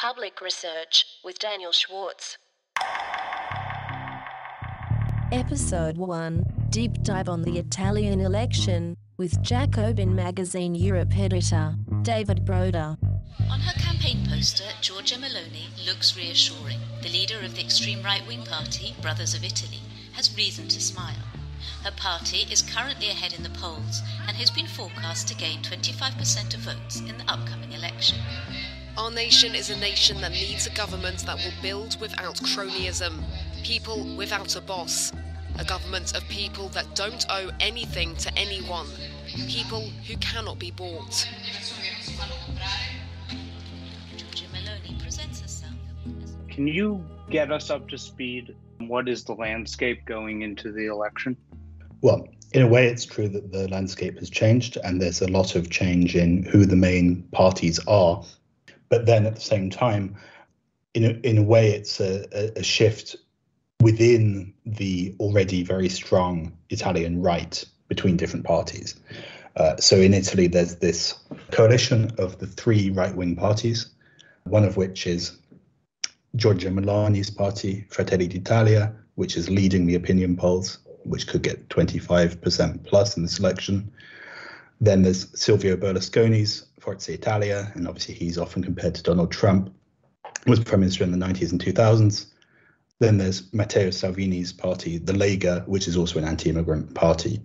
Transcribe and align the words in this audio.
Public 0.00 0.40
Research 0.40 1.04
with 1.24 1.40
Daniel 1.40 1.72
Schwartz. 1.72 2.38
Episode 5.32 5.96
1 5.96 6.44
Deep 6.70 7.02
Dive 7.02 7.28
on 7.28 7.42
the 7.42 7.58
Italian 7.58 8.20
Election 8.20 8.96
with 9.16 9.42
Jacobin 9.42 10.14
Magazine 10.14 10.76
Europe 10.76 11.18
editor 11.18 11.74
David 12.02 12.44
Broder. 12.44 12.96
On 13.50 13.58
her 13.58 13.76
campaign 13.80 14.24
poster, 14.30 14.70
Giorgia 14.80 15.16
Meloni 15.18 15.66
looks 15.84 16.16
reassuring. 16.16 16.78
The 17.02 17.08
leader 17.08 17.40
of 17.40 17.56
the 17.56 17.62
extreme 17.62 18.00
right 18.04 18.24
wing 18.24 18.44
party, 18.44 18.94
Brothers 19.02 19.34
of 19.34 19.42
Italy, 19.42 19.80
has 20.12 20.36
reason 20.36 20.68
to 20.68 20.80
smile. 20.80 21.26
Her 21.82 21.90
party 21.90 22.46
is 22.52 22.62
currently 22.62 23.08
ahead 23.08 23.34
in 23.34 23.42
the 23.42 23.58
polls 23.58 24.02
and 24.28 24.36
has 24.36 24.52
been 24.52 24.68
forecast 24.68 25.26
to 25.26 25.34
gain 25.34 25.58
25% 25.62 26.54
of 26.54 26.60
votes 26.60 27.00
in 27.00 27.18
the 27.18 27.28
upcoming 27.28 27.72
election. 27.72 28.18
Our 28.98 29.12
nation 29.12 29.54
is 29.54 29.70
a 29.70 29.78
nation 29.78 30.20
that 30.22 30.32
needs 30.32 30.66
a 30.66 30.70
government 30.70 31.18
that 31.18 31.36
will 31.36 31.52
build 31.62 32.00
without 32.00 32.34
cronyism, 32.38 33.22
people 33.62 34.04
without 34.16 34.56
a 34.56 34.60
boss, 34.60 35.12
a 35.56 35.64
government 35.64 36.16
of 36.16 36.28
people 36.28 36.68
that 36.70 36.96
don't 36.96 37.24
owe 37.30 37.52
anything 37.60 38.16
to 38.16 38.36
anyone, 38.36 38.88
people 39.46 39.82
who 40.08 40.16
cannot 40.16 40.58
be 40.58 40.72
bought. 40.72 41.28
Giorgia 44.16 44.48
Meloni 44.52 45.00
presents 45.00 45.42
herself 45.42 45.74
as 46.24 46.34
Can 46.48 46.66
you 46.66 47.00
get 47.30 47.52
us 47.52 47.70
up 47.70 47.88
to 47.90 47.98
speed? 47.98 48.56
What 48.78 49.08
is 49.08 49.22
the 49.22 49.34
landscape 49.34 50.06
going 50.06 50.42
into 50.42 50.72
the 50.72 50.86
election? 50.86 51.36
Well, 52.00 52.26
in 52.52 52.62
a 52.62 52.66
way, 52.66 52.88
it's 52.88 53.06
true 53.06 53.28
that 53.28 53.52
the 53.52 53.68
landscape 53.68 54.18
has 54.18 54.28
changed, 54.28 54.76
and 54.82 55.00
there's 55.00 55.22
a 55.22 55.28
lot 55.28 55.54
of 55.54 55.70
change 55.70 56.16
in 56.16 56.42
who 56.42 56.66
the 56.66 56.74
main 56.74 57.22
parties 57.30 57.78
are. 57.86 58.24
But 58.88 59.06
then 59.06 59.26
at 59.26 59.34
the 59.34 59.40
same 59.40 59.70
time, 59.70 60.16
in 60.94 61.04
a, 61.04 61.08
in 61.22 61.38
a 61.38 61.42
way, 61.42 61.70
it's 61.70 62.00
a, 62.00 62.58
a, 62.58 62.62
shift 62.62 63.16
within 63.80 64.52
the 64.64 65.14
already 65.20 65.62
very 65.62 65.88
strong 65.88 66.52
Italian 66.70 67.22
right 67.22 67.64
between 67.88 68.16
different 68.16 68.44
parties. 68.44 68.98
Uh, 69.56 69.76
so 69.76 69.96
in 69.96 70.14
Italy, 70.14 70.46
there's 70.46 70.76
this 70.76 71.14
coalition 71.50 72.10
of 72.18 72.38
the 72.38 72.46
three 72.46 72.90
right 72.90 73.14
wing 73.14 73.36
parties, 73.36 73.90
one 74.44 74.64
of 74.64 74.76
which 74.76 75.06
is 75.06 75.38
Giorgia 76.36 76.70
Meloni's 76.70 77.30
party, 77.30 77.84
Fratelli 77.90 78.28
d'Italia, 78.28 78.94
which 79.16 79.36
is 79.36 79.50
leading 79.50 79.86
the 79.86 79.94
opinion 79.94 80.36
polls, 80.36 80.78
which 81.04 81.26
could 81.26 81.42
get 81.42 81.68
25% 81.68 82.84
plus 82.84 83.16
in 83.16 83.22
this 83.22 83.38
election. 83.38 83.90
Then 84.80 85.02
there's 85.02 85.26
Silvio 85.38 85.76
Berlusconi's 85.76 86.67
Forza 86.88 87.12
Italia, 87.12 87.70
and 87.74 87.86
obviously 87.86 88.14
he's 88.14 88.38
often 88.38 88.64
compared 88.64 88.94
to 88.94 89.02
Donald 89.02 89.30
Trump, 89.30 89.74
was 90.46 90.58
prime 90.58 90.80
minister 90.80 91.04
in 91.04 91.12
the 91.12 91.18
90s 91.18 91.52
and 91.52 91.62
2000s. 91.62 92.28
Then 92.98 93.18
there's 93.18 93.52
Matteo 93.52 93.90
Salvini's 93.90 94.54
party, 94.54 94.96
the 94.96 95.12
Lega, 95.12 95.68
which 95.68 95.86
is 95.86 95.98
also 95.98 96.18
an 96.18 96.24
anti-immigrant 96.24 96.94
party. 96.94 97.42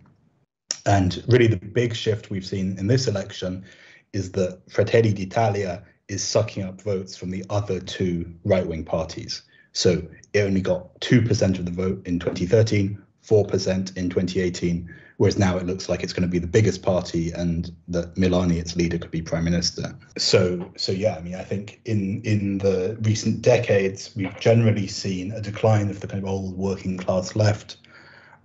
And 0.86 1.22
really, 1.28 1.48
the 1.48 1.58
big 1.58 1.94
shift 1.94 2.30
we've 2.30 2.46
seen 2.46 2.78
in 2.78 2.88
this 2.88 3.10
election 3.10 3.66
is 4.14 4.32
that 4.32 4.62
Fratelli 4.70 5.12
d'Italia 5.12 5.84
is 6.08 6.24
sucking 6.24 6.64
up 6.64 6.82
votes 6.82 7.18
from 7.18 7.30
the 7.30 7.44
other 7.50 7.82
two 7.82 8.34
right 8.46 8.66
wing 8.66 8.86
parties. 8.86 9.42
So 9.74 10.04
it 10.32 10.40
only 10.40 10.62
got 10.62 11.02
2% 11.02 11.60
of 11.60 11.66
the 11.66 11.72
vote 11.72 12.08
in 12.08 12.18
2013, 12.18 12.98
4% 13.28 13.98
in 13.98 14.10
2018, 14.10 14.96
whereas 15.18 15.38
now 15.38 15.58
it 15.58 15.66
looks 15.66 15.90
like 15.90 16.04
it's 16.04 16.14
going 16.14 16.28
to 16.28 16.32
be 16.32 16.40
the 16.40 16.48
biggest 16.48 16.82
party 16.82 17.32
and 17.32 17.72
that 17.88 18.16
Meloni, 18.16 18.58
its 18.58 18.76
leader, 18.76 18.98
could 18.98 19.12
be 19.12 19.22
prime 19.22 19.44
minister. 19.44 19.96
So, 20.18 20.72
so 20.78 20.92
yeah, 20.92 21.16
I 21.16 21.22
mean, 21.22 21.36
I 21.36 21.44
think 21.44 21.82
in 21.86 22.22
in 22.24 22.58
the 22.60 22.98
recent 23.02 23.42
decades, 23.42 24.12
we've 24.16 24.40
generally 24.40 24.88
seen 24.88 25.32
a 25.32 25.42
decline 25.42 25.90
of 25.90 26.00
the 26.00 26.08
kind 26.08 26.24
of 26.24 26.30
old 26.30 26.58
working 26.58 26.98
class 26.98 27.36
left 27.36 27.78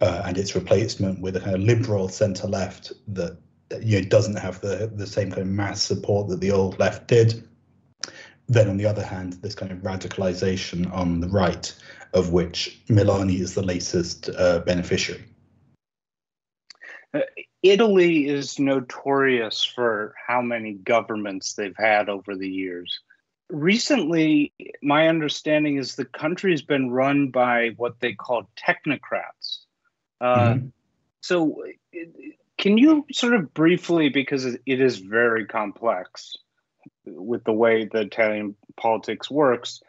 uh, 0.00 0.22
and 0.24 0.38
its 0.38 0.54
replacement 0.54 1.20
with 1.20 1.36
a 1.36 1.40
kind 1.40 1.56
of 1.56 1.62
liberal 1.62 2.08
centre 2.08 2.46
left 2.46 2.92
that 3.08 3.36
you 3.80 4.00
know 4.00 4.08
doesn't 4.08 4.36
have 4.36 4.60
the 4.60 4.90
the 4.94 5.06
same 5.06 5.30
kind 5.30 5.42
of 5.42 5.48
mass 5.48 5.82
support 5.82 6.28
that 6.28 6.40
the 6.40 6.50
old 6.50 6.78
left 6.78 7.08
did. 7.08 7.44
Then 8.50 8.68
on 8.70 8.78
the 8.78 8.86
other 8.86 9.04
hand, 9.04 9.34
this 9.34 9.54
kind 9.54 9.70
of 9.70 9.78
radicalization 9.78 10.90
on 10.90 11.20
the 11.20 11.28
right, 11.28 11.74
of 12.14 12.32
which 12.32 12.80
Meloni 12.88 13.40
is 13.40 13.54
the 13.54 13.62
latest 13.62 14.30
uh, 14.30 14.60
beneficiary. 14.60 15.27
Uh, 17.14 17.20
Italy 17.62 18.26
is 18.28 18.58
notorious 18.58 19.64
for 19.64 20.14
how 20.26 20.42
many 20.42 20.74
governments 20.74 21.54
they've 21.54 21.76
had 21.76 22.08
over 22.08 22.36
the 22.36 22.48
years. 22.48 23.00
Recently, 23.50 24.52
my 24.82 25.08
understanding 25.08 25.78
is 25.78 25.96
the 25.96 26.04
country's 26.04 26.62
been 26.62 26.90
run 26.90 27.30
by 27.30 27.70
what 27.76 27.98
they 28.00 28.12
call 28.12 28.50
technocrats. 28.56 29.64
Uh, 30.20 30.54
Mhm. 30.54 30.72
So, 31.20 31.64
can 32.58 32.78
you 32.78 33.06
sort 33.12 33.34
of 33.34 33.52
briefly, 33.54 34.08
because 34.08 34.44
it 34.44 34.60
it 34.66 34.80
is 34.80 34.98
very 34.98 35.46
complex 35.46 36.36
with 37.04 37.44
the 37.44 37.52
way 37.52 37.84
the 37.84 38.02
Italian 38.02 38.54
politics 38.76 39.30
works, 39.30 39.80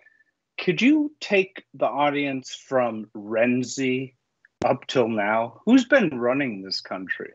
could 0.57 0.81
you 0.81 1.13
take 1.19 1.63
the 1.74 1.86
audience 1.86 2.56
from 2.56 3.06
Renzi 3.16 4.16
up 4.65 4.87
till 4.87 5.07
now? 5.07 5.61
Who's 5.65 5.85
been 5.85 6.19
running 6.19 6.61
this 6.61 6.81
country? 6.81 7.31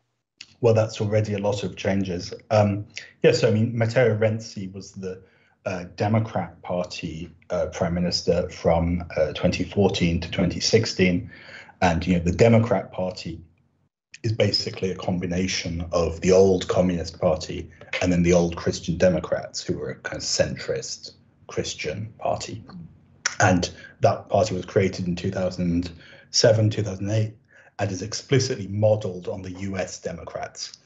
Well, 0.61 0.75
that's 0.75 1.01
already 1.01 1.35
a 1.35 1.39
lot 1.39 1.63
of 1.63 1.77
changes. 1.77 2.33
Um, 2.51 2.87
yes, 3.23 3.45
I 3.45 3.51
mean, 3.51 3.77
Matteo 3.77 4.17
Renzi 4.17 4.73
was 4.73 4.93
the 4.93 5.23
uh, 5.67 5.85
Democrat 5.97 6.61
Party 6.63 7.31
uh, 7.51 7.67
prime 7.73 7.95
minister 7.95 8.49
from 8.51 9.05
uh, 9.17 9.33
2014 9.33 10.21
to 10.21 10.31
2016, 10.31 11.31
and 11.81 12.07
you 12.07 12.15
know 12.15 12.25
the 12.25 12.33
Democrat 12.33 12.93
Party 12.93 13.41
is 14.23 14.33
basically 14.33 14.91
a 14.91 14.97
combination 14.97 15.87
of 15.93 16.21
the 16.23 16.33
old 16.33 16.67
Communist 16.69 17.21
Party 17.21 17.71
and 18.01 18.11
then 18.11 18.23
the 18.23 18.33
old 18.33 18.57
Christian 18.57 18.97
Democrats, 18.97 19.63
who 19.63 19.79
were 19.79 19.91
a 19.91 19.97
kind 19.97 20.17
of 20.17 20.23
centrist 20.23 21.13
Christian 21.47 22.13
party, 22.19 22.63
and 23.41 23.71
that 24.01 24.29
party 24.29 24.55
was 24.55 24.65
created 24.65 25.07
in 25.07 25.17
2007, 26.35 26.71
2008 26.71 27.33
and 27.79 27.91
is 27.91 28.03
explicitly 28.03 28.67
modeled 28.69 29.29
on 29.29 29.43
the 29.43 29.53
US 29.53 30.01
Democrats. 30.01 30.79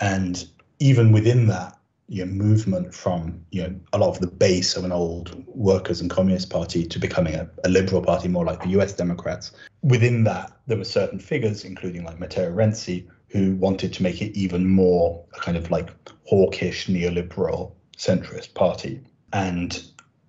And 0.00 0.46
even 0.78 1.12
within 1.12 1.46
that 1.46 1.78
you 2.08 2.26
know, 2.26 2.32
movement 2.32 2.94
from 2.94 3.44
you 3.50 3.62
know 3.62 3.74
a 3.92 3.98
lot 3.98 4.10
of 4.10 4.20
the 4.20 4.26
base 4.26 4.76
of 4.76 4.84
an 4.84 4.92
old 4.92 5.44
workers 5.46 6.00
and 6.00 6.10
communist 6.10 6.50
party 6.50 6.84
to 6.84 6.98
becoming 6.98 7.34
a, 7.34 7.48
a 7.64 7.68
liberal 7.68 8.02
party 8.02 8.28
more 8.28 8.44
like 8.44 8.62
the 8.62 8.70
US 8.80 8.92
Democrats, 8.92 9.52
within 9.82 10.24
that 10.24 10.52
there 10.66 10.76
were 10.76 10.84
certain 10.84 11.18
figures, 11.18 11.64
including 11.64 12.04
like 12.04 12.18
Matteo 12.18 12.52
Renzi, 12.52 13.06
who 13.28 13.56
wanted 13.56 13.92
to 13.94 14.02
make 14.02 14.20
it 14.20 14.36
even 14.36 14.68
more 14.68 15.24
a 15.34 15.40
kind 15.40 15.56
of 15.56 15.70
like 15.70 15.90
hawkish 16.24 16.86
neoliberal 16.86 17.72
centrist 17.96 18.52
party. 18.54 19.00
And 19.32 19.82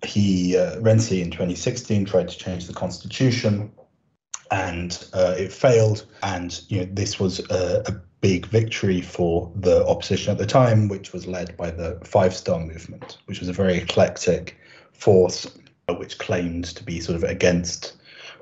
he 0.04 0.56
uh, 0.56 0.76
Renzi 0.80 1.20
in 1.20 1.30
2016 1.30 2.04
tried 2.06 2.28
to 2.28 2.38
change 2.38 2.66
the 2.66 2.74
constitution 2.74 3.70
and 4.50 5.06
uh, 5.12 5.34
it 5.38 5.52
failed. 5.52 6.06
And 6.22 6.60
you 6.68 6.80
know, 6.80 6.88
this 6.92 7.18
was 7.18 7.40
a, 7.50 7.82
a 7.86 7.92
big 8.20 8.46
victory 8.46 9.00
for 9.00 9.52
the 9.54 9.86
opposition 9.86 10.32
at 10.32 10.38
the 10.38 10.46
time, 10.46 10.88
which 10.88 11.12
was 11.12 11.26
led 11.26 11.56
by 11.56 11.70
the 11.70 12.00
Five 12.04 12.34
Star 12.34 12.58
Movement, 12.58 13.18
which 13.26 13.40
was 13.40 13.48
a 13.48 13.52
very 13.52 13.76
eclectic 13.76 14.56
force 14.92 15.46
which 15.88 16.18
claimed 16.18 16.64
to 16.64 16.82
be 16.82 17.00
sort 17.00 17.16
of 17.16 17.24
against 17.24 17.96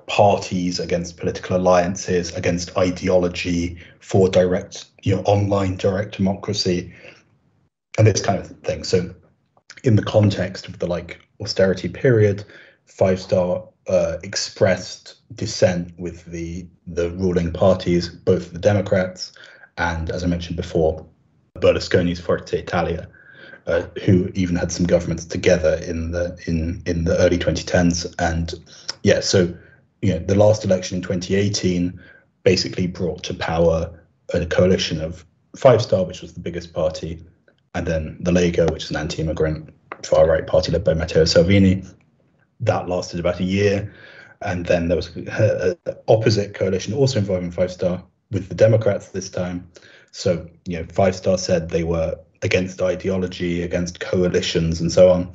parties, 0.07 0.79
against 0.79 1.17
political 1.17 1.57
alliances, 1.57 2.35
against 2.35 2.77
ideology, 2.77 3.79
for 4.01 4.29
direct, 4.29 4.87
you 5.03 5.17
know, 5.17 5.23
online 5.23 5.77
direct 5.77 6.17
democracy, 6.17 6.93
and 7.99 8.07
this 8.07 8.21
kind 8.21 8.39
of 8.39 8.49
thing. 8.61 8.85
So, 8.85 9.15
in 9.85 9.97
the 9.97 10.03
context 10.03 10.69
of 10.69 10.79
the 10.79 10.87
like 10.87 11.21
austerity 11.41 11.89
period, 11.89 12.45
Five 12.87 13.21
Star 13.21 13.65
uh, 13.89 14.17
expressed 14.23 15.17
dissent 15.35 15.93
with 15.99 16.25
the 16.27 16.67
the 16.87 17.11
ruling 17.11 17.53
parties, 17.53 18.09
both 18.09 18.53
the 18.53 18.59
Democrats 18.59 19.33
and, 19.79 20.11
as 20.11 20.23
I 20.23 20.27
mentioned 20.27 20.57
before, 20.57 21.07
Berlusconi's 21.57 22.21
Forza 22.21 22.59
Italia, 22.59 23.09
uh, 23.67 23.83
who 24.05 24.31
even 24.35 24.57
had 24.57 24.73
some 24.73 24.87
governments 24.87 25.25
together 25.25 25.81
in 25.87 26.13
the 26.13 26.39
in 26.47 26.83
in 26.87 27.05
the 27.05 27.17
early 27.19 27.39
2010s. 27.39 28.15
And 28.19 28.55
yeah, 29.03 29.21
so 29.21 29.53
you 30.03 30.13
know, 30.13 30.19
the 30.19 30.35
last 30.35 30.65
election 30.65 30.97
in 30.97 31.03
2018 31.03 32.01
basically 32.43 32.87
brought 32.87 33.23
to 33.25 33.35
power 33.35 33.99
a 34.35 34.47
coalition 34.47 35.01
of 35.01 35.25
Five 35.57 35.83
Star, 35.83 36.05
which 36.05 36.23
was 36.23 36.33
the 36.33 36.41
biggest 36.41 36.73
party, 36.73 37.23
and 37.75 37.87
then 37.87 38.17
the 38.21 38.31
Lega, 38.31 38.71
which 38.73 38.85
is 38.85 38.91
an 38.91 38.97
anti-immigrant 38.97 39.73
far 40.03 40.27
right 40.27 40.47
party 40.47 40.73
led 40.73 40.85
by 40.85 40.95
Matteo 40.95 41.25
Salvini. 41.25 41.85
That 42.63 42.89
lasted 42.89 43.21
about 43.21 43.41
a 43.41 43.45
year, 43.45 43.93
and 44.41 44.65
then 44.67 44.89
there 44.89 44.97
was 44.97 45.15
an 45.17 45.77
opposite 46.09 46.55
coalition 46.55 46.95
also 46.95 47.19
involving 47.19 47.51
Five 47.51 47.73
Star 47.73 48.03
with 48.31 48.49
the 48.49 48.55
Democrats 48.55 49.09
this 49.09 49.29
time. 49.29 49.71
So 50.13 50.49
you 50.67 50.79
know, 50.79 50.87
Five 50.93 51.15
Star 51.15 51.39
said 51.39 51.69
they 51.69 51.85
were 51.85 52.17
against 52.43 52.81
ideology, 52.83 53.63
against 53.63 54.01
coalitions, 54.01 54.81
and 54.81 54.91
so 54.91 55.11
on. 55.11 55.35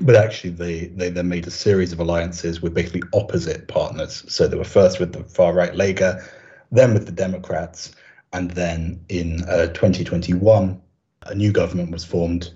but 0.00 0.16
actually 0.16 0.50
they 0.50 0.86
they 0.86 1.10
then 1.10 1.28
made 1.28 1.46
a 1.46 1.50
series 1.50 1.92
of 1.92 2.00
alliances 2.00 2.60
with 2.60 2.74
basically 2.74 3.02
opposite 3.12 3.68
partners. 3.68 4.24
So 4.28 4.48
they 4.48 4.56
were 4.56 4.64
first 4.64 5.00
with 5.00 5.12
the 5.12 5.24
far 5.24 5.52
right 5.52 5.72
Lega, 5.72 6.26
then 6.72 6.94
with 6.94 7.06
the 7.06 7.12
Democrats, 7.12 7.94
and 8.32 8.50
then 8.50 9.04
in 9.08 9.42
uh, 9.44 9.68
2021 9.68 10.80
a 11.26 11.34
new 11.34 11.52
government 11.52 11.90
was 11.90 12.04
formed, 12.04 12.50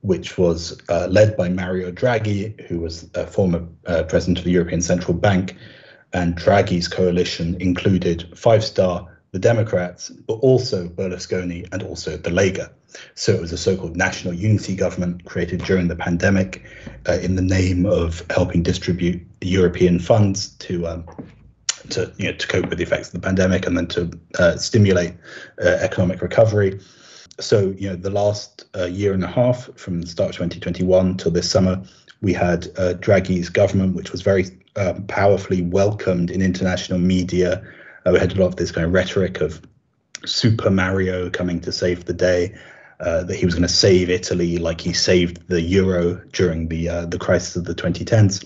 which 0.00 0.38
was 0.38 0.80
uh, 0.88 1.06
led 1.10 1.36
by 1.36 1.48
Mario 1.48 1.90
Draghi, 1.90 2.60
who 2.66 2.80
was 2.80 3.08
a 3.14 3.26
former 3.26 3.66
uh, 3.86 4.04
president 4.04 4.38
of 4.38 4.44
the 4.44 4.52
European 4.52 4.80
Central 4.80 5.14
Bank, 5.14 5.56
and 6.12 6.36
Draghi's 6.36 6.88
coalition 6.88 7.56
included 7.60 8.36
Five 8.36 8.64
Star, 8.64 9.18
the 9.32 9.38
Democrats, 9.38 10.08
but 10.10 10.34
also 10.34 10.88
Berlusconi 10.88 11.68
and 11.72 11.82
also 11.82 12.16
the 12.16 12.30
Lega. 12.30 12.70
So 13.14 13.32
it 13.32 13.40
was 13.40 13.52
a 13.52 13.58
so-called 13.58 13.96
national 13.96 14.32
unity 14.32 14.74
government 14.74 15.24
created 15.26 15.62
during 15.64 15.88
the 15.88 15.96
pandemic 15.96 16.64
uh, 17.06 17.18
in 17.18 17.36
the 17.36 17.42
name 17.42 17.84
of 17.84 18.24
helping 18.30 18.62
distribute 18.62 19.20
European 19.42 19.98
funds 19.98 20.48
to 20.56 20.86
um, 20.86 21.04
to 21.90 22.12
you 22.16 22.26
know 22.30 22.36
to 22.36 22.46
cope 22.46 22.68
with 22.68 22.78
the 22.78 22.84
effects 22.84 23.08
of 23.08 23.14
the 23.14 23.20
pandemic 23.20 23.66
and 23.66 23.76
then 23.76 23.86
to 23.88 24.10
uh, 24.38 24.56
stimulate 24.56 25.14
uh, 25.62 25.68
economic 25.68 26.22
recovery. 26.22 26.80
So 27.40 27.74
you 27.78 27.88
know 27.88 27.96
the 27.96 28.10
last 28.10 28.66
uh, 28.76 28.86
year 28.86 29.12
and 29.12 29.22
a 29.22 29.28
half 29.28 29.70
from 29.76 30.00
the 30.00 30.06
start 30.06 30.30
of 30.30 30.36
2021 30.36 31.16
till 31.16 31.30
this 31.30 31.50
summer, 31.50 31.82
we 32.20 32.32
had 32.32 32.66
uh, 32.76 32.94
Draghi's 32.94 33.48
government, 33.48 33.94
which 33.94 34.12
was 34.12 34.22
very 34.22 34.46
um, 34.76 35.06
powerfully 35.06 35.62
welcomed 35.62 36.30
in 36.30 36.42
international 36.42 36.98
media. 36.98 37.62
Uh, 38.06 38.10
we 38.12 38.18
had 38.18 38.32
a 38.32 38.40
lot 38.40 38.46
of 38.46 38.56
this 38.56 38.72
kind 38.72 38.86
of 38.86 38.92
rhetoric 38.92 39.40
of 39.40 39.62
Super 40.24 40.70
Mario 40.70 41.30
coming 41.30 41.60
to 41.60 41.72
save 41.72 42.04
the 42.04 42.14
day. 42.14 42.54
Uh, 43.00 43.22
that 43.22 43.36
he 43.36 43.44
was 43.44 43.54
going 43.54 43.62
to 43.62 43.72
save 43.72 44.10
Italy 44.10 44.58
like 44.58 44.80
he 44.80 44.92
saved 44.92 45.46
the 45.46 45.60
euro 45.60 46.20
during 46.32 46.66
the 46.66 46.88
uh, 46.88 47.06
the 47.06 47.16
crisis 47.16 47.54
of 47.54 47.64
the 47.64 47.74
2010s. 47.74 48.44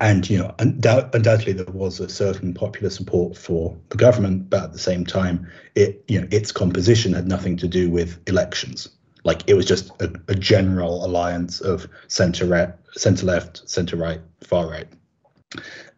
And 0.00 0.28
you 0.28 0.38
know, 0.38 0.54
undoubt- 0.58 1.14
undoubtedly 1.14 1.52
there 1.52 1.66
was 1.66 2.00
a 2.00 2.08
certain 2.08 2.54
popular 2.54 2.90
support 2.90 3.36
for 3.36 3.76
the 3.90 3.96
government, 3.96 4.48
but 4.50 4.64
at 4.64 4.72
the 4.72 4.78
same 4.78 5.04
time, 5.04 5.46
it 5.74 6.02
you 6.08 6.20
know 6.20 6.26
its 6.30 6.52
composition 6.52 7.12
had 7.12 7.28
nothing 7.28 7.56
to 7.58 7.68
do 7.68 7.90
with 7.90 8.18
elections. 8.26 8.88
Like 9.24 9.42
it 9.46 9.54
was 9.54 9.66
just 9.66 9.90
a, 10.00 10.10
a 10.28 10.34
general 10.34 11.04
alliance 11.04 11.60
of 11.60 11.86
centre 12.08 12.46
right, 12.46 12.70
centre 12.92 13.26
left, 13.26 13.68
centre 13.68 13.96
right, 13.96 14.20
far 14.42 14.68
right. 14.68 14.88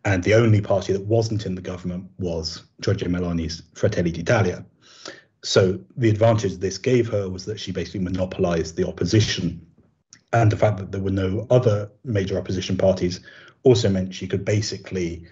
And 0.05 0.25
the 0.25 0.35
only 0.35 0.61
party 0.61 0.93
that 0.93 1.07
wasn't 1.07 1.47
in 1.47 1.55
the 1.55 1.63
government 1.63 2.11
was 2.19 2.65
Giorgia 2.81 3.07
Meloni's 3.09 3.63
Fratelli 3.75 4.11
d'Italia, 4.11 4.65
so 5.45 5.79
the 5.97 6.09
advantage 6.09 6.57
this 6.57 6.79
gave 6.79 7.09
her 7.09 7.29
was 7.29 7.45
that 7.47 7.59
she 7.59 7.73
basically 7.73 8.01
monopolized 8.01 8.77
the 8.77 8.87
opposition. 8.87 9.67
And 10.33 10.51
the 10.51 10.57
fact 10.57 10.79
that 10.79 10.93
there 10.93 11.01
were 11.01 11.11
no 11.11 11.47
other 11.51 11.91
major 12.05 12.39
opposition 12.39 12.77
parties 12.77 13.21
also 13.65 13.89
meant 13.89 14.15
she 14.15 14.27
could 14.27 14.45
basically 14.45 15.25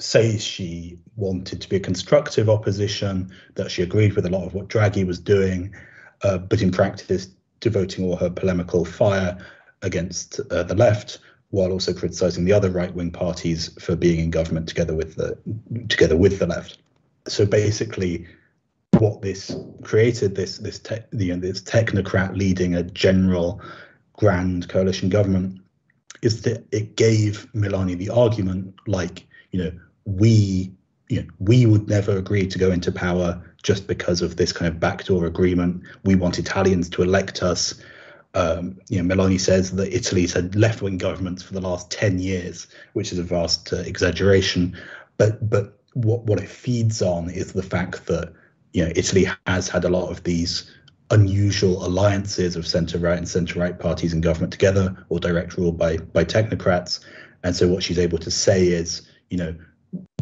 say 0.00 0.38
she 0.38 0.98
wanted 1.16 1.60
to 1.60 1.68
be 1.68 1.76
a 1.76 1.80
constructive 1.80 2.48
opposition, 2.48 3.32
that 3.54 3.70
she 3.70 3.82
agreed 3.82 4.14
with 4.14 4.26
a 4.26 4.30
lot 4.30 4.44
of 4.44 4.54
what 4.54 4.68
Draghi 4.68 5.06
was 5.06 5.18
doing, 5.18 5.74
uh, 6.22 6.38
but 6.38 6.62
in 6.62 6.70
practice, 6.70 7.28
devoting 7.60 8.04
all 8.04 8.16
her 8.16 8.30
polemical 8.30 8.84
fire 8.84 9.36
against 9.82 10.40
uh, 10.50 10.62
the 10.62 10.74
left, 10.74 11.18
while 11.50 11.72
also 11.72 11.92
criticizing 11.92 12.44
the 12.44 12.52
other 12.52 12.70
right-wing 12.70 13.10
parties 13.10 13.70
for 13.80 13.96
being 13.96 14.20
in 14.20 14.30
government 14.30 14.68
together 14.68 14.94
with 14.94 15.16
the 15.16 15.36
together 15.88 16.16
with 16.16 16.38
the 16.38 16.46
left. 16.46 16.78
So 17.26 17.46
basically, 17.46 18.26
what 18.98 19.22
this 19.22 19.56
created 19.82 20.34
this 20.34 20.58
this 20.58 20.78
te- 20.78 20.96
you 21.12 21.34
know, 21.34 21.40
this 21.40 21.60
technocrat 21.60 22.36
leading 22.36 22.74
a 22.74 22.82
general 22.82 23.60
grand 24.14 24.68
coalition 24.68 25.08
government 25.08 25.60
is 26.22 26.42
that 26.42 26.64
it 26.72 26.96
gave 26.96 27.46
Meloni 27.54 27.96
the 27.96 28.10
argument 28.10 28.74
like 28.86 29.26
you 29.50 29.62
know 29.62 29.72
we 30.04 30.72
you 31.08 31.22
know 31.22 31.28
we 31.38 31.66
would 31.66 31.88
never 31.88 32.16
agree 32.16 32.46
to 32.46 32.58
go 32.58 32.70
into 32.70 32.92
power 32.92 33.42
just 33.62 33.86
because 33.86 34.22
of 34.22 34.36
this 34.36 34.52
kind 34.52 34.72
of 34.72 34.78
backdoor 34.80 35.26
agreement. 35.26 35.82
We 36.04 36.14
want 36.14 36.38
Italians 36.38 36.88
to 36.90 37.02
elect 37.02 37.42
us. 37.42 37.74
Um, 38.34 38.78
you 38.88 39.02
know 39.02 39.14
Meloni 39.14 39.40
says 39.40 39.72
that 39.72 39.92
Italy's 39.92 40.32
had 40.32 40.54
left-wing 40.54 40.98
governments 40.98 41.42
for 41.42 41.54
the 41.54 41.62
last 41.62 41.90
10 41.90 42.18
years 42.18 42.66
which 42.92 43.10
is 43.10 43.18
a 43.18 43.22
vast 43.22 43.72
uh, 43.72 43.78
exaggeration. 43.78 44.76
But 45.16 45.48
but 45.48 45.78
what 45.94 46.24
what 46.24 46.40
it 46.40 46.48
feeds 46.48 47.02
on 47.02 47.30
is 47.30 47.52
the 47.52 47.62
fact 47.62 48.06
that 48.06 48.32
you 48.72 48.84
know, 48.84 48.92
Italy 48.94 49.26
has 49.46 49.68
had 49.68 49.84
a 49.84 49.88
lot 49.88 50.10
of 50.10 50.22
these 50.24 50.70
unusual 51.10 51.84
alliances 51.86 52.56
of 52.56 52.66
centre 52.66 52.98
right 52.98 53.18
and 53.18 53.28
centre 53.28 53.58
right 53.58 53.78
parties 53.78 54.12
in 54.12 54.20
government 54.20 54.52
together, 54.52 55.06
or 55.08 55.18
direct 55.18 55.56
rule 55.56 55.72
by 55.72 55.96
by 55.96 56.24
technocrats. 56.24 57.00
And 57.44 57.54
so 57.54 57.68
what 57.68 57.82
she's 57.82 57.98
able 57.98 58.18
to 58.18 58.30
say 58.30 58.68
is, 58.68 59.08
you 59.30 59.38
know, 59.38 59.54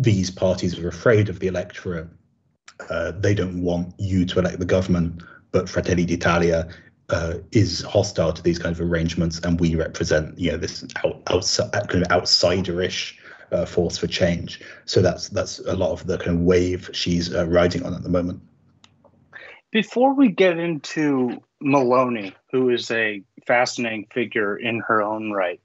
these 0.00 0.31
parties 0.31 0.79
are 0.79 0.88
afraid 0.88 1.29
of 1.29 1.38
the 1.41 1.47
electorate. 1.47 2.09
Uh, 2.91 3.12
they 3.12 3.35
don't 3.35 3.62
want 3.62 3.94
you 3.99 4.27
to 4.27 4.38
elect 4.38 4.59
the 4.59 4.67
government, 4.67 5.23
but 5.50 5.69
Fratelli 5.69 6.05
d'Italia 6.05 6.69
uh, 7.09 7.35
is 7.53 7.83
hostile 7.83 8.33
to 8.33 8.43
these 8.43 8.59
kind 8.59 8.75
of 8.75 8.81
arrangements, 8.81 9.38
and 9.41 9.59
we 9.59 9.75
represent, 9.75 10.38
you 10.38 10.50
know, 10.50 10.59
this 10.59 10.85
out, 11.05 11.25
kind 11.88 12.05
of 12.05 12.09
outsiderish 12.09 13.15
uh, 13.53 13.65
force 13.65 13.97
for 13.97 14.06
change. 14.06 14.61
So 14.85 15.00
that's 15.00 15.29
that's 15.29 15.59
a 15.61 15.75
lot 15.75 15.91
of 15.91 16.06
the 16.06 16.19
kind 16.19 16.38
of 16.38 16.41
wave 16.41 16.91
she's 16.93 17.35
uh, 17.35 17.47
riding 17.47 17.85
on 17.85 17.94
at 17.94 18.03
the 18.03 18.09
moment. 18.09 18.41
Before 19.72 20.14
we 20.14 20.28
get 20.28 20.58
into 20.58 21.42
Maloney, 21.60 22.34
who 22.52 22.70
is 22.70 22.90
a 22.90 23.22
fascinating 23.46 24.06
figure 24.12 24.56
in 24.56 24.80
her 24.80 25.02
own 25.02 25.32
right, 25.32 25.60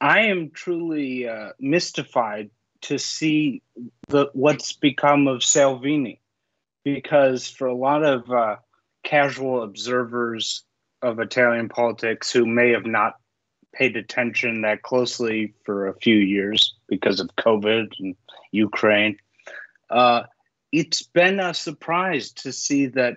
I 0.00 0.20
am 0.20 0.50
truly 0.50 1.28
uh, 1.28 1.50
mystified 1.58 2.50
to 2.82 2.98
see 2.98 3.62
the 4.08 4.30
what's 4.32 4.72
become 4.72 5.26
of 5.26 5.42
Salvini, 5.42 6.20
because 6.84 7.48
for 7.48 7.66
a 7.66 7.74
lot 7.74 8.04
of 8.04 8.30
uh, 8.30 8.56
casual 9.02 9.62
observers 9.62 10.64
of 11.02 11.18
Italian 11.18 11.68
politics 11.68 12.30
who 12.30 12.46
may 12.46 12.70
have 12.70 12.86
not 12.86 13.16
paid 13.72 13.96
attention 13.96 14.62
that 14.62 14.82
closely 14.82 15.54
for 15.64 15.88
a 15.88 15.94
few 15.94 16.16
years 16.16 16.74
because 16.88 17.20
of 17.20 17.28
COVID 17.36 17.92
and 17.98 18.16
Ukraine. 18.52 19.16
Uh, 19.90 20.22
it's 20.72 21.02
been 21.02 21.40
a 21.40 21.54
surprise 21.54 22.32
to 22.32 22.52
see 22.52 22.86
that 22.86 23.14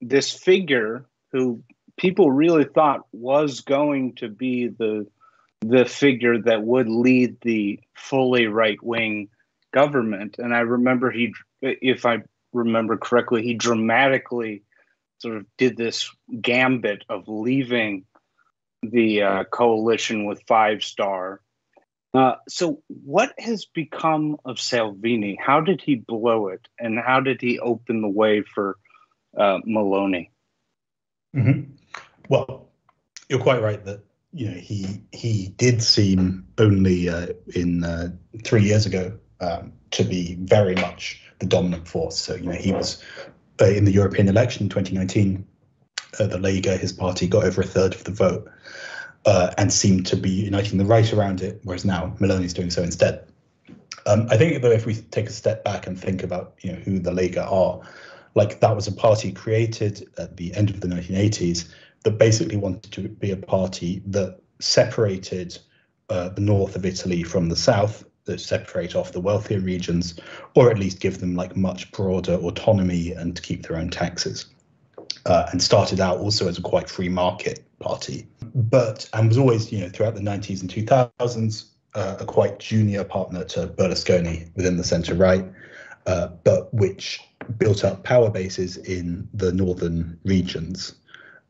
this 0.00 0.32
figure 0.32 1.06
who 1.32 1.62
people 1.96 2.30
really 2.30 2.64
thought 2.64 3.00
was 3.12 3.60
going 3.60 4.14
to 4.16 4.28
be 4.28 4.68
the 4.68 5.06
the 5.62 5.84
figure 5.84 6.40
that 6.40 6.62
would 6.62 6.88
lead 6.88 7.36
the 7.42 7.78
fully 7.94 8.46
right 8.46 8.82
wing 8.82 9.28
government 9.72 10.36
and 10.38 10.54
i 10.54 10.60
remember 10.60 11.10
he 11.10 11.32
if 11.60 12.06
i 12.06 12.16
remember 12.54 12.96
correctly 12.96 13.42
he 13.42 13.54
dramatically 13.54 14.62
sort 15.18 15.36
of 15.36 15.44
did 15.58 15.76
this 15.76 16.10
gambit 16.40 17.04
of 17.10 17.28
leaving 17.28 18.06
the 18.82 19.22
uh, 19.22 19.44
coalition 19.44 20.24
with 20.24 20.42
Five 20.46 20.82
Star. 20.82 21.40
Uh, 22.12 22.34
so, 22.48 22.82
what 22.88 23.32
has 23.38 23.66
become 23.66 24.36
of 24.44 24.58
Salvini? 24.58 25.38
How 25.40 25.60
did 25.60 25.80
he 25.80 25.94
blow 25.94 26.48
it, 26.48 26.66
and 26.78 26.98
how 26.98 27.20
did 27.20 27.40
he 27.40 27.60
open 27.60 28.02
the 28.02 28.08
way 28.08 28.42
for 28.42 28.76
uh, 29.36 29.58
Meloni? 29.66 30.30
Mm-hmm. 31.36 31.72
Well, 32.28 32.68
you're 33.28 33.38
quite 33.38 33.62
right 33.62 33.84
that 33.84 34.00
you 34.32 34.50
know 34.50 34.56
he 34.56 35.02
he 35.12 35.54
did 35.56 35.82
seem 35.82 36.48
only 36.58 37.08
uh, 37.08 37.28
in 37.54 37.84
uh, 37.84 38.08
three 38.42 38.64
years 38.64 38.86
ago 38.86 39.16
um, 39.40 39.72
to 39.92 40.02
be 40.02 40.36
very 40.40 40.74
much 40.74 41.22
the 41.38 41.46
dominant 41.46 41.86
force. 41.86 42.18
So 42.18 42.34
you 42.34 42.46
know 42.46 42.52
he 42.58 42.72
was 42.72 43.02
uh, 43.60 43.66
in 43.66 43.84
the 43.84 43.92
European 43.92 44.28
election 44.28 44.64
in 44.64 44.68
2019 44.68 45.46
uh, 46.18 46.26
the 46.26 46.38
Lega, 46.38 46.76
his 46.76 46.92
party, 46.92 47.28
got 47.28 47.44
over 47.44 47.60
a 47.60 47.66
third 47.66 47.94
of 47.94 48.02
the 48.02 48.10
vote 48.10 48.48
uh, 49.26 49.52
and 49.58 49.72
seemed 49.72 50.06
to 50.06 50.16
be 50.16 50.30
uniting 50.30 50.78
the 50.78 50.84
right 50.84 51.12
around 51.12 51.42
it, 51.42 51.60
whereas 51.64 51.84
now 51.84 52.14
Meloni's 52.20 52.54
doing 52.54 52.70
so 52.70 52.82
instead. 52.82 53.26
Um, 54.06 54.26
I 54.30 54.36
think 54.36 54.62
though 54.62 54.70
if 54.70 54.86
we 54.86 54.94
take 54.94 55.28
a 55.28 55.32
step 55.32 55.62
back 55.62 55.86
and 55.86 55.98
think 55.98 56.22
about 56.22 56.54
you 56.62 56.72
know 56.72 56.78
who 56.78 56.98
the 56.98 57.10
Lega 57.10 57.50
are, 57.50 57.80
like 58.34 58.60
that 58.60 58.74
was 58.74 58.86
a 58.86 58.92
party 58.92 59.32
created 59.32 60.08
at 60.18 60.36
the 60.36 60.54
end 60.54 60.70
of 60.70 60.80
the 60.80 60.88
1980s 60.88 61.68
that 62.04 62.12
basically 62.12 62.56
wanted 62.56 62.90
to 62.92 63.08
be 63.08 63.30
a 63.30 63.36
party 63.36 64.02
that 64.06 64.38
separated 64.58 65.58
uh, 66.08 66.30
the 66.30 66.40
north 66.40 66.76
of 66.76 66.86
Italy 66.86 67.22
from 67.22 67.48
the 67.48 67.56
south, 67.56 68.04
that 68.24 68.40
separate 68.40 68.96
off 68.96 69.12
the 69.12 69.20
wealthier 69.20 69.60
regions, 69.60 70.18
or 70.54 70.70
at 70.70 70.78
least 70.78 71.00
give 71.00 71.20
them 71.20 71.34
like 71.34 71.56
much 71.56 71.90
broader 71.92 72.34
autonomy 72.34 73.12
and 73.12 73.36
to 73.36 73.42
keep 73.42 73.66
their 73.66 73.76
own 73.76 73.90
taxes 73.90 74.46
uh, 75.26 75.46
and 75.50 75.62
started 75.62 76.00
out 76.00 76.18
also 76.18 76.48
as 76.48 76.58
a 76.58 76.62
quite 76.62 76.88
free 76.88 77.08
market 77.08 77.64
party, 77.78 78.26
but 78.54 79.08
and 79.12 79.28
was 79.28 79.38
always, 79.38 79.72
you 79.72 79.80
know, 79.80 79.88
throughout 79.88 80.14
the 80.14 80.20
90s 80.20 80.60
and 80.60 80.70
2000s, 80.70 81.66
uh, 81.94 82.16
a 82.20 82.24
quite 82.24 82.58
junior 82.58 83.04
partner 83.04 83.44
to 83.44 83.66
Berlusconi 83.66 84.50
within 84.56 84.76
the 84.76 84.84
centre 84.84 85.14
right, 85.14 85.44
uh, 86.06 86.28
but 86.44 86.72
which 86.72 87.20
built 87.58 87.84
up 87.84 88.04
power 88.04 88.30
bases 88.30 88.76
in 88.76 89.28
the 89.34 89.52
northern 89.52 90.18
regions. 90.24 90.94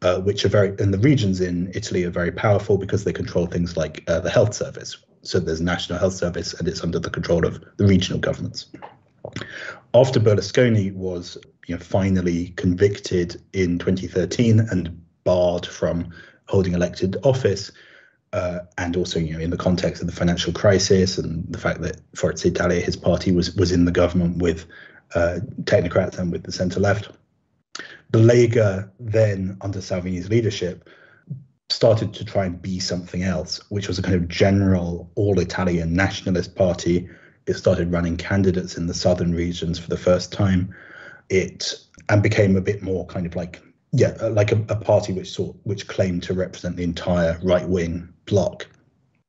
uh, 0.02 0.20
which 0.20 0.44
are 0.44 0.48
very, 0.48 0.68
and 0.78 0.94
the 0.94 0.98
regions 0.98 1.40
in 1.40 1.70
Italy 1.74 2.04
are 2.04 2.10
very 2.10 2.32
powerful 2.32 2.78
because 2.78 3.04
they 3.04 3.12
control 3.12 3.46
things 3.46 3.76
like 3.76 4.02
uh, 4.08 4.20
the 4.20 4.30
health 4.30 4.54
service. 4.54 4.96
So 5.22 5.38
there's 5.38 5.60
national 5.60 5.98
health 5.98 6.14
service, 6.14 6.54
and 6.54 6.66
it's 6.66 6.82
under 6.82 6.98
the 6.98 7.10
control 7.10 7.44
of 7.44 7.62
the 7.76 7.84
regional 7.84 8.18
governments. 8.18 8.66
After 9.94 10.20
Berlusconi 10.20 10.94
was 10.94 11.36
you 11.66 11.74
know, 11.74 11.80
finally 11.80 12.48
convicted 12.56 13.40
in 13.52 13.78
2013 13.78 14.60
and 14.60 15.04
barred 15.24 15.66
from 15.66 16.12
holding 16.48 16.74
elected 16.74 17.16
office, 17.22 17.70
uh, 18.32 18.60
and 18.78 18.96
also 18.96 19.18
you 19.18 19.34
know 19.34 19.40
in 19.40 19.50
the 19.50 19.56
context 19.56 20.00
of 20.00 20.06
the 20.06 20.14
financial 20.14 20.52
crisis 20.52 21.18
and 21.18 21.44
the 21.52 21.58
fact 21.58 21.80
that 21.82 22.00
Forza 22.14 22.48
Italia, 22.48 22.80
his 22.80 22.96
party 22.96 23.32
was 23.32 23.54
was 23.56 23.72
in 23.72 23.84
the 23.84 23.92
government 23.92 24.38
with 24.38 24.66
uh, 25.14 25.40
technocrats 25.64 26.18
and 26.18 26.30
with 26.30 26.44
the 26.44 26.52
centre 26.52 26.80
left. 26.80 27.10
The 28.10 28.18
Lega 28.18 28.90
then, 28.98 29.56
under 29.60 29.80
Salvini's 29.80 30.28
leadership, 30.28 30.88
started 31.68 32.12
to 32.14 32.24
try 32.24 32.46
and 32.46 32.60
be 32.60 32.80
something 32.80 33.22
else, 33.22 33.60
which 33.68 33.88
was 33.88 33.98
a 33.98 34.02
kind 34.02 34.16
of 34.16 34.28
general 34.28 35.10
all 35.14 35.38
Italian 35.38 35.94
nationalist 35.94 36.56
party. 36.56 37.08
It 37.46 37.54
started 37.54 37.92
running 37.92 38.16
candidates 38.16 38.76
in 38.76 38.86
the 38.86 38.94
southern 38.94 39.34
regions 39.34 39.78
for 39.78 39.88
the 39.88 39.96
first 39.96 40.32
time. 40.32 40.74
It 41.28 41.80
and 42.08 42.22
became 42.22 42.56
a 42.56 42.60
bit 42.60 42.82
more 42.82 43.06
kind 43.06 43.26
of 43.26 43.36
like 43.36 43.62
yeah, 43.92 44.16
uh, 44.20 44.30
like 44.30 44.52
a, 44.52 44.56
a 44.68 44.76
party 44.76 45.12
which 45.12 45.30
sort 45.30 45.56
which 45.64 45.88
claimed 45.88 46.22
to 46.24 46.34
represent 46.34 46.76
the 46.76 46.84
entire 46.84 47.38
right 47.42 47.68
wing 47.68 48.08
bloc. 48.26 48.66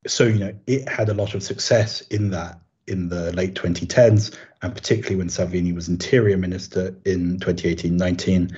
So 0.08 0.26
you 0.26 0.40
know 0.40 0.54
it 0.68 0.88
had 0.88 1.10
a 1.10 1.14
lot 1.14 1.34
of 1.34 1.44
success 1.44 2.02
in 2.02 2.32
that 2.32 2.60
in 2.88 3.10
the 3.10 3.32
late 3.34 3.54
2010s, 3.54 4.36
and 4.62 4.74
particularly 4.74 5.16
when 5.16 5.30
Salvini 5.30 5.72
was 5.72 5.88
interior 5.88 6.38
minister 6.38 6.96
in 7.06 7.40
2018-19, 7.40 8.56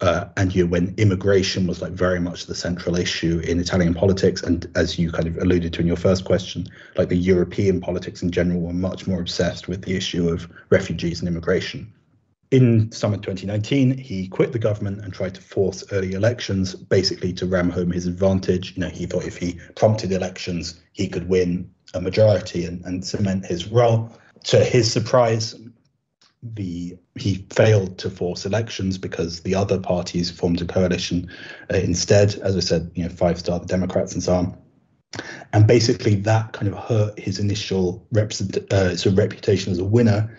uh, 0.00 0.26
and 0.36 0.54
you 0.54 0.66
when 0.66 0.94
immigration 0.98 1.66
was 1.66 1.80
like 1.80 1.92
very 1.92 2.20
much 2.20 2.46
the 2.46 2.54
central 2.54 2.96
issue 2.96 3.40
in 3.44 3.58
Italian 3.58 3.94
politics, 3.94 4.42
and 4.42 4.70
as 4.74 4.98
you 4.98 5.10
kind 5.10 5.26
of 5.26 5.38
alluded 5.38 5.72
to 5.72 5.80
in 5.80 5.86
your 5.86 5.96
first 5.96 6.24
question, 6.24 6.66
like 6.96 7.08
the 7.08 7.16
European 7.16 7.80
politics 7.80 8.22
in 8.22 8.30
general 8.30 8.60
were 8.60 8.72
much 8.72 9.06
more 9.06 9.20
obsessed 9.20 9.68
with 9.68 9.82
the 9.82 9.96
issue 9.96 10.28
of 10.28 10.50
refugees 10.70 11.20
and 11.20 11.28
immigration. 11.28 11.92
In 12.52 12.92
summer 12.92 13.16
2019, 13.16 13.98
he 13.98 14.28
quit 14.28 14.52
the 14.52 14.58
government 14.58 15.02
and 15.02 15.12
tried 15.12 15.34
to 15.34 15.40
force 15.40 15.82
early 15.90 16.12
elections, 16.12 16.74
basically 16.74 17.32
to 17.32 17.46
ram 17.46 17.70
home 17.70 17.90
his 17.90 18.06
advantage. 18.06 18.76
You 18.76 18.82
know, 18.82 18.88
he 18.88 19.06
thought 19.06 19.24
if 19.24 19.36
he 19.36 19.58
prompted 19.74 20.12
elections, 20.12 20.80
he 20.92 21.08
could 21.08 21.28
win 21.28 21.68
a 21.94 22.00
majority 22.00 22.64
and, 22.64 22.84
and 22.84 23.04
cement 23.04 23.46
his 23.46 23.66
role. 23.66 24.12
To 24.44 24.62
his 24.62 24.92
surprise, 24.92 25.56
the 26.54 26.96
he 27.16 27.46
failed 27.50 27.98
to 27.98 28.10
force 28.10 28.46
elections 28.46 28.98
because 28.98 29.40
the 29.40 29.54
other 29.54 29.78
parties 29.78 30.30
formed 30.30 30.60
a 30.60 30.64
coalition 30.64 31.30
uh, 31.72 31.76
instead. 31.76 32.34
As 32.36 32.56
I 32.56 32.60
said, 32.60 32.90
you 32.94 33.04
know, 33.04 33.08
Five 33.08 33.38
Star, 33.38 33.58
the 33.58 33.66
Democrats, 33.66 34.12
and 34.14 34.22
so 34.22 34.34
on. 34.34 34.58
And 35.52 35.66
basically, 35.66 36.16
that 36.16 36.52
kind 36.52 36.68
of 36.68 36.78
hurt 36.78 37.18
his 37.18 37.38
initial 37.38 38.06
represent, 38.12 38.56
uh, 38.72 38.96
sort 38.96 39.12
of 39.12 39.18
reputation 39.18 39.72
as 39.72 39.78
a 39.78 39.84
winner, 39.84 40.36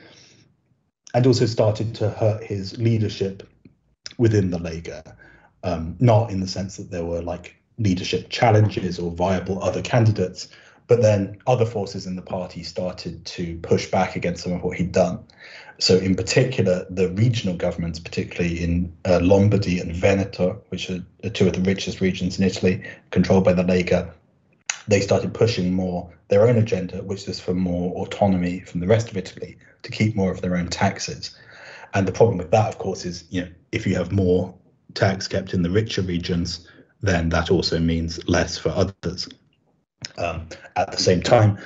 and 1.13 1.25
also 1.25 1.45
started 1.45 1.95
to 1.95 2.09
hurt 2.09 2.43
his 2.43 2.77
leadership 2.77 3.47
within 4.17 4.51
the 4.51 4.59
Lega. 4.59 5.15
Um, 5.63 5.95
not 5.99 6.29
in 6.31 6.39
the 6.39 6.47
sense 6.47 6.77
that 6.77 6.91
there 6.91 7.05
were 7.05 7.21
like 7.21 7.55
leadership 7.79 8.29
challenges 8.29 8.99
or 8.99 9.11
viable 9.11 9.61
other 9.63 9.81
candidates, 9.81 10.49
but 10.87 11.01
then 11.01 11.37
other 11.47 11.65
forces 11.65 12.07
in 12.07 12.15
the 12.15 12.21
party 12.21 12.63
started 12.63 13.25
to 13.25 13.57
push 13.59 13.89
back 13.91 14.15
against 14.15 14.43
some 14.43 14.53
of 14.53 14.63
what 14.63 14.77
he'd 14.77 14.91
done. 14.91 15.23
So, 15.79 15.97
in 15.97 16.15
particular, 16.15 16.87
the 16.89 17.09
regional 17.09 17.55
governments, 17.55 17.99
particularly 17.99 18.63
in 18.63 18.91
uh, 19.05 19.19
Lombardy 19.21 19.79
and 19.79 19.95
Veneto, 19.95 20.61
which 20.69 20.89
are 20.89 21.03
two 21.29 21.47
of 21.47 21.53
the 21.53 21.61
richest 21.61 22.01
regions 22.01 22.39
in 22.39 22.45
Italy, 22.45 22.83
controlled 23.11 23.43
by 23.43 23.53
the 23.53 23.63
Lega, 23.63 24.11
they 24.87 25.01
started 25.01 25.33
pushing 25.33 25.73
more 25.73 26.11
their 26.29 26.47
own 26.47 26.57
agenda, 26.57 27.03
which 27.03 27.27
is 27.27 27.39
for 27.39 27.53
more 27.53 27.93
autonomy 27.95 28.61
from 28.61 28.79
the 28.79 28.87
rest 28.87 29.11
of 29.11 29.17
Italy 29.17 29.57
to 29.83 29.91
keep 29.91 30.15
more 30.15 30.31
of 30.31 30.41
their 30.41 30.55
own 30.55 30.67
taxes. 30.67 31.37
And 31.93 32.07
the 32.07 32.11
problem 32.11 32.37
with 32.37 32.51
that, 32.51 32.67
of 32.67 32.77
course, 32.77 33.05
is 33.05 33.25
you 33.29 33.41
know 33.41 33.49
if 33.71 33.85
you 33.85 33.95
have 33.95 34.11
more 34.11 34.53
tax 34.93 35.27
kept 35.27 35.53
in 35.53 35.61
the 35.61 35.69
richer 35.69 36.01
regions, 36.01 36.67
then 37.01 37.29
that 37.29 37.51
also 37.51 37.79
means 37.79 38.27
less 38.27 38.57
for 38.57 38.69
others. 38.69 39.29
Um, 40.17 40.47
at 40.75 40.91
the 40.91 40.97
same 40.97 41.21
time, 41.21 41.57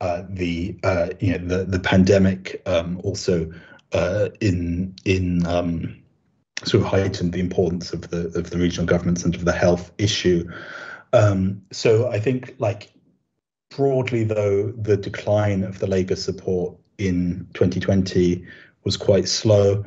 the 0.00 0.78
uh, 0.82 1.08
you 1.20 1.38
know 1.38 1.46
the 1.46 1.64
the 1.64 1.78
pandemic 1.78 2.62
um, 2.66 3.00
also 3.04 3.50
uh, 3.92 4.28
in 4.40 4.94
in 5.04 5.46
um, 5.46 5.96
sort 6.64 6.82
of 6.82 6.88
heightened 6.88 7.32
the 7.32 7.40
importance 7.40 7.92
of 7.92 8.10
the 8.10 8.28
of 8.38 8.50
the 8.50 8.58
regional 8.58 8.86
governments 8.86 9.24
and 9.24 9.34
of 9.34 9.44
the 9.44 9.52
health 9.52 9.92
issue. 9.98 10.48
Um, 11.12 11.62
so 11.72 12.08
I 12.08 12.20
think 12.20 12.54
like 12.58 12.92
broadly 13.70 14.24
though 14.24 14.72
the 14.72 14.96
decline 14.96 15.62
of 15.64 15.78
the 15.78 15.86
Lega 15.86 16.16
support 16.16 16.76
in 16.98 17.48
2020 17.54 18.44
was 18.84 18.96
quite 18.96 19.28
slow, 19.28 19.84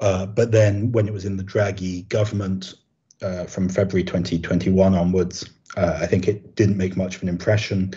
uh, 0.00 0.26
but 0.26 0.52
then 0.52 0.92
when 0.92 1.06
it 1.06 1.12
was 1.12 1.24
in 1.24 1.36
the 1.36 1.44
Draghi 1.44 2.08
government 2.08 2.74
uh, 3.22 3.44
from 3.44 3.68
February 3.68 4.04
2021 4.04 4.94
onwards, 4.94 5.48
uh, 5.76 5.98
I 6.00 6.06
think 6.06 6.28
it 6.28 6.56
didn't 6.56 6.76
make 6.76 6.96
much 6.96 7.16
of 7.16 7.22
an 7.22 7.28
impression, 7.28 7.94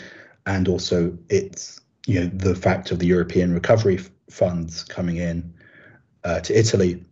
and 0.48 0.68
also 0.68 1.16
it's 1.30 1.80
you 2.08 2.20
know 2.20 2.28
the 2.34 2.56
fact 2.56 2.90
of 2.90 2.98
the 2.98 3.06
European 3.06 3.54
recovery 3.54 4.00
funds 4.30 4.84
coming 4.84 5.18
in 5.18 5.54
uh, 6.24 6.40
to 6.40 6.58
Italy 6.58 7.04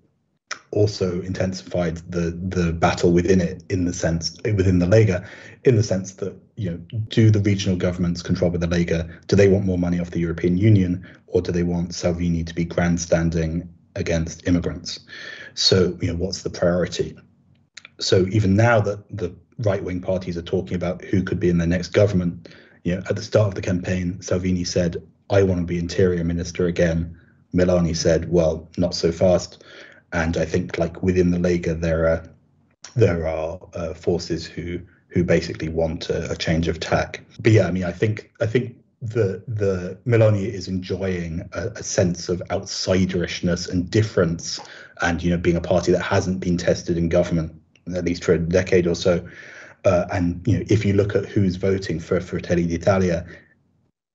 also 0.71 1.21
intensified 1.21 1.97
the 2.09 2.31
the 2.31 2.73
battle 2.73 3.11
within 3.11 3.39
it 3.39 3.63
in 3.69 3.85
the 3.85 3.93
sense 3.93 4.35
within 4.43 4.79
the 4.79 4.85
Lega, 4.87 5.25
in 5.65 5.75
the 5.75 5.83
sense 5.83 6.13
that 6.13 6.33
you 6.55 6.71
know 6.71 6.77
do 7.09 7.29
the 7.29 7.39
regional 7.41 7.77
governments 7.77 8.23
controlled 8.23 8.53
by 8.53 8.59
the 8.59 8.67
Lega 8.67 8.99
do 9.27 9.35
they 9.35 9.49
want 9.49 9.65
more 9.65 9.77
money 9.77 9.99
off 9.99 10.11
the 10.11 10.19
European 10.19 10.57
Union 10.57 11.05
or 11.27 11.41
do 11.41 11.51
they 11.51 11.63
want 11.63 11.93
Salvini 11.93 12.43
to 12.43 12.55
be 12.55 12.65
grandstanding 12.65 13.69
against 13.95 14.47
immigrants? 14.47 14.99
So 15.53 15.97
you 16.01 16.07
know 16.07 16.15
what's 16.15 16.41
the 16.41 16.49
priority? 16.49 17.17
So 17.99 18.25
even 18.31 18.55
now 18.55 18.81
that 18.81 19.05
the 19.15 19.33
right 19.59 19.83
wing 19.83 20.01
parties 20.01 20.37
are 20.37 20.41
talking 20.41 20.75
about 20.75 21.03
who 21.03 21.23
could 21.23 21.39
be 21.39 21.49
in 21.49 21.57
the 21.57 21.67
next 21.67 21.89
government. 21.89 22.49
You 22.85 22.95
know, 22.95 23.03
at 23.09 23.15
the 23.15 23.23
start 23.23 23.47
of 23.47 23.55
the 23.55 23.63
campaign, 23.63 24.21
Salvini 24.21 24.63
said, 24.63 25.01
I 25.31 25.41
want 25.41 25.59
to 25.59 25.65
be 25.65 25.79
interior 25.79 26.23
minister 26.23 26.67
again. 26.67 27.19
Meloni 27.51 27.95
said, 27.95 28.31
well, 28.31 28.69
not 28.77 28.93
so 28.93 29.11
fast. 29.11 29.63
And 30.13 30.37
I 30.37 30.45
think 30.45 30.77
like 30.77 31.01
within 31.01 31.31
the 31.31 31.39
Lega, 31.39 31.81
there 31.81 32.07
are 32.07 32.23
there 32.95 33.27
are 33.27 33.59
uh, 33.73 33.93
forces 33.95 34.45
who 34.45 34.79
who 35.07 35.23
basically 35.23 35.67
want 35.67 36.09
a, 36.09 36.31
a, 36.31 36.35
change 36.35 36.67
of 36.67 36.79
tack. 36.79 37.21
But 37.39 37.53
yeah, 37.53 37.67
I 37.67 37.71
mean, 37.71 37.85
I 37.85 37.91
think 37.91 38.31
I 38.39 38.45
think 38.45 38.77
the 39.01 39.43
the 39.47 39.97
Meloni 40.05 40.45
is 40.47 40.67
enjoying 40.67 41.49
a, 41.53 41.69
a 41.69 41.83
sense 41.83 42.29
of 42.29 42.39
outsiderishness 42.51 43.67
and 43.67 43.89
difference, 43.89 44.59
and 45.01 45.23
you 45.23 45.31
know, 45.31 45.37
being 45.37 45.57
a 45.57 45.61
party 45.61 45.91
that 45.91 46.03
hasn't 46.03 46.39
been 46.39 46.57
tested 46.57 46.97
in 46.97 47.09
government 47.09 47.59
at 47.95 48.05
least 48.05 48.23
for 48.23 48.33
a 48.33 48.39
decade 48.39 48.87
or 48.87 48.95
so. 48.95 49.27
Uh, 49.85 50.07
and 50.11 50.41
you 50.47 50.57
know, 50.57 50.65
if 50.69 50.83
you 50.83 50.93
look 50.93 51.15
at 51.15 51.25
who's 51.25 51.55
voting 51.55 51.99
for 51.99 52.19
Fratelli 52.19 52.65
d'Italia, 52.65 53.25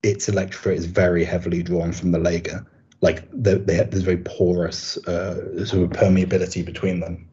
its 0.02 0.28
electorate 0.28 0.78
is 0.78 0.86
very 0.86 1.24
heavily 1.24 1.62
drawn 1.62 1.92
from 1.92 2.10
the 2.10 2.18
Lega. 2.18 2.66
Like 3.00 3.28
they, 3.32 3.54
they 3.54 3.76
have, 3.76 3.90
there's 3.90 4.02
very 4.02 4.18
porous 4.18 4.96
uh, 5.06 5.64
sort 5.64 5.84
of 5.84 5.90
permeability 5.90 6.64
between 6.64 7.00
them. 7.00 7.28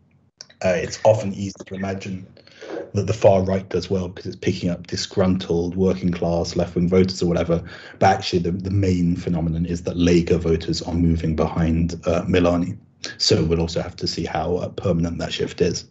Uh, 0.64 0.70
it's 0.70 1.00
often 1.04 1.34
easy 1.34 1.54
to 1.66 1.76
imagine 1.76 2.26
that 2.94 3.06
the 3.06 3.14
far 3.14 3.42
right 3.44 3.68
does 3.70 3.90
well 3.90 4.08
because 4.08 4.26
it's 4.28 4.36
picking 4.36 4.70
up 4.70 4.88
disgruntled 4.88 5.76
working 5.76 6.12
class 6.12 6.56
left 6.56 6.76
wing 6.76 6.88
voters 6.88 7.22
or 7.22 7.28
whatever. 7.28 7.64
But 8.00 8.16
actually, 8.16 8.40
the, 8.40 8.52
the 8.52 8.72
main 8.72 9.16
phenomenon 9.16 9.66
is 9.66 9.84
that 9.84 9.98
Lega 9.98 10.40
voters 10.40 10.82
are 10.82 10.94
moving 10.94 11.36
behind 11.36 11.96
uh, 12.06 12.24
Meloni. 12.24 12.78
So 13.18 13.44
we'll 13.44 13.62
also 13.62 13.82
have 13.82 13.96
to 13.98 14.08
see 14.08 14.26
how 14.26 14.58
uh, 14.58 14.70
permanent 14.70 15.18
that 15.20 15.34
shift 15.34 15.62
is 15.62 15.86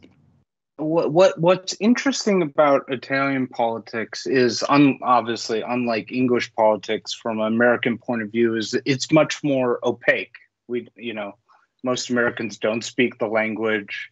what 0.76 1.12
what 1.12 1.38
what's 1.38 1.74
interesting 1.80 2.42
about 2.42 2.84
Italian 2.88 3.46
politics 3.46 4.26
is 4.26 4.62
un, 4.68 4.98
obviously 5.02 5.62
unlike 5.62 6.12
English 6.12 6.52
politics 6.54 7.14
from 7.14 7.40
an 7.40 7.46
American 7.46 7.96
point 7.96 8.22
of 8.22 8.30
view 8.30 8.54
is 8.54 8.78
it's 8.84 9.10
much 9.10 9.42
more 9.42 9.78
opaque. 9.82 10.36
We 10.68 10.88
you 10.94 11.14
know 11.14 11.36
most 11.82 12.10
Americans 12.10 12.58
don't 12.58 12.82
speak 12.82 13.18
the 13.18 13.26
language, 13.26 14.10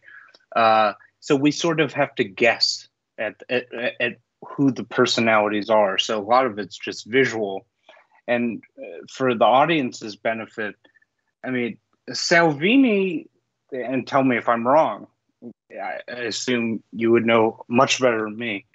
uh, 0.55 0.93
so 1.19 1.35
we 1.35 1.51
sort 1.51 1.79
of 1.79 1.93
have 1.93 2.15
to 2.15 2.23
guess 2.23 2.87
at, 3.19 3.43
at 3.47 3.67
at 3.99 4.17
who 4.41 4.71
the 4.71 4.83
personalities 4.83 5.69
are. 5.69 5.97
So 5.99 6.19
a 6.19 6.23
lot 6.23 6.47
of 6.47 6.57
it's 6.57 6.77
just 6.77 7.05
visual, 7.05 7.67
and 8.27 8.63
uh, 8.79 9.05
for 9.11 9.35
the 9.35 9.45
audience's 9.45 10.15
benefit, 10.15 10.75
I 11.43 11.51
mean 11.51 11.77
Salvini, 12.11 13.29
and 13.71 14.07
tell 14.07 14.23
me 14.23 14.37
if 14.37 14.49
I'm 14.49 14.67
wrong 14.67 15.07
I 15.71 15.99
assume 16.07 16.83
you 16.91 17.11
would 17.11 17.25
know 17.25 17.65
much 17.67 17.99
better 17.99 18.23
than 18.23 18.37
me. 18.37 18.65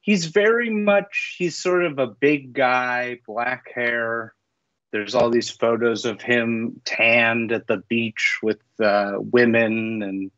He's 0.00 0.26
very 0.26 0.70
much, 0.70 1.34
he's 1.38 1.58
sort 1.58 1.84
of 1.84 1.98
a 1.98 2.06
big 2.06 2.52
guy, 2.52 3.18
black 3.26 3.72
hair. 3.74 4.34
There's 4.92 5.14
all 5.14 5.30
these 5.30 5.50
photos 5.50 6.04
of 6.04 6.22
him 6.22 6.80
tanned 6.84 7.52
at 7.52 7.66
the 7.66 7.78
beach 7.88 8.38
with 8.42 8.60
uh, 8.80 9.14
women 9.18 10.02
and 10.02 10.30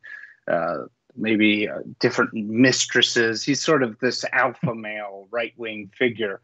uh, 0.47 0.85
maybe 1.15 1.69
uh, 1.69 1.79
different 1.99 2.33
mistresses. 2.33 3.43
He's 3.43 3.61
sort 3.61 3.83
of 3.83 3.99
this 3.99 4.25
alpha 4.33 4.73
male 4.73 5.27
right 5.31 5.53
wing 5.55 5.91
figure. 5.95 6.41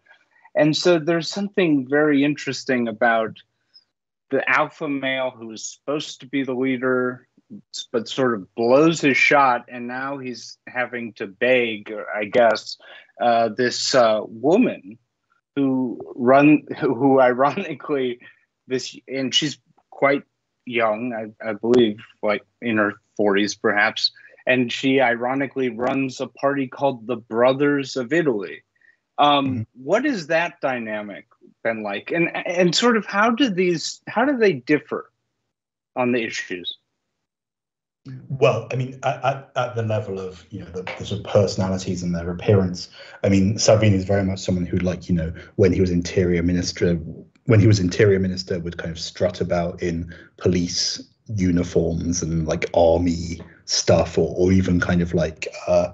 And 0.56 0.76
so 0.78 1.00
there's 1.00 1.30
something 1.30 1.88
very 1.88 2.24
interesting 2.24 2.88
about 2.88 3.38
the 4.30 4.48
alpha 4.50 4.88
male 4.88 5.32
who 5.32 5.52
is 5.52 5.66
supposed 5.66 6.20
to 6.22 6.28
be 6.28 6.44
the 6.44 6.54
leader, 6.54 7.28
but 7.92 8.08
sort 8.08 8.34
of 8.34 8.54
blows 8.56 9.02
his 9.02 9.18
shot. 9.18 9.66
And 9.68 9.88
now 9.88 10.18
he's 10.18 10.58
having 10.68 11.14
to 11.14 11.28
beg, 11.28 11.94
I 12.14 12.26
guess, 12.26 12.78
uh, 13.22 13.50
this 13.50 13.96
uh, 13.96 14.22
woman 14.26 14.98
who 15.56 16.00
run, 16.16 16.64
who 16.80 17.20
ironically, 17.20 18.20
this, 18.68 18.96
and 19.08 19.34
she's 19.34 19.58
quite 19.90 20.24
young, 20.66 21.14
I, 21.14 21.50
I 21.50 21.54
believe, 21.54 22.00
like 22.22 22.44
in 22.62 22.78
her 22.78 22.94
40s 23.20 23.60
perhaps. 23.60 24.12
And 24.48 24.72
she 24.72 25.02
ironically 25.02 25.70
runs 25.70 26.22
a 26.22 26.28
party 26.28 26.68
called 26.68 27.08
the 27.08 27.16
Brothers 27.16 27.96
of 27.96 28.14
Italy. 28.14 28.64
Um, 29.18 29.46
mm-hmm. 29.46 29.62
what 29.74 30.06
is 30.06 30.28
that 30.28 30.60
dynamic 30.62 31.26
been 31.64 31.84
like? 31.84 32.12
And 32.12 32.36
and 32.36 32.76
sort 32.76 32.98
of 32.98 33.06
how 33.06 33.32
do 33.32 33.50
these 33.50 34.02
how 34.08 34.26
do 34.26 34.38
they 34.38 34.54
differ 34.54 35.10
on 35.96 36.12
the 36.12 36.22
issues? 36.24 36.78
Well, 38.30 38.68
I 38.72 38.76
mean, 38.76 39.00
at, 39.04 39.50
at 39.56 39.76
the 39.76 39.82
level 39.82 40.20
of 40.20 40.46
you 40.52 40.60
know 40.60 40.68
the, 40.68 40.84
the, 40.84 41.06
sort 41.06 41.22
of 41.22 41.26
personalities 41.26 42.04
and 42.04 42.14
their 42.14 42.30
appearance, 42.30 42.90
I 43.24 43.30
mean, 43.30 43.58
Salvini 43.58 43.96
is 43.96 44.06
very 44.06 44.24
much 44.24 44.40
someone 44.40 44.66
who, 44.66 44.78
like 44.78 45.10
you 45.10 45.16
know, 45.16 45.34
when 45.56 45.74
he 45.74 45.82
was 45.82 45.90
interior 45.90 46.44
minister, 46.44 46.96
when 47.46 47.60
he 47.60 47.66
was 47.66 47.80
interior 47.80 48.20
minister, 48.20 48.60
would 48.60 48.78
kind 48.78 48.92
of 48.92 49.00
strut 49.00 49.42
about 49.42 49.82
in 49.82 50.14
police 50.38 51.02
uniforms 51.36 52.22
and 52.22 52.48
like 52.48 52.70
army 52.76 53.42
stuff, 53.66 54.20
or 54.20 54.36
or 54.38 54.52
even 54.52 54.80
kind 54.80 55.02
of 55.02 55.16
like 55.16 55.48
uh, 55.68 55.92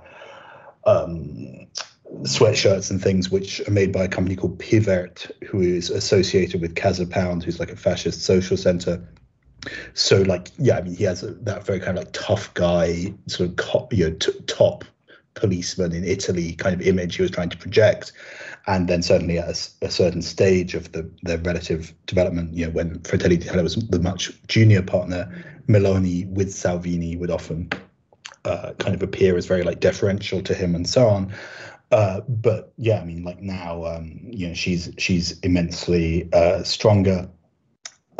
um, 0.86 1.65
sweatshirts 2.24 2.91
and 2.91 3.01
things 3.01 3.32
which 3.32 3.65
are 3.70 3.72
made 3.72 3.94
by 3.94 4.03
a 4.03 4.10
company 4.10 4.36
called 4.36 4.60
Pivert, 4.60 5.32
who 5.48 5.62
is 5.62 5.89
associated 5.89 6.60
with 6.60 6.75
Casa 6.75 7.08
Pound, 7.08 7.44
who's 7.44 7.60
like 7.60 7.72
a 7.72 7.77
fascist 7.77 8.24
social 8.24 8.58
center 8.58 9.01
so 9.94 10.22
like 10.24 10.50
yeah 10.58 10.77
i 10.77 10.82
mean 10.82 10.96
he 10.96 11.03
has 11.03 11.24
a, 11.24 11.32
that 11.34 11.65
very 11.65 11.80
kind 11.80 11.98
of 11.98 12.03
like 12.03 12.13
tough 12.13 12.53
guy 12.53 13.13
sort 13.27 13.50
of 13.50 13.56
co- 13.58 13.88
you 13.91 14.10
know 14.10 14.15
t- 14.15 14.32
top 14.48 14.84
policeman 15.34 15.94
in 15.94 16.03
italy 16.03 16.53
kind 16.53 16.74
of 16.74 16.86
image 16.86 17.15
he 17.15 17.22
was 17.22 17.32
trying 17.32 17.50
to 17.50 17.58
project. 17.58 18.12
And 18.68 18.88
then 18.88 19.01
certainly 19.01 19.39
at 19.39 19.70
a, 19.82 19.89
certain 19.89 20.22
stage 20.22 20.75
of 20.75 20.91
the 20.91 21.10
their 21.24 21.39
relative 21.39 21.94
development 22.06 22.53
you 22.53 22.65
know 22.65 22.72
when 22.72 23.00
fratelli 23.01 23.38
d'italia 23.38 23.63
was 23.63 23.75
the 23.75 24.00
much 24.00 24.32
junior 24.48 24.84
partner 24.84 25.27
meloni 25.68 26.27
with 26.27 26.53
salvini 26.53 27.15
would 27.15 27.32
often 27.32 27.70
uh, 28.46 28.74
kind 28.77 28.94
of 28.94 29.01
appear 29.01 29.36
as 29.38 29.46
very 29.46 29.63
like 29.63 29.80
deferential 29.80 30.41
to 30.41 30.53
him 30.53 30.75
and 30.75 30.88
so 30.88 31.08
on. 31.08 31.34
Uh, 31.91 32.22
but 32.22 32.72
yeah 32.77 33.01
i 33.01 33.03
mean 33.03 33.24
like 33.24 33.41
now 33.41 33.84
um, 33.86 34.20
you 34.24 34.48
know 34.48 34.53
she's 34.53 34.94
she's 34.98 35.39
immensely 35.39 36.30
uh, 36.34 36.62
stronger 36.63 37.27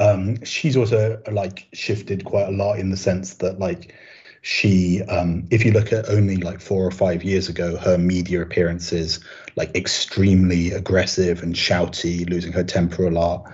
um, 0.01 0.43
she's 0.43 0.75
also 0.75 1.22
like 1.31 1.67
shifted 1.74 2.25
quite 2.25 2.48
a 2.48 2.51
lot 2.51 2.79
in 2.79 2.89
the 2.89 2.98
sense 2.98 3.36
that 3.36 3.60
like 3.60 3.93
she 4.41 5.03
um, 5.03 5.48
if 5.51 5.63
you 5.63 5.72
look 5.72 5.93
at 5.93 6.10
only 6.10 6.38
like 6.38 6.60
four 6.60 6.86
or 6.86 6.91
five 6.91 7.24
years 7.24 7.48
ago 7.48 7.77
her 7.77 7.98
media 7.98 8.41
appearances 8.41 9.24
like 9.55 9.74
extremely 9.75 10.72
aggressive 10.72 11.43
and 11.43 11.53
shouty 11.55 12.27
losing 12.27 12.51
her 12.51 12.63
temper 12.63 13.05
a 13.05 13.12
lot 13.12 13.46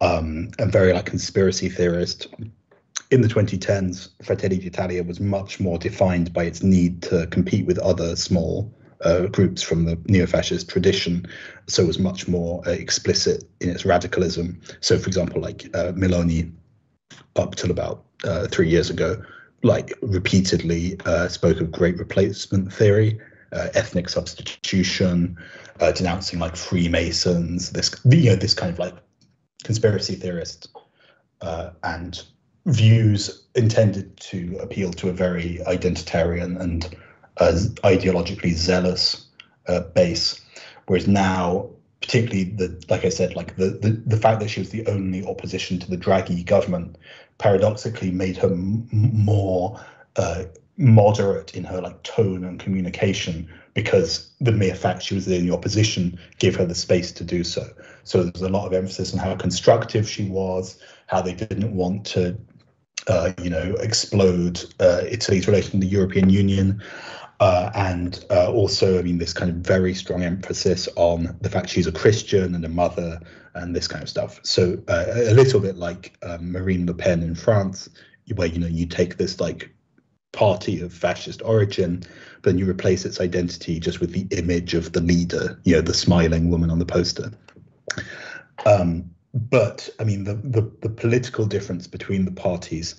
um, 0.00 0.50
and 0.58 0.72
very 0.72 0.92
like 0.92 1.06
conspiracy 1.06 1.68
theorist. 1.68 2.26
In 3.10 3.20
the 3.20 3.28
2010s 3.28 4.08
fratelli 4.24 4.58
d'italia 4.58 5.04
was 5.04 5.20
much 5.20 5.60
more 5.60 5.78
defined 5.78 6.32
by 6.32 6.44
its 6.44 6.62
need 6.62 7.02
to 7.02 7.28
compete 7.28 7.66
with 7.66 7.78
other 7.78 8.16
small 8.16 8.72
uh, 9.04 9.26
groups 9.26 9.62
from 9.62 9.84
the 9.84 9.98
neo-fascist 10.06 10.68
tradition, 10.68 11.26
so 11.66 11.84
was 11.84 11.98
much 11.98 12.26
more 12.26 12.62
uh, 12.66 12.70
explicit 12.70 13.44
in 13.60 13.70
its 13.70 13.84
radicalism. 13.84 14.60
So, 14.80 14.98
for 14.98 15.06
example, 15.06 15.40
like 15.40 15.66
uh, 15.74 15.92
Meloni, 15.92 16.52
up 17.36 17.54
till 17.54 17.70
about 17.70 18.04
uh, 18.24 18.46
three 18.48 18.68
years 18.68 18.90
ago, 18.90 19.22
like 19.62 19.92
repeatedly 20.02 20.98
uh, 21.04 21.28
spoke 21.28 21.60
of 21.60 21.70
great 21.70 21.98
replacement 21.98 22.72
theory, 22.72 23.20
uh, 23.52 23.68
ethnic 23.74 24.08
substitution, 24.08 25.36
denouncing 25.94 26.38
like 26.38 26.56
Freemasons, 26.56 27.70
this 27.70 27.94
you 28.04 28.30
know 28.30 28.36
this 28.36 28.54
kind 28.54 28.72
of 28.72 28.78
like 28.78 28.94
conspiracy 29.64 30.14
theorist 30.14 30.68
and 31.82 32.22
views 32.66 33.44
intended 33.54 34.16
to 34.16 34.56
appeal 34.60 34.90
to 34.92 35.10
a 35.10 35.12
very 35.12 35.60
identitarian 35.66 36.58
and 36.58 36.96
ideologically 37.36 38.52
zealous 38.52 39.26
uh, 39.68 39.80
base, 39.80 40.40
whereas 40.86 41.06
now, 41.08 41.70
particularly 42.00 42.44
the 42.44 42.84
like 42.88 43.04
I 43.04 43.08
said, 43.08 43.34
like 43.34 43.56
the, 43.56 43.70
the 43.70 43.90
the 44.06 44.16
fact 44.16 44.40
that 44.40 44.48
she 44.48 44.60
was 44.60 44.70
the 44.70 44.86
only 44.86 45.26
opposition 45.26 45.78
to 45.80 45.90
the 45.90 45.96
Draghi 45.96 46.44
government, 46.44 46.96
paradoxically 47.38 48.10
made 48.10 48.36
her 48.36 48.50
m- 48.50 48.88
more 48.92 49.80
uh, 50.16 50.44
moderate 50.76 51.54
in 51.54 51.64
her 51.64 51.80
like 51.80 52.02
tone 52.02 52.44
and 52.44 52.58
communication 52.58 53.48
because 53.74 54.30
the 54.40 54.52
mere 54.52 54.74
fact 54.74 55.02
she 55.02 55.14
was 55.14 55.26
in 55.28 55.46
the 55.46 55.54
opposition 55.54 56.18
gave 56.38 56.56
her 56.56 56.64
the 56.64 56.74
space 56.74 57.12
to 57.12 57.24
do 57.24 57.44
so. 57.44 57.68
So 58.04 58.22
there's 58.22 58.42
a 58.42 58.48
lot 58.48 58.66
of 58.66 58.72
emphasis 58.72 59.12
on 59.12 59.18
how 59.18 59.34
constructive 59.36 60.08
she 60.08 60.28
was, 60.28 60.78
how 61.06 61.22
they 61.22 61.34
didn't 61.34 61.74
want 61.74 62.06
to, 62.06 62.36
uh, 63.08 63.32
you 63.42 63.50
know, 63.50 63.74
explode 63.80 64.64
uh, 64.80 65.02
Italy's 65.08 65.46
relation 65.46 65.80
to 65.80 65.86
the 65.86 65.92
European 65.92 66.30
Union. 66.30 66.82
Uh, 67.40 67.70
and 67.74 68.24
uh, 68.30 68.50
also, 68.52 68.98
I 68.98 69.02
mean, 69.02 69.18
this 69.18 69.32
kind 69.32 69.50
of 69.50 69.56
very 69.56 69.94
strong 69.94 70.22
emphasis 70.22 70.88
on 70.96 71.36
the 71.40 71.50
fact 71.50 71.68
she's 71.68 71.86
a 71.86 71.92
Christian 71.92 72.54
and 72.54 72.64
a 72.64 72.68
mother 72.68 73.20
and 73.54 73.74
this 73.74 73.88
kind 73.88 74.02
of 74.02 74.08
stuff. 74.08 74.40
So 74.42 74.78
uh, 74.88 75.04
a 75.08 75.34
little 75.34 75.60
bit 75.60 75.76
like 75.76 76.16
um, 76.22 76.52
Marine 76.52 76.86
Le 76.86 76.94
Pen 76.94 77.22
in 77.22 77.34
France, 77.34 77.88
where 78.34 78.46
you 78.46 78.58
know 78.58 78.66
you 78.66 78.86
take 78.86 79.16
this 79.16 79.40
like 79.40 79.74
party 80.32 80.80
of 80.80 80.92
fascist 80.92 81.42
origin, 81.42 82.02
but 82.42 82.50
then 82.50 82.58
you 82.58 82.68
replace 82.68 83.04
its 83.04 83.20
identity 83.20 83.80
just 83.80 84.00
with 84.00 84.12
the 84.12 84.26
image 84.36 84.74
of 84.74 84.92
the 84.92 85.00
leader, 85.00 85.60
you 85.64 85.74
know, 85.74 85.80
the 85.80 85.94
smiling 85.94 86.50
woman 86.50 86.70
on 86.70 86.78
the 86.78 86.86
poster. 86.86 87.30
Um, 88.66 89.10
but 89.34 89.88
I 89.98 90.04
mean, 90.04 90.24
the, 90.24 90.34
the 90.34 90.70
the 90.82 90.88
political 90.88 91.46
difference 91.46 91.86
between 91.86 92.24
the 92.24 92.32
parties. 92.32 92.96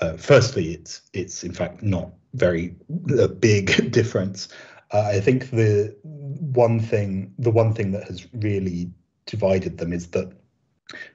Uh, 0.00 0.16
firstly, 0.16 0.72
it's 0.72 1.02
it's 1.12 1.44
in 1.44 1.52
fact 1.52 1.82
not 1.82 2.10
very 2.36 2.74
a 3.18 3.28
big 3.28 3.90
difference. 3.90 4.48
Uh, 4.92 5.00
I 5.00 5.20
think 5.20 5.50
the 5.50 5.96
one 6.04 6.80
thing 6.80 7.34
the 7.38 7.50
one 7.50 7.72
thing 7.72 7.92
that 7.92 8.04
has 8.04 8.26
really 8.34 8.90
divided 9.26 9.78
them 9.78 9.92
is 9.92 10.08
that 10.08 10.32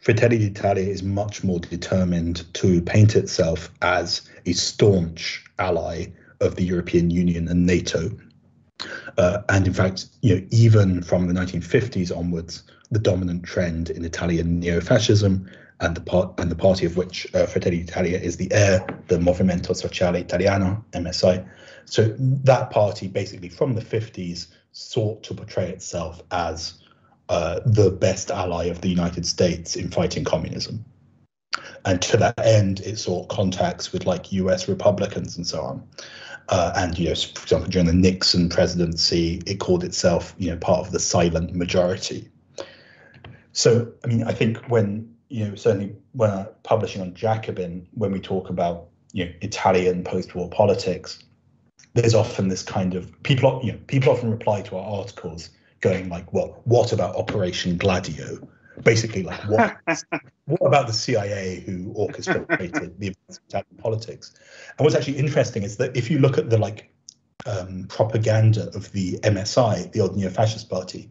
Fratelli 0.01 0.37
d'Italia 0.37 0.87
is 0.87 1.01
much 1.01 1.43
more 1.43 1.59
determined 1.59 2.53
to 2.55 2.81
paint 2.81 3.15
itself 3.15 3.71
as 3.81 4.29
a 4.45 4.51
staunch 4.51 5.45
ally 5.59 6.07
of 6.41 6.55
the 6.55 6.63
European 6.63 7.09
Union 7.09 7.47
and 7.47 7.65
NATO. 7.65 8.11
Uh, 9.17 9.43
and 9.47 9.67
in 9.67 9.73
fact, 9.73 10.07
you 10.21 10.35
know, 10.35 10.45
even 10.49 11.03
from 11.03 11.27
the 11.27 11.33
1950s 11.33 12.15
onwards, 12.15 12.63
the 12.89 12.99
dominant 12.99 13.43
trend 13.43 13.89
in 13.89 14.03
Italian 14.03 14.59
neo-fascism 14.59 15.49
and 15.81 15.95
the 15.95 16.01
part 16.01 16.39
and 16.39 16.49
the 16.49 16.55
party 16.55 16.85
of 16.85 16.95
which 16.95 17.27
uh, 17.35 17.45
Fratelli 17.45 17.79
d'Italia 17.83 18.17
is 18.17 18.37
the 18.37 18.51
heir, 18.51 18.85
the 19.07 19.17
Movimento 19.17 19.75
Sociale 19.75 20.15
Italiano 20.15 20.85
(MSI). 20.93 21.47
So 21.85 22.15
that 22.17 22.69
party, 22.69 23.07
basically 23.07 23.49
from 23.49 23.73
the 23.73 23.81
50s, 23.81 24.47
sought 24.71 25.23
to 25.23 25.33
portray 25.33 25.69
itself 25.69 26.21
as 26.31 26.75
uh, 27.29 27.59
the 27.65 27.89
best 27.89 28.31
ally 28.31 28.65
of 28.65 28.81
the 28.81 28.89
United 28.89 29.25
States 29.25 29.75
in 29.75 29.89
fighting 29.89 30.23
communism. 30.23 30.85
And 31.85 32.01
to 32.03 32.17
that 32.17 32.39
end, 32.45 32.81
it 32.81 32.97
sought 32.97 33.27
contacts 33.29 33.91
with 33.91 34.05
like 34.05 34.31
U.S. 34.31 34.69
Republicans 34.69 35.35
and 35.35 35.45
so 35.45 35.61
on. 35.61 35.83
Uh, 36.49 36.71
and 36.75 36.97
you 36.97 37.09
know, 37.09 37.15
for 37.15 37.43
example, 37.43 37.69
during 37.69 37.87
the 37.87 37.93
Nixon 37.93 38.49
presidency, 38.49 39.41
it 39.45 39.59
called 39.59 39.83
itself, 39.83 40.35
you 40.37 40.51
know, 40.51 40.57
part 40.57 40.85
of 40.85 40.91
the 40.91 40.99
silent 40.99 41.55
majority. 41.55 42.29
So, 43.53 43.91
I 44.03 44.07
mean, 44.07 44.23
I 44.23 44.31
think 44.31 44.57
when 44.69 45.13
you 45.31 45.47
know, 45.47 45.55
certainly 45.55 45.95
when 46.11 46.29
I'm 46.29 46.47
publishing 46.63 47.01
on 47.01 47.13
Jacobin, 47.13 47.87
when 47.93 48.11
we 48.11 48.19
talk 48.19 48.49
about 48.49 48.87
you 49.13 49.25
know 49.25 49.31
Italian 49.41 50.03
post-war 50.03 50.49
politics, 50.49 51.23
there's 51.93 52.13
often 52.13 52.49
this 52.49 52.63
kind 52.63 52.95
of 52.95 53.11
people. 53.23 53.61
You 53.63 53.73
know, 53.73 53.79
people 53.87 54.11
often 54.11 54.29
reply 54.29 54.61
to 54.63 54.77
our 54.77 54.99
articles 54.99 55.49
going 55.79 56.09
like, 56.09 56.33
"Well, 56.33 56.61
what 56.65 56.91
about 56.91 57.15
Operation 57.15 57.77
Gladio?" 57.77 58.45
Basically, 58.83 59.23
like, 59.23 59.39
what, 59.47 59.77
what 60.45 60.67
about 60.67 60.87
the 60.87 60.93
CIA 60.93 61.61
who 61.65 61.93
orchestrated 61.95 62.99
the 62.99 63.15
Italian 63.29 63.77
politics? 63.77 64.33
And 64.77 64.83
what's 64.83 64.95
actually 64.95 65.17
interesting 65.17 65.63
is 65.63 65.77
that 65.77 65.95
if 65.95 66.11
you 66.11 66.19
look 66.19 66.37
at 66.37 66.49
the 66.49 66.57
like 66.57 66.93
um, 67.45 67.85
propaganda 67.87 68.69
of 68.75 68.91
the 68.91 69.13
MSI, 69.19 69.91
the 69.93 70.01
old 70.01 70.17
neo-fascist 70.17 70.69
party, 70.69 71.09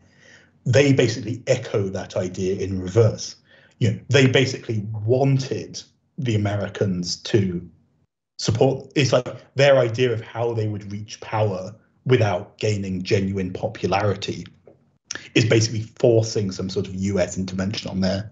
they 0.66 0.92
basically 0.92 1.42
echo 1.46 1.88
that 1.88 2.16
idea 2.16 2.56
in 2.56 2.80
reverse 2.80 3.37
you 3.81 3.93
know, 3.93 3.99
they 4.09 4.27
basically 4.27 4.87
wanted 5.05 5.83
the 6.19 6.37
Americans 6.37 7.16
to 7.16 7.69
support. 8.38 8.93
It's 8.95 9.12
like 9.12 9.27
their 9.57 9.79
idea 9.79 10.12
of 10.12 10.21
how 10.21 10.53
they 10.53 10.69
would 10.69 10.93
reach 10.93 11.21
power 11.21 11.75
without 12.05 12.59
gaining 12.59 13.03
genuine 13.03 13.53
popularity 13.53 14.47
is 15.35 15.45
basically 15.45 15.83
forcing 15.99 16.53
some 16.53 16.71
sort 16.71 16.87
of 16.87 16.95
US 16.95 17.37
intervention 17.37 17.90
on 17.90 18.01
their 18.01 18.31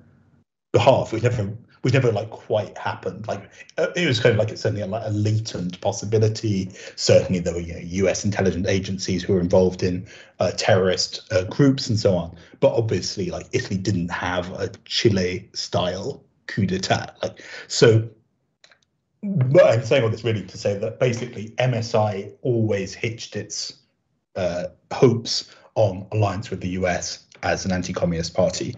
behalf, 0.73 1.13
which 1.13 1.23
never 1.23 1.57
which 1.83 1.95
never 1.95 2.13
like 2.13 2.31
quite 2.31 2.77
happened. 2.77 3.27
Like 3.29 3.51
uh, 3.77 3.89
it 3.97 4.07
was 4.07 4.21
kind 4.21 4.33
of 4.33 4.39
like 4.39 4.51
it's 4.51 4.63
certainly 4.63 4.83
a, 4.83 4.87
like 4.87 5.05
a 5.07 5.11
latent 5.11 5.81
possibility. 5.81 6.71
Certainly 6.97 7.41
there 7.41 7.55
were 7.55 7.61
you 7.61 7.75
know, 7.75 7.81
U.S. 7.81 8.25
intelligence 8.25 8.67
agencies 8.67 9.23
who 9.23 9.35
were 9.35 9.41
involved 9.41 9.83
in 9.83 10.07
uh, 10.41 10.53
terrorist 10.53 11.31
uh, 11.33 11.45
groups 11.45 11.89
and 11.89 11.99
so 11.99 12.17
on. 12.17 12.37
But 12.61 12.75
obviously, 12.75 13.31
like 13.31 13.47
Italy 13.53 13.79
didn't 13.79 14.11
have 14.11 14.51
a 14.53 14.71
Chile-style 14.85 16.23
coup 16.47 16.67
d'état. 16.67 17.15
Like 17.23 17.43
so. 17.69 18.09
But 19.21 19.67
I'm 19.67 19.85
saying 19.85 20.05
all 20.05 20.11
this 20.11 20.23
really 20.23 20.45
to 20.45 20.57
say 20.57 20.79
that 20.79 21.01
basically 21.01 21.51
MSI 21.59 22.33
always 22.43 22.95
hitched 22.95 23.35
its 23.35 23.73
uh, 24.37 24.69
hopes 24.93 25.53
on 25.75 26.07
alliance 26.13 26.51
with 26.51 26.61
the 26.61 26.69
US 26.71 27.25
as 27.43 27.65
an 27.65 27.73
anti-communist 27.73 28.35
party, 28.35 28.75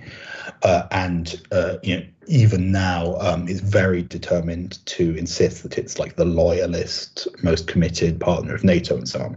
uh, 0.62 0.86
and 0.90 1.40
uh, 1.52 1.76
you 1.82 1.96
know 1.96 2.06
even 2.30 2.70
now 2.70 3.16
um, 3.18 3.48
is 3.48 3.60
very 3.60 4.02
determined 4.02 4.84
to 4.86 5.16
insist 5.16 5.64
that 5.64 5.76
it's 5.76 5.98
like 5.98 6.14
the 6.14 6.24
loyalist, 6.24 7.26
most 7.42 7.66
committed 7.66 8.20
partner 8.20 8.54
of 8.54 8.62
NATO 8.62 8.96
and 8.96 9.08
so 9.08 9.20
on. 9.20 9.36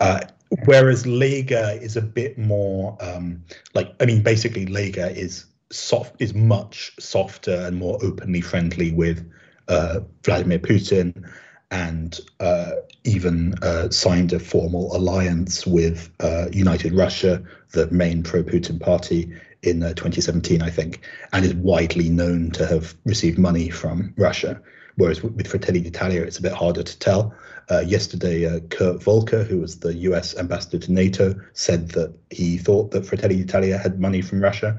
Uh, 0.00 0.20
whereas 0.64 1.04
Lega 1.04 1.80
is 1.80 1.96
a 1.96 2.02
bit 2.02 2.36
more 2.36 2.98
um, 3.00 3.42
like 3.74 3.94
I 4.00 4.04
mean 4.04 4.22
basically 4.22 4.66
Lega 4.66 5.14
is 5.14 5.46
soft 5.70 6.20
is 6.20 6.34
much 6.34 6.90
softer 6.98 7.54
and 7.54 7.76
more 7.76 7.98
openly 8.02 8.40
friendly 8.40 8.90
with 8.90 9.24
uh, 9.68 10.00
Vladimir 10.24 10.58
Putin 10.58 11.24
and 11.70 12.18
uh, 12.40 12.72
even 13.04 13.54
uh, 13.62 13.88
signed 13.90 14.32
a 14.32 14.40
formal 14.40 14.94
alliance 14.96 15.64
with 15.64 16.10
uh, 16.18 16.46
United 16.50 16.92
Russia, 16.92 17.40
the 17.70 17.88
main 17.92 18.24
pro 18.24 18.42
Putin 18.42 18.80
party, 18.80 19.32
in 19.62 19.82
uh, 19.82 19.88
2017, 19.90 20.62
I 20.62 20.70
think, 20.70 21.02
and 21.32 21.44
is 21.44 21.54
widely 21.54 22.08
known 22.08 22.50
to 22.52 22.66
have 22.66 22.94
received 23.04 23.38
money 23.38 23.70
from 23.70 24.14
Russia. 24.16 24.60
Whereas 24.96 25.22
with 25.22 25.46
Fratelli 25.46 25.80
d'Italia, 25.80 26.22
it's 26.22 26.38
a 26.38 26.42
bit 26.42 26.52
harder 26.52 26.82
to 26.82 26.98
tell. 26.98 27.34
Uh, 27.70 27.80
yesterday, 27.80 28.46
uh, 28.46 28.60
Kurt 28.70 29.02
Volker, 29.02 29.44
who 29.44 29.60
was 29.60 29.78
the 29.78 29.94
US 29.94 30.36
ambassador 30.36 30.78
to 30.78 30.92
NATO, 30.92 31.34
said 31.52 31.90
that 31.90 32.12
he 32.30 32.58
thought 32.58 32.90
that 32.90 33.06
Fratelli 33.06 33.36
d'Italia 33.36 33.78
had 33.78 34.00
money 34.00 34.22
from 34.22 34.40
Russia. 34.40 34.78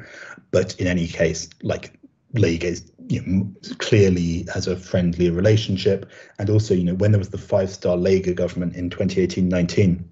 But 0.51 0.75
in 0.75 0.87
any 0.87 1.07
case, 1.07 1.49
like 1.63 1.97
Lega 2.35 2.63
is 2.63 2.91
you 3.07 3.21
know, 3.25 3.51
clearly 3.77 4.45
has 4.53 4.67
a 4.67 4.75
friendly 4.75 5.29
relationship. 5.29 6.09
And 6.39 6.49
also, 6.49 6.73
you 6.73 6.83
know, 6.83 6.95
when 6.95 7.11
there 7.11 7.19
was 7.19 7.29
the 7.29 7.37
five 7.37 7.69
star 7.69 7.97
Lega 7.97 8.35
government 8.35 8.75
in 8.75 8.89
2018 8.89 9.47
19, 9.47 10.09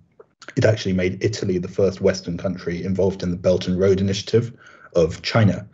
it 0.55 0.65
actually 0.65 0.93
made 0.93 1.23
Italy 1.23 1.57
the 1.57 1.67
first 1.67 2.01
Western 2.01 2.37
country 2.37 2.83
involved 2.83 3.23
in 3.23 3.31
the 3.31 3.37
Belt 3.37 3.67
and 3.67 3.79
Road 3.79 4.01
Initiative 4.01 4.53
of 4.95 5.21
China. 5.21 5.67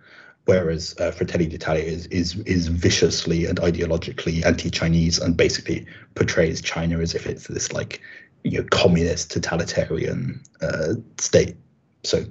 Whereas 0.45 0.95
uh, 0.99 1.09
Fratelli 1.09 1.47
d'Italia 1.47 1.83
is, 1.83 2.05
is 2.07 2.35
is 2.41 2.67
viciously 2.67 3.45
and 3.45 3.59
ideologically 3.59 4.45
anti-Chinese 4.45 5.17
and 5.17 5.35
basically 5.35 5.87
portrays 6.13 6.61
China 6.61 6.99
as 6.99 7.15
if 7.15 7.25
it's 7.25 7.47
this 7.47 7.73
like 7.73 7.99
you 8.43 8.59
know 8.59 8.67
communist 8.69 9.31
totalitarian 9.31 10.39
uh, 10.61 10.93
state. 11.17 11.55
So 12.03 12.25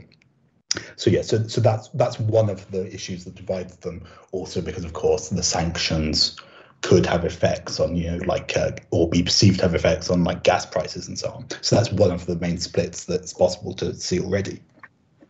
so 0.96 1.10
yeah, 1.10 1.22
so 1.22 1.46
so 1.48 1.60
that's 1.60 1.88
that's 1.88 2.20
one 2.20 2.50
of 2.50 2.70
the 2.70 2.92
issues 2.92 3.24
that 3.24 3.34
divides 3.34 3.76
them. 3.76 4.04
Also, 4.30 4.60
because 4.60 4.84
of 4.84 4.92
course 4.92 5.28
the 5.28 5.42
sanctions 5.42 6.36
could 6.84 7.06
have 7.06 7.24
effects 7.24 7.80
on 7.80 7.96
you 7.96 8.10
know 8.10 8.18
like 8.26 8.54
uh, 8.58 8.70
or 8.90 9.08
be 9.08 9.22
perceived 9.22 9.58
to 9.58 9.62
have 9.62 9.74
effects 9.74 10.10
on 10.10 10.22
like 10.22 10.42
gas 10.42 10.66
prices 10.66 11.08
and 11.08 11.18
so 11.18 11.30
on. 11.30 11.46
So 11.62 11.76
that's 11.76 11.90
one 11.90 12.10
of 12.10 12.26
the 12.26 12.36
main 12.36 12.58
splits 12.58 13.06
that's 13.06 13.32
possible 13.32 13.72
to 13.76 13.94
see 13.94 14.20
already. 14.20 14.62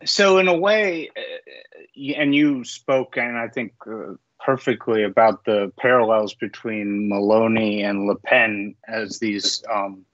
So 0.03 0.37
in 0.37 0.49
a 0.49 0.57
way, 0.57 1.09
uh, 1.15 2.13
and 2.17 2.35
you 2.35 2.65
spoke, 2.65 3.15
and 3.17 3.37
I 3.37 3.47
think 3.47 3.71
uh, 3.87 4.15
perfectly 4.43 5.03
about 5.03 5.45
the 5.45 5.71
parallels 5.79 6.35
between 6.35 7.07
maloney 7.07 7.83
and 7.83 8.05
Le 8.05 8.17
Pen 8.17 8.75
as 8.85 9.19
these 9.19 9.63
um, 9.73 10.05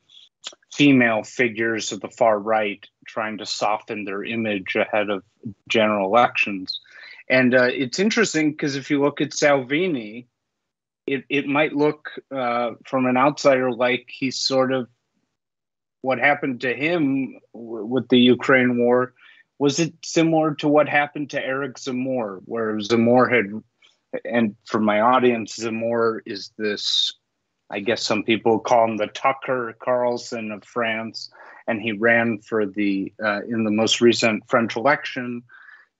female 0.72 1.24
figures 1.24 1.92
of 1.92 2.02
the 2.02 2.10
far 2.10 2.38
right 2.38 2.88
trying 3.08 3.40
to 3.40 3.48
soften 3.48 4.06
their 4.06 4.24
image 4.24 4.76
ahead 4.76 5.10
of 5.10 5.24
general 5.68 6.06
elections. 6.06 6.80
And 7.28 7.56
uh, 7.56 7.64
it's 7.64 7.98
interesting 7.98 8.52
because 8.52 8.76
if 8.76 8.92
you 8.92 9.02
look 9.02 9.22
at 9.22 9.34
Salvini, 9.34 10.28
it, 11.08 11.24
it 11.30 11.48
might 11.48 11.74
look 11.74 12.10
uh, 12.36 12.72
from 12.86 13.06
an 13.06 13.18
outsider 13.18 13.72
like 13.72 14.08
he's 14.10 14.38
sort 14.38 14.72
of 14.72 14.88
what 16.02 16.20
happened 16.20 16.62
to 16.62 16.74
him 16.74 17.40
w- 17.54 17.86
with 17.86 18.08
the 18.10 18.20
Ukraine 18.20 18.78
war. 18.78 19.14
Was 19.60 19.80
it 19.80 19.94
similar 20.04 20.56
to 20.56 20.68
what 20.68 20.90
happened 20.90 21.30
to 21.32 21.46
Eric 21.46 21.78
Zemmour, 21.78 22.42
where 22.46 22.78
Zemmour 22.78 23.32
had, 23.32 23.62
and 24.26 24.56
for 24.66 24.80
my 24.80 25.02
audience, 25.02 25.58
Zemmour 25.58 26.22
is 26.26 26.52
this 26.58 27.14
I 27.72 27.80
guess 27.80 28.04
some 28.04 28.24
people 28.24 28.60
call 28.60 28.86
him 28.86 28.98
the 28.98 29.08
Tucker 29.08 29.76
Carlson 29.82 30.52
of 30.52 30.64
France, 30.66 31.32
and 31.68 31.82
he 31.82 31.94
ran 31.94 32.40
for 32.40 32.66
the 32.66 33.14
uh, 33.24 33.42
in 33.48 33.64
the 33.64 33.72
most 33.72 34.02
recent 34.02 34.44
French 34.50 34.76
election. 34.76 35.42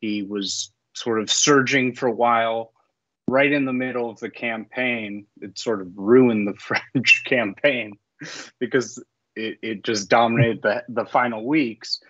He 0.02 0.24
was 0.24 0.72
sort 0.94 1.22
of 1.22 1.32
surging 1.32 1.96
for 1.96 2.08
a 2.08 2.12
while. 2.12 2.71
Right 3.32 3.54
in 3.54 3.64
the 3.64 3.72
middle 3.72 4.10
of 4.10 4.20
the 4.20 4.30
campaign, 4.30 5.26
it 5.40 5.58
sort 5.58 5.80
of 5.80 5.88
ruined 5.96 6.50
the 6.50 6.54
French 6.60 7.24
campaign 7.26 7.94
because 8.60 9.02
it, 9.38 9.58
it 9.62 9.84
just 9.86 10.10
dominated 10.10 10.62
the, 10.62 10.84
the 10.90 11.06
final 11.06 11.46
weeks. 11.46 12.02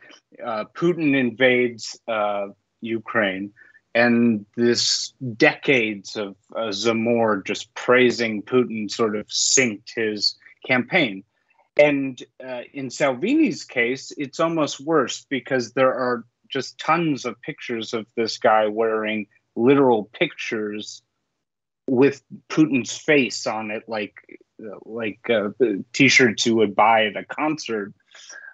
Uh, 0.43 0.65
Putin 0.75 1.15
invades 1.15 1.99
uh, 2.07 2.47
Ukraine 2.81 3.53
and 3.93 4.47
this 4.57 5.13
decades 5.37 6.15
of 6.15 6.35
uh, 6.55 6.71
Zemmour 6.71 7.45
just 7.45 7.71
praising 7.75 8.41
Putin 8.41 8.89
sort 8.89 9.15
of 9.15 9.27
synced 9.27 9.93
his 9.95 10.35
campaign. 10.65 11.23
And 11.79 12.19
uh, 12.43 12.61
in 12.73 12.89
Salvini's 12.89 13.63
case, 13.63 14.11
it's 14.17 14.39
almost 14.39 14.79
worse 14.79 15.23
because 15.29 15.73
there 15.73 15.93
are 15.93 16.25
just 16.49 16.79
tons 16.79 17.25
of 17.25 17.39
pictures 17.43 17.93
of 17.93 18.07
this 18.17 18.39
guy 18.39 18.65
wearing 18.65 19.27
literal 19.55 20.05
pictures 20.05 21.03
with 21.91 22.23
Putin's 22.47 22.97
face 22.97 23.45
on 23.45 23.69
it, 23.69 23.83
like 23.89 24.13
like 24.85 25.19
uh, 25.29 25.49
t-shirts 25.91 26.45
you 26.45 26.55
would 26.55 26.73
buy 26.73 27.05
at 27.05 27.17
a 27.17 27.25
concert. 27.25 27.93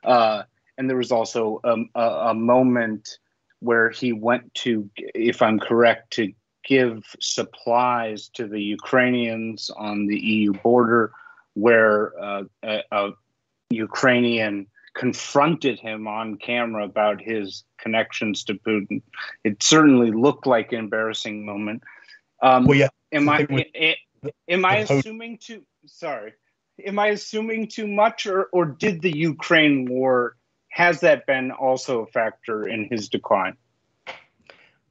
Uh, 0.03 0.41
and 0.77 0.89
there 0.89 0.97
was 0.97 1.11
also 1.11 1.59
um, 1.63 1.87
a, 1.93 2.01
a 2.01 2.33
moment 2.33 3.19
where 3.59 3.91
he 3.91 4.11
went 4.11 4.51
to, 4.55 4.89
if 4.97 5.43
I'm 5.43 5.59
correct, 5.59 6.11
to 6.13 6.33
give 6.65 7.03
supplies 7.19 8.27
to 8.29 8.47
the 8.47 8.61
Ukrainians 8.61 9.69
on 9.69 10.07
the 10.07 10.17
EU 10.17 10.53
border, 10.53 11.11
where 11.53 12.19
uh, 12.19 12.43
a, 12.63 12.81
a, 12.91 13.11
Ukrainian 13.69 14.65
confronted 14.95 15.79
him 15.79 16.07
on 16.07 16.37
camera 16.37 16.85
about 16.85 17.21
his 17.21 17.63
connections 17.77 18.43
to 18.45 18.55
Putin. 18.55 19.03
It 19.43 19.61
certainly 19.61 20.11
looked 20.11 20.47
like 20.47 20.71
an 20.71 20.79
embarrassing 20.79 21.45
moment. 21.45 21.83
Um, 22.41 22.65
well, 22.65 22.77
yeah. 22.77 22.89
Am 23.11 23.29
I 23.29 23.47
am 24.47 24.65
I 24.65 24.77
assuming 24.77 25.37
too? 25.37 25.63
Sorry, 25.85 26.33
am 26.85 26.99
I 26.99 27.07
assuming 27.07 27.67
too 27.67 27.87
much, 27.87 28.27
or 28.27 28.45
or 28.51 28.65
did 28.65 29.01
the 29.01 29.15
Ukraine 29.15 29.85
war 29.89 30.35
has 30.69 30.99
that 31.01 31.25
been 31.25 31.51
also 31.51 32.01
a 32.01 32.07
factor 32.07 32.67
in 32.67 32.87
his 32.89 33.09
decline? 33.09 33.55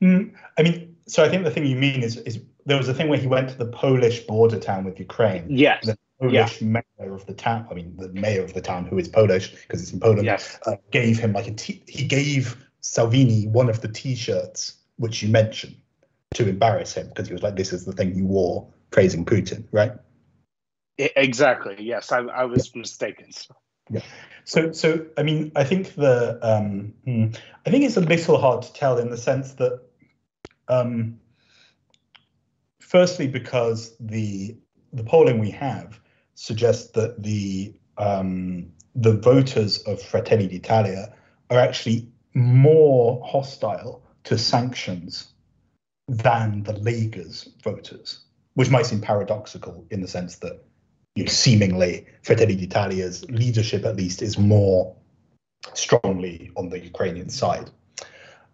Mm, 0.03 0.35
I 0.59 0.63
mean, 0.63 0.97
so 1.07 1.25
I 1.25 1.29
think 1.29 1.45
the 1.45 1.51
thing 1.51 1.67
you 1.67 1.77
mean 1.77 2.03
is 2.03 2.17
is 2.17 2.41
there 2.65 2.77
was 2.77 2.89
a 2.89 2.95
thing 2.95 3.09
where 3.09 3.19
he 3.19 3.27
went 3.27 3.49
to 3.51 3.57
the 3.57 3.67
Polish 3.67 4.21
border 4.21 4.59
town 4.59 4.85
with 4.85 4.99
Ukraine. 4.99 5.47
Yes. 5.49 5.87
The 5.87 5.99
Polish 6.21 6.63
yeah. 6.63 6.83
mayor 6.99 7.15
of 7.15 7.27
the 7.27 7.35
town, 7.35 7.67
I 7.71 7.75
mean, 7.75 7.97
the 7.97 8.09
mayor 8.09 8.43
of 8.43 8.55
the 8.55 8.61
town, 8.61 8.87
who 8.87 8.99
is 8.99 9.09
Polish 9.09 9.53
because 9.53 9.83
it's 9.83 9.93
in 9.93 10.01
Poland, 10.01 10.25
yes. 10.25 10.59
uh, 10.67 10.77
gave 10.91 11.19
him 11.19 11.33
like 11.33 11.47
a 11.47 11.53
t- 11.53 11.83
he 11.87 12.05
gave 12.05 12.57
Salvini 12.81 13.47
one 13.47 13.69
of 13.69 13.81
the 13.81 13.89
T-shirts 13.89 14.75
which 14.97 15.23
you 15.23 15.29
mentioned 15.29 15.77
to 16.35 16.49
embarrass 16.49 16.95
him 16.95 17.09
because 17.09 17.29
he 17.29 17.33
was 17.33 17.43
like, 17.43 17.57
"This 17.57 17.73
is 17.73 17.85
the 17.85 17.93
thing 17.93 18.15
you 18.15 18.27
wore 18.27 18.73
praising 18.91 19.25
Putin," 19.25 19.67
right? 19.73 19.93
Exactly. 20.99 21.77
Yes, 21.79 22.13
I, 22.13 22.21
I 22.21 22.45
was 22.45 22.75
mistaken. 22.75 23.33
So. 23.33 23.55
Yeah. 23.91 24.01
So, 24.45 24.73
so 24.73 25.07
I 25.17 25.23
mean, 25.23 25.53
I 25.55 25.65
think 25.65 25.95
the 25.95 26.39
um, 26.43 26.95
hmm, 27.05 27.27
I 27.65 27.71
think 27.71 27.85
it's 27.85 27.97
a 27.97 28.01
little 28.01 28.39
hard 28.39 28.63
to 28.63 28.73
tell 28.73 28.99
in 28.99 29.11
the 29.11 29.17
sense 29.17 29.53
that, 29.55 29.81
um, 30.69 31.21
firstly, 32.81 33.29
because 33.29 33.95
the 34.01 34.57
the 34.93 35.05
polling 35.05 35.39
we 35.39 35.51
have 35.51 36.01
suggests 36.35 36.91
that 36.93 37.23
the 37.23 37.75
um, 37.99 38.73
the 38.95 39.13
voters 39.13 39.79
of 39.85 40.01
Fratelli 40.03 40.49
d'Italia 40.49 41.15
are 41.51 41.59
actually 41.59 42.09
more 42.35 43.25
hostile 43.27 44.03
to 44.25 44.37
sanctions 44.37 45.33
than 46.09 46.63
the 46.63 46.73
Lega's 46.75 47.49
voters. 47.63 48.23
which 48.55 48.71
might 48.71 48.87
seem 48.87 49.03
paradoxical 49.03 49.87
in 49.91 50.01
the 50.01 50.09
sense 50.09 50.37
that 50.37 50.65
you 51.15 51.25
know, 51.25 51.29
seemingly 51.29 52.07
Fratelli 52.23 52.57
d'Italia's 52.57 53.23
leadership, 53.31 53.85
at 53.85 53.97
least, 53.97 54.23
is 54.23 54.39
more 54.39 54.97
strongly 55.75 56.51
on 56.57 56.71
the 56.71 56.79
Ukrainian 56.79 57.29
side. 57.29 57.71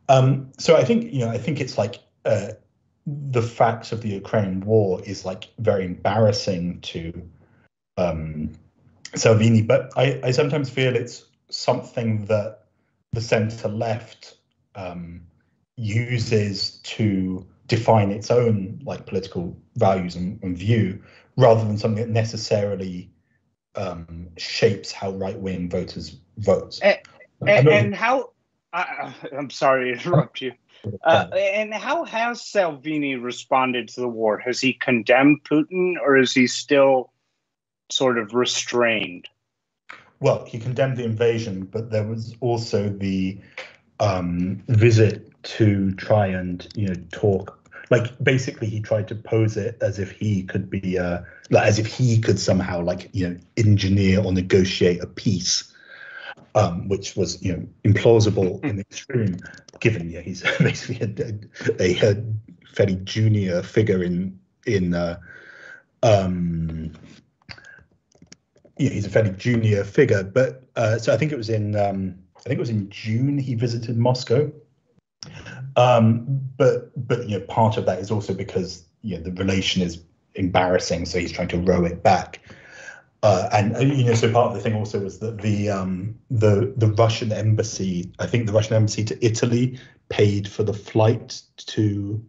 Um, 0.09 0.51
so 0.59 0.77
I 0.77 0.85
think 0.85 1.13
you 1.13 1.21
know 1.21 1.31
I 1.31 1.39
think 1.39 1.61
it's 1.61 1.79
like 1.79 1.97
uh, 2.25 2.49
the 3.07 3.43
facts 3.43 3.93
of 3.93 4.03
the 4.03 4.09
Ukraine 4.09 4.61
war 4.61 5.01
is 5.05 5.25
like 5.25 5.49
very 5.59 5.85
embarrassing 5.85 6.81
to 6.83 7.29
um, 7.97 8.53
Salvini, 9.15 9.63
but 9.63 9.93
I, 9.97 10.21
I 10.25 10.31
sometimes 10.31 10.71
feel 10.71 10.97
it's 10.97 11.27
something 11.51 12.25
that 12.27 12.65
the 13.13 13.21
centre 13.21 13.69
left 13.69 14.37
um, 14.75 15.23
uses 15.83 16.79
to 16.85 17.47
define 17.67 18.11
its 18.11 18.31
own 18.31 18.81
like 18.85 19.07
political 19.07 19.57
values 19.77 20.17
and, 20.17 20.43
and 20.43 20.57
view, 20.57 21.03
rather 21.37 21.65
than 21.65 21.79
something 21.79 22.03
that 22.03 22.11
necessarily 22.11 23.11
um, 23.75 24.29
shapes 24.37 24.93
how 24.93 25.11
right 25.13 25.39
wing 25.39 25.69
voters 25.69 26.17
vote. 26.39 26.79
And, 26.83 26.99
and, 27.47 27.69
and 27.69 27.95
how? 27.95 28.33
I, 28.73 29.15
I'm 29.37 29.51
sorry 29.51 29.87
to 29.87 29.93
interrupt 29.93 30.41
you. 30.41 30.53
Uh, 31.05 31.29
and 31.37 31.73
how 31.73 32.03
has 32.03 32.45
Salvini 32.45 33.15
responded 33.15 33.87
to 33.87 34.01
the 34.01 34.09
war? 34.09 34.37
Has 34.39 34.61
he 34.61 34.73
condemned 34.73 35.45
Putin, 35.45 35.95
or 36.03 36.17
is 36.17 36.35
he 36.35 36.49
still 36.49 37.13
sort 37.89 38.19
of 38.19 38.35
restrained? 38.35 39.29
Well, 40.19 40.45
he 40.45 40.59
condemned 40.59 40.97
the 40.97 41.05
invasion, 41.05 41.67
but 41.67 41.91
there 41.91 42.05
was 42.05 42.35
also 42.41 42.89
the 42.89 43.39
um, 44.01 44.63
visit 44.67 45.32
to 45.43 45.93
try 45.95 46.27
and 46.27 46.67
you 46.75 46.89
know 46.89 46.95
talk. 47.13 47.59
Like 47.91 48.23
basically, 48.25 48.69
he 48.69 48.81
tried 48.81 49.09
to 49.09 49.15
pose 49.15 49.57
it 49.57 49.77
as 49.83 49.99
if 49.99 50.11
he 50.13 50.45
could 50.45 50.71
be, 50.71 50.99
uh, 50.99 51.21
like 51.51 51.67
as 51.67 51.79
if 51.79 51.87
he 51.87 52.19
could 52.21 52.39
somehow 52.39 52.81
like 52.83 53.11
you 53.13 53.29
know 53.29 53.37
engineer 53.57 54.23
or 54.25 54.33
negotiate 54.33 55.03
a 55.03 55.07
peace, 55.07 55.73
um, 56.55 56.89
which 56.89 57.17
was 57.17 57.43
you 57.43 57.53
know 57.53 57.67
implausible 57.85 58.65
in 58.65 58.77
the 58.77 58.83
extreme. 58.83 59.39
Given 59.81 60.11
yeah, 60.11 60.21
he's 60.21 60.43
basically 60.59 61.01
a, 61.01 61.83
a, 61.83 62.11
a 62.13 62.25
fairly 62.73 62.97
junior 63.05 63.63
figure 63.63 64.03
in 64.03 64.39
in 64.67 64.95
uh, 64.95 65.19
um, 66.03 66.93
yeah, 68.79 68.91
he's 68.91 69.07
a 69.07 69.11
fairly 69.11 69.31
junior 69.31 69.85
figure. 69.85 70.25
But 70.25 70.65
uh, 70.77 70.99
so 70.99 71.13
I 71.13 71.17
think 71.17 71.33
it 71.33 71.37
was 71.37 71.51
in 71.51 71.77
um, 71.77 72.19
I 72.39 72.49
think 72.49 72.59
it 72.59 72.61
was 72.61 72.71
in 72.71 72.91
June 72.91 73.39
he 73.39 73.55
visited 73.55 73.97
Moscow. 73.97 74.51
Um, 75.77 76.41
but 76.57 76.91
but 77.09 77.29
you 77.29 77.39
know 77.39 77.45
part 77.47 77.77
of 77.77 77.87
that 77.87 77.99
is 77.99 78.11
also 78.11 78.35
because 78.35 78.85
you 79.03 79.17
know 79.17 79.23
the 79.23 79.33
relation 79.33 79.83
is 79.83 80.03
embarrassing, 80.35 81.07
so 81.07 81.19
he's 81.19 81.33
trying 81.33 81.49
to 81.49 81.59
row 81.59 81.85
it 81.85 82.03
back. 82.03 82.41
Uh, 83.23 83.49
and 83.53 83.77
uh, 83.77 83.81
you 83.81 84.05
know, 84.05 84.15
so 84.15 84.31
part 84.33 84.49
of 84.49 84.55
the 84.55 84.61
thing 84.61 84.75
also 84.75 84.99
was 84.99 85.21
that 85.21 85.41
the 85.41 85.71
um, 85.71 86.19
the 86.31 86.73
the 86.77 86.89
Russian 86.89 87.33
embassy, 87.33 88.13
I 88.19 88.27
think 88.27 88.47
the 88.47 88.53
Russian 88.53 88.75
embassy 88.75 89.05
to 89.05 89.25
Italy 89.25 89.79
paid 90.09 90.49
for 90.49 90.65
the 90.65 90.73
flight 90.73 91.41
to 91.57 92.23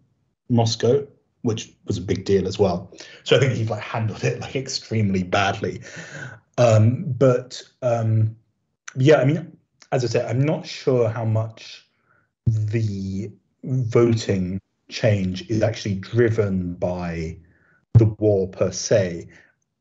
Moscow, 0.49 1.05
which 1.41 1.73
was 1.85 1.97
a 1.97 2.01
big 2.01 2.25
deal 2.25 2.47
as 2.47 2.59
well. 2.59 2.93
So 3.23 3.35
I 3.35 3.39
think 3.39 3.53
he's 3.53 3.69
like 3.69 3.81
handled 3.81 4.23
it 4.23 4.39
like 4.39 4.55
extremely 4.55 5.23
badly. 5.23 5.81
Um, 6.59 7.05
but 7.07 7.63
um, 7.81 8.35
yeah, 8.95 9.17
I 9.17 9.25
mean, 9.25 9.57
as 9.91 10.03
I 10.03 10.07
said, 10.07 10.29
I'm 10.29 10.41
not 10.41 10.67
sure 10.67 11.09
how 11.09 11.25
much 11.25 11.82
the 12.45 13.31
voting 13.63 14.59
change 14.89 15.49
is 15.49 15.61
actually 15.61 15.95
driven 15.95 16.73
by 16.75 17.37
the 17.93 18.05
war 18.05 18.47
per 18.47 18.71
se 18.71 19.27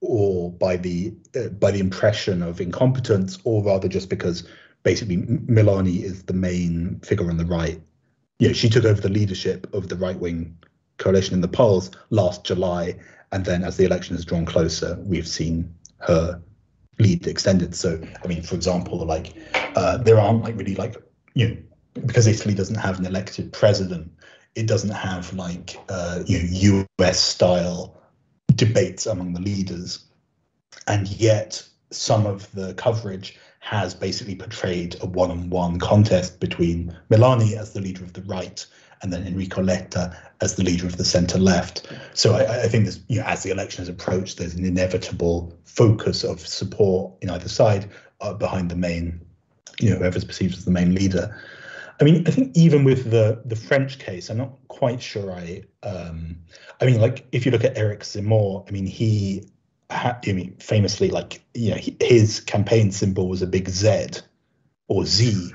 or 0.00 0.52
by 0.52 0.76
the 0.76 1.14
uh, 1.36 1.48
by 1.48 1.70
the 1.70 1.80
impression 1.80 2.42
of 2.42 2.60
incompetence 2.60 3.38
or 3.44 3.62
rather 3.62 3.88
just 3.88 4.08
because 4.08 4.46
basically 4.82 5.16
Meloni 5.18 6.02
is 6.02 6.24
the 6.24 6.32
main 6.32 7.00
figure 7.00 7.28
on 7.28 7.36
the 7.36 7.44
right. 7.44 7.80
You 8.38 8.48
know 8.48 8.54
she 8.54 8.68
took 8.68 8.84
over 8.84 9.00
the 9.00 9.08
leadership 9.08 9.72
of 9.74 9.88
the 9.88 9.96
right 9.96 10.18
wing 10.18 10.56
coalition 10.98 11.34
in 11.34 11.40
the 11.40 11.48
polls 11.48 11.90
last 12.10 12.44
July 12.44 12.98
and 13.32 13.44
then 13.44 13.64
as 13.64 13.76
the 13.76 13.84
election 13.84 14.14
has 14.16 14.24
drawn 14.24 14.44
closer 14.44 14.98
we've 15.00 15.28
seen 15.28 15.74
her 15.98 16.40
lead 16.98 17.26
extended. 17.26 17.74
So 17.74 18.00
i 18.22 18.26
mean 18.26 18.42
for 18.42 18.54
example 18.54 19.04
like 19.04 19.34
uh, 19.76 19.98
there 19.98 20.18
aren't 20.18 20.42
like 20.42 20.56
really 20.56 20.74
like 20.74 20.96
you 21.34 21.48
know 21.48 21.56
because 21.94 22.26
Italy 22.26 22.54
doesn't 22.54 22.76
have 22.76 22.98
an 22.98 23.06
elected 23.06 23.52
president, 23.52 24.10
it 24.54 24.66
doesn't 24.66 24.90
have 24.90 25.32
like 25.34 25.76
uh, 25.88 26.22
you 26.26 26.38
know 26.38 26.84
US 26.98 27.20
style 27.20 28.00
debates 28.54 29.06
among 29.06 29.32
the 29.32 29.40
leaders, 29.40 30.04
and 30.86 31.08
yet 31.08 31.66
some 31.90 32.26
of 32.26 32.50
the 32.52 32.74
coverage 32.74 33.38
has 33.60 33.94
basically 33.94 34.34
portrayed 34.34 34.96
a 35.00 35.06
one-on-one 35.06 35.78
contest 35.78 36.40
between 36.40 36.96
Meloni 37.10 37.56
as 37.56 37.72
the 37.72 37.80
leader 37.80 38.02
of 38.02 38.12
the 38.12 38.22
right 38.22 38.66
and 39.02 39.12
then 39.12 39.26
Enrico 39.26 39.62
Letta 39.62 40.16
as 40.40 40.54
the 40.54 40.64
leader 40.64 40.86
of 40.86 40.96
the 40.96 41.04
centre 41.04 41.38
left. 41.38 41.92
So 42.14 42.34
I, 42.34 42.64
I, 42.64 42.68
think 42.68 42.86
this, 42.86 43.00
you 43.08 43.20
know, 43.20 43.26
as 43.26 43.42
the 43.42 43.50
election 43.50 43.82
has 43.82 43.88
approached, 43.88 44.38
there's 44.38 44.54
an 44.54 44.64
inevitable 44.64 45.56
focus 45.64 46.24
of 46.24 46.40
support 46.40 47.12
in 47.20 47.30
either 47.30 47.48
side 47.48 47.90
uh, 48.20 48.34
behind 48.34 48.70
the 48.70 48.76
main, 48.76 49.20
you 49.80 49.90
know, 49.90 49.96
whoever's 49.96 50.24
perceived 50.24 50.56
as 50.56 50.64
the 50.64 50.70
main 50.70 50.94
leader. 50.94 51.36
I 52.02 52.04
mean, 52.04 52.26
I 52.26 52.32
think 52.32 52.56
even 52.56 52.82
with 52.82 53.12
the 53.12 53.42
the 53.44 53.54
French 53.54 54.00
case, 54.00 54.28
I'm 54.28 54.36
not 54.36 54.58
quite 54.66 55.00
sure. 55.00 55.30
I, 55.30 55.62
um, 55.84 56.36
I 56.80 56.86
mean, 56.86 57.00
like 57.00 57.24
if 57.30 57.46
you 57.46 57.52
look 57.52 57.62
at 57.62 57.78
Eric 57.78 58.00
Zemmour, 58.00 58.68
I 58.68 58.72
mean, 58.72 58.86
he, 58.86 59.44
ha- 59.88 60.18
I 60.26 60.32
mean, 60.32 60.56
famously, 60.56 61.10
like 61.10 61.44
you 61.54 61.70
know, 61.70 61.78
his 62.00 62.40
campaign 62.40 62.90
symbol 62.90 63.28
was 63.28 63.40
a 63.40 63.46
big 63.46 63.68
Z 63.68 64.08
or 64.88 65.06
Z, 65.06 65.52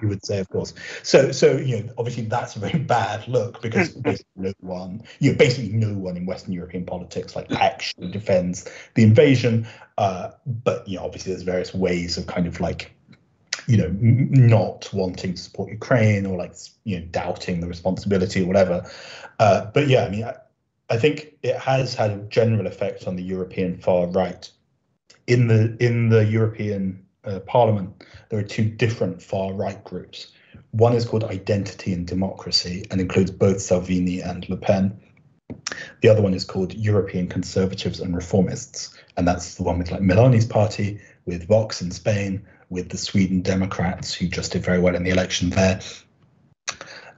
you 0.00 0.08
would 0.08 0.24
say, 0.24 0.38
of 0.38 0.48
course. 0.48 0.72
So, 1.02 1.32
so 1.32 1.58
you 1.58 1.82
know, 1.82 1.92
obviously 1.98 2.24
that's 2.24 2.56
a 2.56 2.58
very 2.58 2.78
bad 2.78 3.28
look 3.28 3.60
because 3.60 3.90
basically 3.90 4.32
no 4.36 4.52
one, 4.60 5.02
you 5.18 5.32
know, 5.32 5.36
basically 5.36 5.72
no 5.74 5.92
one 5.92 6.16
in 6.16 6.24
Western 6.24 6.54
European 6.54 6.86
politics 6.86 7.36
like 7.36 7.52
actually 7.52 8.10
defends 8.10 8.70
the 8.94 9.02
invasion. 9.02 9.68
Uh, 9.98 10.30
but 10.46 10.88
you 10.88 10.96
know, 10.96 11.04
obviously 11.04 11.32
there's 11.32 11.42
various 11.42 11.74
ways 11.74 12.16
of 12.16 12.26
kind 12.26 12.46
of 12.46 12.58
like 12.58 12.95
you 13.66 13.76
know, 13.76 13.90
not 14.00 14.88
wanting 14.92 15.34
to 15.34 15.40
support 15.42 15.70
Ukraine 15.70 16.26
or 16.26 16.36
like, 16.38 16.54
you 16.84 17.00
know, 17.00 17.06
doubting 17.06 17.60
the 17.60 17.66
responsibility 17.66 18.42
or 18.42 18.46
whatever. 18.46 18.88
Uh, 19.38 19.66
but 19.74 19.88
yeah, 19.88 20.04
I 20.04 20.08
mean, 20.10 20.24
I, 20.24 20.36
I 20.88 20.96
think 20.98 21.36
it 21.42 21.56
has 21.56 21.94
had 21.94 22.10
a 22.12 22.18
general 22.24 22.66
effect 22.66 23.06
on 23.06 23.16
the 23.16 23.22
European 23.22 23.76
far 23.76 24.06
right. 24.06 24.48
In 25.26 25.48
the 25.48 25.76
in 25.80 26.08
the 26.08 26.24
European 26.24 27.04
uh, 27.24 27.40
Parliament, 27.40 28.04
there 28.28 28.38
are 28.38 28.44
two 28.44 28.64
different 28.64 29.20
far 29.20 29.52
right 29.52 29.82
groups. 29.82 30.32
One 30.70 30.94
is 30.94 31.04
called 31.04 31.24
Identity 31.24 31.92
and 31.92 32.06
Democracy 32.06 32.84
and 32.90 33.00
includes 33.00 33.32
both 33.32 33.60
Salvini 33.60 34.20
and 34.20 34.48
Le 34.48 34.56
Pen. 34.56 35.00
The 36.02 36.08
other 36.08 36.22
one 36.22 36.34
is 36.34 36.44
called 36.44 36.74
European 36.74 37.26
Conservatives 37.26 38.00
and 38.00 38.14
Reformists, 38.14 38.96
and 39.16 39.26
that's 39.26 39.56
the 39.56 39.64
one 39.64 39.78
with 39.78 39.90
like 39.90 40.02
Meloni's 40.02 40.46
party, 40.46 41.00
with 41.24 41.48
Vox 41.48 41.82
in 41.82 41.90
Spain, 41.90 42.46
with 42.68 42.88
the 42.88 42.98
Sweden 42.98 43.42
Democrats, 43.42 44.14
who 44.14 44.26
just 44.26 44.52
did 44.52 44.64
very 44.64 44.78
well 44.78 44.96
in 44.96 45.04
the 45.04 45.10
election 45.10 45.50
there. 45.50 45.80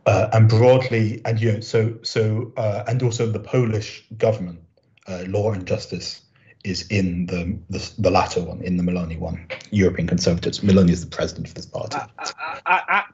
Uh, 0.06 0.28
and 0.32 0.48
broadly, 0.48 1.20
and 1.24 1.40
you 1.40 1.52
know, 1.52 1.60
so 1.60 1.98
so, 2.02 2.52
uh, 2.56 2.84
and 2.86 3.02
also 3.02 3.26
the 3.26 3.40
Polish 3.40 4.04
government, 4.16 4.60
uh, 5.06 5.24
Law 5.26 5.52
and 5.52 5.66
Justice, 5.66 6.22
is 6.64 6.86
in 6.88 7.26
the, 7.26 7.58
the, 7.70 7.92
the 7.98 8.10
latter 8.10 8.42
one, 8.42 8.62
in 8.62 8.76
the 8.76 8.82
Meloni 8.82 9.18
one. 9.18 9.46
European 9.70 10.08
Conservatives. 10.08 10.60
Meloni 10.60 10.90
is 10.90 11.04
the 11.04 11.14
president 11.14 11.48
of 11.48 11.54
this 11.54 11.66
party. 11.66 11.98
I, 12.18 12.32
I, 12.66 13.04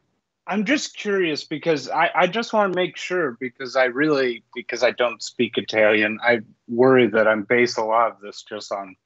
I, 0.47 0.55
am 0.55 0.65
just 0.65 0.97
curious 0.97 1.45
because 1.45 1.89
I, 1.89 2.11
I 2.15 2.27
just 2.27 2.53
want 2.53 2.73
to 2.73 2.77
make 2.77 2.97
sure 2.97 3.37
because 3.41 3.77
I 3.77 3.85
really 3.85 4.45
because 4.55 4.83
I 4.83 4.93
don't 4.93 5.23
speak 5.23 5.59
Italian, 5.59 6.19
I 6.23 6.41
worry 6.69 7.09
that 7.09 7.27
I'm 7.27 7.43
based 7.43 7.79
a 7.79 7.85
lot 7.85 8.13
of 8.13 8.21
this 8.21 8.43
just 8.43 8.73
on 8.73 8.97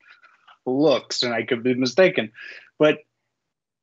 looks, 0.66 1.22
and 1.22 1.32
I 1.32 1.44
could 1.44 1.62
be 1.62 1.74
mistaken. 1.74 2.32
But 2.78 2.98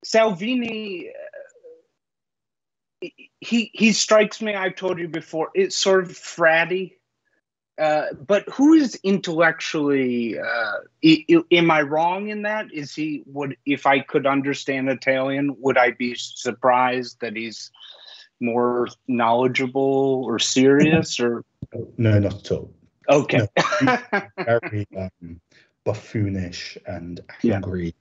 Salvini, 0.03 1.09
uh, 1.09 3.07
he 3.39 3.71
he 3.73 3.91
strikes 3.91 4.41
me. 4.41 4.55
I've 4.55 4.75
told 4.75 4.99
you 4.99 5.07
before. 5.07 5.49
It's 5.53 5.75
sort 5.75 6.05
of 6.05 6.11
fratty. 6.11 6.93
Uh, 7.77 8.05
but 8.25 8.47
who 8.49 8.73
is 8.73 8.97
intellectually? 9.03 10.39
Uh, 10.39 10.77
I, 11.03 11.25
I, 11.29 11.41
am 11.51 11.69
I 11.69 11.81
wrong 11.81 12.29
in 12.29 12.43
that? 12.43 12.71
Is 12.71 12.95
he 12.95 13.23
would 13.25 13.57
if 13.65 13.85
I 13.85 13.99
could 13.99 14.25
understand 14.25 14.89
Italian, 14.89 15.55
would 15.59 15.77
I 15.77 15.91
be 15.91 16.15
surprised 16.15 17.19
that 17.19 17.35
he's 17.35 17.71
more 18.39 18.87
knowledgeable 19.07 20.23
or 20.25 20.39
serious 20.39 21.19
or? 21.19 21.43
No, 21.97 22.19
not 22.19 22.33
at 22.33 22.51
all. 22.51 22.71
Okay. 23.09 23.47
No, 23.81 23.97
very 24.37 24.87
um, 24.97 25.41
buffoonish 25.85 26.77
and 26.87 27.19
angry. 27.43 27.87
Yeah 27.87 27.91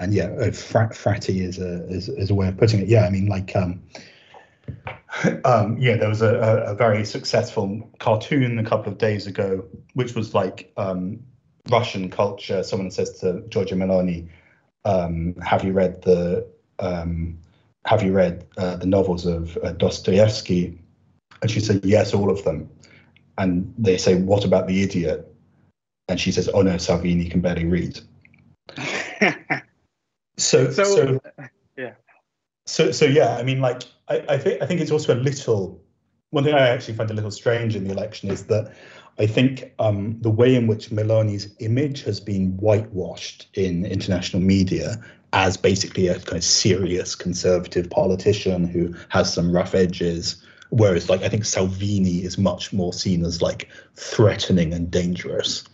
and 0.00 0.14
yeah, 0.14 0.50
frat, 0.50 0.92
fratty 0.92 1.42
is 1.42 1.58
a 1.58 1.86
is, 1.88 2.08
is 2.08 2.30
a 2.30 2.34
way 2.34 2.48
of 2.48 2.56
putting 2.56 2.80
it. 2.80 2.88
Yeah, 2.88 3.04
I 3.04 3.10
mean, 3.10 3.26
like, 3.26 3.54
um, 3.54 3.82
um, 5.44 5.76
yeah, 5.78 5.96
there 5.96 6.08
was 6.08 6.22
a, 6.22 6.34
a, 6.66 6.74
very 6.74 7.04
successful 7.04 7.88
cartoon 7.98 8.58
a 8.58 8.64
couple 8.64 8.90
of 8.90 8.98
days 8.98 9.26
ago, 9.26 9.62
which 9.92 10.14
was 10.14 10.34
like 10.34 10.72
um, 10.78 11.20
Russian 11.68 12.10
culture. 12.10 12.62
Someone 12.62 12.90
says 12.90 13.20
to 13.20 13.42
Giorgia 13.50 13.76
Meloni, 13.76 14.30
um, 14.86 15.34
"Have 15.42 15.64
you 15.64 15.72
read 15.72 16.00
the 16.02 16.48
um, 16.78 17.38
Have 17.84 18.02
you 18.02 18.12
read 18.12 18.46
uh, 18.56 18.76
the 18.76 18.86
novels 18.86 19.26
of 19.26 19.58
uh, 19.58 19.72
Dostoevsky?" 19.72 20.78
And 21.42 21.50
she 21.50 21.60
said, 21.60 21.84
"Yes, 21.84 22.14
all 22.14 22.30
of 22.30 22.42
them." 22.44 22.70
And 23.36 23.74
they 23.76 23.98
say, 23.98 24.14
"What 24.14 24.46
about 24.46 24.66
the 24.66 24.82
idiot?" 24.82 25.30
And 26.08 26.18
she 26.18 26.32
says, 26.32 26.48
"Oh 26.48 26.62
no, 26.62 26.78
Salvini 26.78 27.28
can 27.28 27.42
barely 27.42 27.66
read." 27.66 28.00
so, 30.40 30.70
so, 30.70 30.84
so 30.84 31.20
yeah. 31.76 31.92
So, 32.66 32.92
so 32.92 33.04
yeah, 33.04 33.36
I 33.36 33.42
mean, 33.42 33.60
like, 33.60 33.82
I, 34.08 34.24
I 34.28 34.38
think 34.38 34.62
I 34.62 34.66
think 34.66 34.80
it's 34.80 34.90
also 34.90 35.14
a 35.14 35.20
little. 35.20 35.82
One 36.30 36.44
thing 36.44 36.54
I 36.54 36.68
actually 36.68 36.94
find 36.94 37.10
a 37.10 37.14
little 37.14 37.32
strange 37.32 37.74
in 37.74 37.84
the 37.84 37.92
election 37.92 38.30
is 38.30 38.44
that 38.46 38.72
I 39.18 39.26
think 39.26 39.72
um, 39.80 40.16
the 40.20 40.30
way 40.30 40.54
in 40.54 40.66
which 40.68 40.90
Meloni's 40.90 41.54
image 41.58 42.04
has 42.04 42.20
been 42.20 42.56
whitewashed 42.56 43.48
in 43.54 43.84
international 43.84 44.40
media 44.40 45.02
as 45.32 45.56
basically 45.56 46.08
a 46.08 46.14
kind 46.20 46.38
of 46.38 46.44
serious 46.44 47.14
conservative 47.14 47.90
politician 47.90 48.64
who 48.64 48.94
has 49.08 49.32
some 49.32 49.52
rough 49.52 49.74
edges, 49.74 50.42
whereas 50.70 51.10
like 51.10 51.22
I 51.22 51.28
think 51.28 51.44
Salvini 51.44 52.24
is 52.24 52.38
much 52.38 52.72
more 52.72 52.92
seen 52.92 53.24
as 53.24 53.42
like 53.42 53.68
threatening 53.94 54.72
and 54.72 54.90
dangerous. 54.90 55.64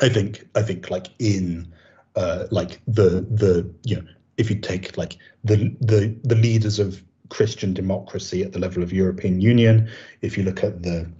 I 0.00 0.08
think 0.08 0.48
I 0.54 0.62
think 0.62 0.90
like 0.90 1.08
in 1.18 1.72
uh, 2.16 2.46
like 2.50 2.80
the 2.86 3.26
the 3.30 3.72
you 3.84 3.96
know 3.96 4.04
if 4.36 4.50
you 4.50 4.56
take 4.58 4.96
like 4.96 5.16
the 5.44 5.74
the 5.80 6.16
the 6.24 6.34
leaders 6.34 6.78
of 6.78 7.02
Christian 7.28 7.72
democracy 7.72 8.42
at 8.42 8.52
the 8.52 8.58
level 8.58 8.82
of 8.82 8.92
European 8.92 9.40
Union, 9.40 9.90
if 10.20 10.36
you 10.36 10.44
look 10.44 10.62
at 10.62 10.82
the 10.82 11.10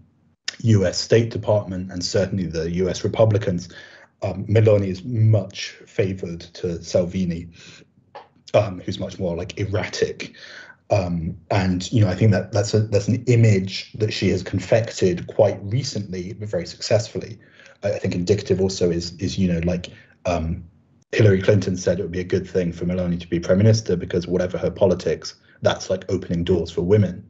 U.S. 0.60 0.98
State 0.98 1.30
Department 1.30 1.90
and 1.90 2.04
certainly 2.04 2.46
the 2.46 2.70
U.S. 2.72 3.02
Republicans, 3.02 3.68
um, 4.22 4.44
Meloni 4.46 4.88
is 4.88 5.02
much 5.04 5.70
favored 5.86 6.40
to 6.40 6.82
Salvini, 6.82 7.48
um, 8.54 8.80
who's 8.80 8.98
much 8.98 9.18
more 9.18 9.34
like 9.34 9.58
erratic. 9.58 10.34
Um, 10.90 11.38
and 11.50 11.90
you 11.90 12.02
know, 12.02 12.08
I 12.08 12.14
think 12.14 12.32
that 12.32 12.52
that's 12.52 12.74
a 12.74 12.80
that's 12.80 13.08
an 13.08 13.24
image 13.26 13.92
that 13.94 14.12
she 14.12 14.28
has 14.28 14.42
confected 14.42 15.26
quite 15.26 15.58
recently, 15.62 16.34
but 16.34 16.48
very 16.48 16.66
successfully. 16.66 17.38
I, 17.82 17.92
I 17.94 17.98
think 17.98 18.14
indicative 18.14 18.60
also 18.60 18.90
is 18.90 19.16
is 19.16 19.38
you 19.38 19.50
know 19.50 19.60
like 19.64 19.88
um, 20.26 20.64
Hillary 21.12 21.42
Clinton 21.42 21.76
said 21.76 21.98
it 21.98 22.02
would 22.02 22.10
be 22.10 22.20
a 22.20 22.24
good 22.24 22.48
thing 22.48 22.72
for 22.72 22.86
Meloni 22.86 23.20
to 23.20 23.28
be 23.28 23.38
prime 23.38 23.58
minister 23.58 23.96
because 23.96 24.26
whatever 24.26 24.56
her 24.56 24.70
politics, 24.70 25.34
that's 25.60 25.90
like 25.90 26.10
opening 26.10 26.42
doors 26.42 26.70
for 26.70 26.82
women. 26.82 27.24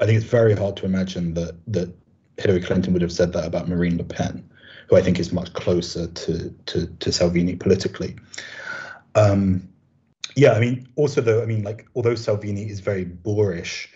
I 0.00 0.06
think 0.06 0.16
it's 0.16 0.26
very 0.30 0.54
hard 0.54 0.76
to 0.78 0.86
imagine 0.86 1.34
that 1.34 1.56
that 1.68 1.94
Hillary 2.38 2.62
Clinton 2.62 2.92
would 2.92 3.02
have 3.02 3.12
said 3.12 3.32
that 3.34 3.44
about 3.44 3.68
Marine 3.68 3.98
Le 3.98 4.04
Pen, 4.04 4.48
who 4.88 4.96
I 4.96 5.02
think 5.02 5.18
is 5.20 5.32
much 5.32 5.52
closer 5.52 6.06
to 6.06 6.50
to, 6.66 6.86
to 6.86 7.12
Salvini 7.12 7.56
politically. 7.56 8.16
Um, 9.14 9.68
yeah, 10.36 10.52
I 10.52 10.60
mean, 10.60 10.88
also 10.96 11.20
though, 11.20 11.42
I 11.42 11.46
mean, 11.46 11.62
like, 11.62 11.86
although 11.94 12.16
Salvini 12.16 12.68
is 12.68 12.80
very 12.80 13.04
boorish, 13.04 13.88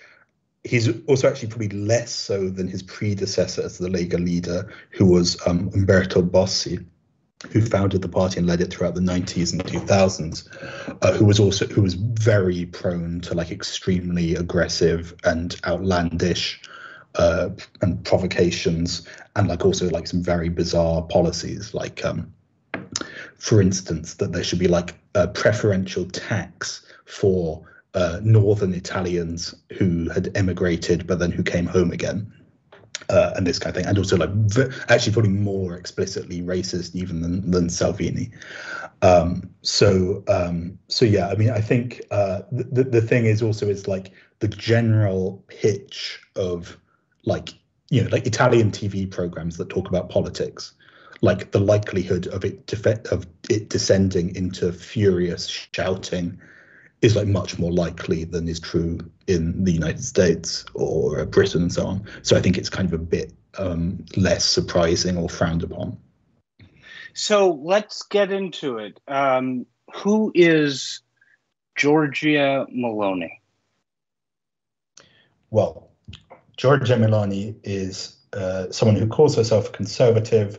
he's 0.62 0.88
also 1.06 1.28
actually 1.28 1.48
probably 1.48 1.70
less 1.70 2.14
so 2.14 2.48
than 2.48 2.68
his 2.68 2.82
predecessor 2.82 3.62
as 3.62 3.78
the 3.78 3.88
Lega 3.88 4.22
leader, 4.24 4.72
who 4.90 5.06
was 5.06 5.36
um, 5.46 5.70
Umberto 5.74 6.22
Bossi, 6.22 6.84
who 7.50 7.60
founded 7.60 8.02
the 8.02 8.08
party 8.08 8.38
and 8.38 8.46
led 8.46 8.60
it 8.60 8.72
throughout 8.72 8.94
the 8.94 9.00
90s 9.00 9.52
and 9.52 9.62
2000s, 9.64 10.48
uh, 11.02 11.12
who 11.12 11.24
was 11.24 11.38
also 11.38 11.66
who 11.66 11.82
was 11.82 11.94
very 11.94 12.66
prone 12.66 13.20
to 13.20 13.34
like 13.34 13.50
extremely 13.50 14.34
aggressive 14.34 15.14
and 15.24 15.60
outlandish 15.64 16.60
uh, 17.14 17.50
and 17.80 18.04
provocations, 18.04 19.06
and 19.36 19.48
like 19.48 19.64
also 19.64 19.88
like 19.90 20.06
some 20.06 20.22
very 20.22 20.48
bizarre 20.48 21.02
policies, 21.02 21.74
like 21.74 22.04
um, 22.04 22.32
for 23.36 23.62
instance 23.62 24.14
that 24.14 24.32
there 24.32 24.44
should 24.44 24.58
be 24.58 24.68
like 24.68 24.94
a 25.14 25.28
preferential 25.28 26.04
tax 26.06 26.84
for 27.04 27.64
uh, 27.94 28.20
northern 28.22 28.74
Italians 28.74 29.54
who 29.78 30.08
had 30.10 30.36
emigrated 30.36 31.06
but 31.06 31.18
then 31.18 31.30
who 31.30 31.42
came 31.42 31.66
home 31.66 31.90
again 31.90 32.32
uh, 33.08 33.32
and 33.36 33.46
this 33.46 33.58
kind 33.58 33.74
of 33.74 33.80
thing, 33.80 33.88
and 33.88 33.98
also 33.98 34.16
like 34.16 34.30
v- 34.30 34.74
actually 34.88 35.12
probably 35.12 35.30
more 35.30 35.76
explicitly 35.76 36.42
racist 36.42 36.94
even 36.94 37.22
than 37.22 37.50
than 37.50 37.68
Salvini. 37.68 38.30
Um, 39.02 39.50
so 39.62 40.22
um, 40.28 40.78
so 40.88 41.04
yeah, 41.04 41.28
I 41.28 41.34
mean, 41.34 41.50
I 41.50 41.60
think 41.60 42.02
uh, 42.10 42.42
the 42.50 42.84
the 42.84 43.02
thing 43.02 43.26
is 43.26 43.42
also 43.42 43.66
is 43.66 43.88
like 43.88 44.10
the 44.40 44.48
general 44.48 45.42
pitch 45.48 46.20
of 46.36 46.76
like 47.24 47.50
you 47.90 48.02
know 48.02 48.08
like 48.10 48.26
Italian 48.26 48.70
TV 48.70 49.10
programs 49.10 49.56
that 49.56 49.68
talk 49.68 49.88
about 49.88 50.10
politics, 50.10 50.72
like 51.20 51.52
the 51.52 51.60
likelihood 51.60 52.26
of 52.28 52.44
it 52.44 52.66
def- 52.66 53.12
of 53.12 53.26
it 53.48 53.68
descending 53.68 54.34
into 54.34 54.72
furious 54.72 55.46
shouting 55.72 56.40
is 57.02 57.14
like 57.14 57.28
much 57.28 57.58
more 57.58 57.72
likely 57.72 58.24
than 58.24 58.48
is 58.48 58.58
true 58.58 58.98
in 59.26 59.64
the 59.64 59.72
United 59.72 60.02
States 60.02 60.64
or 60.74 61.24
Britain 61.26 61.62
and 61.62 61.72
so 61.72 61.86
on. 61.86 62.04
So 62.22 62.36
I 62.36 62.40
think 62.40 62.58
it's 62.58 62.68
kind 62.70 62.88
of 62.88 62.92
a 62.92 63.02
bit 63.04 63.32
um, 63.58 64.04
less 64.16 64.44
surprising 64.44 65.16
or 65.16 65.28
frowned 65.28 65.62
upon. 65.62 65.96
So 67.14 67.60
let's 67.62 68.02
get 68.02 68.30
into 68.30 68.78
it. 68.78 69.00
Um, 69.08 69.66
who 69.94 70.32
is 70.34 71.02
Giorgia 71.76 72.66
Meloni? 72.74 73.30
Well, 75.50 75.90
Giorgia 76.56 76.98
Meloni 76.98 77.54
is 77.62 78.16
uh, 78.32 78.70
someone 78.70 78.96
who 78.96 79.06
calls 79.06 79.36
herself 79.36 79.68
a 79.68 79.72
conservative 79.72 80.58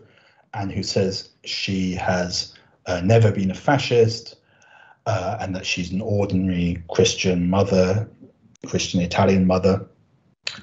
and 0.54 0.72
who 0.72 0.82
says 0.82 1.30
she 1.44 1.94
has 1.94 2.56
uh, 2.88 3.02
never 3.02 3.32
been 3.32 3.52
a 3.52 3.56
fascist, 3.56 4.38
uh, 5.10 5.38
and 5.40 5.56
that 5.56 5.66
she's 5.66 5.92
an 5.92 6.02
ordinary 6.02 6.84
Christian 6.88 7.50
mother, 7.50 8.08
Christian 8.68 9.02
Italian 9.02 9.48
mother. 9.48 9.88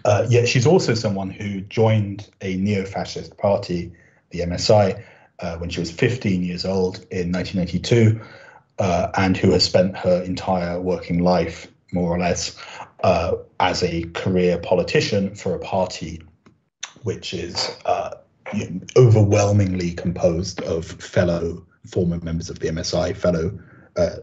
Uh, 0.05 0.25
yet 0.31 0.47
she's 0.49 0.69
also 0.69 0.95
someone 0.95 1.31
who 1.31 1.63
joined 1.63 2.31
a 2.41 2.55
neo 2.55 2.85
fascist 2.85 3.37
party, 3.39 3.91
the 4.31 4.41
MSI, 4.41 5.03
uh, 5.41 5.57
when 5.57 5.69
she 5.69 5.81
was 5.81 5.91
15 5.91 6.45
years 6.45 6.65
old 6.65 6.99
in 7.11 7.33
1992, 7.33 8.21
uh, 8.79 9.09
and 9.17 9.37
who 9.37 9.51
has 9.51 9.65
spent 9.65 9.97
her 9.97 10.23
entire 10.23 10.81
working 10.81 11.25
life, 11.25 11.67
more 11.93 12.15
or 12.15 12.19
less, 12.21 12.57
uh, 13.03 13.33
as 13.59 13.83
a 13.83 14.05
career 14.15 14.59
politician 14.59 15.35
for 15.35 15.57
a 15.57 15.59
party 15.59 16.23
which 17.03 17.35
is 17.35 17.77
uh, 17.85 18.11
overwhelmingly 18.97 19.93
composed 19.93 20.63
of 20.63 20.87
fellow 20.87 21.67
former 21.91 22.21
members 22.21 22.49
of 22.49 22.61
the 22.61 22.69
MSI, 22.69 23.17
fellow 23.17 23.59
uh, 23.97 24.17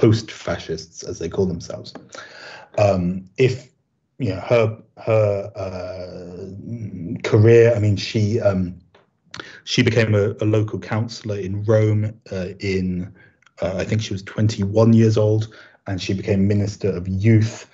post-fascists, 0.00 1.02
as 1.02 1.18
they 1.18 1.28
call 1.28 1.46
themselves. 1.46 1.92
Um, 2.78 3.28
if 3.38 3.70
you 4.18 4.30
know 4.30 4.40
her 4.40 4.82
her 4.98 5.52
uh, 5.56 7.28
career, 7.28 7.74
I 7.74 7.78
mean, 7.78 7.96
she 7.96 8.40
um, 8.40 8.78
she 9.64 9.82
became 9.82 10.14
a, 10.14 10.34
a, 10.40 10.46
local 10.46 10.78
councillor 10.78 11.38
in 11.38 11.64
Rome 11.64 12.18
uh, 12.32 12.48
in 12.60 13.12
uh, 13.60 13.74
I 13.76 13.84
think 13.84 14.02
she 14.02 14.12
was 14.12 14.22
21 14.22 14.92
years 14.92 15.16
old, 15.16 15.54
and 15.86 16.00
she 16.00 16.14
became 16.14 16.46
minister 16.46 16.90
of 16.90 17.08
youth. 17.08 17.70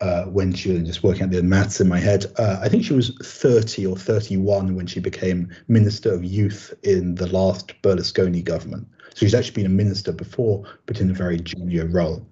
Uh, 0.00 0.24
when 0.24 0.52
she 0.52 0.72
was 0.72 0.82
just 0.82 1.02
working 1.02 1.22
out 1.22 1.30
the 1.30 1.42
maths 1.42 1.80
in 1.80 1.88
my 1.88 1.98
head, 1.98 2.26
uh, 2.36 2.58
I 2.60 2.68
think 2.68 2.84
she 2.84 2.92
was 2.92 3.16
30 3.22 3.86
or 3.86 3.96
31 3.96 4.74
when 4.74 4.86
she 4.86 5.00
became 5.00 5.50
minister 5.68 6.12
of 6.12 6.24
youth 6.24 6.74
in 6.82 7.14
the 7.14 7.28
last 7.28 7.72
Berlusconi 7.80 8.44
government. 8.44 8.86
So 9.14 9.26
she's 9.26 9.34
actually 9.34 9.62
been 9.62 9.66
a 9.66 9.74
minister 9.74 10.12
before, 10.12 10.64
but 10.86 11.00
in 11.00 11.10
a 11.10 11.14
very 11.14 11.38
junior 11.38 11.86
role. 11.86 12.26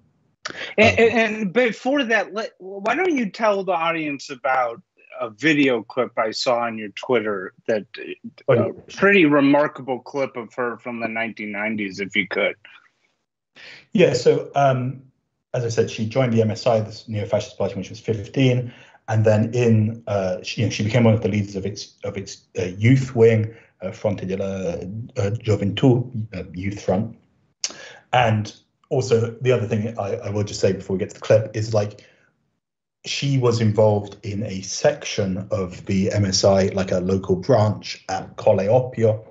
And, 0.76 0.98
um, 0.98 1.18
and 1.18 1.52
before 1.52 2.02
that, 2.04 2.34
let, 2.34 2.52
why 2.58 2.94
don't 2.94 3.16
you 3.16 3.30
tell 3.30 3.62
the 3.64 3.72
audience 3.72 4.30
about 4.30 4.82
a 5.20 5.30
video 5.30 5.82
clip 5.82 6.18
I 6.18 6.32
saw 6.32 6.58
on 6.58 6.76
your 6.78 6.88
Twitter 6.90 7.52
that 7.68 7.86
a 8.48 8.52
uh, 8.52 8.72
pretty 8.96 9.24
remarkable 9.26 10.00
clip 10.00 10.36
of 10.36 10.52
her 10.54 10.78
from 10.78 11.00
the 11.00 11.06
1990s, 11.06 12.00
if 12.00 12.16
you 12.16 12.26
could. 12.26 12.56
Yeah, 13.92 14.14
so 14.14 14.50
um, 14.56 15.02
as 15.54 15.64
I 15.64 15.68
said, 15.68 15.90
she 15.90 16.08
joined 16.08 16.32
the 16.32 16.40
MSI, 16.40 16.84
this 16.84 17.08
neo-fascist 17.08 17.58
party, 17.58 17.74
when 17.74 17.84
she 17.84 17.90
was 17.90 18.00
15, 18.00 18.72
and 19.08 19.24
then 19.24 19.52
in 19.52 20.02
uh, 20.06 20.42
she, 20.42 20.62
you 20.62 20.66
know, 20.66 20.70
she 20.70 20.82
became 20.82 21.04
one 21.04 21.14
of 21.14 21.22
the 21.22 21.28
leaders 21.28 21.56
of 21.56 21.66
its 21.66 21.98
of 22.04 22.16
its 22.16 22.42
uh, 22.58 22.64
youth 22.64 23.14
wing, 23.14 23.54
Fronte 23.90 24.26
della 24.26 24.78
Gioventù 25.42 26.10
Youth 26.54 26.80
Front. 26.80 27.16
And 28.12 28.54
also, 28.90 29.34
the 29.40 29.52
other 29.52 29.66
thing 29.66 29.98
I, 29.98 30.16
I 30.16 30.30
will 30.30 30.44
just 30.44 30.60
say 30.60 30.72
before 30.72 30.96
we 30.96 31.00
get 31.00 31.08
to 31.10 31.14
the 31.14 31.20
clip 31.20 31.56
is 31.56 31.72
like 31.72 32.06
she 33.04 33.38
was 33.38 33.60
involved 33.60 34.16
in 34.22 34.44
a 34.44 34.60
section 34.60 35.48
of 35.50 35.84
the 35.86 36.08
MSI, 36.08 36.74
like 36.74 36.92
a 36.92 37.00
local 37.00 37.36
branch 37.36 38.04
at 38.08 38.36
Colle 38.36 38.58
Oppio, 38.58 39.24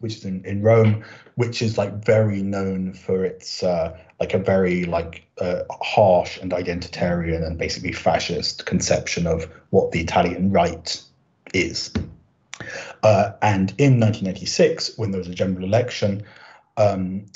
which 0.00 0.16
is 0.16 0.24
in, 0.24 0.44
in 0.44 0.62
Rome, 0.62 1.04
which 1.36 1.62
is 1.62 1.78
like 1.78 2.04
very 2.04 2.42
known 2.42 2.92
for 2.92 3.24
its 3.24 3.62
uh, 3.62 3.96
like 4.18 4.34
a 4.34 4.38
very 4.38 4.84
like 4.84 5.24
uh, 5.40 5.62
harsh 5.70 6.38
and 6.38 6.52
identitarian 6.52 7.46
and 7.46 7.56
basically 7.58 7.92
fascist 7.92 8.66
conception 8.66 9.26
of 9.26 9.48
what 9.70 9.92
the 9.92 10.00
Italian 10.00 10.50
right 10.50 11.02
is. 11.54 11.92
Uh, 13.02 13.32
and 13.42 13.70
in 13.78 14.00
1986, 14.00 14.96
when 14.96 15.10
there 15.10 15.18
was 15.18 15.28
a 15.28 15.34
general 15.34 15.64
election, 15.64 16.22
um, 16.76 17.26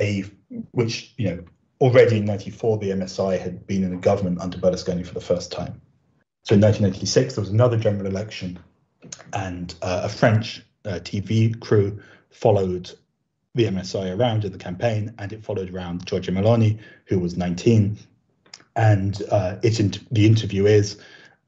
a 0.00 0.24
which 0.72 1.12
you 1.16 1.28
know 1.28 1.44
already 1.80 2.18
in 2.18 2.24
94 2.24 2.78
the 2.78 2.90
MSI 2.90 3.38
had 3.38 3.66
been 3.66 3.84
in 3.84 3.90
the 3.90 3.96
government 3.96 4.40
under 4.40 4.58
Berlusconi 4.58 5.06
for 5.06 5.14
the 5.14 5.20
first 5.20 5.52
time. 5.52 5.80
So 6.44 6.54
in 6.54 6.60
1986 6.60 7.34
there 7.34 7.42
was 7.42 7.50
another 7.50 7.76
general 7.76 8.06
election, 8.06 8.58
and 9.32 9.74
uh, 9.82 10.02
a 10.04 10.08
French 10.08 10.62
uh, 10.84 11.00
TV 11.02 11.58
crew 11.58 12.00
followed 12.30 12.90
the 13.54 13.64
MSI 13.64 14.16
around 14.16 14.44
in 14.44 14.52
the 14.52 14.58
campaign, 14.58 15.14
and 15.18 15.32
it 15.32 15.42
followed 15.42 15.72
around 15.72 16.06
Giorgia 16.06 16.30
Meloni, 16.30 16.78
who 17.06 17.18
was 17.18 17.36
19. 17.36 17.98
And 18.76 19.22
uh, 19.30 19.56
it 19.62 19.98
the 20.10 20.26
interview 20.26 20.66
is, 20.66 20.98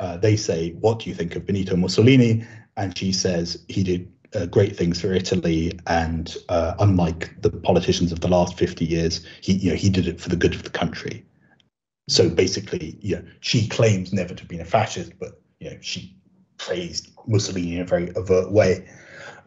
uh, 0.01 0.16
they 0.16 0.36
say, 0.36 0.72
"What 0.72 1.01
do 1.01 1.11
you 1.11 1.14
think 1.14 1.36
of 1.36 1.46
Benito 1.46 1.76
Mussolini?" 1.76 2.44
And 2.76 2.96
she 2.96 3.12
says 3.12 3.64
he 3.68 3.82
did 3.82 4.12
uh, 4.34 4.46
great 4.46 4.76
things 4.76 5.01
for 5.01 5.12
Italy, 5.12 5.78
and 5.86 6.36
uh, 6.49 6.74
unlike 6.78 7.40
the 7.40 7.51
politicians 7.51 8.12
of 8.12 8.20
the 8.20 8.28
last 8.28 8.57
50 8.59 8.84
years, 8.84 9.26
he 9.40 9.55
you 9.55 9.70
know 9.70 9.76
he 9.76 9.90
did 9.90 10.07
it 10.07 10.20
for 10.20 10.28
the 10.28 10.36
good 10.36 10.55
of 10.55 10.62
the 10.62 10.70
country. 10.70 11.24
So 12.09 12.30
basically, 12.30 12.99
you 13.01 13.16
know, 13.16 13.24
she 13.40 13.68
claims 13.68 14.12
never 14.12 14.34
to 14.34 14.40
have 14.40 14.49
been 14.49 14.61
a 14.61 14.64
fascist, 14.64 15.12
but 15.18 15.40
you 15.61 15.70
know 15.70 15.76
she 15.80 16.16
praised 16.59 17.11
Mussolini 17.26 17.76
in 17.76 17.82
a 17.82 17.84
very 17.84 18.14
overt 18.14 18.51
way. 18.53 18.88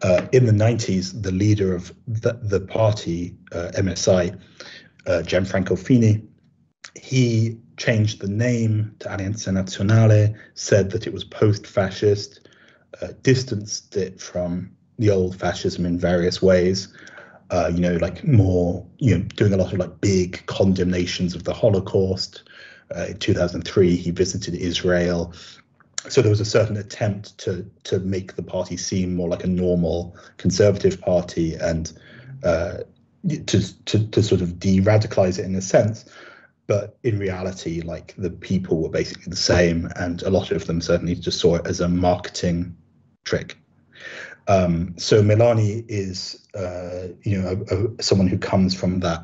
Uh, 0.03 0.25
in 0.31 0.47
the 0.47 0.51
90s, 0.51 1.21
the 1.21 1.31
leader 1.31 1.75
of 1.75 1.93
the, 2.07 2.33
the 2.41 2.59
party, 2.59 3.35
uh, 3.51 3.69
MSI, 3.75 4.39
uh, 5.05 5.21
Gianfranco 5.23 5.77
Fini, 5.77 6.23
he 6.95 7.59
changed 7.77 8.21
the 8.21 8.27
name 8.27 8.95
to 8.99 9.09
Alleanza 9.09 9.49
Nazionale, 9.49 10.35
said 10.53 10.91
that 10.91 11.07
it 11.07 11.13
was 11.13 11.23
post 11.23 11.65
fascist, 11.65 12.47
uh, 13.01 13.09
distanced 13.23 13.95
it 13.95 14.19
from 14.19 14.71
the 14.99 15.09
old 15.09 15.35
fascism 15.35 15.85
in 15.85 15.97
various 15.97 16.41
ways. 16.41 16.93
Uh, 17.49 17.69
you 17.73 17.81
know, 17.81 17.97
like 17.97 18.23
more, 18.23 18.85
you 18.97 19.17
know, 19.17 19.23
doing 19.35 19.53
a 19.53 19.57
lot 19.57 19.73
of 19.73 19.79
like 19.79 19.99
big 19.99 20.45
condemnations 20.45 21.35
of 21.35 21.43
the 21.43 21.53
Holocaust. 21.53 22.43
Uh, 22.95 23.07
in 23.09 23.17
2003, 23.17 23.95
he 23.95 24.11
visited 24.11 24.55
Israel 24.55 25.33
so 26.09 26.21
there 26.21 26.31
was 26.31 26.41
a 26.41 26.45
certain 26.45 26.77
attempt 26.77 27.37
to 27.39 27.69
to 27.83 27.99
make 27.99 28.35
the 28.35 28.43
party 28.43 28.77
seem 28.77 29.15
more 29.15 29.29
like 29.29 29.43
a 29.43 29.47
normal 29.47 30.15
conservative 30.37 30.99
party 30.99 31.55
and 31.55 31.93
uh, 32.43 32.77
to, 33.45 33.85
to 33.85 34.07
to 34.07 34.23
sort 34.23 34.41
of 34.41 34.59
de-radicalize 34.59 35.37
it 35.37 35.45
in 35.45 35.55
a 35.55 35.61
sense 35.61 36.05
but 36.67 36.97
in 37.03 37.19
reality 37.19 37.81
like 37.81 38.13
the 38.17 38.29
people 38.29 38.81
were 38.81 38.89
basically 38.89 39.29
the 39.29 39.35
same 39.35 39.89
and 39.97 40.21
a 40.23 40.29
lot 40.29 40.51
of 40.51 40.65
them 40.67 40.81
certainly 40.81 41.15
just 41.15 41.39
saw 41.39 41.55
it 41.55 41.67
as 41.67 41.79
a 41.79 41.87
marketing 41.87 42.75
trick. 43.23 43.57
Um, 44.47 44.95
so 44.97 45.21
Meloni 45.21 45.85
is 45.87 46.47
uh, 46.55 47.09
you 47.23 47.41
know 47.41 47.63
a, 47.69 47.75
a, 47.75 48.03
someone 48.03 48.27
who 48.27 48.37
comes 48.37 48.73
from 48.73 48.99
that 49.01 49.23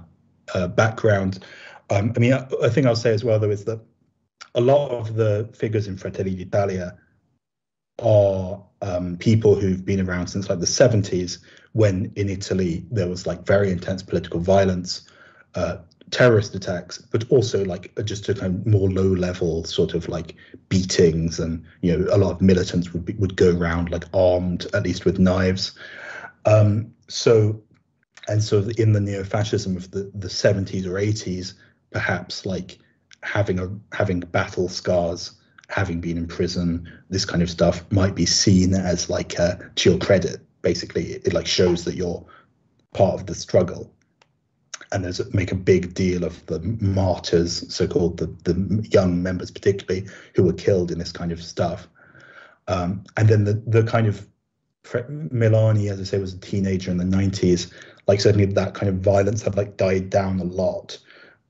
uh, 0.53 0.67
background. 0.67 1.43
Um, 1.89 2.13
I 2.15 2.19
mean 2.19 2.33
I, 2.33 2.47
I 2.63 2.69
think 2.69 2.88
I'll 2.88 2.95
say 2.95 3.13
as 3.13 3.23
well 3.23 3.39
though 3.39 3.51
is 3.51 3.65
that 3.65 3.79
a 4.55 4.61
lot 4.61 4.89
of 4.89 5.15
the 5.15 5.49
figures 5.53 5.88
in 5.88 5.97
Fratelli 5.97 6.35
d'Italia 6.35 6.97
are 7.99 8.63
um, 8.81 9.17
people 9.17 9.55
who've 9.55 9.85
been 9.85 10.07
around 10.07 10.27
since 10.27 10.49
like 10.49 10.59
the 10.59 10.65
70s 10.65 11.39
when 11.73 12.11
in 12.15 12.29
Italy 12.29 12.85
there 12.91 13.07
was 13.07 13.27
like 13.27 13.45
very 13.45 13.71
intense 13.71 14.01
political 14.01 14.39
violence, 14.39 15.07
uh, 15.55 15.77
terrorist 16.12 16.55
attacks, 16.55 16.99
but 16.99 17.30
also 17.30 17.66
like 17.66 17.93
just 18.05 18.30
a 18.30 18.34
kind 18.34 18.55
of 18.55 18.66
more 18.66 18.89
low 18.89 19.14
level 19.14 19.64
sort 19.66 19.93
of 19.93 20.08
like 20.08 20.36
beatings 20.70 21.39
and 21.39 21.64
you 21.82 21.95
know 21.95 22.08
a 22.14 22.18
lot 22.18 22.32
of 22.32 22.41
militants 22.41 22.93
would 22.93 23.05
be, 23.05 23.14
would 23.14 23.36
go 23.36 23.55
around 23.55 23.91
like 23.91 24.05
armed 24.14 24.68
at 24.74 24.84
least 24.84 25.05
with 25.05 25.20
knives. 25.20 25.78
Um, 26.45 26.93
so 27.08 27.62
and 28.30 28.43
so 28.43 28.70
in 28.78 28.93
the 28.93 28.99
neo-fascism 28.99 29.78
of 29.78 29.91
the, 29.91 30.12
the 30.14 30.28
70s 30.28 30.86
or 30.86 30.93
80s, 30.93 31.53
perhaps 31.91 32.45
like 32.45 32.78
having 33.24 33.60
a 33.60 33.70
having 33.93 34.20
battle 34.20 34.70
scars, 34.70 35.34
having 35.70 35.99
been 35.99 36.18
in 36.18 36.28
prison, 36.28 36.89
this 37.10 37.26
kind 37.26 37.41
of 37.41 37.49
stuff 37.49 37.89
might 37.91 38.16
be 38.16 38.26
seen 38.26 38.74
as 38.74 39.10
like 39.10 39.39
uh, 39.39 39.55
to 39.76 39.89
your 39.89 39.99
credit. 39.99 40.41
Basically, 40.62 41.14
it, 41.14 41.28
it 41.28 41.34
like 41.34 41.47
shows 41.47 41.84
that 41.86 41.95
you're 41.95 42.26
part 42.93 43.20
of 43.20 43.26
the 43.26 43.36
struggle 43.36 43.93
and 44.91 45.03
there's 45.03 45.33
make 45.33 45.51
a 45.51 45.55
big 45.55 45.93
deal 45.93 46.23
of 46.23 46.45
the 46.45 46.59
martyrs, 46.59 47.73
so-called 47.73 48.17
the 48.17 48.27
the 48.43 48.88
young 48.89 49.21
members, 49.21 49.51
particularly 49.51 50.07
who 50.35 50.43
were 50.43 50.53
killed 50.53 50.91
in 50.91 50.99
this 50.99 51.11
kind 51.11 51.31
of 51.31 51.43
stuff. 51.43 51.88
Um, 52.67 53.03
and 53.15 53.27
then 53.27 53.43
the 53.43 53.53
the 53.67 53.83
kind 53.83 54.07
of 54.07 54.27
Meloni, 54.93 55.91
as 55.91 55.99
I 55.99 56.03
say, 56.03 56.19
was 56.19 56.33
a 56.33 56.39
teenager 56.39 56.91
in 56.91 56.97
the 56.97 57.03
90s. 57.03 57.71
Like 58.07 58.21
certainly 58.21 58.45
that 58.45 58.73
kind 58.73 58.89
of 58.89 58.99
violence 58.99 59.41
had 59.41 59.57
like 59.57 59.75
died 59.77 60.09
down 60.09 60.39
a 60.39 60.45
lot, 60.45 60.97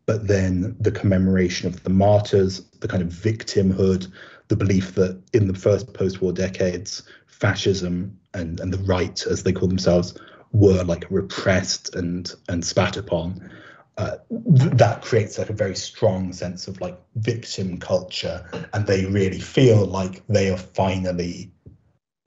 but 0.05 0.27
then 0.27 0.75
the 0.79 0.91
commemoration 0.91 1.67
of 1.67 1.83
the 1.83 1.89
martyrs, 1.89 2.61
the 2.79 2.88
kind 2.88 3.03
of 3.03 3.09
victimhood, 3.09 4.11
the 4.47 4.55
belief 4.55 4.95
that 4.95 5.21
in 5.33 5.47
the 5.47 5.53
first 5.53 5.93
post-war 5.93 6.33
decades, 6.33 7.03
fascism 7.27 8.17
and, 8.33 8.59
and 8.59 8.73
the 8.73 8.79
right, 8.79 9.25
as 9.27 9.43
they 9.43 9.53
call 9.53 9.67
themselves, 9.67 10.17
were 10.51 10.83
like 10.83 11.05
repressed 11.09 11.95
and 11.95 12.33
and 12.49 12.63
spat 12.65 12.97
upon. 12.97 13.51
Uh, 13.97 14.17
th- 14.29 14.71
that 14.73 15.01
creates 15.01 15.39
like 15.39 15.49
a 15.49 15.53
very 15.53 15.75
strong 15.75 16.31
sense 16.31 16.67
of 16.67 16.79
like 16.81 16.99
victim 17.15 17.79
culture, 17.79 18.67
and 18.73 18.85
they 18.85 19.05
really 19.05 19.39
feel 19.39 19.85
like 19.85 20.25
they 20.27 20.51
are 20.51 20.57
finally 20.57 21.51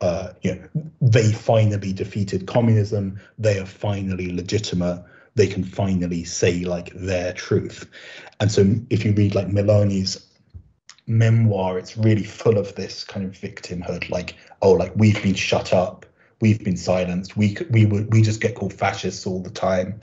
uh, 0.01 0.33
you 0.43 0.55
know, 0.55 0.91
they 1.03 1.31
finally 1.31 1.93
defeated 1.93 2.47
communism. 2.47 3.21
They 3.39 3.59
are 3.59 3.67
finally 3.67 4.33
legitimate 4.33 5.05
they 5.35 5.47
can 5.47 5.65
finally 5.65 6.25
say 6.25 6.65
like 6.65 6.93
their 6.95 7.33
truth. 7.33 7.89
And 8.41 8.51
so 8.51 8.75
if 8.91 9.05
you 9.05 9.13
read 9.13 9.35
like 9.35 9.49
Meloni's 9.49 10.27
memoir, 11.07 11.79
it's 11.79 11.97
really 11.97 12.25
full 12.25 12.59
of 12.59 12.75
this 12.75 13.05
kind 13.05 13.27
of 13.27 13.33
victimhood, 13.33 14.11
like, 14.11 14.37
oh, 14.63 14.73
like 14.73 14.93
we've 14.97 15.23
been 15.23 15.35
shut 15.35 15.73
up, 15.73 16.07
we've 16.41 16.63
been 16.63 16.77
silenced, 16.77 17.37
we 17.37 17.57
we 17.71 17.87
we 17.87 18.23
just 18.23 18.41
get 18.41 18.55
called 18.55 18.73
fascists 18.73 19.27
all 19.27 19.43
the 19.43 19.51
time. 19.51 20.01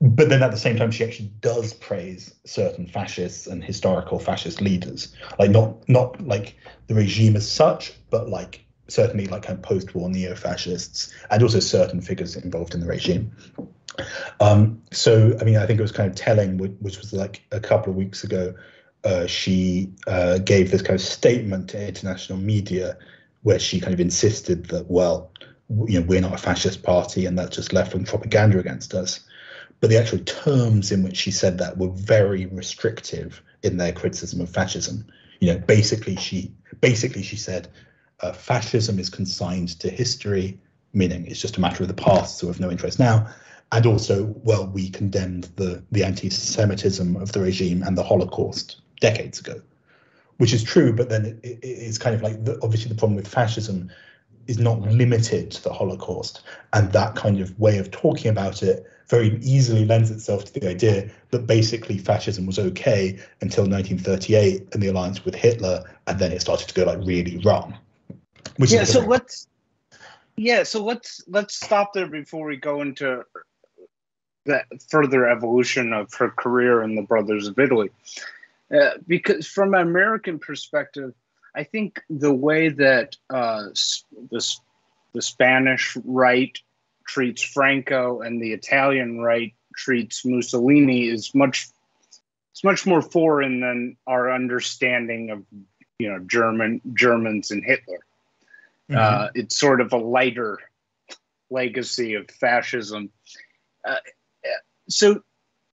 But 0.00 0.28
then 0.28 0.44
at 0.44 0.52
the 0.52 0.56
same 0.56 0.76
time, 0.76 0.92
she 0.92 1.02
actually 1.02 1.32
does 1.40 1.72
praise 1.72 2.32
certain 2.44 2.86
fascists 2.86 3.48
and 3.48 3.64
historical 3.64 4.20
fascist 4.20 4.60
leaders, 4.60 5.14
like 5.38 5.50
not 5.50 5.88
not 5.88 6.20
like 6.20 6.54
the 6.86 6.94
regime 6.94 7.36
as 7.36 7.50
such, 7.50 7.94
but 8.10 8.28
like 8.28 8.64
certainly 8.86 9.26
like 9.26 9.42
kind 9.42 9.58
of 9.58 9.62
post-war 9.62 10.08
neo-fascists 10.08 11.12
and 11.30 11.42
also 11.42 11.60
certain 11.60 12.00
figures 12.00 12.36
involved 12.36 12.74
in 12.74 12.80
the 12.80 12.86
regime. 12.86 13.30
Um, 14.40 14.80
so, 14.92 15.36
I 15.40 15.44
mean, 15.44 15.56
I 15.56 15.66
think 15.66 15.78
it 15.78 15.82
was 15.82 15.92
kind 15.92 16.08
of 16.08 16.16
telling, 16.16 16.56
which 16.58 16.98
was 16.98 17.12
like 17.12 17.42
a 17.52 17.60
couple 17.60 17.90
of 17.90 17.96
weeks 17.96 18.24
ago, 18.24 18.54
uh, 19.04 19.26
she 19.26 19.92
uh, 20.06 20.38
gave 20.38 20.70
this 20.70 20.82
kind 20.82 20.94
of 20.94 21.04
statement 21.04 21.70
to 21.70 21.86
international 21.86 22.38
media 22.38 22.96
where 23.42 23.58
she 23.58 23.80
kind 23.80 23.94
of 23.94 24.00
insisted 24.00 24.66
that, 24.66 24.90
well, 24.90 25.30
you 25.86 26.00
know, 26.00 26.06
we're 26.06 26.20
not 26.20 26.34
a 26.34 26.38
fascist 26.38 26.82
party 26.82 27.26
and 27.26 27.38
that's 27.38 27.56
just 27.56 27.72
left 27.72 27.94
wing 27.94 28.04
propaganda 28.04 28.58
against 28.58 28.94
us. 28.94 29.20
But 29.80 29.90
the 29.90 29.98
actual 29.98 30.18
terms 30.20 30.90
in 30.90 31.02
which 31.02 31.16
she 31.16 31.30
said 31.30 31.58
that 31.58 31.78
were 31.78 31.90
very 31.90 32.46
restrictive 32.46 33.42
in 33.62 33.76
their 33.76 33.92
criticism 33.92 34.40
of 34.40 34.50
fascism. 34.50 35.06
You 35.40 35.52
know, 35.52 35.58
basically 35.58 36.16
she 36.16 36.52
basically 36.80 37.22
she 37.22 37.36
said 37.36 37.68
uh, 38.20 38.32
fascism 38.32 38.98
is 38.98 39.08
consigned 39.08 39.78
to 39.80 39.88
history, 39.88 40.58
meaning 40.92 41.26
it's 41.26 41.40
just 41.40 41.58
a 41.58 41.60
matter 41.60 41.84
of 41.84 41.88
the 41.88 41.94
past, 41.94 42.38
so 42.38 42.48
of 42.48 42.58
no 42.58 42.70
interest 42.70 42.98
now 42.98 43.28
and 43.72 43.86
also, 43.86 44.34
well, 44.42 44.66
we 44.66 44.88
condemned 44.88 45.44
the 45.56 45.84
the 45.92 46.04
anti-Semitism 46.04 47.16
of 47.16 47.32
the 47.32 47.40
regime 47.40 47.82
and 47.82 47.96
the 47.96 48.02
Holocaust 48.02 48.80
decades 49.00 49.40
ago, 49.40 49.60
which 50.38 50.52
is 50.52 50.62
true. 50.62 50.92
But 50.92 51.10
then 51.10 51.26
it, 51.26 51.38
it, 51.42 51.58
it's 51.62 51.98
kind 51.98 52.14
of 52.14 52.22
like 52.22 52.44
the, 52.44 52.58
obviously 52.62 52.88
the 52.88 52.94
problem 52.94 53.16
with 53.16 53.28
fascism 53.28 53.90
is 54.48 54.58
not 54.58 54.80
limited 54.80 55.50
to 55.52 55.62
the 55.62 55.72
Holocaust, 55.72 56.42
and 56.72 56.90
that 56.92 57.14
kind 57.14 57.40
of 57.40 57.58
way 57.58 57.78
of 57.78 57.90
talking 57.90 58.30
about 58.30 58.62
it 58.62 58.84
very 59.08 59.38
easily 59.42 59.84
lends 59.84 60.10
itself 60.10 60.44
to 60.46 60.60
the 60.60 60.68
idea 60.68 61.10
that 61.30 61.46
basically 61.46 61.96
fascism 61.98 62.46
was 62.46 62.58
okay 62.58 63.18
until 63.40 63.64
1938 63.64 64.68
and 64.72 64.82
the 64.82 64.88
alliance 64.88 65.24
with 65.24 65.34
Hitler, 65.34 65.84
and 66.06 66.18
then 66.18 66.32
it 66.32 66.40
started 66.40 66.68
to 66.68 66.74
go 66.74 66.84
like 66.84 66.98
really 67.06 67.38
wrong. 67.44 67.76
Which 68.56 68.72
yeah, 68.72 68.84
so 68.84 69.00
let's 69.00 69.46
yeah, 70.36 70.62
so 70.62 70.82
let's 70.84 71.22
let's 71.28 71.54
stop 71.54 71.92
there 71.92 72.06
before 72.06 72.46
we 72.46 72.56
go 72.56 72.80
into 72.80 73.24
the 74.44 74.64
further 74.88 75.28
evolution 75.28 75.92
of 75.92 76.12
her 76.14 76.30
career 76.30 76.82
in 76.82 76.94
the 76.94 77.02
Brothers 77.02 77.46
of 77.46 77.58
Italy. 77.58 77.90
Uh, 78.74 78.90
because 79.06 79.46
from 79.46 79.74
an 79.74 79.80
American 79.80 80.38
perspective, 80.38 81.14
I 81.58 81.64
think 81.64 82.00
the 82.08 82.32
way 82.32 82.68
that 82.68 83.16
uh, 83.28 83.64
this 84.30 84.60
the 85.12 85.20
Spanish 85.20 85.96
right 86.04 86.56
treats 87.04 87.42
Franco 87.42 88.20
and 88.20 88.40
the 88.40 88.52
Italian 88.52 89.18
right 89.18 89.52
treats 89.74 90.24
Mussolini 90.24 91.08
is 91.08 91.34
much 91.34 91.68
it's 92.52 92.62
much 92.62 92.86
more 92.86 93.02
foreign 93.02 93.60
than 93.60 93.96
our 94.06 94.32
understanding 94.32 95.30
of 95.30 95.42
you 95.98 96.08
know 96.08 96.20
German 96.20 96.80
Germans 96.94 97.50
and 97.50 97.64
Hitler. 97.64 97.98
Mm-hmm. 98.88 98.96
Uh, 98.96 99.28
it's 99.34 99.58
sort 99.58 99.80
of 99.80 99.92
a 99.92 99.98
lighter 99.98 100.60
legacy 101.50 102.14
of 102.14 102.30
fascism. 102.30 103.10
Uh, 103.84 103.96
so 104.88 105.24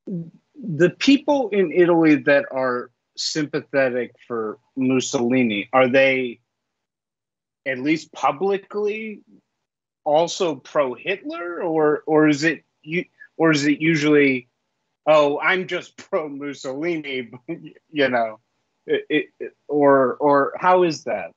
the 0.07 0.89
people 0.89 1.49
in 1.49 1.71
Italy 1.71 2.15
that 2.15 2.45
are 2.49 2.89
sympathetic 3.17 4.11
for 4.27 4.59
Mussolini. 4.75 5.69
Are 5.73 5.87
they 5.87 6.39
at 7.65 7.79
least 7.79 8.11
publicly 8.11 9.21
also 10.03 10.55
pro 10.55 10.93
Hitler 10.93 11.61
or 11.61 12.03
or 12.05 12.27
is 12.27 12.43
it 12.43 12.63
you 12.83 13.05
or 13.37 13.51
is 13.51 13.65
it 13.65 13.81
usually 13.81 14.47
oh 15.07 15.39
I'm 15.39 15.67
just 15.67 15.97
pro 15.97 16.29
Mussolini 16.29 17.31
you 17.91 18.09
know 18.09 18.39
it, 18.85 19.31
it, 19.39 19.53
or 19.67 20.15
or 20.15 20.53
how 20.59 20.83
is 20.83 21.03
that? 21.05 21.31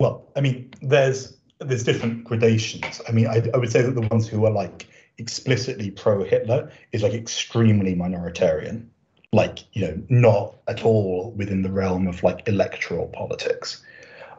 Well 0.00 0.30
I 0.36 0.40
mean 0.40 0.70
there's 0.80 1.36
there's 1.60 1.84
different 1.84 2.24
gradations. 2.24 3.02
I 3.08 3.12
mean 3.12 3.26
I, 3.26 3.42
I 3.52 3.58
would 3.58 3.70
say 3.70 3.82
that 3.82 3.94
the 3.94 4.08
ones 4.08 4.26
who 4.26 4.44
are 4.46 4.52
like 4.52 4.88
explicitly 5.18 5.90
pro 5.90 6.24
Hitler 6.24 6.70
is 6.92 7.02
like 7.02 7.12
extremely 7.12 7.94
minoritarian 7.94 8.86
like 9.32 9.64
you 9.74 9.82
know 9.82 10.02
not 10.08 10.54
at 10.68 10.84
all 10.84 11.32
within 11.36 11.62
the 11.62 11.70
realm 11.70 12.06
of 12.06 12.22
like 12.22 12.48
electoral 12.48 13.08
politics 13.08 13.82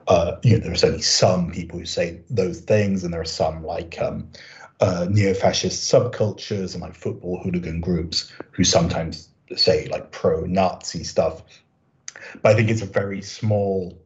uh, 0.09 0.39
you 0.43 0.53
know, 0.53 0.63
there 0.63 0.71
are 0.71 0.75
certainly 0.75 1.03
some 1.03 1.51
people 1.51 1.77
who 1.77 1.85
say 1.85 2.19
those 2.31 2.61
things, 2.61 3.03
and 3.03 3.13
there 3.13 3.21
are 3.21 3.25
some 3.25 3.63
like 3.63 4.01
um, 4.01 4.27
uh, 4.79 5.05
neo-fascist 5.09 5.91
subcultures 5.91 6.73
and 6.73 6.81
like 6.81 6.95
football 6.95 7.39
hooligan 7.43 7.79
groups 7.79 8.33
who 8.51 8.63
sometimes 8.63 9.29
say 9.55 9.87
like 9.87 10.11
pro-Nazi 10.11 11.03
stuff. 11.03 11.43
But 12.41 12.53
I 12.53 12.55
think 12.55 12.71
it's 12.71 12.81
a 12.81 12.87
very 12.87 13.21
small 13.21 14.01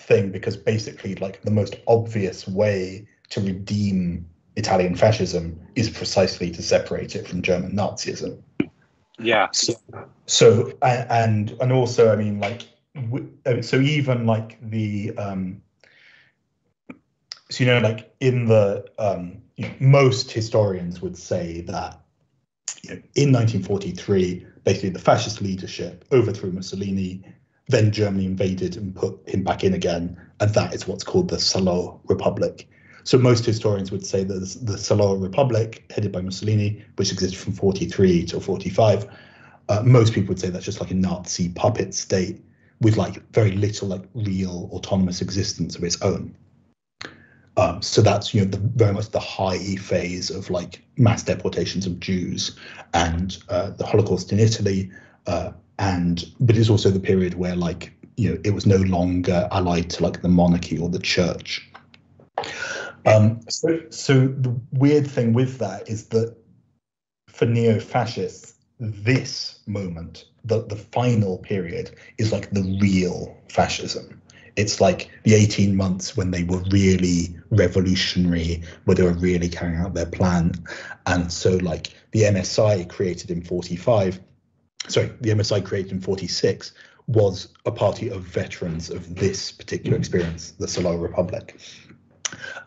thing 0.00 0.32
because 0.32 0.56
basically, 0.56 1.14
like 1.16 1.40
the 1.42 1.52
most 1.52 1.76
obvious 1.86 2.48
way 2.48 3.06
to 3.30 3.40
redeem 3.40 4.26
Italian 4.56 4.96
fascism 4.96 5.60
is 5.76 5.88
precisely 5.88 6.50
to 6.50 6.62
separate 6.62 7.14
it 7.14 7.28
from 7.28 7.42
German 7.42 7.76
Nazism. 7.76 8.42
Yeah. 9.18 9.48
So, 9.52 9.74
so 10.26 10.72
and 10.82 11.50
and 11.60 11.72
also, 11.72 12.12
I 12.12 12.16
mean, 12.16 12.40
like 12.40 12.62
uh, 13.46 13.62
so 13.62 13.80
even 13.80 14.26
like 14.26 14.58
the 14.70 15.16
um 15.16 15.62
so 17.50 17.64
you 17.64 17.70
know 17.70 17.80
like 17.80 18.14
in 18.20 18.46
the 18.46 18.84
um 18.98 19.42
you 19.56 19.66
know, 19.66 19.74
most 19.80 20.30
historians 20.30 21.00
would 21.00 21.16
say 21.16 21.60
that 21.62 22.00
you 22.82 22.90
know, 22.90 22.96
in 23.14 23.32
1943 23.32 24.46
basically 24.64 24.90
the 24.90 24.98
fascist 24.98 25.40
leadership 25.40 26.04
overthrew 26.12 26.50
mussolini 26.50 27.22
then 27.68 27.92
germany 27.92 28.24
invaded 28.26 28.76
and 28.76 28.94
put 28.94 29.16
him 29.28 29.44
back 29.44 29.62
in 29.62 29.74
again 29.74 30.16
and 30.40 30.52
that 30.54 30.74
is 30.74 30.88
what's 30.88 31.04
called 31.04 31.28
the 31.28 31.38
salo 31.38 32.00
republic 32.06 32.68
so 33.04 33.18
most 33.18 33.44
historians 33.44 33.92
would 33.92 34.04
say 34.04 34.24
that 34.24 34.58
the 34.62 34.78
Salo 34.78 35.14
Republic, 35.14 35.84
headed 35.94 36.10
by 36.10 36.22
Mussolini, 36.22 36.82
which 36.96 37.12
existed 37.12 37.38
from 37.38 37.52
43 37.52 38.24
to 38.26 38.40
45, 38.40 39.06
uh, 39.68 39.82
most 39.84 40.14
people 40.14 40.28
would 40.28 40.40
say 40.40 40.48
that's 40.48 40.64
just 40.64 40.80
like 40.80 40.90
a 40.90 40.94
Nazi 40.94 41.50
puppet 41.50 41.94
state 41.94 42.42
with 42.80 42.96
like 42.96 43.22
very 43.32 43.52
little 43.52 43.88
like 43.88 44.02
real 44.14 44.70
autonomous 44.72 45.20
existence 45.20 45.76
of 45.76 45.84
its 45.84 46.00
own. 46.02 46.34
Um, 47.56 47.82
so 47.82 48.02
that's 48.02 48.34
you 48.34 48.40
know 48.40 48.50
the, 48.50 48.58
very 48.58 48.92
much 48.92 49.10
the 49.10 49.20
high 49.20 49.76
phase 49.76 50.30
of 50.30 50.50
like 50.50 50.82
mass 50.96 51.22
deportations 51.22 51.86
of 51.86 52.00
Jews 52.00 52.58
and 52.94 53.38
uh, 53.48 53.70
the 53.70 53.86
Holocaust 53.86 54.32
in 54.32 54.40
Italy, 54.40 54.90
uh, 55.26 55.52
and 55.78 56.24
but 56.40 56.56
it's 56.56 56.68
also 56.68 56.90
the 56.90 57.00
period 57.00 57.34
where 57.34 57.54
like 57.54 57.92
you 58.16 58.30
know 58.30 58.40
it 58.44 58.50
was 58.50 58.66
no 58.66 58.76
longer 58.76 59.48
allied 59.52 59.90
to 59.90 60.02
like 60.02 60.20
the 60.20 60.28
monarchy 60.28 60.78
or 60.78 60.88
the 60.88 60.98
church. 60.98 61.70
Um, 63.06 63.40
so, 63.48 63.80
so 63.90 64.28
the 64.28 64.58
weird 64.72 65.06
thing 65.06 65.32
with 65.32 65.58
that 65.58 65.88
is 65.88 66.06
that 66.08 66.36
for 67.28 67.46
neo-fascists, 67.46 68.54
this 68.78 69.60
moment 69.66 70.24
the 70.44 70.64
the 70.66 70.76
final 70.76 71.38
period 71.38 71.96
is 72.18 72.32
like 72.32 72.50
the 72.50 72.78
real 72.80 73.36
fascism. 73.48 74.20
It's 74.56 74.80
like 74.80 75.10
the 75.24 75.34
18 75.34 75.74
months 75.74 76.16
when 76.16 76.30
they 76.30 76.44
were 76.44 76.62
really 76.70 77.36
revolutionary, 77.50 78.62
where 78.84 78.94
they 78.94 79.02
were 79.02 79.14
really 79.14 79.48
carrying 79.48 79.80
out 79.80 79.94
their 79.94 80.06
plan. 80.06 80.52
And 81.06 81.32
so 81.32 81.56
like 81.56 81.92
the 82.12 82.22
MSI 82.22 82.88
created 82.88 83.32
in 83.32 83.42
45, 83.42 84.20
sorry, 84.86 85.10
the 85.20 85.30
MSI 85.30 85.64
created 85.64 85.90
in 85.90 86.00
46 86.00 86.72
was 87.08 87.48
a 87.66 87.72
party 87.72 88.08
of 88.08 88.22
veterans 88.22 88.90
of 88.90 89.16
this 89.16 89.50
particular 89.50 89.96
experience, 89.96 90.52
the 90.52 90.68
Salo 90.68 90.96
Republic. 90.96 91.58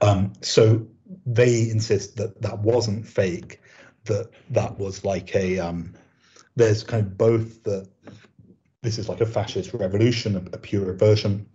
Um, 0.02 0.34
so 0.42 0.86
they 1.26 1.70
insist 1.70 2.18
that 2.18 2.42
that 2.42 2.60
wasn't 2.60 3.08
fake, 3.08 3.62
that 4.06 4.30
that 4.50 4.78
was 4.78 5.04
like 5.04 5.36
a 5.36 5.60
um, 5.60 5.94
there's 6.56 6.84
kind 6.84 7.06
of 7.06 7.18
both 7.18 7.64
the 7.64 7.88
this 8.82 8.98
is 8.98 9.10
like 9.10 9.22
a 9.22 9.26
fascist 9.26 9.74
revolution, 9.74 10.36
a, 10.36 10.56
a 10.56 10.60
pure 10.60 10.94
version, 10.94 11.46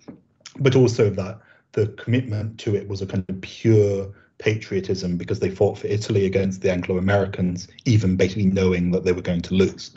but 0.59 0.77
also 0.77 1.11
that 1.11 1.41
the 1.73 1.89
commitment 1.89 2.59
to 2.59 2.77
it 2.77 2.89
was 2.89 3.01
a 3.01 3.07
kind 3.07 3.25
of 3.29 3.41
pure 3.41 4.13
patriotism 4.39 5.17
because 5.17 5.39
they 5.39 5.51
fought 5.51 5.79
for 5.79 5.87
Italy 5.87 6.27
against 6.27 6.61
the 6.61 6.71
Anglo 6.71 6.99
Americans, 6.99 7.69
even 7.85 8.17
basically 8.17 8.47
knowing 8.47 8.91
that 8.91 9.05
they 9.05 9.13
were 9.13 9.23
going 9.23 9.41
to 9.43 9.55
lose. 9.55 9.93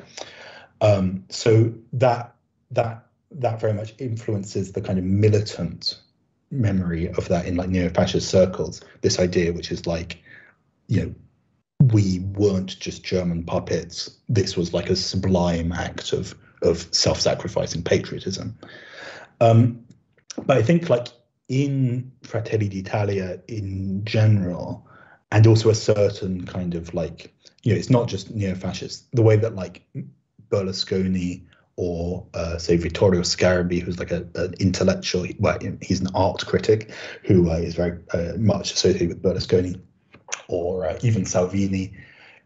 Um, 0.82 1.24
so 1.30 1.74
that 1.93 2.36
that 2.72 3.05
that 3.32 3.59
very 3.59 3.74
much 3.74 3.93
influences 3.97 4.72
the 4.72 4.82
kind 4.82 4.99
of 4.99 5.05
militant 5.05 5.99
memory 6.52 7.10
of 7.10 7.28
that 7.28 7.46
in 7.46 7.56
like 7.56 7.70
neo-fascist 7.70 8.30
circles. 8.30 8.82
This 9.02 9.20
idea, 9.20 9.54
which 9.54 9.72
is 9.72 9.88
like, 9.88 10.22
you 10.88 11.02
know, 11.02 11.16
we 11.93 12.20
weren't 12.20 12.80
just 12.80 13.04
German 13.04 13.43
puppets. 13.43 14.18
This 14.30 14.56
was 14.56 14.74
like 14.74 14.89
a 14.89 14.96
sublime 14.96 15.72
act 15.72 16.14
of 16.14 16.36
of 16.62 16.88
self-sacrificing 16.91 17.84
patriotism. 17.84 18.58
Um, 19.41 19.86
but 20.46 20.58
I 20.58 20.64
think 20.64 20.89
like 20.89 21.08
in 21.48 22.12
Fratelli 22.24 22.70
d'Italia 22.70 23.39
in 23.48 24.04
general, 24.06 24.88
and 25.32 25.46
also 25.46 25.70
a 25.70 25.76
certain 25.76 26.46
kind 26.46 26.76
of 26.76 26.93
like, 26.93 27.34
you 27.64 27.74
know, 27.74 27.78
it's 27.78 27.89
not 27.89 28.08
just 28.08 28.34
neo-fascist. 28.34 29.12
The 29.12 29.22
way 29.22 29.36
that 29.36 29.56
like 29.56 29.86
Berlusconi 30.50 31.43
or 31.78 32.26
uh, 32.34 32.58
say 32.58 32.78
Vittorio 32.78 33.22
Sgarbi, 33.22 33.82
who's 33.82 34.00
like 34.00 34.12
a, 34.12 34.26
an 34.36 34.54
intellectual, 34.60 35.28
well, 35.40 35.58
he's 35.82 36.00
an 36.00 36.08
art 36.16 36.46
critic 36.46 36.92
who 37.24 37.50
uh, 37.52 37.56
is 37.56 37.76
very 37.76 38.00
uh, 38.14 38.34
much 38.38 38.74
associated 38.74 39.10
with 39.10 39.22
Berlusconi 39.22 39.82
or 40.48 40.86
uh, 40.86 40.98
even 41.02 41.26
Salvini, 41.26 41.94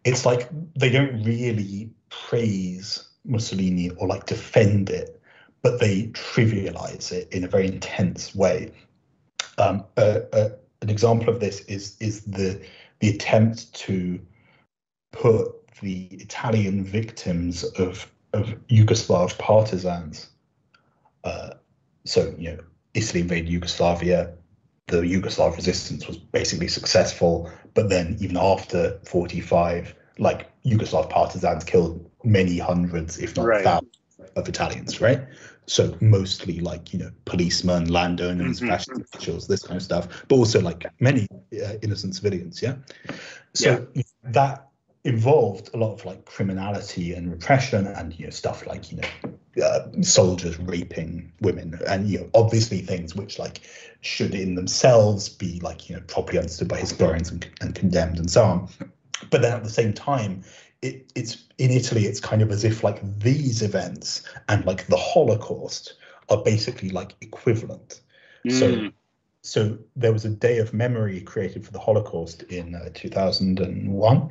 it's 0.04 0.26
like 0.26 0.50
they 0.76 0.90
don't 0.90 1.24
really 1.24 1.92
praise 2.10 3.08
Mussolini 3.26 3.90
or 3.92 4.08
like 4.08 4.26
defend 4.26 4.90
it, 4.90 5.22
but 5.62 5.80
they 5.80 6.08
trivialize 6.08 7.12
it 7.12 7.32
in 7.32 7.44
a 7.44 7.48
very 7.48 7.68
intense 7.68 8.34
way. 8.34 8.72
Um, 9.58 9.84
uh, 9.98 10.22
uh, 10.32 10.50
an 10.82 10.90
example 10.90 11.30
of 11.30 11.40
this 11.40 11.62
is 11.62 11.98
is 12.00 12.22
the 12.22 12.62
the 13.00 13.10
attempt 13.10 13.74
to 13.74 14.20
put 15.12 15.68
the 15.82 16.06
Italian 16.12 16.84
victims 16.84 17.64
of 17.64 18.10
of 18.34 18.48
Yugoslav 18.68 19.38
partisans. 19.38 20.30
Uh, 21.24 21.52
so 22.06 22.34
you 22.38 22.52
know, 22.52 22.60
Italy 22.94 23.22
invaded 23.22 23.50
Yugoslavia 23.50 24.34
the 24.90 25.02
Yugoslav 25.02 25.56
resistance 25.56 26.08
was 26.08 26.18
basically 26.18 26.68
successful. 26.68 27.50
But 27.74 27.90
then, 27.90 28.18
even 28.20 28.38
after 28.38 29.00
45, 29.06 29.96
like 30.18 30.50
Yugoslav 30.64 31.10
partisans 31.10 31.64
killed 31.64 32.10
many 32.24 32.58
hundreds, 32.58 33.20
if 33.20 33.38
not 33.38 33.46
right. 33.46 33.64
thousands, 33.64 33.96
of 34.36 34.48
Italians, 34.50 35.00
right? 35.00 35.22
So 35.66 35.96
mostly 36.02 36.60
like 36.60 36.94
you 36.94 37.00
know 37.00 37.12
policemen, 37.26 37.90
landowners, 37.90 38.60
mm-hmm. 38.60 38.70
fascist 38.70 39.02
officials, 39.02 39.48
this 39.48 39.64
kind 39.64 39.78
of 39.78 39.84
stuff, 39.84 40.26
but 40.28 40.36
also 40.36 40.60
like 40.60 40.86
many 41.00 41.28
uh, 41.54 41.74
innocent 41.82 42.16
civilians. 42.16 42.62
Yeah. 42.62 42.76
So 43.54 43.88
yeah. 43.94 44.04
that 44.24 44.68
involved 45.06 45.70
a 45.74 45.78
lot 45.78 45.94
of 45.94 46.04
like 46.06 46.26
criminality 46.26 47.14
and 47.14 47.32
repression 47.32 47.88
and 47.88 48.18
you 48.20 48.26
know 48.26 48.30
stuff 48.30 48.68
like 48.68 48.92
you 48.92 48.98
know 48.98 49.64
uh, 49.64 49.88
soldiers 50.02 50.60
raping 50.60 51.32
women 51.42 51.80
and 51.88 52.10
you 52.10 52.20
know 52.20 52.30
obviously 52.34 52.80
things 52.80 53.16
which 53.16 53.40
like 53.40 53.62
should 54.02 54.36
in 54.36 54.56
themselves 54.56 55.30
be 55.30 55.60
like 55.62 55.90
you 55.90 55.96
know 55.96 56.02
properly 56.08 56.38
understood 56.38 56.68
by 56.68 56.78
historians 56.78 57.32
and, 57.32 57.50
and 57.62 57.76
condemned 57.76 58.20
and 58.20 58.30
so 58.30 58.44
on 58.44 58.70
but 59.30 59.42
then 59.42 59.54
at 59.54 59.64
the 59.64 59.70
same 59.70 59.94
time 59.94 60.44
it, 60.82 61.10
it's 61.16 61.46
in 61.58 61.72
italy 61.72 62.06
it's 62.06 62.20
kind 62.20 62.42
of 62.42 62.52
as 62.52 62.66
if 62.66 62.84
like 62.84 63.02
these 63.20 63.62
events 63.62 64.24
and 64.50 64.66
like 64.66 64.86
the 64.88 64.98
holocaust 64.98 65.94
are 66.28 66.44
basically 66.44 66.90
like 66.90 67.16
equivalent 67.22 68.02
mm. 68.46 68.52
so 68.52 68.92
so 69.42 69.78
there 69.96 70.12
was 70.12 70.26
a 70.26 70.30
day 70.30 70.58
of 70.58 70.74
memory 70.74 71.22
created 71.22 71.66
for 71.66 71.72
the 71.72 71.80
Holocaust 71.80 72.44
in 72.44 72.76
uh, 72.76 72.90
2001, 72.94 74.30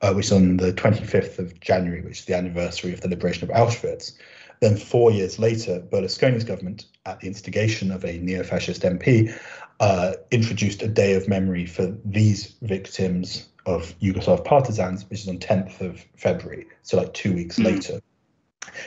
uh, 0.00 0.12
which 0.12 0.26
is 0.26 0.32
on 0.32 0.56
the 0.56 0.72
25th 0.72 1.38
of 1.38 1.60
January, 1.60 2.02
which 2.02 2.20
is 2.20 2.24
the 2.24 2.34
anniversary 2.34 2.92
of 2.92 3.00
the 3.00 3.08
liberation 3.08 3.48
of 3.48 3.56
Auschwitz. 3.56 4.12
Then, 4.60 4.76
four 4.76 5.10
years 5.10 5.38
later, 5.38 5.80
Berlusconi's 5.80 6.44
government, 6.44 6.86
at 7.06 7.20
the 7.20 7.26
instigation 7.26 7.90
of 7.90 8.04
a 8.04 8.18
neo 8.18 8.42
fascist 8.42 8.82
MP, 8.82 9.34
uh, 9.80 10.14
introduced 10.30 10.82
a 10.82 10.88
day 10.88 11.14
of 11.14 11.28
memory 11.28 11.66
for 11.66 11.96
these 12.04 12.54
victims 12.62 13.48
of 13.66 13.94
Yugoslav 14.00 14.44
partisans, 14.44 15.08
which 15.10 15.20
is 15.20 15.28
on 15.28 15.38
10th 15.38 15.80
of 15.80 16.04
February, 16.16 16.66
so 16.82 16.96
like 16.96 17.12
two 17.14 17.34
weeks 17.34 17.58
mm. 17.58 17.64
later. 17.64 18.00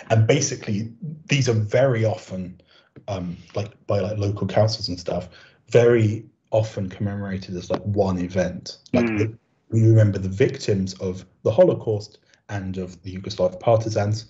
And 0.09 0.27
basically, 0.27 0.91
these 1.27 1.49
are 1.49 1.53
very 1.53 2.05
often, 2.05 2.61
um, 3.07 3.37
like 3.55 3.71
by 3.87 3.99
like 3.99 4.17
local 4.17 4.47
councils 4.47 4.87
and 4.87 4.99
stuff, 4.99 5.29
very 5.69 6.25
often 6.51 6.89
commemorated 6.89 7.55
as 7.55 7.69
like 7.69 7.81
one 7.83 8.19
event. 8.19 8.77
Like 8.93 9.05
mm. 9.05 9.37
We 9.69 9.85
remember 9.85 10.17
the 10.17 10.29
victims 10.29 10.93
of 10.95 11.25
the 11.43 11.51
Holocaust 11.51 12.19
and 12.49 12.77
of 12.77 13.01
the 13.03 13.17
Yugoslav 13.17 13.59
partisans. 13.59 14.25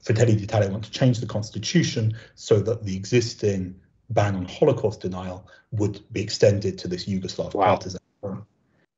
Fratelli 0.00 0.34
d'Italia 0.34 0.68
want 0.68 0.84
to 0.84 0.90
change 0.90 1.20
the 1.20 1.26
constitution 1.26 2.16
so 2.34 2.58
that 2.60 2.84
the 2.84 2.96
existing 2.96 3.80
ban 4.10 4.34
on 4.34 4.44
Holocaust 4.46 5.00
denial 5.00 5.48
would 5.70 6.00
be 6.12 6.20
extended 6.20 6.76
to 6.78 6.88
this 6.88 7.06
Yugoslav 7.06 7.54
wow. 7.54 7.76
partisan. 7.76 8.00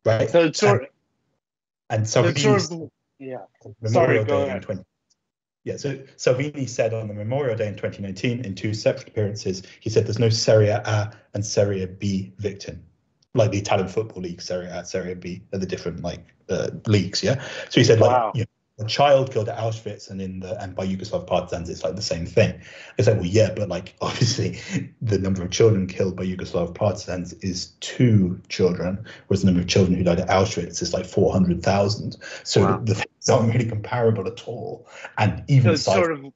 Right. 0.04 0.30
So 0.30 0.44
it's 0.44 0.60
sort 0.60 0.82
and, 1.90 2.00
and 2.00 2.08
so 2.08 2.32
sort 2.32 2.70
of, 2.70 2.90
yeah. 3.18 3.38
Sorry, 3.86 4.22
go 4.24 4.42
ahead. 4.42 4.62
20, 4.62 4.82
yeah, 5.64 5.76
so 5.78 5.98
Salvini 6.16 6.66
said 6.66 6.92
on 6.92 7.08
the 7.08 7.14
Memorial 7.14 7.56
Day 7.56 7.68
in 7.68 7.74
2019 7.74 8.44
in 8.44 8.54
two 8.54 8.74
separate 8.74 9.08
appearances, 9.08 9.62
he 9.80 9.88
said 9.88 10.06
there's 10.06 10.18
no 10.18 10.28
Serie 10.28 10.68
A 10.68 11.12
and 11.32 11.44
Serie 11.44 11.86
B 11.86 12.34
victim, 12.38 12.84
like 13.34 13.50
the 13.50 13.58
Italian 13.58 13.88
Football 13.88 14.22
League, 14.22 14.40
Serie 14.40 14.66
A, 14.66 14.84
Serie 14.84 15.14
B 15.14 15.42
are 15.52 15.58
the 15.58 15.66
different 15.66 16.02
like 16.02 16.34
uh, 16.48 16.70
leagues. 16.86 17.22
Yeah, 17.22 17.42
so 17.68 17.80
he 17.80 17.84
said 17.84 18.00
wow. 18.00 18.26
like 18.26 18.36
you 18.36 18.40
know, 18.42 18.84
a 18.84 18.88
child 18.88 19.32
killed 19.32 19.48
at 19.48 19.56
Auschwitz 19.56 20.10
and 20.10 20.20
in 20.20 20.40
the 20.40 20.60
and 20.60 20.74
by 20.74 20.86
Yugoslav 20.86 21.26
partisans, 21.26 21.68
it's 21.68 21.84
like 21.84 21.96
the 21.96 22.02
same 22.02 22.26
thing. 22.26 22.60
It's 22.98 23.06
like, 23.06 23.16
well, 23.16 23.26
yeah, 23.26 23.52
but 23.54 23.68
like 23.68 23.94
obviously 24.00 24.60
the 25.00 25.18
number 25.18 25.42
of 25.42 25.50
children 25.50 25.86
killed 25.86 26.16
by 26.16 26.24
Yugoslav 26.24 26.74
partisans 26.74 27.32
is 27.34 27.66
two 27.80 28.40
children, 28.48 29.04
whereas 29.26 29.42
the 29.42 29.46
number 29.46 29.60
of 29.60 29.68
children 29.68 29.96
who 29.96 30.04
died 30.04 30.20
at 30.20 30.28
Auschwitz 30.28 30.82
is 30.82 30.92
like 30.92 31.06
four 31.06 31.32
hundred 31.32 31.62
thousand. 31.62 32.16
So 32.44 32.62
wow. 32.62 32.78
the, 32.78 32.84
the 32.84 32.94
things 32.94 33.28
aren't 33.28 33.52
really 33.52 33.68
comparable 33.68 34.26
at 34.26 34.46
all. 34.46 34.88
And 35.18 35.44
even 35.48 35.76
so 35.76 35.92
sort 35.94 36.12
of 36.12 36.32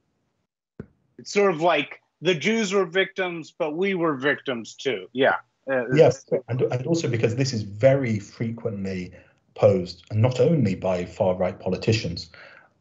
it's 1.17 1.33
sort 1.33 1.53
of 1.53 1.61
like 1.61 2.01
the 2.21 2.35
Jews 2.35 2.73
were 2.73 2.85
victims, 2.85 3.53
but 3.57 3.75
we 3.75 3.93
were 3.93 4.15
victims 4.15 4.75
too. 4.75 5.07
Yeah. 5.13 5.35
Uh, 5.69 5.85
yes, 5.93 6.25
and, 6.47 6.61
and 6.61 6.87
also 6.87 7.07
because 7.07 7.35
this 7.35 7.53
is 7.53 7.61
very 7.61 8.19
frequently 8.19 9.11
posed, 9.55 10.03
and 10.09 10.21
not 10.21 10.39
only 10.39 10.75
by 10.75 11.05
far 11.05 11.35
right 11.35 11.59
politicians. 11.59 12.29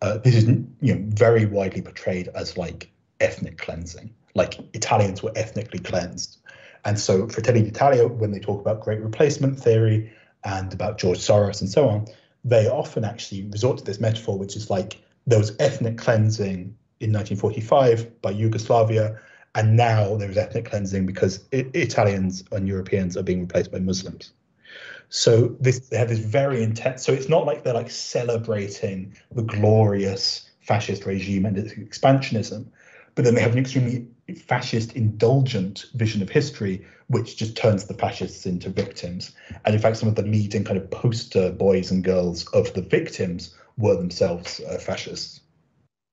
Uh, 0.01 0.17
this 0.19 0.37
is 0.37 0.45
you 0.81 0.95
know 0.95 1.05
very 1.09 1.45
widely 1.45 1.83
portrayed 1.83 2.29
as 2.35 2.57
like 2.57 2.91
ethnic 3.21 3.59
cleansing, 3.59 4.15
like 4.35 4.61
Italians 4.75 5.23
were 5.23 5.33
ethnically 5.35 5.81
cleansed, 5.81 6.39
and 6.85 6.99
so 6.99 7.29
Fratelli 7.29 7.63
d'Italia, 7.63 8.07
when 8.07 8.31
they 8.31 8.39
talk 8.39 8.61
about 8.61 8.81
great 8.81 9.01
replacement 9.01 9.59
theory 9.59 10.13
and 10.45 10.73
about 10.73 10.99
George 10.99 11.19
Soros 11.19 11.61
and 11.61 11.69
so 11.69 11.89
on, 11.89 12.07
they 12.45 12.69
often 12.69 13.05
actually 13.05 13.43
resort 13.51 13.79
to 13.79 13.85
this 13.85 14.01
metaphor, 14.01 14.39
which 14.39 14.57
is 14.57 14.71
like 14.71 14.99
there 15.27 15.39
was 15.39 15.55
ethnic 15.59 15.99
cleansing 15.99 16.75
in 17.01 17.13
1945 17.13 18.23
by 18.23 18.31
Yugoslavia, 18.31 19.21
and 19.55 19.77
now 19.77 20.17
there 20.17 20.31
is 20.31 20.37
ethnic 20.37 20.67
cleansing 20.67 21.07
because 21.07 21.45
it, 21.53 21.75
Italians 21.75 22.45
and 22.53 22.69
Europeans 22.69 23.17
are 23.17 23.23
being 23.23 23.41
replaced 23.41 23.73
by 23.73 23.79
Muslims. 23.79 24.33
So 25.09 25.57
this 25.61 25.89
they 25.89 25.97
have 25.97 26.09
this 26.11 26.19
very 26.19 26.63
intense. 26.63 27.05
So 27.05 27.13
it's 27.13 27.29
not 27.29 27.47
like 27.47 27.65
they're 27.65 27.75
like 27.75 27.91
celebrating 27.91 29.15
the 29.33 29.43
glorious 29.43 30.51
fascist 30.61 31.07
regime 31.07 31.47
and 31.47 31.57
its 31.57 31.73
expansionism, 31.73 32.67
but 33.15 33.25
then 33.25 33.35
they 33.35 33.41
have 33.41 33.53
an 33.53 33.59
extremely 33.59 34.07
fascist 34.47 34.93
indulgent 34.95 35.87
vision 35.95 36.21
of 36.21 36.29
history, 36.29 36.87
which 37.07 37.37
just 37.37 37.57
turns 37.57 37.87
the 37.87 37.95
fascists 37.95 38.45
into 38.45 38.69
victims. 38.69 39.33
And 39.65 39.75
in 39.75 39.81
fact, 39.81 39.97
some 39.97 40.11
of 40.11 40.15
the 40.15 40.23
leading 40.23 40.65
kind 40.65 40.77
of 40.77 40.91
poster 40.91 41.51
boys 41.51 41.91
and 41.91 42.05
girls 42.05 42.47
of 42.49 42.73
the 42.75 42.83
victims 42.83 43.55
were 43.79 43.97
themselves 43.97 44.61
uh, 44.61 44.79
fascists. 44.79 45.41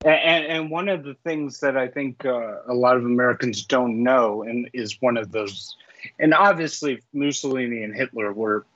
And, 0.04 0.46
and, 0.46 0.70
one 0.70 0.88
of 0.88 1.04
the 1.04 1.14
things 1.24 1.60
that 1.60 1.76
I 1.76 1.88
think 1.88 2.24
uh, 2.24 2.62
a 2.68 2.74
lot 2.74 2.96
of 2.96 3.04
Americans 3.04 3.64
don't 3.64 4.02
know, 4.02 4.42
and 4.42 4.68
is 4.72 5.00
one 5.00 5.16
of 5.16 5.32
those, 5.32 5.74
and 6.18 6.34
obviously 6.34 7.02
Mussolini 7.12 7.82
and 7.82 7.94
Hitler 7.94 8.32
were 8.32 8.66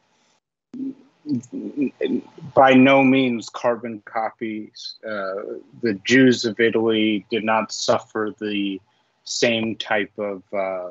by 2.54 2.72
no 2.72 3.02
means 3.02 3.48
carbon 3.48 4.02
copies. 4.04 4.94
Uh, 5.06 5.58
the 5.82 6.00
Jews 6.04 6.44
of 6.44 6.58
Italy 6.58 7.26
did 7.30 7.44
not 7.44 7.72
suffer 7.72 8.34
the 8.40 8.80
same 9.24 9.76
type 9.76 10.12
of 10.18 10.42
uh, 10.52 10.90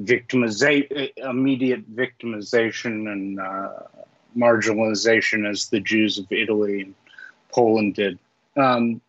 victimization, 0.00 1.10
immediate 1.16 1.90
victimization 1.94 3.10
and 3.10 3.40
uh, 3.40 3.70
marginalization 4.36 5.48
as 5.48 5.68
the 5.68 5.80
Jews 5.80 6.18
of 6.18 6.30
Italy 6.30 6.82
and 6.82 6.94
Poland 7.52 7.94
did. 7.94 8.18
Um, 8.56 9.00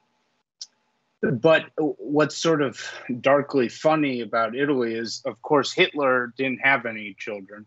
but 1.21 1.65
what's 1.77 2.35
sort 2.35 2.61
of 2.61 2.81
darkly 3.21 3.69
funny 3.69 4.21
about 4.21 4.55
Italy 4.55 4.95
is, 4.95 5.21
of 5.25 5.41
course, 5.41 5.71
Hitler 5.71 6.33
didn't 6.35 6.59
have 6.59 6.85
any 6.85 7.15
children. 7.17 7.65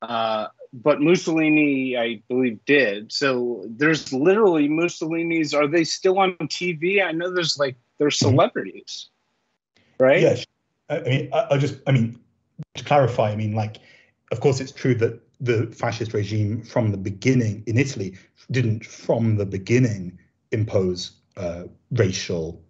Uh, 0.00 0.48
but 0.72 1.00
Mussolini, 1.00 1.96
I 1.96 2.22
believe, 2.28 2.58
did. 2.64 3.12
So 3.12 3.64
there's 3.68 4.12
literally 4.12 4.68
Mussolini's. 4.68 5.54
Are 5.54 5.66
they 5.66 5.84
still 5.84 6.18
on 6.18 6.32
TV? 6.38 7.04
I 7.04 7.12
know 7.12 7.32
there's 7.32 7.58
like 7.58 7.76
they're 7.98 8.08
mm-hmm. 8.08 8.30
celebrities, 8.30 9.10
right? 9.98 10.20
Yes. 10.20 10.46
I 10.90 11.00
mean, 11.00 11.30
I, 11.32 11.46
I 11.52 11.58
just, 11.58 11.76
I 11.86 11.92
mean, 11.92 12.18
to 12.74 12.84
clarify, 12.84 13.30
I 13.30 13.36
mean, 13.36 13.54
like, 13.54 13.78
of 14.32 14.40
course, 14.40 14.60
it's 14.60 14.72
true 14.72 14.94
that 14.96 15.20
the 15.40 15.66
fascist 15.68 16.12
regime 16.12 16.62
from 16.62 16.90
the 16.90 16.96
beginning 16.96 17.62
in 17.66 17.78
Italy 17.78 18.16
didn't, 18.50 18.84
from 18.84 19.36
the 19.36 19.46
beginning, 19.46 20.18
impose 20.54 21.12
uh, 21.36 21.64
racial 21.92 22.62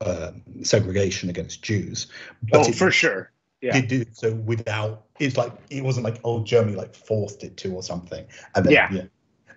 uh, 0.00 0.32
segregation 0.62 1.30
against 1.30 1.62
Jews. 1.62 2.08
But 2.50 2.66
oh, 2.66 2.68
it, 2.68 2.74
for 2.74 2.90
sure 2.90 3.32
yeah. 3.60 3.80
did 3.80 4.16
so 4.16 4.34
without 4.34 5.04
it's 5.18 5.36
like 5.36 5.52
it 5.70 5.82
wasn't 5.82 6.04
like 6.04 6.20
old 6.24 6.46
Germany 6.46 6.76
like 6.76 6.94
forced 6.94 7.42
it 7.42 7.56
to 7.58 7.74
or 7.74 7.82
something. 7.82 8.24
And 8.54 8.64
then 8.64 8.72
yeah. 8.72 8.92
yeah. 8.92 9.02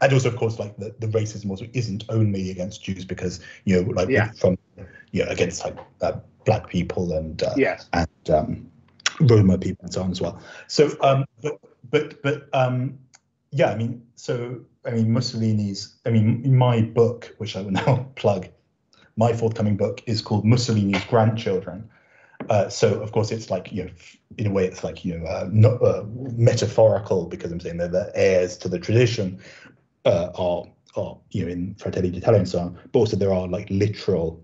And 0.01 0.13
also 0.13 0.29
of 0.29 0.35
course 0.35 0.57
like 0.57 0.75
the, 0.77 0.95
the 0.99 1.07
racism 1.07 1.49
also 1.49 1.67
isn't 1.73 2.05
only 2.09 2.49
against 2.49 2.83
Jews 2.83 3.05
because 3.05 3.41
you 3.65 3.81
know 3.81 3.89
like 3.91 4.09
yeah. 4.09 4.31
from 4.31 4.57
you 5.11 5.23
know 5.23 5.29
against 5.29 5.63
like 5.63 5.77
uh, 6.01 6.13
black 6.45 6.69
people 6.69 7.13
and 7.13 7.41
uh, 7.43 7.53
yes. 7.55 7.87
and 7.93 8.29
um 8.29 8.71
Roma 9.19 9.57
people 9.57 9.85
and 9.85 9.93
so 9.93 10.01
on 10.01 10.11
as 10.11 10.21
well. 10.21 10.41
So 10.67 10.95
um 11.01 11.25
but 11.41 11.59
but 11.91 12.21
but 12.23 12.49
um 12.53 12.97
yeah, 13.51 13.71
I 13.71 13.75
mean 13.75 14.03
so 14.15 14.61
I 14.85 14.91
mean 14.91 15.11
Mussolini's 15.11 15.97
I 16.05 16.09
mean 16.09 16.57
my 16.57 16.81
book, 16.81 17.33
which 17.37 17.55
I 17.55 17.61
will 17.61 17.71
now 17.83 18.07
plug, 18.15 18.47
my 19.15 19.33
forthcoming 19.33 19.77
book 19.77 20.01
is 20.07 20.21
called 20.21 20.45
Mussolini's 20.45 21.03
Grandchildren 21.05 21.89
uh, 22.49 22.69
so 22.69 23.01
of 23.01 23.11
course 23.11 23.31
it's 23.31 23.49
like 23.49 23.71
you 23.71 23.85
know 23.85 23.91
in 24.37 24.47
a 24.47 24.51
way 24.51 24.65
it's 24.65 24.83
like 24.83 25.05
you 25.05 25.17
know 25.17 25.25
uh, 25.25 25.47
not, 25.51 25.81
uh, 25.81 26.03
metaphorical 26.37 27.25
because 27.25 27.51
I'm 27.51 27.59
saying 27.59 27.77
they're 27.77 27.87
the 27.87 28.11
heirs 28.15 28.57
to 28.57 28.69
the 28.69 28.79
tradition 28.79 29.39
uh, 30.05 30.29
are 30.35 30.65
are 30.95 31.17
you 31.31 31.45
know 31.45 31.51
in 31.51 31.75
Fratelli 31.75 32.09
d'Italia 32.09 32.39
and 32.39 32.49
so 32.49 32.59
on, 32.59 32.79
but 32.91 32.99
also 32.99 33.15
there 33.15 33.33
are 33.33 33.47
like 33.47 33.69
literal 33.69 34.43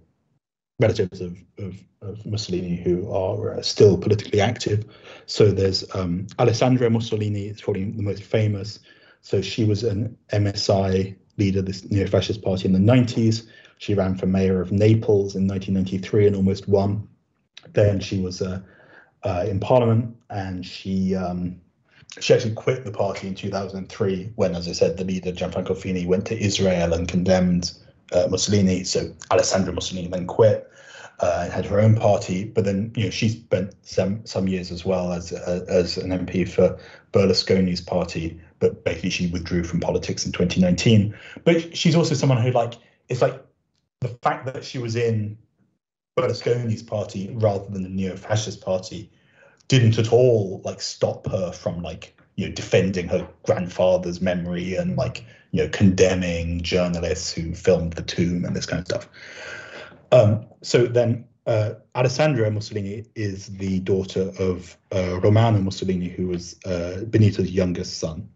relatives 0.79 1.21
of 1.21 1.37
of, 1.57 1.75
of 2.01 2.25
Mussolini 2.25 2.75
who 2.77 3.11
are 3.11 3.55
uh, 3.55 3.61
still 3.61 3.97
politically 3.97 4.41
active. 4.41 4.85
So 5.25 5.51
there's 5.51 5.83
um, 5.95 6.27
Alessandra 6.39 6.89
Mussolini, 6.89 7.47
it's 7.47 7.61
probably 7.61 7.85
the 7.85 8.03
most 8.03 8.23
famous. 8.23 8.79
So 9.22 9.41
she 9.41 9.65
was 9.65 9.84
an 9.84 10.18
MSI 10.32 11.15
leader, 11.38 11.61
this 11.61 11.89
neo-fascist 11.89 12.41
party 12.41 12.65
in 12.65 12.74
the 12.74 12.80
90s. 12.80 13.47
She 13.78 13.93
ran 13.93 14.15
for 14.15 14.26
mayor 14.26 14.61
of 14.61 14.72
Naples 14.72 15.36
in 15.36 15.47
1993 15.47 16.28
and 16.28 16.36
almost 16.36 16.68
won 16.68 17.07
then 17.74 17.99
she 17.99 18.20
was 18.20 18.41
uh, 18.41 18.61
uh, 19.24 19.45
in 19.47 19.59
Parliament, 19.59 20.15
and 20.30 20.65
she 20.65 21.15
um, 21.15 21.59
she 22.20 22.34
actually 22.34 22.53
quit 22.53 22.86
the 22.86 22.91
party 22.91 23.28
in 23.28 23.36
2003 23.36 24.32
when, 24.36 24.55
as 24.55 24.68
I 24.68 24.72
said, 24.72 24.97
the 24.97 25.03
leader 25.03 25.32
Gianfranco 25.32 25.78
Fini 25.78 26.05
went 26.05 26.26
to 26.28 26.39
Israel 26.39 26.93
and 26.93 27.07
condemned 27.07 27.74
uh, 28.11 28.28
Mussolini. 28.30 28.84
So 28.84 29.13
Alessandra 29.32 29.74
Mussolini 29.74 30.07
then 30.07 30.26
quit 30.26 30.70
uh, 31.20 31.41
and 31.43 31.53
had 31.53 31.65
her 31.65 31.80
own 31.80 31.95
party. 31.95 32.45
But 32.45 32.65
then, 32.65 32.91
you 32.95 33.05
know, 33.05 33.09
she 33.09 33.30
spent 33.30 33.74
some 33.84 34.26
some 34.26 34.47
years 34.47 34.72
as 34.72 34.86
well 34.86 35.11
as 35.13 35.34
uh, 35.34 35.65
as 35.68 35.97
an 35.97 36.09
MP 36.11 36.47
for 36.47 36.80
Berlusconi's 37.11 37.82
party. 37.82 38.39
But 38.59 38.83
basically, 38.83 39.11
she 39.11 39.27
withdrew 39.27 39.63
from 39.63 39.79
politics 39.79 40.25
in 40.25 40.31
2019. 40.31 41.15
But 41.43 41.77
she's 41.77 41.95
also 41.95 42.15
someone 42.15 42.41
who, 42.41 42.51
like, 42.51 42.73
it's 43.09 43.21
like 43.21 43.43
the 44.01 44.09
fact 44.21 44.45
that 44.45 44.63
she 44.63 44.77
was 44.77 44.95
in 44.95 45.37
Berlusconi's 46.17 46.83
party 46.83 47.29
rather 47.33 47.69
than 47.69 47.85
a 47.85 47.89
neo-fascist 47.89 48.61
party 48.61 49.11
didn't 49.67 49.99
at 49.99 50.11
all 50.11 50.61
like 50.63 50.81
stop 50.81 51.27
her 51.27 51.51
from 51.51 51.81
like 51.81 52.17
you 52.35 52.47
know 52.47 52.53
defending 52.53 53.07
her 53.07 53.27
grandfather's 53.43 54.21
memory 54.21 54.75
and 54.75 54.95
like 54.95 55.23
you 55.51 55.61
know 55.61 55.69
condemning 55.69 56.61
journalists 56.61 57.31
who 57.31 57.53
filmed 57.53 57.93
the 57.93 58.01
tomb 58.01 58.45
and 58.45 58.55
this 58.55 58.65
kind 58.65 58.79
of 58.79 58.85
stuff. 58.85 59.09
Um, 60.11 60.45
so 60.61 60.85
then 60.85 61.25
uh, 61.45 61.75
Alessandra 61.95 62.49
Mussolini 62.51 63.05
is 63.15 63.47
the 63.47 63.79
daughter 63.79 64.31
of 64.39 64.77
uh, 64.93 65.19
Romano 65.19 65.59
Mussolini, 65.59 66.09
who 66.09 66.27
was 66.27 66.59
uh, 66.65 67.03
Benito's 67.07 67.51
youngest 67.51 67.99
son. 67.99 68.29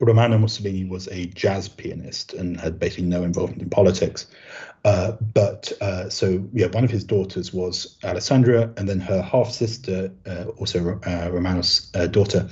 Romano 0.00 0.38
Mussolini 0.38 0.84
was 0.84 1.08
a 1.08 1.26
jazz 1.26 1.68
pianist 1.68 2.32
and 2.32 2.58
had 2.58 2.78
basically 2.78 3.04
no 3.04 3.22
involvement 3.22 3.62
in 3.62 3.68
politics. 3.68 4.26
Uh, 4.84 5.12
but 5.34 5.72
uh, 5.82 6.08
so, 6.08 6.48
yeah, 6.54 6.66
one 6.68 6.84
of 6.84 6.90
his 6.90 7.04
daughters 7.04 7.52
was 7.52 7.98
Alessandra, 8.02 8.72
and 8.78 8.88
then 8.88 8.98
her 8.98 9.20
half 9.20 9.50
sister, 9.50 10.10
uh, 10.26 10.46
also 10.56 10.98
uh, 11.06 11.28
Romano's 11.30 11.90
uh, 11.94 12.06
daughter, 12.06 12.48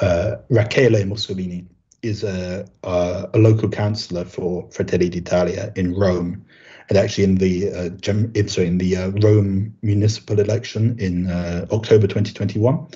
uh, 0.00 0.36
Rachele 0.50 1.06
Mussolini, 1.06 1.66
is 2.02 2.22
a, 2.22 2.66
a 2.84 3.30
local 3.34 3.68
councillor 3.68 4.24
for 4.24 4.68
Fratelli 4.70 5.08
d'Italia 5.08 5.72
in 5.76 5.94
Rome. 5.94 6.44
And 6.88 6.98
actually, 6.98 7.24
in 7.24 7.34
the 7.36 7.90
gem, 8.00 8.32
sorry, 8.48 8.66
in 8.66 8.78
the 8.78 8.96
Rome 9.22 9.76
municipal 9.82 10.40
election 10.40 10.98
in 10.98 11.30
October 11.70 12.06
2021, 12.06 12.88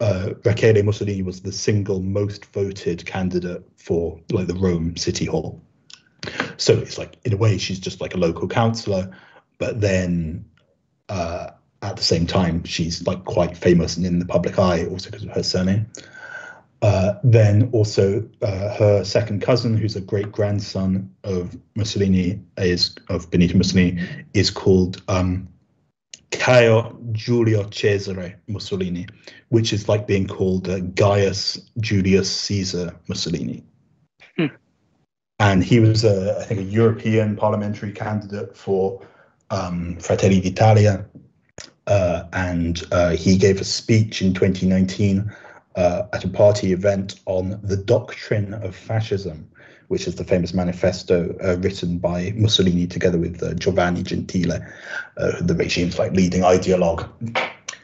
uh, 0.00 0.30
Rachele 0.42 0.82
Mussolini 0.84 1.22
was 1.22 1.42
the 1.42 1.52
single 1.52 2.00
most 2.00 2.46
voted 2.46 3.04
candidate 3.04 3.62
for 3.76 4.18
like 4.30 4.46
the 4.46 4.54
Rome 4.54 4.96
City 4.96 5.26
Hall. 5.26 5.60
So 6.56 6.74
it's 6.78 6.98
like 6.98 7.18
in 7.24 7.32
a 7.32 7.36
way 7.36 7.58
she's 7.58 7.80
just 7.80 8.00
like 8.00 8.14
a 8.14 8.18
local 8.18 8.48
councillor, 8.48 9.10
but 9.58 9.80
then 9.80 10.44
uh, 11.08 11.50
at 11.82 11.96
the 11.96 12.02
same 12.02 12.26
time 12.26 12.64
she's 12.64 13.06
like 13.06 13.24
quite 13.24 13.56
famous 13.56 13.96
and 13.96 14.06
in 14.06 14.18
the 14.18 14.26
public 14.26 14.58
eye 14.58 14.86
also 14.86 15.10
because 15.10 15.24
of 15.24 15.30
her 15.30 15.42
surname. 15.42 15.86
Uh, 16.82 17.14
then 17.22 17.68
also 17.72 18.26
uh, 18.40 18.74
her 18.76 19.04
second 19.04 19.42
cousin, 19.42 19.76
who's 19.76 19.96
a 19.96 20.00
great 20.00 20.32
grandson 20.32 21.14
of 21.24 21.54
Mussolini, 21.74 22.40
is 22.56 22.94
of 23.10 23.30
Benito 23.30 23.58
Mussolini, 23.58 24.02
is 24.32 24.50
called 24.50 25.02
um, 25.08 25.46
Caio 26.30 26.98
Giulio 27.12 27.64
Cesare 27.64 28.36
Mussolini, 28.46 29.06
which 29.48 29.72
is 29.72 29.88
like 29.88 30.06
being 30.06 30.26
called 30.26 30.68
uh, 30.68 30.80
Gaius 30.80 31.70
Julius 31.80 32.30
Caesar 32.42 32.94
Mussolini. 33.08 33.64
Hmm. 34.36 34.46
And 35.38 35.64
he 35.64 35.80
was, 35.80 36.04
a, 36.04 36.38
I 36.40 36.44
think, 36.44 36.60
a 36.60 36.64
European 36.64 37.36
parliamentary 37.36 37.92
candidate 37.92 38.56
for 38.56 39.04
um, 39.50 39.96
Fratelli 39.96 40.40
d'Italia. 40.40 41.04
Uh, 41.86 42.24
and 42.32 42.82
uh, 42.92 43.10
he 43.10 43.36
gave 43.36 43.60
a 43.60 43.64
speech 43.64 44.22
in 44.22 44.32
2019 44.32 45.32
uh, 45.76 46.02
at 46.12 46.24
a 46.24 46.28
party 46.28 46.72
event 46.72 47.20
on 47.26 47.60
the 47.62 47.76
doctrine 47.76 48.54
of 48.54 48.76
fascism, 48.76 49.50
which 49.90 50.06
is 50.06 50.14
the 50.14 50.22
famous 50.22 50.54
manifesto 50.54 51.36
uh, 51.42 51.56
written 51.56 51.98
by 51.98 52.32
Mussolini 52.36 52.86
together 52.86 53.18
with 53.18 53.42
uh, 53.42 53.54
Giovanni 53.54 54.04
Gentile, 54.04 54.64
uh, 55.16 55.32
the 55.40 55.52
regime's 55.52 55.98
like 55.98 56.12
leading 56.12 56.42
ideologue. 56.42 57.08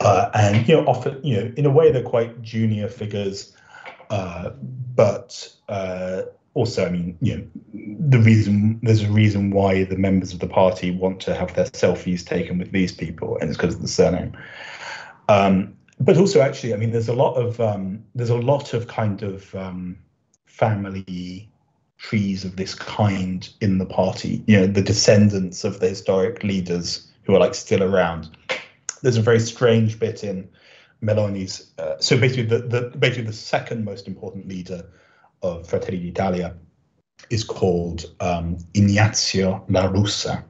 Uh, 0.01 0.31
and 0.35 0.69
you 0.69 0.77
know, 0.77 0.87
often 0.87 1.21
you 1.25 1.37
know, 1.37 1.53
in 1.57 1.67
a 1.67 1.71
way, 1.71 1.91
they're 1.91 2.05
quite 2.05 2.41
junior 2.43 2.87
figures, 2.87 3.57
uh, 4.11 4.51
but 4.95 5.53
also, 6.55 6.87
I 6.87 6.91
mean, 6.91 7.19
you 7.21 7.39
know, 7.39 7.97
the 8.09 8.21
reason 8.21 8.79
there's 8.85 9.03
a 9.03 9.11
reason 9.11 9.51
why 9.51 9.83
the 9.83 9.97
members 9.97 10.33
of 10.33 10.39
the 10.39 10.47
party 10.47 10.93
want 10.93 11.19
to 11.23 11.35
have 11.35 11.55
their 11.57 11.67
selfies 11.67 12.25
taken 12.25 12.57
with 12.59 12.71
these 12.71 12.93
people, 12.93 13.37
and 13.41 13.51
it's 13.51 13.59
because 13.59 13.75
of 13.75 13.83
the 13.83 13.89
surname. 13.89 14.33
Um, 15.29 15.77
but 15.99 16.19
also, 16.19 16.41
actually, 16.41 16.73
I 16.73 16.77
mean, 16.77 16.93
there's 16.93 17.09
a 17.09 17.15
lot 17.15 17.35
of 17.35 17.61
um, 17.61 18.05
there's 18.15 18.31
a 18.31 18.37
lot 18.37 18.75
of 18.75 18.87
kind 18.87 19.25
of 19.25 19.53
um, 19.57 19.99
family 20.45 21.51
trees 21.99 22.45
of 22.45 22.57
this 22.57 22.75
kind 22.75 23.49
in 23.61 23.79
the 23.79 23.87
party. 23.87 24.43
You 24.47 24.61
know, 24.61 24.67
the 24.67 24.83
descendants 24.83 25.65
of 25.65 25.81
the 25.81 25.89
historic 25.89 26.43
leaders 26.43 27.11
who 27.25 27.35
are 27.35 27.41
like 27.41 27.55
still 27.55 27.83
around. 27.83 28.37
There's 29.03 29.17
a 29.17 29.23
very 29.23 29.41
strange 29.41 29.99
bit 29.99 30.25
in 30.25 30.49
Meloni's. 31.03 31.73
Uh, 31.79 31.97
so 31.99 32.19
basically, 32.19 32.45
the, 32.45 32.59
the 32.59 32.97
basically 32.99 33.25
the 33.25 33.33
second 33.33 33.85
most 33.85 34.07
important 34.07 34.49
leader 34.49 34.85
of 35.43 35.67
Fratelli 35.67 35.99
d'Italia 35.99 36.55
is 37.31 37.45
called 37.45 38.07
um, 38.21 38.59
Ignazio 38.75 39.65
La 39.69 39.89
Russa, 39.89 40.45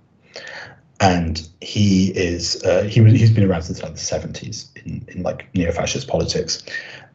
and 1.00 1.48
he 1.60 2.08
is 2.08 2.62
uh, 2.64 2.82
he 2.84 3.00
was 3.00 3.12
he's 3.12 3.30
been 3.30 3.44
around 3.44 3.62
since 3.62 3.82
like 3.82 3.94
the 3.94 4.00
70s 4.00 4.68
in 4.84 5.04
in 5.08 5.22
like 5.22 5.52
neo-fascist 5.54 6.08
politics, 6.08 6.62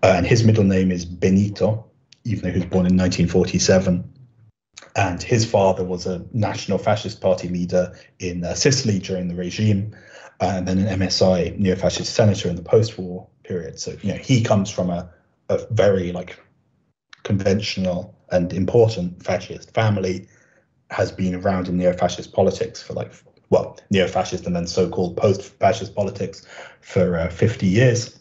uh, 0.04 0.14
and 0.16 0.26
his 0.26 0.44
middle 0.44 0.64
name 0.64 0.92
is 0.92 1.06
Benito, 1.06 1.86
even 2.24 2.44
though 2.44 2.52
he 2.52 2.60
was 2.60 2.70
born 2.70 2.86
in 2.86 2.98
1947 2.98 4.04
and 4.96 5.22
his 5.22 5.50
father 5.50 5.84
was 5.84 6.06
a 6.06 6.26
national 6.34 6.78
fascist 6.78 7.22
party 7.22 7.48
leader 7.48 7.96
in 8.20 8.44
uh, 8.44 8.54
Sicily 8.54 9.00
during 9.00 9.28
the 9.28 9.36
regime, 9.36 9.96
and 10.40 10.68
then 10.68 10.80
an 10.80 11.00
MSI 11.00 11.58
neo-fascist 11.58 12.14
senator 12.14 12.50
in 12.50 12.56
the 12.56 12.64
post-war 12.64 13.28
period. 13.44 13.80
So 13.80 13.96
you 14.02 14.14
know 14.14 14.18
he 14.18 14.44
comes 14.44 14.70
from 14.70 14.90
a, 14.90 15.10
a 15.50 15.66
very 15.72 16.12
like 16.12 16.40
conventional 17.24 18.16
and 18.32 18.52
important 18.54 19.24
fascist 19.24 19.74
family, 19.74 20.28
has 20.90 21.12
been 21.12 21.36
around 21.36 21.68
in 21.68 21.78
neo-fascist 21.78 22.34
politics 22.34 22.82
for 22.82 22.94
like 22.94 23.14
well 23.50 23.78
neo-fascist 23.90 24.46
and 24.46 24.56
then 24.56 24.68
so-called 24.68 25.18
post-fascist 25.18 25.96
politics 25.96 26.46
for 26.82 27.18
uh, 27.18 27.30
50 27.30 27.68
years. 27.68 28.20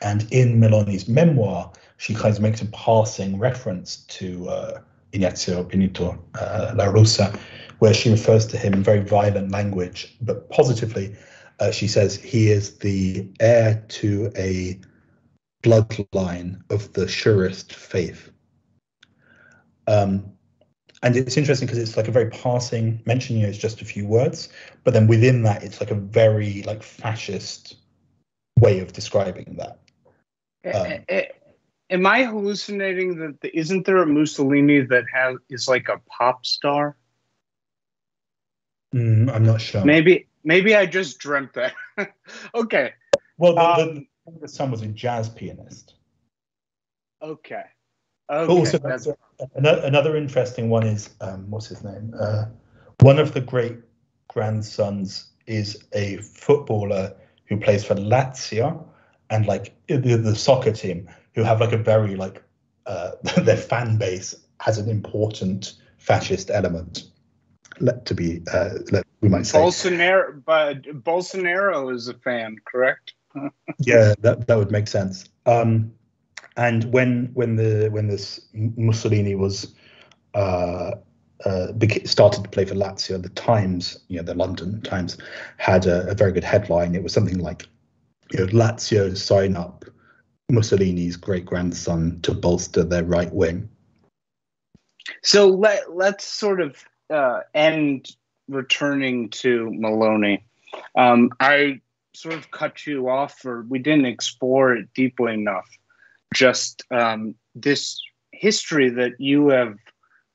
And 0.00 0.26
in 0.32 0.60
Meloni's 0.60 1.06
memoir, 1.08 1.72
she 1.96 2.14
kind 2.14 2.34
of 2.34 2.40
makes 2.40 2.62
a 2.62 2.66
passing 2.66 3.38
reference 3.38 3.98
to 4.18 4.48
uh, 4.48 4.80
Ignazio 5.12 5.64
Benito 5.64 6.18
uh, 6.34 6.72
La 6.74 6.86
Russa, 6.86 7.38
where 7.78 7.94
she 7.94 8.10
refers 8.10 8.46
to 8.46 8.56
him 8.56 8.74
in 8.74 8.82
very 8.82 9.00
violent 9.00 9.50
language, 9.50 10.16
but 10.20 10.48
positively. 10.50 11.14
Uh, 11.60 11.70
she 11.70 11.86
says 11.86 12.16
he 12.16 12.50
is 12.50 12.78
the 12.78 13.28
heir 13.38 13.84
to 13.88 14.32
a 14.36 14.80
bloodline 15.62 16.60
of 16.70 16.92
the 16.94 17.06
surest 17.06 17.74
faith. 17.74 18.30
Um, 19.86 20.32
and 21.02 21.16
it's 21.16 21.36
interesting 21.36 21.66
because 21.66 21.78
it's 21.78 21.96
like 21.96 22.08
a 22.08 22.12
very 22.12 22.30
passing 22.30 23.02
mention. 23.06 23.36
You 23.36 23.42
know, 23.42 23.48
it's 23.48 23.58
just 23.58 23.82
a 23.82 23.84
few 23.84 24.06
words, 24.06 24.48
but 24.84 24.94
then 24.94 25.06
within 25.06 25.42
that, 25.42 25.62
it's 25.62 25.80
like 25.80 25.90
a 25.90 25.96
very 25.96 26.62
like 26.62 26.82
fascist 26.82 27.76
way 28.58 28.80
of 28.80 28.92
describing 28.92 29.56
that. 29.58 29.78
Um, 30.72 31.04
it, 31.08 31.41
am 31.92 32.06
I 32.06 32.24
hallucinating 32.24 33.18
that 33.18 33.40
the, 33.40 33.56
isn't 33.56 33.86
there 33.86 33.98
a 33.98 34.06
Mussolini 34.06 34.80
that 34.80 35.04
has 35.12 35.36
is 35.50 35.68
like 35.68 35.88
a 35.88 36.00
pop 36.08 36.44
star? 36.44 36.96
Mm, 38.94 39.32
I'm 39.32 39.44
not 39.44 39.60
sure. 39.60 39.84
Maybe 39.84 40.26
maybe 40.42 40.74
I 40.74 40.86
just 40.86 41.18
dreamt 41.18 41.54
that. 41.54 41.74
okay. 42.54 42.92
Well, 43.36 43.54
the, 43.54 43.60
um, 43.60 44.06
the, 44.26 44.40
the 44.40 44.48
son 44.48 44.70
was 44.70 44.82
a 44.82 44.86
jazz 44.88 45.28
pianist. 45.28 45.94
Okay. 47.20 47.62
Okay. 48.30 48.52
Also, 48.52 48.78
another, 49.54 49.82
another 49.82 50.16
interesting 50.16 50.70
one 50.70 50.86
is 50.86 51.10
um, 51.20 51.50
what's 51.50 51.66
his 51.66 51.84
name? 51.84 52.14
Uh, 52.18 52.46
one 53.00 53.18
of 53.18 53.34
the 53.34 53.40
great 53.40 53.76
grandsons 54.28 55.32
is 55.46 55.84
a 55.92 56.16
footballer 56.18 57.14
who 57.46 57.58
plays 57.58 57.84
for 57.84 57.94
Lazio 57.94 58.86
and 59.28 59.46
like 59.46 59.74
the, 59.88 60.16
the 60.16 60.34
soccer 60.34 60.72
team 60.72 61.08
who 61.34 61.42
have 61.42 61.60
like 61.60 61.72
a 61.72 61.78
very 61.78 62.16
like 62.16 62.42
uh, 62.86 63.12
their 63.42 63.56
fan 63.56 63.96
base 63.96 64.34
has 64.60 64.78
an 64.78 64.88
important 64.88 65.74
fascist 65.98 66.50
element. 66.50 67.04
Let 67.80 68.04
to 68.06 68.14
be, 68.14 68.42
uh, 68.52 68.70
let, 68.90 69.04
we 69.20 69.28
might 69.28 69.46
say. 69.46 69.58
Bolsonaro, 69.58 70.44
but 70.44 70.82
Bolsonaro 70.82 71.94
is 71.94 72.08
a 72.08 72.14
fan, 72.14 72.56
correct? 72.64 73.14
yeah, 73.78 74.14
that 74.20 74.46
that 74.46 74.58
would 74.58 74.70
make 74.70 74.88
sense. 74.88 75.28
Um, 75.46 75.92
and 76.56 76.84
when 76.92 77.30
when 77.32 77.56
the 77.56 77.88
when 77.90 78.08
this 78.08 78.40
Mussolini 78.52 79.34
was 79.34 79.74
uh, 80.34 80.92
uh, 81.44 81.68
started 82.04 82.44
to 82.44 82.50
play 82.50 82.64
for 82.64 82.74
Lazio, 82.74 83.20
the 83.20 83.30
Times, 83.30 83.98
you 84.08 84.18
know, 84.18 84.22
the 84.22 84.34
London 84.34 84.82
Times, 84.82 85.16
had 85.56 85.86
a, 85.86 86.08
a 86.10 86.14
very 86.14 86.32
good 86.32 86.44
headline. 86.44 86.94
It 86.94 87.02
was 87.02 87.12
something 87.12 87.38
like, 87.38 87.66
you 88.32 88.40
know, 88.40 88.46
Lazio 88.46 89.16
sign 89.16 89.56
up 89.56 89.84
Mussolini's 90.52 91.16
great 91.16 91.46
grandson 91.46 92.20
to 92.20 92.34
bolster 92.34 92.84
their 92.84 93.04
right 93.04 93.32
wing. 93.32 93.68
So 95.22 95.48
let 95.48 95.94
let's 95.96 96.24
sort 96.24 96.60
of 96.60 96.76
uh, 97.10 97.40
end 97.54 98.14
returning 98.48 99.30
to 99.30 99.70
Meloni. 99.70 100.42
Um, 100.96 101.30
I 101.40 101.80
sort 102.14 102.34
of 102.34 102.50
cut 102.50 102.86
you 102.86 103.08
off, 103.08 103.44
or 103.44 103.62
we 103.62 103.78
didn't 103.78 104.06
explore 104.06 104.74
it 104.74 104.92
deeply 104.94 105.34
enough. 105.34 105.68
Just 106.34 106.82
um, 106.90 107.34
this 107.54 108.00
history 108.32 108.90
that 108.90 109.18
you 109.18 109.48
have 109.48 109.76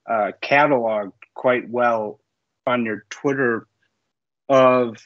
uh, 0.10 0.32
cataloged 0.42 1.14
quite 1.36 1.70
well 1.70 2.20
on 2.66 2.86
your 2.86 3.06
Twitter 3.10 3.68
of 4.50 4.98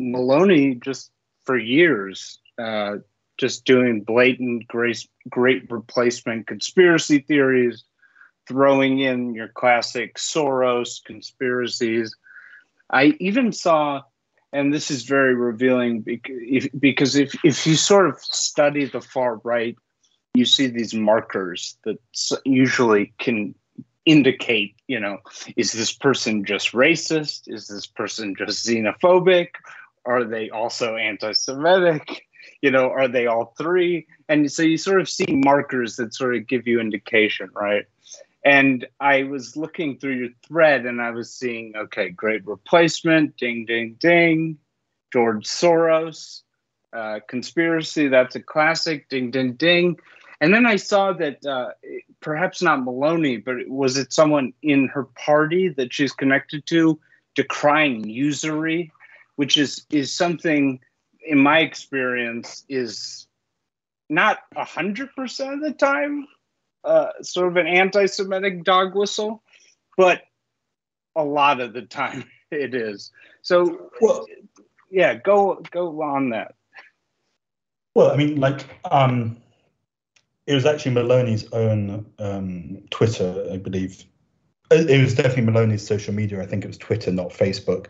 Meloni 0.00 0.82
just 0.82 1.10
for 1.44 1.56
years 1.56 2.38
uh, 2.58 2.96
just 3.36 3.64
doing 3.64 4.02
blatant 4.02 4.66
great, 4.68 5.06
great 5.28 5.70
replacement 5.70 6.46
conspiracy 6.46 7.18
theories, 7.18 7.84
throwing 8.46 9.00
in 9.00 9.34
your 9.34 9.48
classic 9.48 10.16
Soros 10.16 11.02
conspiracies. 11.04 12.14
I 12.90 13.14
even 13.18 13.52
saw, 13.52 14.02
and 14.52 14.72
this 14.72 14.90
is 14.90 15.04
very 15.04 15.34
revealing 15.34 16.00
because 16.00 17.16
if, 17.16 17.34
if 17.44 17.66
you 17.66 17.74
sort 17.74 18.08
of 18.08 18.20
study 18.20 18.84
the 18.84 19.00
far 19.00 19.36
right, 19.44 19.76
you 20.34 20.44
see 20.44 20.66
these 20.66 20.94
markers 20.94 21.76
that 21.84 21.98
usually 22.44 23.12
can 23.18 23.54
indicate, 24.04 24.74
you 24.86 25.00
know, 25.00 25.18
is 25.56 25.72
this 25.72 25.92
person 25.92 26.44
just 26.44 26.72
racist? 26.72 27.42
Is 27.46 27.68
this 27.68 27.86
person 27.86 28.34
just 28.36 28.66
xenophobic? 28.66 29.48
Are 30.04 30.24
they 30.24 30.50
also 30.50 30.96
anti 30.96 31.32
Semitic? 31.32 32.26
You 32.60 32.70
know, 32.70 32.90
are 32.90 33.08
they 33.08 33.26
all 33.26 33.54
three? 33.58 34.06
And 34.28 34.50
so 34.50 34.62
you 34.62 34.76
sort 34.76 35.00
of 35.00 35.08
see 35.08 35.26
markers 35.28 35.96
that 35.96 36.14
sort 36.14 36.36
of 36.36 36.46
give 36.46 36.66
you 36.66 36.80
indication, 36.80 37.50
right? 37.54 37.86
And 38.44 38.86
I 39.00 39.22
was 39.22 39.56
looking 39.56 39.98
through 39.98 40.16
your 40.16 40.28
thread 40.46 40.84
and 40.84 41.00
I 41.00 41.10
was 41.10 41.32
seeing, 41.32 41.74
okay, 41.76 42.10
great 42.10 42.46
replacement, 42.46 43.36
ding, 43.38 43.64
ding, 43.64 43.96
ding, 43.98 44.58
George 45.12 45.46
Soros, 45.46 46.42
uh, 46.92 47.20
conspiracy, 47.26 48.08
that's 48.08 48.36
a 48.36 48.40
classic, 48.40 49.08
ding, 49.08 49.30
ding, 49.30 49.54
ding. 49.54 49.96
And 50.40 50.52
then 50.52 50.66
I 50.66 50.76
saw 50.76 51.12
that 51.14 51.44
uh, 51.46 51.70
perhaps 52.20 52.60
not 52.60 52.80
Meloni, 52.80 53.42
but 53.42 53.66
was 53.66 53.96
it 53.96 54.12
someone 54.12 54.52
in 54.62 54.88
her 54.88 55.04
party 55.04 55.68
that 55.70 55.92
she's 55.92 56.12
connected 56.12 56.66
to 56.66 56.98
decrying 57.34 58.08
usury, 58.08 58.92
which 59.36 59.56
is 59.56 59.86
is 59.90 60.12
something 60.12 60.80
in 61.26 61.38
my 61.38 61.60
experience 61.60 62.64
is 62.68 63.26
not 64.08 64.38
a 64.54 64.64
hundred 64.64 65.14
percent 65.14 65.54
of 65.54 65.60
the 65.60 65.72
time 65.72 66.26
uh, 66.84 67.08
sort 67.22 67.48
of 67.48 67.56
an 67.56 67.66
anti-Semitic 67.66 68.62
dog 68.62 68.94
whistle, 68.94 69.42
but 69.96 70.22
a 71.16 71.24
lot 71.24 71.60
of 71.60 71.72
the 71.72 71.82
time 71.82 72.24
it 72.50 72.74
is. 72.74 73.10
So, 73.42 73.90
well, 74.00 74.26
yeah, 74.90 75.14
go 75.14 75.62
go 75.70 76.02
on 76.02 76.30
that. 76.30 76.54
Well, 77.94 78.10
I 78.10 78.16
mean, 78.16 78.40
like, 78.40 78.66
um, 78.90 79.36
it 80.46 80.54
was 80.54 80.66
actually 80.66 80.94
Meloni's 80.94 81.50
own 81.52 82.06
um, 82.18 82.82
Twitter, 82.90 83.48
I 83.52 83.56
believe. 83.56 84.04
It 84.70 85.00
was 85.00 85.14
definitely 85.14 85.52
Meloni's 85.52 85.86
social 85.86 86.12
media. 86.12 86.42
I 86.42 86.46
think 86.46 86.64
it 86.64 86.66
was 86.66 86.78
Twitter, 86.78 87.12
not 87.12 87.28
Facebook. 87.28 87.86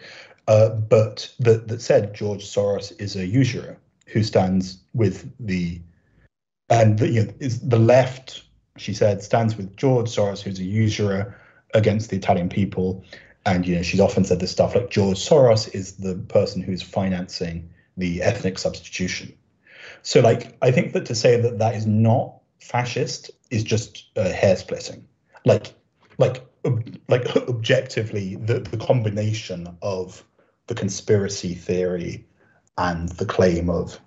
Uh, 0.46 0.70
but 0.70 1.32
that 1.40 1.68
that 1.68 1.80
said 1.80 2.14
George 2.14 2.44
Soros 2.44 2.92
is 3.00 3.16
a 3.16 3.26
usurer 3.26 3.78
who 4.06 4.22
stands 4.22 4.78
with 4.92 5.30
the 5.40 5.80
and 6.68 6.98
the, 6.98 7.08
you 7.08 7.24
know, 7.24 7.32
is 7.40 7.60
the 7.60 7.78
left. 7.78 8.42
She 8.76 8.92
said 8.94 9.22
stands 9.22 9.56
with 9.56 9.76
George 9.76 10.08
Soros, 10.08 10.42
who's 10.42 10.58
a 10.58 10.64
usurer 10.64 11.38
against 11.74 12.10
the 12.10 12.16
Italian 12.16 12.48
people. 12.48 13.04
And 13.46 13.66
you 13.66 13.76
know, 13.76 13.82
she's 13.82 14.00
often 14.00 14.24
said 14.24 14.40
this 14.40 14.50
stuff 14.50 14.74
like 14.74 14.90
George 14.90 15.18
Soros 15.18 15.72
is 15.74 15.96
the 15.96 16.14
person 16.14 16.62
who's 16.62 16.82
financing 16.82 17.70
the 17.96 18.22
ethnic 18.22 18.58
substitution. 18.58 19.32
So, 20.02 20.20
like, 20.20 20.56
I 20.62 20.70
think 20.70 20.92
that 20.92 21.06
to 21.06 21.14
say 21.14 21.40
that 21.40 21.58
that 21.58 21.74
is 21.74 21.86
not 21.86 22.40
fascist 22.60 23.30
is 23.50 23.62
just 23.64 24.06
uh, 24.16 24.30
hair 24.32 24.56
splitting. 24.56 25.06
Like, 25.44 25.74
like, 26.18 26.44
ob- 26.64 26.98
like 27.08 27.24
objectively, 27.48 28.36
the, 28.36 28.60
the 28.60 28.76
combination 28.76 29.76
of 29.82 30.24
the 30.66 30.74
conspiracy 30.74 31.54
theory 31.54 32.24
and 32.78 33.08
the 33.10 33.26
claim 33.26 33.70
of 33.70 34.00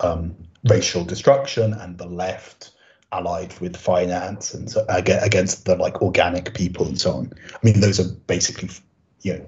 um, 0.00 0.36
racial 0.68 1.04
destruction 1.04 1.72
and 1.72 1.98
the 1.98 2.06
left 2.06 2.72
allied 3.12 3.58
with 3.60 3.76
finance 3.76 4.52
and 4.52 4.70
so, 4.70 4.84
against 4.88 5.64
the 5.64 5.76
like 5.76 6.02
organic 6.02 6.54
people 6.54 6.86
and 6.86 7.00
so 7.00 7.12
on. 7.12 7.32
I 7.52 7.58
mean, 7.62 7.80
those 7.80 7.98
are 7.98 8.12
basically, 8.26 8.68
you 9.22 9.34
know, 9.34 9.46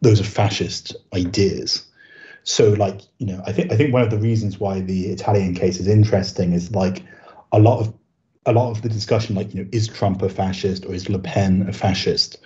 those 0.00 0.20
are 0.20 0.24
fascist 0.24 0.94
ideas. 1.14 1.86
So, 2.44 2.70
like, 2.70 3.02
you 3.18 3.26
know, 3.26 3.42
I 3.46 3.52
think 3.52 3.72
I 3.72 3.76
think 3.76 3.92
one 3.92 4.02
of 4.02 4.10
the 4.10 4.18
reasons 4.18 4.58
why 4.58 4.80
the 4.80 5.08
Italian 5.08 5.54
case 5.54 5.78
is 5.78 5.88
interesting 5.88 6.52
is 6.52 6.70
like 6.70 7.04
a 7.52 7.58
lot 7.58 7.80
of 7.80 7.92
a 8.46 8.52
lot 8.52 8.70
of 8.70 8.82
the 8.82 8.88
discussion, 8.88 9.36
like 9.36 9.52
you 9.54 9.62
know, 9.62 9.68
is 9.72 9.88
Trump 9.88 10.22
a 10.22 10.28
fascist 10.28 10.86
or 10.86 10.94
is 10.94 11.08
Le 11.08 11.18
Pen 11.18 11.68
a 11.68 11.72
fascist? 11.72 12.38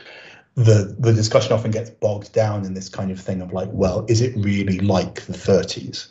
The 0.56 0.94
the 0.98 1.12
discussion 1.12 1.52
often 1.52 1.70
gets 1.70 1.90
bogged 1.90 2.32
down 2.32 2.64
in 2.64 2.74
this 2.74 2.88
kind 2.88 3.10
of 3.10 3.20
thing 3.20 3.40
of 3.40 3.52
like, 3.52 3.68
well, 3.72 4.04
is 4.08 4.20
it 4.20 4.36
really 4.36 4.78
like 4.78 5.22
the 5.22 5.32
30s? 5.32 6.08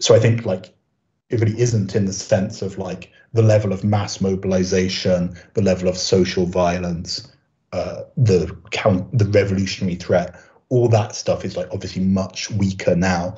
So 0.00 0.14
I 0.14 0.18
think 0.18 0.44
like 0.44 0.74
it 1.30 1.40
really 1.40 1.58
isn't 1.58 1.94
in 1.94 2.04
the 2.04 2.12
sense 2.12 2.62
of 2.62 2.78
like 2.78 3.10
the 3.32 3.42
level 3.42 3.72
of 3.72 3.84
mass 3.84 4.20
mobilization, 4.20 5.36
the 5.54 5.62
level 5.62 5.88
of 5.88 5.96
social 5.96 6.46
violence, 6.46 7.32
uh, 7.72 8.02
the 8.16 8.56
count, 8.70 9.16
the 9.16 9.26
revolutionary 9.26 9.96
threat. 9.96 10.40
All 10.68 10.88
that 10.88 11.14
stuff 11.14 11.44
is 11.44 11.56
like 11.56 11.68
obviously 11.72 12.02
much 12.02 12.50
weaker 12.50 12.94
now. 12.94 13.36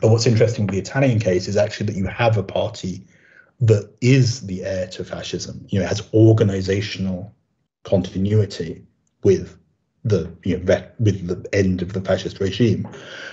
But 0.00 0.10
what's 0.10 0.26
interesting 0.26 0.66
with 0.66 0.74
the 0.74 0.80
Italian 0.80 1.18
case 1.18 1.48
is 1.48 1.56
actually 1.56 1.86
that 1.86 1.96
you 1.96 2.06
have 2.06 2.36
a 2.36 2.42
party 2.42 3.04
that 3.60 3.90
is 4.00 4.46
the 4.46 4.64
heir 4.64 4.86
to 4.88 5.04
fascism. 5.04 5.66
You 5.68 5.78
know, 5.78 5.86
it 5.86 5.88
has 5.88 6.08
organizational 6.12 7.34
continuity 7.84 8.84
with 9.26 9.58
the 10.04 10.32
you 10.44 10.56
know 10.56 10.84
with 11.00 11.26
the 11.26 11.44
end 11.52 11.82
of 11.82 11.92
the 11.92 12.00
fascist 12.00 12.40
regime. 12.40 12.88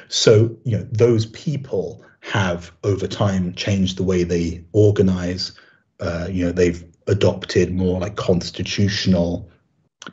So 0.09 0.57
you 0.65 0.77
know 0.77 0.87
those 0.91 1.27
people 1.27 2.03
have 2.21 2.71
over 2.83 3.07
time 3.07 3.53
changed 3.53 3.97
the 3.97 4.03
way 4.03 4.23
they 4.23 4.65
organize. 4.73 5.51
Uh, 5.99 6.27
you 6.29 6.45
know 6.45 6.51
they've 6.51 6.83
adopted 7.07 7.73
more 7.73 7.99
like 7.99 8.15
constitutional 8.15 9.47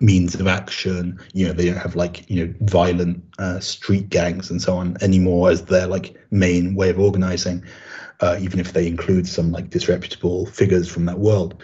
means 0.00 0.34
of 0.34 0.46
action. 0.46 1.18
You 1.32 1.46
know 1.46 1.54
they 1.54 1.66
don't 1.66 1.86
have 1.86 1.96
like 1.96 2.28
you 2.28 2.46
know 2.46 2.54
violent 2.60 3.24
uh, 3.38 3.60
street 3.60 4.10
gangs 4.10 4.50
and 4.50 4.60
so 4.60 4.76
on 4.76 4.98
anymore 5.00 5.50
as 5.50 5.64
their 5.64 5.86
like 5.86 6.14
main 6.30 6.74
way 6.74 6.90
of 6.90 7.00
organizing 7.00 7.64
uh, 8.20 8.36
even 8.40 8.60
if 8.60 8.72
they 8.72 8.86
include 8.86 9.26
some 9.26 9.50
like 9.50 9.70
disreputable 9.70 10.46
figures 10.46 10.88
from 10.88 11.06
that 11.06 11.18
world. 11.18 11.62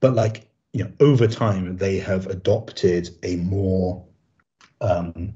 But 0.00 0.14
like 0.14 0.49
you 0.72 0.84
know, 0.84 0.92
over 1.00 1.26
time 1.26 1.76
they 1.76 1.98
have 1.98 2.26
adopted 2.26 3.10
a 3.22 3.36
more 3.36 4.04
um, 4.80 5.34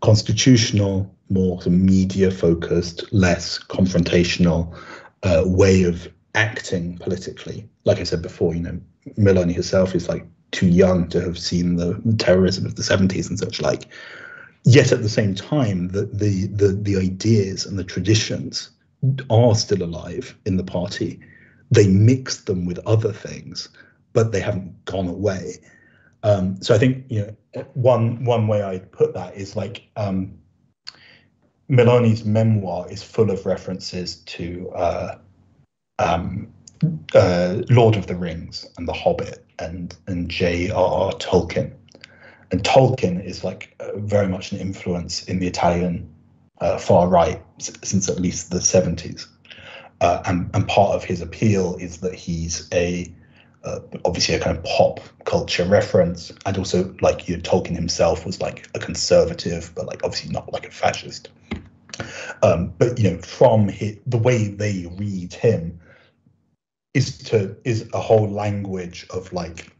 constitutional, 0.00 1.14
more 1.30 1.60
media 1.66 2.30
focused, 2.30 3.12
less 3.12 3.58
confrontational 3.58 4.76
uh, 5.22 5.42
way 5.46 5.84
of 5.84 6.08
acting 6.34 6.98
politically. 6.98 7.68
Like 7.84 8.00
I 8.00 8.04
said 8.04 8.22
before, 8.22 8.54
you 8.54 8.60
know, 8.60 8.80
Meloni 9.16 9.54
herself 9.54 9.94
is 9.94 10.08
like 10.08 10.26
too 10.50 10.68
young 10.68 11.08
to 11.08 11.20
have 11.20 11.38
seen 11.38 11.76
the, 11.76 12.00
terrorism 12.18 12.66
of 12.66 12.76
the 12.76 12.82
70s 12.82 13.28
and 13.28 13.38
such 13.38 13.60
like. 13.60 13.88
Yet 14.64 14.92
at 14.92 15.02
the 15.02 15.08
same 15.10 15.34
time, 15.34 15.88
the 15.88 16.06
the 16.06 16.46
the, 16.46 16.68
the 16.68 16.96
ideas 16.96 17.66
and 17.66 17.78
the 17.78 17.84
traditions 17.84 18.70
are 19.28 19.54
still 19.54 19.82
alive 19.82 20.36
in 20.46 20.56
the 20.56 20.64
party. 20.64 21.20
They 21.70 21.86
mix 21.86 22.44
them 22.44 22.64
with 22.64 22.78
other 22.86 23.12
things, 23.12 23.68
but 24.14 24.32
they 24.32 24.40
haven't 24.40 24.82
gone 24.86 25.08
away. 25.08 25.56
Um, 26.22 26.62
so 26.62 26.74
I 26.74 26.78
think 26.78 27.04
you 27.10 27.26
know 27.54 27.64
one 27.74 28.24
one 28.24 28.48
way 28.48 28.62
I 28.62 28.78
put 28.78 29.12
that 29.12 29.36
is 29.36 29.54
like 29.54 29.82
um, 29.96 30.38
Meloni's 31.68 32.24
memoir 32.24 32.90
is 32.90 33.02
full 33.02 33.30
of 33.30 33.44
references 33.44 34.16
to 34.16 34.70
uh, 34.70 35.18
um, 35.98 36.50
uh, 37.14 37.62
Lord 37.68 37.96
of 37.96 38.06
the 38.06 38.16
Rings 38.16 38.66
and 38.78 38.88
The 38.88 38.94
Hobbit 38.94 39.44
and 39.58 39.94
and 40.06 40.30
J.R.R. 40.30 41.12
Tolkien. 41.12 41.74
And 42.50 42.62
Tolkien 42.62 43.22
is 43.22 43.44
like 43.44 43.74
uh, 43.80 43.98
very 43.98 44.28
much 44.28 44.52
an 44.52 44.58
influence 44.58 45.24
in 45.24 45.40
the 45.40 45.46
Italian 45.46 46.08
uh, 46.60 46.78
far 46.78 47.08
right 47.08 47.42
since 47.58 48.08
at 48.08 48.20
least 48.20 48.50
the 48.50 48.58
70s. 48.58 49.26
Uh, 50.00 50.22
and, 50.26 50.50
and 50.54 50.68
part 50.68 50.94
of 50.94 51.02
his 51.02 51.20
appeal 51.20 51.76
is 51.76 51.98
that 51.98 52.14
he's 52.14 52.68
a 52.72 53.12
uh, 53.64 53.80
obviously 54.04 54.34
a 54.34 54.40
kind 54.40 54.56
of 54.56 54.64
pop 54.64 55.00
culture 55.24 55.64
reference, 55.64 56.32
and 56.46 56.58
also 56.58 56.94
like 57.00 57.28
you 57.28 57.38
Tolkien 57.38 57.74
himself 57.74 58.26
was 58.26 58.40
like 58.40 58.68
a 58.74 58.78
conservative, 58.78 59.72
but 59.74 59.86
like 59.86 60.04
obviously 60.04 60.32
not 60.32 60.52
like 60.52 60.66
a 60.66 60.70
fascist. 60.70 61.30
Um, 62.42 62.72
but 62.78 62.98
you 62.98 63.10
know, 63.10 63.18
from 63.18 63.68
his, 63.68 63.98
the 64.06 64.18
way 64.18 64.48
they 64.48 64.86
read 64.96 65.32
him 65.32 65.80
is 66.92 67.18
to 67.18 67.56
is 67.64 67.88
a 67.92 68.00
whole 68.00 68.28
language 68.28 69.06
of 69.10 69.32
like 69.32 69.72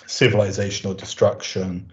civilizational 0.00 0.96
destruction, 0.96 1.92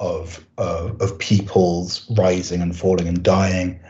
of 0.00 0.44
uh, 0.58 0.90
of 1.00 1.18
peoples 1.18 2.10
rising 2.16 2.60
and 2.60 2.76
falling 2.76 3.08
and 3.08 3.22
dying, 3.22 3.80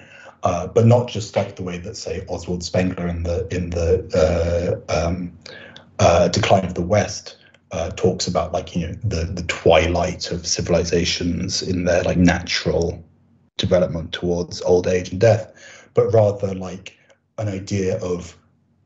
uh, 0.43 0.67
but 0.67 0.87
not 0.87 1.09
just 1.09 1.35
like 1.37 1.57
the 1.57 1.63
way 1.63 1.79
that 1.79 1.97
say 1.97 2.25
Oswald 2.29 2.63
Spengler 2.63 3.07
in 3.07 3.23
the 3.23 3.47
in 3.55 3.71
the 3.71 4.83
uh, 4.89 5.07
um, 5.07 5.37
uh, 5.99 6.29
Decline 6.29 6.65
of 6.65 6.75
the 6.75 6.83
West 6.83 7.37
uh, 7.73 7.91
talks 7.91 8.27
about 8.27 8.53
like 8.53 8.77
you 8.77 8.87
know 8.87 8.95
the 9.05 9.25
the 9.25 9.43
twilight 9.45 10.31
of 10.31 10.47
civilizations 10.47 11.63
in 11.63 11.85
their 11.85 12.03
like 12.03 12.17
natural 12.17 13.05
development 13.57 14.13
towards 14.13 14.63
old 14.63 14.87
age 14.87 15.11
and 15.11 15.21
death, 15.21 15.53
but 15.95 16.13
rather 16.13 16.55
like 16.55 16.97
an 17.39 17.49
idea 17.49 17.99
of 17.99 18.37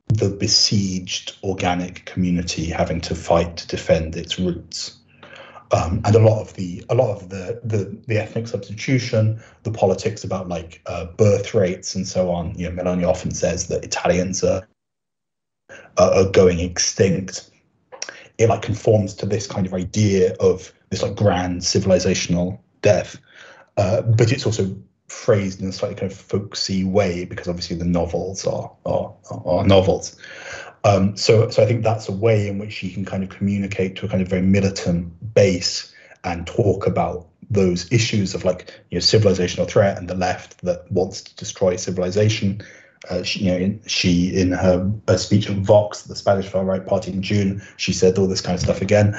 the 0.08 0.30
besieged 0.30 1.36
organic 1.42 2.04
community 2.06 2.66
having 2.66 3.00
to 3.00 3.14
fight 3.14 3.58
to 3.58 3.66
defend 3.68 4.16
its 4.16 4.38
roots. 4.38 4.98
Um, 5.70 6.00
and 6.06 6.16
a 6.16 6.18
lot 6.18 6.40
of 6.40 6.54
the 6.54 6.82
a 6.88 6.94
lot 6.94 7.10
of 7.10 7.28
the, 7.28 7.60
the 7.62 7.94
the 8.06 8.16
ethnic 8.16 8.48
substitution, 8.48 9.38
the 9.64 9.70
politics 9.70 10.24
about 10.24 10.48
like 10.48 10.80
uh, 10.86 11.04
birth 11.04 11.52
rates 11.52 11.94
and 11.94 12.08
so 12.08 12.30
on. 12.30 12.58
You 12.58 12.70
know, 12.70 12.82
Meloni 12.82 13.06
often 13.06 13.32
says 13.32 13.66
that 13.66 13.84
Italians 13.84 14.42
are 14.42 14.66
are 15.96 16.30
going 16.30 16.60
extinct. 16.60 17.50
It 18.38 18.48
like 18.48 18.62
conforms 18.62 19.14
to 19.14 19.26
this 19.26 19.46
kind 19.46 19.66
of 19.66 19.74
idea 19.74 20.34
of 20.40 20.72
this 20.90 21.02
like 21.02 21.16
grand 21.16 21.60
civilizational 21.62 22.58
death, 22.82 23.16
uh, 23.76 24.02
but 24.02 24.32
it's 24.32 24.46
also 24.46 24.76
phrased 25.08 25.60
in 25.60 25.68
a 25.68 25.72
slightly 25.72 25.96
kind 25.96 26.12
of 26.12 26.18
folksy 26.18 26.84
way 26.84 27.24
because 27.24 27.48
obviously 27.48 27.76
the 27.76 27.84
novels 27.84 28.46
are 28.46 28.70
are, 28.86 29.12
are 29.30 29.66
novels. 29.66 30.16
Um, 30.84 31.16
so 31.16 31.50
so 31.50 31.62
I 31.62 31.66
think 31.66 31.82
that's 31.82 32.08
a 32.08 32.12
way 32.12 32.48
in 32.48 32.58
which 32.58 32.82
you 32.82 32.90
can 32.92 33.04
kind 33.04 33.22
of 33.22 33.30
communicate 33.30 33.96
to 33.96 34.06
a 34.06 34.08
kind 34.08 34.22
of 34.22 34.28
very 34.28 34.42
militant 34.42 35.34
base 35.34 35.92
and 36.24 36.46
talk 36.46 36.86
about 36.86 37.26
those 37.50 37.90
issues 37.90 38.34
of 38.34 38.44
like 38.44 38.70
you 38.90 38.98
know 38.98 39.00
civilizational 39.00 39.68
threat 39.68 39.96
and 39.96 40.08
the 40.08 40.14
left 40.14 40.60
that 40.62 40.90
wants 40.92 41.22
to 41.22 41.34
destroy 41.36 41.76
civilization. 41.76 42.62
Uh, 43.10 43.22
she, 43.22 43.44
you 43.44 43.50
know, 43.50 43.56
in, 43.56 43.80
she 43.86 44.36
in 44.36 44.52
her, 44.52 44.90
speech 45.16 45.48
at 45.48 45.56
Vox, 45.56 46.02
the 46.02 46.16
Spanish 46.16 46.46
far 46.46 46.64
right 46.64 46.86
party 46.86 47.12
in 47.12 47.22
June, 47.22 47.62
she 47.76 47.92
said 47.92 48.18
all 48.18 48.26
this 48.26 48.40
kind 48.40 48.54
of 48.54 48.60
stuff 48.60 48.82
again. 48.82 49.18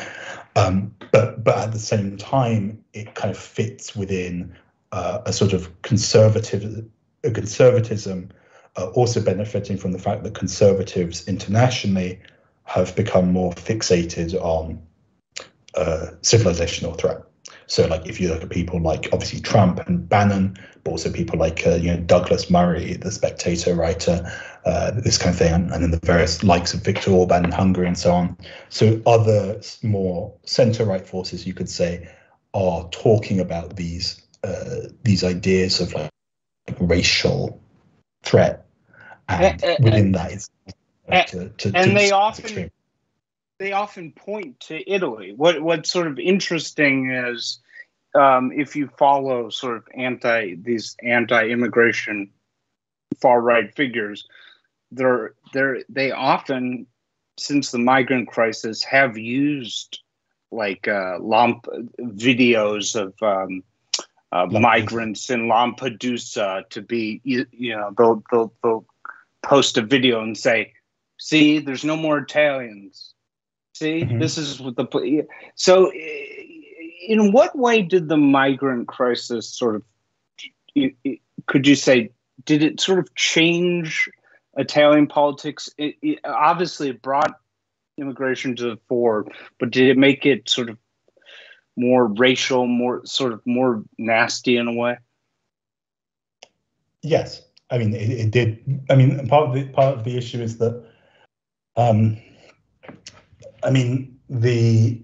Um, 0.56 0.94
but 1.12 1.44
but 1.44 1.58
at 1.58 1.72
the 1.72 1.80
same 1.80 2.18
time, 2.18 2.84
it 2.94 3.16
kind 3.16 3.32
of 3.32 3.38
fits 3.38 3.96
within 3.96 4.56
uh, 4.92 5.22
a 5.26 5.34
sort 5.34 5.54
of 5.54 5.82
conservative 5.82 6.86
a 7.24 7.32
conservatism, 7.32 8.30
uh, 8.78 8.88
also 8.88 9.22
benefiting 9.22 9.78
from 9.78 9.92
the 9.92 10.00
fact 10.00 10.24
that 10.24 10.34
conservatives 10.34 11.28
internationally 11.28 12.20
have 12.64 12.96
become 12.96 13.32
more 13.32 13.52
fixated 13.54 14.34
on 14.36 14.82
uh, 15.76 16.08
civilizational 16.22 16.98
threat. 16.98 17.22
So, 17.70 17.86
like, 17.86 18.08
if 18.08 18.20
you 18.20 18.30
look 18.30 18.42
at 18.42 18.50
people 18.50 18.82
like 18.82 19.10
obviously 19.14 19.40
Trump 19.40 19.80
and 19.88 20.10
Bannon, 20.10 20.58
but 20.84 20.90
also 20.90 21.12
people 21.12 21.38
like 21.38 21.68
uh, 21.68 21.76
you 21.76 21.92
know 21.92 22.00
Douglas 22.00 22.50
Murray, 22.50 22.96
the 22.96 23.12
Spectator 23.12 23.76
writer, 23.76 24.28
uh, 24.66 24.90
this 24.92 25.20
kind 25.20 25.36
of 25.36 25.38
thing, 25.38 25.54
and, 25.54 25.72
and, 25.72 25.84
then 25.84 25.92
the 25.92 26.00
various 26.04 26.44
likes 26.44 26.74
of 26.74 26.84
Viktor 26.84 27.12
Orban 27.12 27.46
in 27.46 27.52
Hungary 27.52 27.86
and 27.86 27.98
so 27.98 28.12
on. 28.12 28.38
So, 28.70 29.00
other 29.06 29.62
more 29.84 30.34
centre-right 30.46 31.06
forces, 31.06 31.46
you 31.46 31.54
could 31.54 31.70
say, 31.70 32.10
are 32.56 32.90
talking 32.90 33.40
about 33.40 33.76
these 33.76 34.20
uh, 34.44 34.88
these 35.04 35.24
ideas 35.24 35.80
of 35.80 35.94
like 35.94 36.10
racial 36.80 37.62
threat, 38.24 38.66
and 39.28 39.64
uh, 39.64 39.76
within 39.80 40.14
that 40.14 40.32
is 40.32 40.50
to, 41.28 41.50
to, 41.50 41.72
and 41.76 41.92
to 41.92 41.94
they 41.94 42.10
often 42.10 42.46
extreme. 42.46 42.72
They 43.60 43.74
often 43.74 44.12
point 44.14 44.60
to 44.62 44.90
Italy. 44.90 45.34
What 45.36 45.62
what's 45.62 45.92
sort 45.92 46.08
of 46.08 46.18
interesting 46.18 47.12
is 47.12 47.60
um, 48.16 48.52
if 48.52 48.76
you 48.76 48.88
follow 48.98 49.50
sort 49.50 49.78
of 49.78 49.88
anti 49.94 50.56
these 50.56 50.96
anti-immigration 51.04 52.32
far 53.22 53.42
right 53.42 53.74
figures, 53.76 54.28
they're 54.92 55.36
they're 55.54 55.84
they 55.90 56.12
often 56.12 56.88
since 57.38 57.72
the 57.72 57.80
migrant 57.80 58.28
crisis 58.28 58.84
have 58.84 59.18
used 59.18 60.00
like 60.52 60.88
uh, 60.88 61.18
lump 61.20 61.68
videos 62.00 63.00
of 63.00 63.14
um, 63.22 63.64
uh, 64.32 64.46
migrants 64.46 65.30
in 65.30 65.48
Lampedusa 65.48 66.68
to 66.70 66.82
be, 66.82 67.22
you, 67.24 67.46
you 67.52 67.76
know, 67.76 67.94
they'll, 67.98 68.24
they'll, 68.32 68.54
they'll 68.64 68.86
post 69.44 69.78
a 69.78 69.82
video 69.82 70.22
and 70.22 70.38
say, 70.38 70.74
see, 71.20 71.60
there's 71.60 71.86
no 71.86 71.96
more 71.96 72.18
Italians. 72.18 73.14
See, 73.80 74.02
mm-hmm. 74.02 74.20
this 74.20 74.38
is 74.38 74.60
what 74.60 74.76
the, 74.76 75.26
so 75.56 75.90
in 75.94 77.32
what 77.32 77.58
way 77.58 77.82
did 77.82 78.10
the 78.10 78.18
migrant 78.18 78.90
crisis 78.90 79.48
sort 79.48 79.78
of, 79.78 79.84
could 81.46 81.66
you 81.66 81.76
say, 81.76 82.12
did 82.44 82.62
it 82.62 82.82
sort 82.82 83.00
of 83.00 83.16
change 83.16 84.10
Italian 84.58 85.08
politics? 85.08 85.70
It, 85.78 85.96
it 86.02 86.20
obviously 86.26 86.90
it 86.90 87.02
brought 87.02 87.40
immigration 87.98 88.54
to 88.58 88.64
the 88.72 88.78
fore, 88.90 89.26
but 89.62 89.72
did 89.72 89.88
it 89.88 89.98
make 89.98 90.26
it 90.26 90.50
sort 90.50 90.70
of 90.70 90.78
more 91.78 92.08
racial, 92.08 92.68
more 92.68 93.06
sort 93.06 93.32
of 93.32 93.40
more 93.46 93.82
nasty 93.98 94.58
in 94.58 94.68
a 94.68 94.74
way? 94.74 94.98
Yes, 97.02 97.44
I 97.70 97.78
mean 97.78 97.94
it, 97.94 98.10
it 98.10 98.32
did. 98.32 98.82
I 98.90 98.96
mean 98.96 99.26
part 99.30 99.48
of 99.48 99.54
the 99.54 99.70
part 99.70 99.98
of 99.98 100.04
the 100.04 100.18
issue 100.18 100.42
is 100.42 100.58
that, 100.58 100.84
um, 101.78 102.18
I 103.64 103.72
mean 103.72 104.18
the 104.30 105.02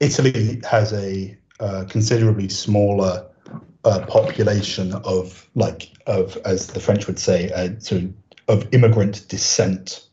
Italy 0.00 0.60
has 0.68 0.92
a 0.92 1.36
uh, 1.60 1.84
considerably 1.88 2.48
smaller 2.48 3.26
uh, 3.84 4.04
population 4.06 4.92
of 5.04 5.48
like 5.54 5.90
of 6.06 6.36
as 6.44 6.68
the 6.68 6.80
French 6.80 7.06
would 7.06 7.18
say, 7.18 7.50
uh, 7.52 7.78
sort 7.78 8.02
of, 8.02 8.14
of 8.48 8.74
immigrant 8.74 9.26
descent 9.28 10.06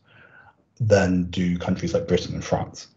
than 0.80 1.24
do 1.24 1.58
countries 1.58 1.94
like 1.94 2.06
Britain 2.06 2.34
and 2.34 2.44
France. 2.44 2.88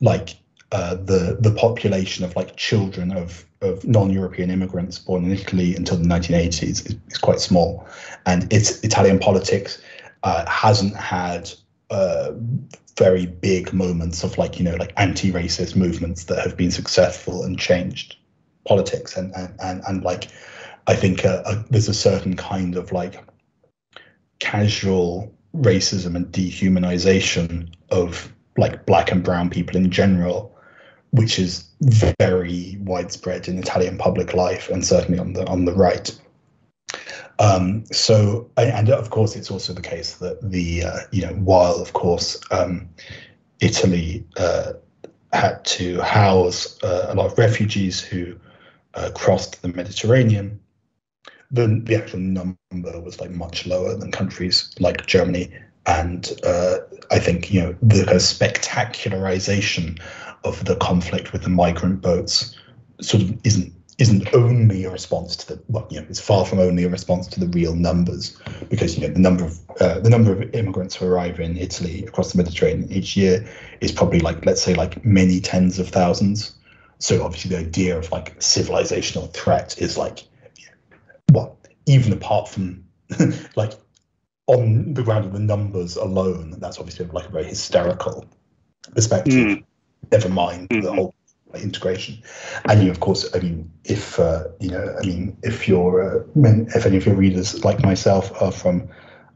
Like 0.00 0.36
uh, 0.72 0.94
the 0.94 1.36
the 1.40 1.52
population 1.52 2.24
of 2.24 2.34
like 2.36 2.56
children 2.56 3.16
of 3.16 3.44
of 3.60 3.84
non-European 3.86 4.50
immigrants 4.50 4.98
born 4.98 5.24
in 5.24 5.32
Italy 5.32 5.74
until 5.74 5.96
the 5.96 6.04
1980s 6.04 6.62
is, 6.62 6.96
is 7.08 7.18
quite 7.18 7.40
small, 7.40 7.86
and 8.26 8.52
it's 8.52 8.82
Italian 8.82 9.18
politics 9.18 9.80
uh, 10.22 10.48
hasn't 10.48 10.96
had 10.96 11.50
uh, 11.90 12.32
very 12.96 13.26
big 13.26 13.72
moments 13.72 14.24
of 14.24 14.38
like 14.38 14.58
you 14.58 14.64
know 14.64 14.76
like 14.76 14.92
anti-racist 14.96 15.76
movements 15.76 16.24
that 16.24 16.38
have 16.38 16.56
been 16.56 16.70
successful 16.70 17.42
and 17.44 17.58
changed 17.58 18.16
politics 18.66 19.16
and 19.16 19.34
and 19.34 19.54
and, 19.60 19.82
and 19.86 20.04
like 20.04 20.28
I 20.86 20.94
think 20.94 21.24
uh, 21.24 21.42
uh, 21.44 21.62
there's 21.70 21.88
a 21.88 21.94
certain 21.94 22.36
kind 22.36 22.76
of 22.76 22.92
like 22.92 23.22
casual 24.38 25.32
racism 25.56 26.16
and 26.16 26.26
dehumanization 26.26 27.72
of 27.90 28.32
like 28.56 28.86
black 28.86 29.10
and 29.10 29.22
brown 29.22 29.50
people 29.50 29.76
in 29.76 29.90
general 29.90 30.54
which 31.14 31.38
is 31.38 31.68
very 32.18 32.76
widespread 32.80 33.46
in 33.46 33.56
Italian 33.56 33.96
public 33.96 34.34
life 34.34 34.68
and 34.68 34.84
certainly 34.84 35.18
on 35.18 35.32
the 35.32 35.46
on 35.46 35.64
the 35.64 35.72
right. 35.72 36.18
Um, 37.38 37.84
so, 37.86 38.50
and 38.56 38.90
of 38.90 39.10
course, 39.10 39.36
it's 39.36 39.50
also 39.50 39.72
the 39.72 39.82
case 39.82 40.16
that 40.16 40.40
the 40.40 40.84
uh, 40.84 40.98
you 41.10 41.22
know 41.22 41.32
while 41.34 41.74
of 41.74 41.92
course 41.92 42.40
um, 42.50 42.88
Italy 43.60 44.24
uh, 44.36 44.74
had 45.32 45.64
to 45.64 46.00
house 46.00 46.82
uh, 46.82 47.06
a 47.08 47.14
lot 47.14 47.26
of 47.26 47.38
refugees 47.38 48.00
who 48.00 48.36
uh, 48.94 49.10
crossed 49.14 49.62
the 49.62 49.68
Mediterranean, 49.68 50.60
the 51.50 51.82
the 51.84 51.96
actual 51.96 52.20
number 52.20 53.00
was 53.00 53.20
like 53.20 53.30
much 53.30 53.66
lower 53.66 53.96
than 53.96 54.12
countries 54.12 54.72
like 54.78 55.06
Germany. 55.06 55.52
And 55.86 56.32
uh, 56.44 56.78
I 57.10 57.18
think 57.18 57.52
you 57.52 57.60
know 57.60 57.76
the 57.82 58.04
kind 58.04 58.16
of 58.16 58.22
spectacularization 58.22 60.00
of 60.44 60.64
the 60.64 60.76
conflict 60.76 61.32
with 61.32 61.42
the 61.42 61.50
migrant 61.50 62.00
boats 62.00 62.56
sort 63.00 63.22
of 63.22 63.38
isn't 63.44 63.73
isn't 63.98 64.34
only 64.34 64.84
a 64.84 64.90
response 64.90 65.36
to 65.36 65.54
the 65.54 65.62
well, 65.68 65.86
you 65.90 66.00
know, 66.00 66.06
it's 66.08 66.20
far 66.20 66.44
from 66.44 66.58
only 66.58 66.84
a 66.84 66.88
response 66.88 67.26
to 67.28 67.40
the 67.40 67.46
real 67.48 67.74
numbers, 67.74 68.36
because 68.68 68.96
you 68.96 69.06
know 69.06 69.12
the 69.12 69.20
number 69.20 69.44
of 69.44 69.58
uh, 69.80 70.00
the 70.00 70.10
number 70.10 70.32
of 70.32 70.54
immigrants 70.54 70.96
who 70.96 71.06
arrive 71.06 71.40
in 71.40 71.56
Italy 71.56 72.04
across 72.06 72.32
the 72.32 72.38
Mediterranean 72.38 72.90
each 72.90 73.16
year 73.16 73.46
is 73.80 73.92
probably 73.92 74.20
like 74.20 74.44
let's 74.44 74.62
say 74.62 74.74
like 74.74 75.04
many 75.04 75.40
tens 75.40 75.78
of 75.78 75.88
thousands. 75.88 76.56
So 76.98 77.24
obviously 77.24 77.50
the 77.50 77.58
idea 77.58 77.98
of 77.98 78.10
like 78.10 78.38
civilizational 78.40 79.32
threat 79.32 79.78
is 79.78 79.96
like, 79.96 80.24
well, 81.32 81.58
even 81.86 82.12
apart 82.12 82.48
from 82.48 82.84
like 83.56 83.72
on 84.46 84.94
the 84.94 85.02
ground 85.02 85.24
of 85.24 85.32
the 85.32 85.38
numbers 85.38 85.96
alone, 85.96 86.56
that's 86.58 86.78
obviously 86.78 87.06
like 87.06 87.26
a 87.26 87.32
very 87.32 87.44
hysterical 87.44 88.24
perspective. 88.94 89.34
Mm 89.34 89.64
never 90.12 90.28
mind 90.28 90.68
mm-hmm. 90.68 90.82
the 90.82 90.92
whole 90.92 91.14
integration. 91.56 92.18
And 92.68 92.82
you, 92.82 92.90
of 92.90 93.00
course, 93.00 93.28
I 93.34 93.40
mean, 93.40 93.70
if 93.84 94.18
uh, 94.18 94.44
you 94.60 94.70
know, 94.70 94.96
I 95.00 95.06
mean, 95.06 95.36
if 95.42 95.68
you're, 95.68 96.02
uh, 96.02 96.24
if 96.74 96.86
any 96.86 96.96
of 96.96 97.06
your 97.06 97.14
readers 97.14 97.64
like 97.64 97.82
myself 97.82 98.30
are 98.40 98.52
from 98.52 98.88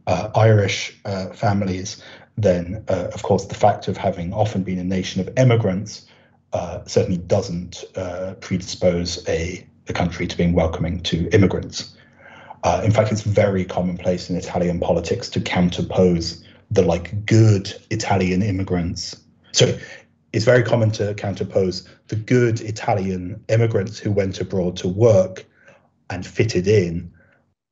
uh, 0.06 0.30
Irish 0.34 0.98
uh, 1.04 1.26
families, 1.28 2.02
then 2.36 2.84
uh, 2.88 3.08
of 3.12 3.22
course 3.22 3.46
the 3.46 3.54
fact 3.54 3.88
of 3.88 3.96
having 3.96 4.32
often 4.32 4.62
been 4.62 4.78
a 4.78 4.84
nation 4.84 5.20
of 5.20 5.28
immigrants 5.36 6.06
uh, 6.52 6.82
certainly 6.86 7.18
doesn't 7.18 7.84
predispose 8.40 9.28
a, 9.28 9.66
a 9.88 9.92
country 9.92 10.26
to 10.26 10.36
being 10.36 10.54
welcoming 10.54 11.00
to 11.00 11.28
immigrants. 11.30 11.94
in 12.84 12.90
fact, 12.90 13.12
it's 13.12 13.22
very 13.22 13.64
commonplace 13.64 14.30
in 14.30 14.36
Italian 14.36 14.80
politics 14.80 15.28
to 15.28 15.40
counterpose 15.40 16.42
the 16.70 16.82
like 16.82 17.26
good 17.26 17.74
Italian 17.90 18.42
immigrants. 18.42 19.16
So 19.52 19.76
it's 20.32 20.44
very 20.44 20.62
common 20.62 20.90
to 20.92 21.14
counterpose 21.14 21.86
the 22.08 22.16
good 22.16 22.60
Italian 22.60 23.42
immigrants 23.48 23.98
who 23.98 24.12
went 24.12 24.40
abroad 24.40 24.76
to 24.76 24.88
work 24.88 25.46
and 26.10 26.26
fitted 26.26 26.66
in, 26.66 27.10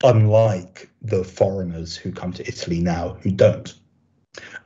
unlike 0.03 0.91
the 1.03 1.25
foreigners 1.25 1.97
who 1.97 2.13
come 2.13 2.33
to 2.33 2.47
Italy 2.47 2.81
now 2.81 3.17
who 3.21 3.31
don't. 3.31 3.75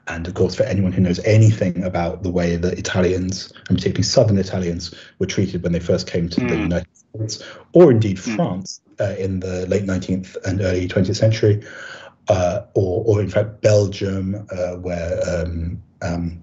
And 0.09 0.26
of 0.26 0.34
course, 0.34 0.57
for 0.57 0.64
anyone 0.64 0.93
who 0.93 1.03
knows 1.03 1.20
anything 1.20 1.84
about 1.84 2.22
the 2.22 2.30
way 2.30 2.57
that 2.57 2.78
Italians, 2.78 3.53
and 3.68 3.78
particularly 3.78 4.03
southern 4.03 4.38
Italians, 4.38 4.93
were 5.18 5.26
treated 5.26 5.62
when 5.62 5.72
they 5.72 5.80
first 5.80 6.09
came 6.09 6.28
to 6.30 6.41
mm. 6.41 6.49
the 6.49 6.57
hmm. 6.57 6.62
United 6.62 6.97
States, 6.97 7.45
or 7.72 7.93
indeed 7.93 8.16
mm. 8.16 8.34
France 8.34 8.80
uh, 8.99 9.14
in 9.18 9.38
the 9.38 9.66
late 9.66 9.84
19th 9.84 10.36
and 10.45 10.61
early 10.61 10.88
20th 10.88 11.14
century, 11.14 11.62
uh, 12.28 12.62
or, 12.74 13.05
or 13.07 13.20
in 13.20 13.28
fact 13.28 13.61
Belgium, 13.61 14.47
uh, 14.51 14.76
where 14.76 15.20
um, 15.28 15.80
um, 16.03 16.43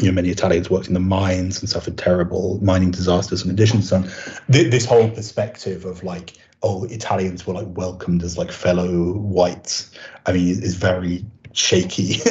you 0.00 0.08
know 0.08 0.14
many 0.14 0.30
Italians 0.30 0.70
worked 0.70 0.88
in 0.88 0.94
the 0.94 1.00
mines 1.00 1.60
and 1.60 1.68
suffered 1.68 1.98
terrible 1.98 2.58
mining 2.62 2.90
disasters 2.90 3.44
in 3.44 3.50
addition 3.50 3.82
to. 3.82 4.10
Th- 4.50 4.70
this 4.70 4.84
whole 4.84 5.10
perspective 5.10 5.84
of 5.84 6.02
like 6.02 6.34
oh 6.62 6.84
Italians 6.84 7.46
were 7.46 7.54
like 7.54 7.68
welcomed 7.70 8.22
as 8.22 8.36
like 8.36 8.52
fellow 8.52 9.12
whites. 9.12 9.90
I 10.26 10.32
mean, 10.32 10.48
is 10.48 10.74
very 10.74 11.24
shaky 11.52 12.20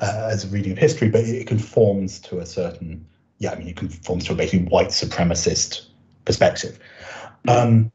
uh, 0.00 0.28
as 0.30 0.44
a 0.44 0.48
reading 0.48 0.72
of 0.72 0.78
history, 0.78 1.08
but 1.08 1.22
it 1.22 1.46
conforms 1.46 2.20
to 2.20 2.38
a 2.38 2.46
certain, 2.46 3.04
yeah, 3.38 3.52
I 3.52 3.56
mean, 3.56 3.68
it 3.68 3.76
conforms 3.76 4.26
to 4.26 4.32
a 4.32 4.36
basically 4.36 4.66
white 4.66 4.88
supremacist 4.88 5.86
perspective. 6.24 6.78
Um, 7.48 7.90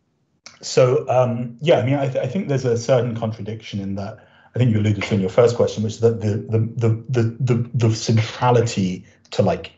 so, 0.61 1.07
um, 1.09 1.57
yeah, 1.61 1.79
I 1.79 1.85
mean, 1.85 1.95
I, 1.95 2.07
th- 2.07 2.23
I, 2.23 2.27
think 2.27 2.47
there's 2.47 2.65
a 2.65 2.77
certain 2.77 3.15
contradiction 3.15 3.79
in 3.79 3.95
that. 3.95 4.27
I 4.55 4.57
think 4.57 4.71
you 4.71 4.79
alluded 4.79 5.03
to 5.03 5.13
in 5.13 5.19
your 5.19 5.29
first 5.29 5.55
question, 5.55 5.83
which 5.83 5.93
is 5.93 5.99
that 5.99 6.21
the 6.21 6.37
the 6.37 6.59
the 6.77 7.03
the 7.09 7.37
the, 7.39 7.69
the 7.73 7.95
centrality 7.95 9.05
to 9.35 9.41
like 9.41 9.71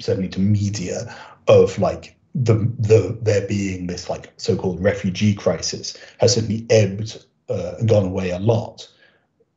certainly 0.00 0.28
to 0.28 0.40
media 0.40 1.14
of 1.48 1.78
like 1.78 2.16
the 2.34 2.54
the 2.78 3.18
there 3.22 3.46
being 3.46 3.86
this 3.86 4.08
like 4.08 4.32
so-called 4.36 4.82
refugee 4.82 5.34
crisis 5.34 5.96
has 6.18 6.34
certainly 6.34 6.66
ebbed 6.70 7.24
uh, 7.48 7.74
and 7.78 7.88
gone 7.88 8.06
away 8.06 8.30
a 8.30 8.38
lot 8.38 8.88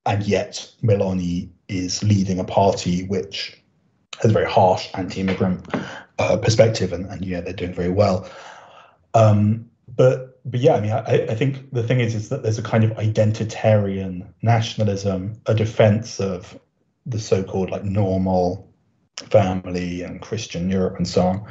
and 0.05 0.23
yet 0.23 0.71
Meloni 0.83 1.49
is 1.67 2.03
leading 2.03 2.39
a 2.39 2.43
party 2.43 3.05
which 3.07 3.61
has 4.21 4.31
a 4.31 4.33
very 4.33 4.49
harsh 4.49 4.89
anti-immigrant 4.93 5.67
uh, 6.19 6.37
perspective, 6.37 6.93
and, 6.93 7.05
and 7.07 7.25
yeah, 7.25 7.41
they're 7.41 7.53
doing 7.53 7.73
very 7.73 7.89
well. 7.89 8.29
Um, 9.13 9.69
but 9.87 10.39
but 10.45 10.59
yeah, 10.59 10.75
I 10.75 10.81
mean, 10.81 10.91
I, 10.91 11.27
I 11.29 11.35
think 11.35 11.71
the 11.71 11.83
thing 11.83 11.99
is 11.99 12.15
is 12.15 12.29
that 12.29 12.43
there's 12.43 12.59
a 12.59 12.63
kind 12.63 12.83
of 12.83 12.91
identitarian 12.91 14.27
nationalism, 14.41 15.41
a 15.45 15.55
defense 15.55 16.19
of 16.19 16.57
the 17.05 17.19
so-called 17.19 17.71
like 17.71 17.83
normal 17.83 18.71
family 19.17 20.01
and 20.01 20.21
Christian 20.21 20.69
Europe 20.69 20.97
and 20.97 21.07
so 21.07 21.21
on, 21.21 21.45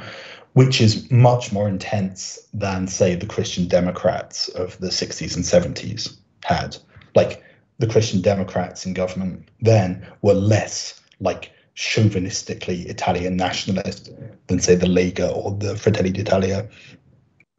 which 0.53 0.81
is 0.81 1.09
much 1.11 1.51
more 1.51 1.67
intense 1.67 2.39
than 2.53 2.87
say 2.87 3.15
the 3.15 3.25
Christian 3.25 3.67
Democrats 3.67 4.47
of 4.49 4.77
the 4.79 4.87
60s 4.87 5.35
and 5.35 5.43
70s 5.43 6.17
had. 6.43 6.77
Like 7.15 7.43
the 7.79 7.87
Christian 7.87 8.21
Democrats 8.21 8.85
in 8.85 8.93
government 8.93 9.49
then 9.61 10.05
were 10.21 10.33
less 10.33 10.99
like 11.19 11.51
chauvinistically 11.75 12.85
Italian 12.85 13.35
nationalist 13.35 14.11
than 14.47 14.59
say 14.59 14.75
the 14.75 14.85
Lega 14.85 15.35
or 15.35 15.51
the 15.51 15.75
Fratelli 15.75 16.11
d'Italia 16.11 16.69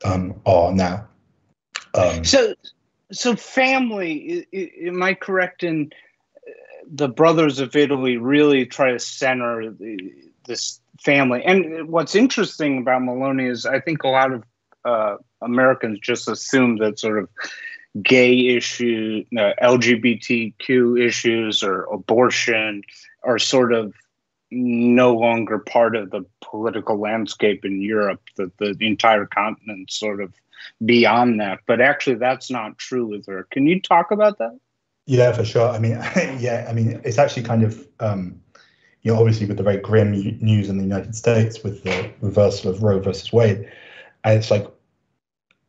um, 0.05 0.41
are 0.47 0.73
now. 0.73 1.07
Um, 1.95 2.25
so, 2.25 2.55
so 3.13 3.37
family. 3.37 4.47
Am 4.87 5.03
I 5.03 5.15
correct 5.15 5.63
in 5.63 5.91
the 6.91 7.09
Brothers 7.09 7.59
of 7.59 7.75
Italy 7.75 8.17
really 8.17 8.67
try 8.67 8.93
to 8.93 8.99
center 8.99 9.71
the, 9.71 10.13
this 10.47 10.81
family? 11.01 11.43
And 11.45 11.89
what's 11.89 12.15
interesting 12.15 12.79
about 12.79 13.03
Meloni 13.03 13.51
is 13.51 13.67
I 13.67 13.81
think 13.81 14.05
a 14.05 14.09
lot 14.09 14.33
of 14.33 14.45
uh, 14.85 15.17
Americans 15.43 15.99
just 16.01 16.29
assume 16.29 16.77
that 16.79 16.99
sort 16.99 17.19
of 17.19 17.29
gay 18.03 18.49
issue, 18.49 19.25
uh, 19.37 19.53
LGBTQ 19.63 21.05
issues, 21.05 21.63
or 21.63 21.85
abortion 21.93 22.83
are 23.25 23.39
sort 23.39 23.73
of 23.73 23.95
no 24.51 25.15
longer 25.15 25.59
part 25.59 25.97
of 25.97 26.11
the 26.11 26.25
political 26.41 26.99
landscape 26.99 27.65
in 27.65 27.83
Europe. 27.83 28.23
That 28.37 28.57
the, 28.59 28.75
the 28.75 28.87
entire 28.87 29.27
continent 29.27 29.91
sort 29.91 30.21
of 30.21 30.33
beyond 30.85 31.41
that. 31.41 31.61
But 31.67 31.81
actually, 31.81 32.17
that's 32.17 32.51
not 32.51 32.79
true 32.79 33.07
with 33.07 33.27
her. 33.27 33.47
Can 33.51 33.67
you 33.67 33.81
talk 33.81 34.11
about 34.11 34.39
that? 34.39 34.57
Yeah, 35.07 35.33
for 35.33 35.45
sure. 35.45 35.69
I 35.69 35.79
mean, 35.79 35.93
yeah, 36.39 36.67
I 36.69 36.73
mean, 36.73 37.01
it's 37.05 37.19
actually 37.19 37.45
kind 37.45 37.63
of. 37.63 37.87
Um, 38.01 38.41
you 39.03 39.13
know, 39.13 39.21
obviously, 39.21 39.47
with 39.47 39.57
the 39.57 39.63
very 39.63 39.77
grim 39.77 40.11
news 40.11 40.69
in 40.69 40.79
the 40.79 40.83
United 40.83 41.15
States 41.15 41.63
with 41.63 41.85
the 41.85 42.11
reversal 42.21 42.71
of 42.73 42.83
Roe 42.83 42.99
versus 42.99 43.33
Wade, 43.33 43.71
and 44.25 44.37
it's 44.37 44.51
like 44.51 44.67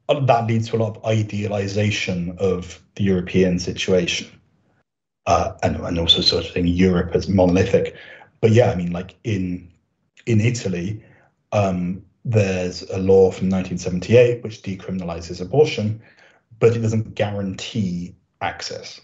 that 0.10 0.48
leads 0.48 0.70
to 0.70 0.78
a 0.78 0.80
lot 0.80 0.98
of 0.98 1.06
idealization 1.06 2.36
of 2.40 2.82
the 2.96 3.04
European 3.04 3.60
situation, 3.60 4.28
uh, 5.28 5.54
and 5.62 5.76
and 5.76 6.00
also 6.00 6.22
sort 6.22 6.46
of 6.46 6.52
thing 6.52 6.66
Europe 6.66 7.14
as 7.14 7.28
monolithic. 7.28 7.96
But 8.42 8.52
yeah, 8.54 8.72
I 8.72 8.76
mean, 8.76 8.92
like 8.92 9.14
in 9.24 9.70
in 10.26 10.42
Italy, 10.42 11.04
um, 11.52 12.04
there's 12.26 12.82
a 12.90 12.98
law 12.98 13.30
from 13.32 13.50
1978 13.50 14.44
which 14.44 14.64
decriminalizes 14.64 15.42
abortion, 15.42 16.02
but 16.60 16.76
it 16.76 16.80
doesn't 16.80 17.14
guarantee 17.14 18.16
access. 18.42 19.00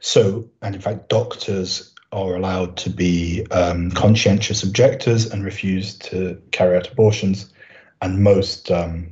So, 0.00 0.48
and 0.62 0.74
in 0.74 0.80
fact, 0.80 1.08
doctors 1.08 1.92
are 2.12 2.34
allowed 2.34 2.76
to 2.78 2.90
be 2.90 3.46
um, 3.50 3.90
conscientious 3.90 4.62
objectors 4.62 5.30
and 5.30 5.44
refuse 5.44 5.98
to 5.98 6.40
carry 6.52 6.76
out 6.76 6.90
abortions, 6.90 7.52
and 8.00 8.22
most 8.22 8.70
um, 8.70 9.10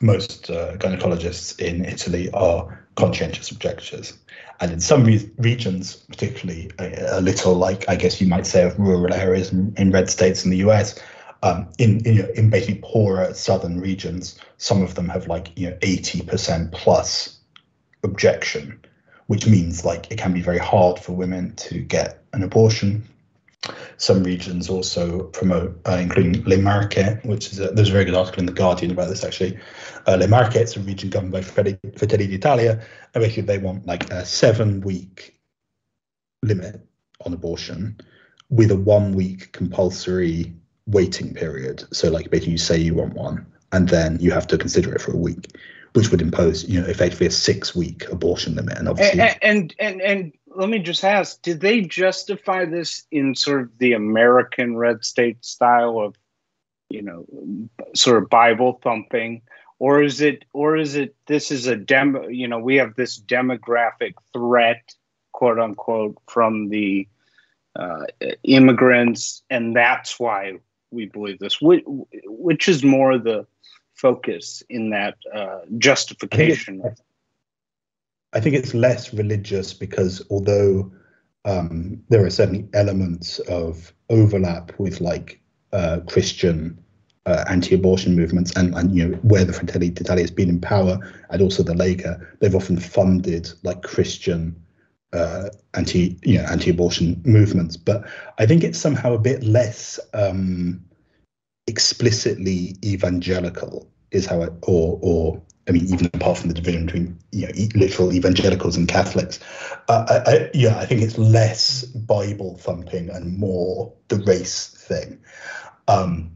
most 0.00 0.50
uh, 0.50 0.76
gynecologists 0.76 1.58
in 1.60 1.84
Italy 1.84 2.30
are 2.32 2.86
conscientious 2.96 3.50
objectors. 3.50 4.16
And 4.60 4.72
in 4.72 4.80
some 4.80 5.04
re- 5.04 5.30
regions, 5.38 5.96
particularly 5.96 6.70
a, 6.78 7.18
a, 7.18 7.20
little 7.20 7.54
like 7.54 7.88
I 7.88 7.96
guess 7.96 8.20
you 8.20 8.26
might 8.26 8.46
say 8.46 8.62
of 8.64 8.78
rural 8.78 9.12
areas 9.12 9.52
in, 9.52 9.74
in 9.76 9.90
red 9.90 10.10
states 10.10 10.44
in 10.44 10.50
the 10.50 10.58
US, 10.58 10.98
um, 11.42 11.68
in, 11.78 12.04
in, 12.06 12.28
in 12.34 12.50
basically 12.50 12.80
poorer 12.82 13.34
southern 13.34 13.80
regions, 13.80 14.38
some 14.58 14.82
of 14.82 14.94
them 14.94 15.08
have 15.08 15.26
like 15.26 15.50
you 15.56 15.70
know 15.70 15.76
80% 15.78 16.72
plus 16.72 17.38
objection, 18.02 18.80
which 19.26 19.46
means 19.46 19.84
like 19.84 20.10
it 20.10 20.18
can 20.18 20.32
be 20.32 20.42
very 20.42 20.58
hard 20.58 20.98
for 20.98 21.12
women 21.12 21.54
to 21.56 21.80
get 21.80 22.22
an 22.32 22.42
abortion 22.42 23.02
some 23.96 24.22
regions 24.24 24.68
also 24.68 25.24
promote, 25.24 25.80
uh, 25.86 25.98
including 26.00 26.44
Le 26.44 26.58
Marche, 26.58 27.18
which 27.24 27.52
is 27.52 27.60
a, 27.60 27.68
there's 27.68 27.88
a 27.88 27.92
very 27.92 28.04
good 28.04 28.14
article 28.14 28.40
in 28.40 28.46
the 28.46 28.52
Guardian 28.52 28.90
about 28.90 29.08
this 29.08 29.24
actually. 29.24 29.58
Uh, 30.06 30.16
Le 30.16 30.28
Marche, 30.28 30.56
it's 30.56 30.76
a 30.76 30.80
region 30.80 31.10
governed 31.10 31.32
by 31.32 31.42
Fratelli 31.42 32.26
d'Italia, 32.26 32.84
and 33.14 33.22
basically 33.22 33.42
they 33.42 33.58
want 33.58 33.86
like 33.86 34.10
a 34.10 34.24
seven 34.24 34.80
week 34.80 35.38
limit 36.42 36.80
on 37.24 37.32
abortion 37.32 37.96
with 38.50 38.70
a 38.70 38.76
one 38.76 39.12
week 39.12 39.52
compulsory 39.52 40.54
waiting 40.86 41.32
period. 41.32 41.84
So 41.92 42.10
like 42.10 42.30
basically 42.30 42.52
you 42.52 42.58
say 42.58 42.78
you 42.78 42.94
want 42.94 43.14
one, 43.14 43.46
and 43.72 43.88
then 43.88 44.18
you 44.20 44.30
have 44.32 44.46
to 44.48 44.58
consider 44.58 44.94
it 44.94 45.00
for 45.00 45.12
a 45.12 45.16
week, 45.16 45.56
which 45.94 46.10
would 46.10 46.20
impose 46.20 46.68
you 46.68 46.80
know 46.80 46.86
effectively 46.86 47.26
a 47.26 47.30
six 47.30 47.74
week 47.74 48.08
abortion 48.10 48.54
limit, 48.54 48.76
and 48.78 48.88
obviously 48.88 49.20
and 49.20 49.38
and 49.42 49.74
and, 49.78 50.00
and 50.02 50.32
let 50.54 50.68
me 50.68 50.78
just 50.78 51.04
ask 51.04 51.40
did 51.42 51.60
they 51.60 51.80
justify 51.80 52.64
this 52.64 53.04
in 53.10 53.34
sort 53.34 53.62
of 53.62 53.78
the 53.78 53.92
american 53.92 54.76
red 54.76 55.04
state 55.04 55.44
style 55.44 55.98
of 55.98 56.14
you 56.90 57.02
know 57.02 57.24
sort 57.94 58.22
of 58.22 58.28
bible 58.28 58.78
thumping? 58.82 59.42
Or 59.80 60.02
is 60.02 60.20
it 60.20 60.44
or 60.52 60.76
is 60.76 60.94
it 60.94 61.14
this 61.26 61.50
is 61.50 61.66
a 61.66 61.76
demo 61.76 62.28
you 62.28 62.48
know 62.48 62.58
we 62.58 62.76
have 62.76 62.94
this 62.94 63.20
demographic 63.20 64.14
threat 64.32 64.94
quote 65.32 65.58
unquote 65.58 66.16
from 66.28 66.68
the 66.68 67.08
uh, 67.76 68.04
immigrants 68.44 69.42
and 69.50 69.74
that's 69.74 70.18
why 70.18 70.54
we 70.92 71.06
believe 71.06 71.40
this 71.40 71.60
which, 71.60 71.82
which 72.26 72.68
is 72.68 72.84
more 72.84 73.18
the 73.18 73.46
focus 73.94 74.62
in 74.68 74.90
that 74.90 75.16
uh, 75.34 75.60
justification 75.78 76.82
I 78.34 78.40
think 78.40 78.56
it's 78.56 78.74
less 78.74 79.14
religious 79.14 79.72
because 79.72 80.22
although 80.28 80.92
um, 81.44 82.02
there 82.08 82.24
are 82.24 82.30
certainly 82.30 82.68
elements 82.74 83.38
of 83.40 83.92
overlap 84.10 84.72
with 84.78 85.00
like 85.00 85.40
uh, 85.72 86.00
Christian 86.08 86.78
uh, 87.26 87.44
anti-abortion 87.48 88.16
movements 88.16 88.52
and, 88.56 88.74
and 88.74 88.94
you 88.94 89.08
know 89.08 89.16
where 89.18 89.44
the 89.44 89.52
Fratelli 89.52 89.88
d'Italia 89.90 90.24
has 90.24 90.30
been 90.30 90.48
in 90.48 90.60
power 90.60 90.98
and 91.30 91.40
also 91.40 91.62
the 91.62 91.72
Lega, 91.72 92.26
they've 92.40 92.54
often 92.54 92.78
funded 92.78 93.50
like 93.62 93.82
Christian 93.82 94.54
uh, 95.12 95.48
anti 95.74 96.18
you 96.24 96.38
know 96.38 96.44
anti-abortion 96.44 97.22
movements. 97.24 97.76
But 97.76 98.04
I 98.38 98.46
think 98.46 98.64
it's 98.64 98.78
somehow 98.78 99.14
a 99.14 99.18
bit 99.18 99.44
less 99.44 100.00
um, 100.12 100.84
explicitly 101.66 102.76
evangelical 102.84 103.88
is 104.10 104.26
how 104.26 104.42
it 104.42 104.52
or 104.62 104.98
or 105.02 105.42
I 105.66 105.72
mean, 105.72 105.86
even 105.86 106.06
apart 106.12 106.38
from 106.38 106.48
the 106.48 106.54
division 106.54 106.86
between 106.86 107.18
you 107.32 107.46
know 107.46 107.52
literal 107.74 108.12
evangelicals 108.12 108.76
and 108.76 108.86
Catholics, 108.86 109.40
uh, 109.88 110.04
I, 110.08 110.30
I, 110.30 110.50
yeah, 110.52 110.76
I 110.78 110.84
think 110.84 111.00
it's 111.00 111.16
less 111.16 111.84
Bible 111.84 112.58
thumping 112.58 113.08
and 113.10 113.38
more 113.38 113.92
the 114.08 114.16
race 114.16 114.68
thing, 114.68 115.18
um, 115.88 116.30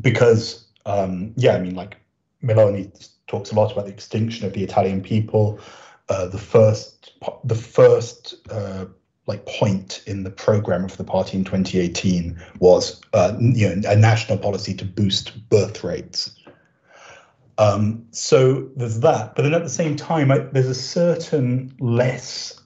because 0.00 0.66
um, 0.86 1.34
yeah, 1.36 1.54
I 1.54 1.60
mean, 1.60 1.74
like 1.74 1.98
Meloni 2.42 3.10
talks 3.26 3.50
a 3.50 3.54
lot 3.54 3.72
about 3.72 3.86
the 3.86 3.92
extinction 3.92 4.46
of 4.46 4.54
the 4.54 4.62
Italian 4.62 5.02
people. 5.02 5.60
Uh, 6.08 6.26
the 6.26 6.38
first 6.38 7.12
the 7.44 7.54
first 7.54 8.36
uh, 8.50 8.86
like 9.26 9.44
point 9.46 10.02
in 10.06 10.22
the 10.22 10.30
program 10.30 10.84
of 10.84 10.96
the 10.96 11.04
party 11.04 11.36
in 11.36 11.44
2018 11.44 12.40
was 12.60 13.00
uh, 13.12 13.36
you 13.40 13.68
know 13.68 13.90
a 13.90 13.96
national 13.96 14.38
policy 14.38 14.74
to 14.74 14.84
boost 14.84 15.48
birth 15.48 15.82
rates. 15.82 16.30
Um, 17.58 18.06
so 18.10 18.68
there's 18.76 19.00
that, 19.00 19.34
but 19.34 19.42
then 19.42 19.54
at 19.54 19.62
the 19.62 19.70
same 19.70 19.96
time, 19.96 20.30
I, 20.30 20.38
there's 20.38 20.68
a 20.68 20.74
certain 20.74 21.74
less, 21.80 22.60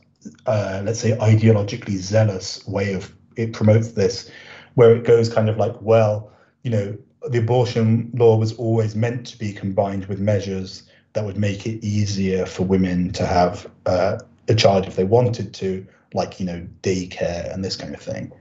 uh, 0.47 0.82
let's 0.85 0.99
say, 0.99 1.12
ideologically 1.12 1.97
zealous 1.97 2.66
way 2.66 2.95
of 2.95 3.15
it 3.37 3.53
promotes 3.53 3.93
this, 3.93 4.28
where 4.74 4.95
it 4.97 5.05
goes 5.05 5.32
kind 5.32 5.49
of 5.49 5.59
like, 5.59 5.81
well, 5.81 6.32
you 6.65 6.70
know, 6.70 6.99
the 7.28 7.39
abortion 7.39 8.11
law 8.15 8.37
was 8.37 8.53
always 8.55 8.97
meant 8.97 9.27
to 9.28 9.39
be 9.39 9.53
combined 9.53 10.07
with 10.07 10.19
measures 10.19 10.82
that 11.12 11.24
would 11.24 11.37
make 11.37 11.66
it 11.66 11.85
easier 11.85 12.45
for 12.47 12.65
women 12.65 13.12
to 13.12 13.27
have 13.27 13.70
uh, 13.87 14.19
a 14.49 14.55
child 14.55 14.87
if 14.87 14.97
they 14.97 15.05
wanted 15.05 15.55
to, 15.55 15.87
like 16.15 16.41
you 16.41 16.47
know 16.47 16.66
daycare 16.82 17.53
and 17.53 17.65
this 17.65 17.77
kind 17.77 17.95
of 17.95 18.01
thing. 18.01 18.32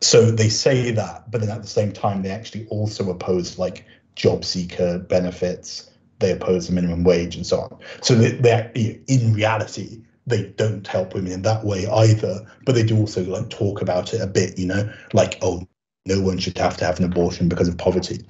So 0.00 0.30
they 0.30 0.48
say 0.48 0.90
that, 0.90 1.30
but 1.30 1.40
then 1.40 1.50
at 1.50 1.62
the 1.62 1.68
same 1.68 1.92
time 1.92 2.22
they 2.22 2.30
actually 2.30 2.66
also 2.66 3.10
oppose 3.10 3.58
like 3.58 3.84
job 4.16 4.44
seeker 4.44 4.98
benefits. 4.98 5.90
They 6.18 6.32
oppose 6.32 6.68
the 6.68 6.74
minimum 6.74 7.04
wage 7.04 7.36
and 7.36 7.46
so 7.46 7.60
on. 7.60 7.78
So 8.00 8.14
they, 8.14 8.32
they 8.32 9.00
in 9.08 9.32
reality 9.32 10.02
they 10.26 10.44
don't 10.56 10.86
help 10.86 11.14
women 11.14 11.32
in 11.32 11.42
that 11.42 11.64
way 11.64 11.86
either. 11.86 12.46
But 12.64 12.74
they 12.74 12.82
do 12.82 12.98
also 12.98 13.22
like 13.24 13.50
talk 13.50 13.82
about 13.82 14.14
it 14.14 14.20
a 14.20 14.26
bit, 14.26 14.58
you 14.58 14.66
know, 14.66 14.90
like 15.12 15.38
oh 15.42 15.66
no 16.06 16.20
one 16.20 16.38
should 16.38 16.58
have 16.58 16.76
to 16.78 16.84
have 16.84 16.98
an 16.98 17.04
abortion 17.04 17.48
because 17.48 17.68
of 17.68 17.78
poverty 17.78 18.20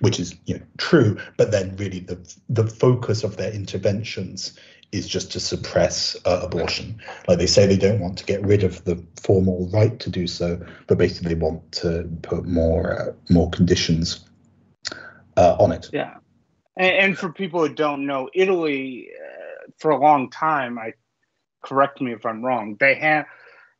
which 0.00 0.18
is 0.18 0.34
you 0.46 0.56
know 0.56 0.62
true 0.78 1.16
but 1.36 1.50
then 1.50 1.74
really 1.76 2.00
the 2.00 2.18
the 2.48 2.66
focus 2.66 3.22
of 3.22 3.36
their 3.36 3.52
interventions 3.52 4.58
is 4.92 5.08
just 5.08 5.32
to 5.32 5.40
suppress 5.40 6.16
uh, 6.26 6.40
abortion. 6.42 7.00
Like 7.26 7.38
they 7.38 7.46
say 7.46 7.66
they 7.66 7.78
don't 7.78 7.98
want 7.98 8.18
to 8.18 8.24
get 8.24 8.44
rid 8.44 8.62
of 8.62 8.84
the 8.84 9.02
formal 9.22 9.68
right 9.72 9.98
to 10.00 10.10
do 10.10 10.26
so, 10.26 10.60
but 10.86 10.98
basically 10.98 11.34
they 11.34 11.40
want 11.40 11.72
to 11.72 12.08
put 12.22 12.44
more 12.44 13.00
uh, 13.00 13.12
more 13.30 13.50
conditions 13.50 14.24
uh, 15.36 15.56
on 15.58 15.72
it. 15.72 15.88
Yeah, 15.92 16.16
and, 16.76 16.96
and, 16.96 17.18
for 17.18 17.32
people 17.32 17.66
who 17.66 17.74
don't 17.74 18.06
know, 18.06 18.28
Italy 18.34 19.08
uh, 19.18 19.70
for 19.78 19.90
a 19.90 19.98
long 19.98 20.30
time, 20.30 20.78
I 20.78 20.92
correct 21.62 22.00
me 22.00 22.12
if 22.12 22.26
I'm 22.26 22.44
wrong, 22.44 22.76
they 22.78 22.94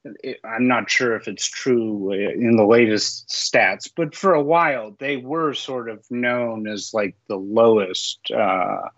have 0.04 0.14
I'm 0.44 0.66
not 0.66 0.90
sure 0.90 1.14
if 1.16 1.28
it's 1.28 1.46
true 1.46 2.12
in 2.12 2.56
the 2.56 2.64
latest 2.64 3.28
stats, 3.28 3.90
but 3.94 4.14
for 4.14 4.34
a 4.34 4.42
while 4.42 4.96
they 4.98 5.16
were 5.16 5.54
sort 5.54 5.88
of 5.88 6.04
known 6.10 6.66
as 6.66 6.92
like 6.92 7.16
the 7.28 7.36
lowest 7.36 8.30
uh, 8.30 8.88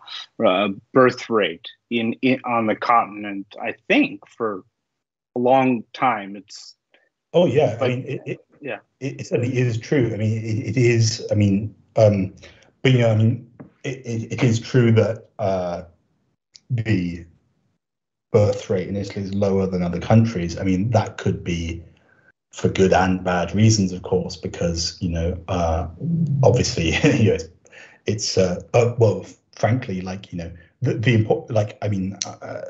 uh, 0.45 0.69
birth 0.93 1.29
rate 1.29 1.69
in, 1.91 2.15
in, 2.23 2.41
on 2.45 2.67
the 2.67 2.77
continent. 2.77 3.47
I 3.61 3.75
think 3.89 4.27
for 4.29 4.65
a 5.37 5.39
long 5.39 5.85
time. 5.93 6.37
It's 6.37 6.75
oh 7.33 7.47
yeah, 7.47 7.79
I 7.81 7.89
mean 7.89 8.05
it, 8.07 8.23
it 8.27 8.47
yeah, 8.61 8.79
it, 9.01 9.21
it 9.21 9.27
certainly 9.27 9.57
is 9.57 9.79
true. 9.79 10.11
I 10.13 10.17
mean 10.17 10.39
it, 10.39 10.69
it 10.69 10.77
is. 10.77 11.27
I 11.31 11.35
mean, 11.35 11.75
um, 11.97 12.35
but 12.83 12.93
you 12.93 12.99
know, 12.99 13.11
I 13.11 13.17
mean 13.17 13.51
it, 13.85 14.33
it 14.33 14.43
is 14.43 14.59
true 14.61 14.93
that 14.93 15.29
uh, 15.39 15.83
the 16.71 17.27
birth 18.35 18.69
rate 18.69 18.89
in 18.89 18.97
Italy 18.97 19.25
is 19.25 19.33
lower 19.33 19.65
than 19.65 19.81
other 19.81 20.01
countries, 20.01 20.59
I 20.59 20.65
mean, 20.65 20.91
that 20.91 21.19
could 21.19 21.45
be 21.45 21.85
for 22.51 22.69
good 22.69 22.93
and 22.93 23.23
bad 23.23 23.55
reasons, 23.55 23.93
of 23.93 24.03
course, 24.03 24.37
because, 24.37 24.99
you 25.01 25.09
know, 25.09 25.41
uh, 25.47 25.87
obviously, 26.43 26.97
you 27.23 27.31
know, 27.31 27.39
it's, 28.07 28.37
uh, 28.37 28.61
uh, 28.75 28.93
well, 28.99 29.25
frankly, 29.53 30.01
like, 30.01 30.33
you 30.33 30.39
know, 30.39 30.53
the, 30.83 30.95
the 30.95 31.15
important, 31.15 31.53
like, 31.53 31.79
I 31.81 31.87
mean, 31.87 32.19
uh, 32.27 32.63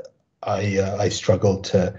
I, 0.43 0.77
uh, 0.77 0.99
I 1.01 1.09
struggle 1.09 1.63
to, 1.63 1.99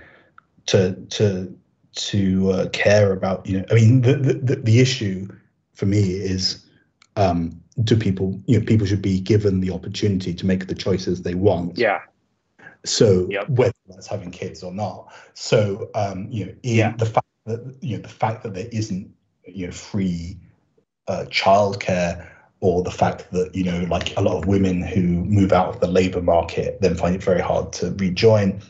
to, 0.67 0.93
to, 0.93 1.57
to 1.95 2.51
uh, 2.51 2.69
care 2.69 3.13
about, 3.13 3.47
you 3.47 3.57
know, 3.57 3.65
I 3.71 3.73
mean, 3.73 4.01
the, 4.01 4.13
the, 4.15 4.57
the 4.57 4.79
issue 4.79 5.27
for 5.73 5.87
me 5.87 6.01
is, 6.01 6.63
um, 7.15 7.59
do 7.83 7.97
people, 7.97 8.39
you 8.45 8.59
know, 8.59 8.65
people 8.65 8.85
should 8.85 9.01
be 9.01 9.19
given 9.19 9.59
the 9.59 9.71
opportunity 9.71 10.35
to 10.35 10.45
make 10.45 10.67
the 10.67 10.75
choices 10.75 11.23
they 11.23 11.33
want. 11.33 11.79
Yeah 11.79 12.01
so 12.85 13.27
yep. 13.29 13.49
whether 13.49 13.73
that's 13.87 14.07
having 14.07 14.31
kids 14.31 14.63
or 14.63 14.73
not. 14.73 15.13
So 15.33 15.89
um, 15.95 16.27
you 16.29 16.45
know, 16.45 16.53
yeah. 16.63 16.95
the 16.95 17.05
fact 17.05 17.27
that 17.45 17.75
you 17.81 17.97
know 17.97 18.01
the 18.01 18.09
fact 18.09 18.43
that 18.43 18.53
there 18.53 18.69
isn't 18.71 19.11
you 19.45 19.67
know 19.67 19.71
free 19.71 20.37
uh, 21.07 21.25
childcare 21.29 22.27
or 22.61 22.83
the 22.83 22.91
fact 22.91 23.31
that 23.31 23.53
you 23.53 23.63
know 23.63 23.85
like 23.89 24.15
a 24.17 24.21
lot 24.21 24.37
of 24.37 24.47
women 24.47 24.81
who 24.81 25.01
move 25.01 25.51
out 25.51 25.69
of 25.69 25.79
the 25.79 25.87
labor 25.87 26.21
market 26.21 26.81
then 26.81 26.95
find 26.95 27.15
it 27.15 27.23
very 27.23 27.41
hard 27.41 27.71
to 27.73 27.91
rejoin 27.99 28.61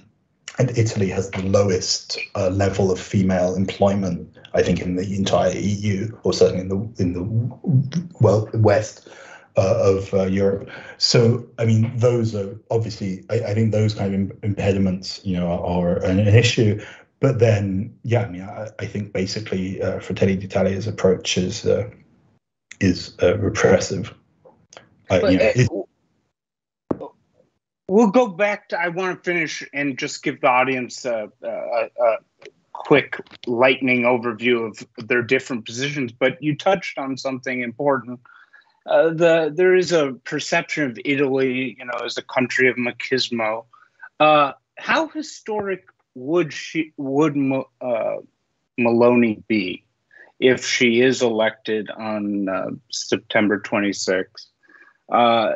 and 0.59 0.77
italy 0.77 1.09
has 1.09 1.29
the 1.31 1.43
lowest 1.43 2.19
uh, 2.35 2.49
level 2.49 2.91
of 2.91 2.99
female 2.99 3.55
employment 3.55 4.37
i 4.53 4.61
think 4.61 4.81
in 4.81 4.95
the 4.95 5.15
entire 5.15 5.53
eu 5.55 6.09
or 6.23 6.33
certainly 6.33 6.61
in 6.61 6.69
the 6.69 7.01
in 7.01 7.13
the 7.13 8.09
well 8.19 8.49
west 8.53 9.07
of 9.57 10.13
uh, 10.13 10.23
Europe. 10.23 10.69
So, 10.97 11.45
I 11.57 11.65
mean, 11.65 11.91
those 11.95 12.35
are 12.35 12.59
obviously, 12.71 13.23
I, 13.29 13.35
I 13.35 13.53
think 13.53 13.71
those 13.71 13.93
kind 13.93 14.31
of 14.31 14.43
impediments, 14.43 15.21
you 15.23 15.37
know, 15.37 15.47
are, 15.47 16.03
an, 16.03 16.19
an, 16.19 16.27
issue. 16.27 16.83
But 17.19 17.39
then, 17.39 17.97
yeah, 18.03 18.23
I 18.23 18.29
mean, 18.29 18.41
I, 18.41 18.67
I 18.79 18.85
think 18.85 19.13
basically 19.13 19.81
uh, 19.81 19.99
Fratelli 19.99 20.35
d'Italia's 20.35 20.87
approach 20.87 21.37
is 21.37 21.65
uh, 21.65 21.89
is 22.79 23.15
uh, 23.23 23.37
repressive. 23.37 24.13
You 25.09 25.37
know, 25.37 25.87
uh, 26.99 27.07
we'll 27.87 28.11
go 28.11 28.27
back 28.27 28.69
to. 28.69 28.79
I 28.79 28.89
want 28.89 29.23
to 29.23 29.31
finish 29.31 29.63
and 29.73 29.97
just 29.97 30.23
give 30.23 30.41
the 30.41 30.47
audience 30.47 31.05
a, 31.05 31.31
a, 31.41 31.47
a 31.47 32.17
quick 32.73 33.21
lightning 33.47 34.01
overview 34.01 34.67
of 34.67 35.07
their 35.07 35.21
different 35.21 35.65
positions. 35.65 36.11
But 36.11 36.41
you 36.43 36.57
touched 36.57 36.97
on 36.97 37.17
something 37.17 37.61
important 37.61 38.19
uh, 38.85 39.09
the 39.09 39.51
there 39.53 39.75
is 39.75 39.91
a 39.91 40.13
perception 40.23 40.91
of 40.91 40.99
Italy, 41.03 41.75
you 41.77 41.85
know, 41.85 41.99
as 42.03 42.17
a 42.17 42.21
country 42.21 42.69
of 42.69 42.75
machismo. 42.75 43.65
Uh, 44.19 44.53
how 44.77 45.07
historic 45.07 45.85
would 46.13 46.53
she 46.53 46.93
would 46.97 47.35
uh, 47.81 48.17
Meloni 48.79 49.45
be 49.47 49.83
if 50.39 50.65
she 50.65 51.01
is 51.01 51.21
elected 51.21 51.89
on 51.91 52.47
uh, 52.47 52.69
September 52.91 53.59
26th? 53.59 54.47
Uh, 55.11 55.53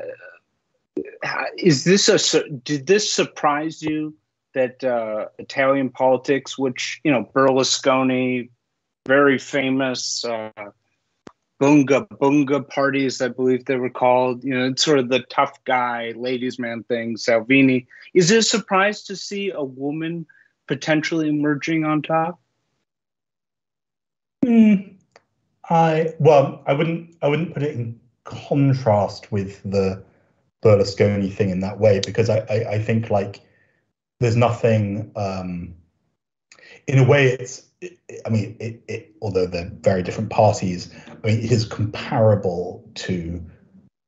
is 1.57 1.83
this 1.83 2.09
a 2.09 2.49
did 2.49 2.87
this 2.87 3.13
surprise 3.13 3.81
you 3.81 4.15
that 4.55 4.83
Italian 5.37 5.89
politics, 5.91 6.57
which 6.57 6.99
you 7.03 7.11
know 7.11 7.29
Berlusconi, 7.35 8.49
very 9.05 9.37
famous 9.37 10.25
bunga 11.59 12.07
bunga 12.07 12.67
parties, 12.67 13.21
I 13.21 13.27
believe 13.27 13.65
they 13.65 13.75
were 13.75 13.89
called. 13.89 14.43
You 14.43 14.57
know, 14.57 14.67
it's 14.67 14.83
sort 14.83 14.99
of 14.99 15.09
the 15.09 15.19
tough 15.29 15.63
guy, 15.65 16.13
ladies' 16.15 16.59
man 16.59 16.83
thing. 16.83 17.17
Salvini. 17.17 17.87
Is 18.13 18.31
it 18.31 18.37
a 18.39 18.43
surprise 18.43 19.03
to 19.03 19.15
see 19.15 19.51
a 19.51 19.63
woman 19.63 20.25
potentially 20.67 21.29
emerging 21.29 21.83
on 21.83 22.01
top? 22.01 22.39
Mm, 24.45 24.95
I 25.69 26.13
well, 26.19 26.63
I 26.65 26.73
wouldn't. 26.73 27.15
I 27.21 27.27
wouldn't 27.27 27.53
put 27.53 27.63
it 27.63 27.75
in 27.75 27.99
contrast 28.23 29.31
with 29.31 29.61
the 29.63 30.03
Berlusconi 30.63 31.31
thing 31.31 31.49
in 31.49 31.61
that 31.61 31.79
way 31.79 31.99
because 32.05 32.29
I, 32.29 32.39
I, 32.49 32.71
I 32.73 32.79
think 32.79 33.09
like 33.09 33.41
there's 34.19 34.35
nothing. 34.35 35.11
Um, 35.15 35.75
in 36.87 36.99
a 36.99 37.03
way, 37.03 37.27
it's 37.27 37.68
I 37.81 38.29
mean, 38.29 38.57
it, 38.59 38.83
it, 38.87 39.15
although 39.21 39.45
they're 39.45 39.71
very 39.81 40.03
different 40.03 40.29
parties, 40.29 40.93
I 41.07 41.27
mean, 41.27 41.39
it 41.39 41.51
is 41.51 41.65
comparable 41.65 42.83
to 42.95 43.43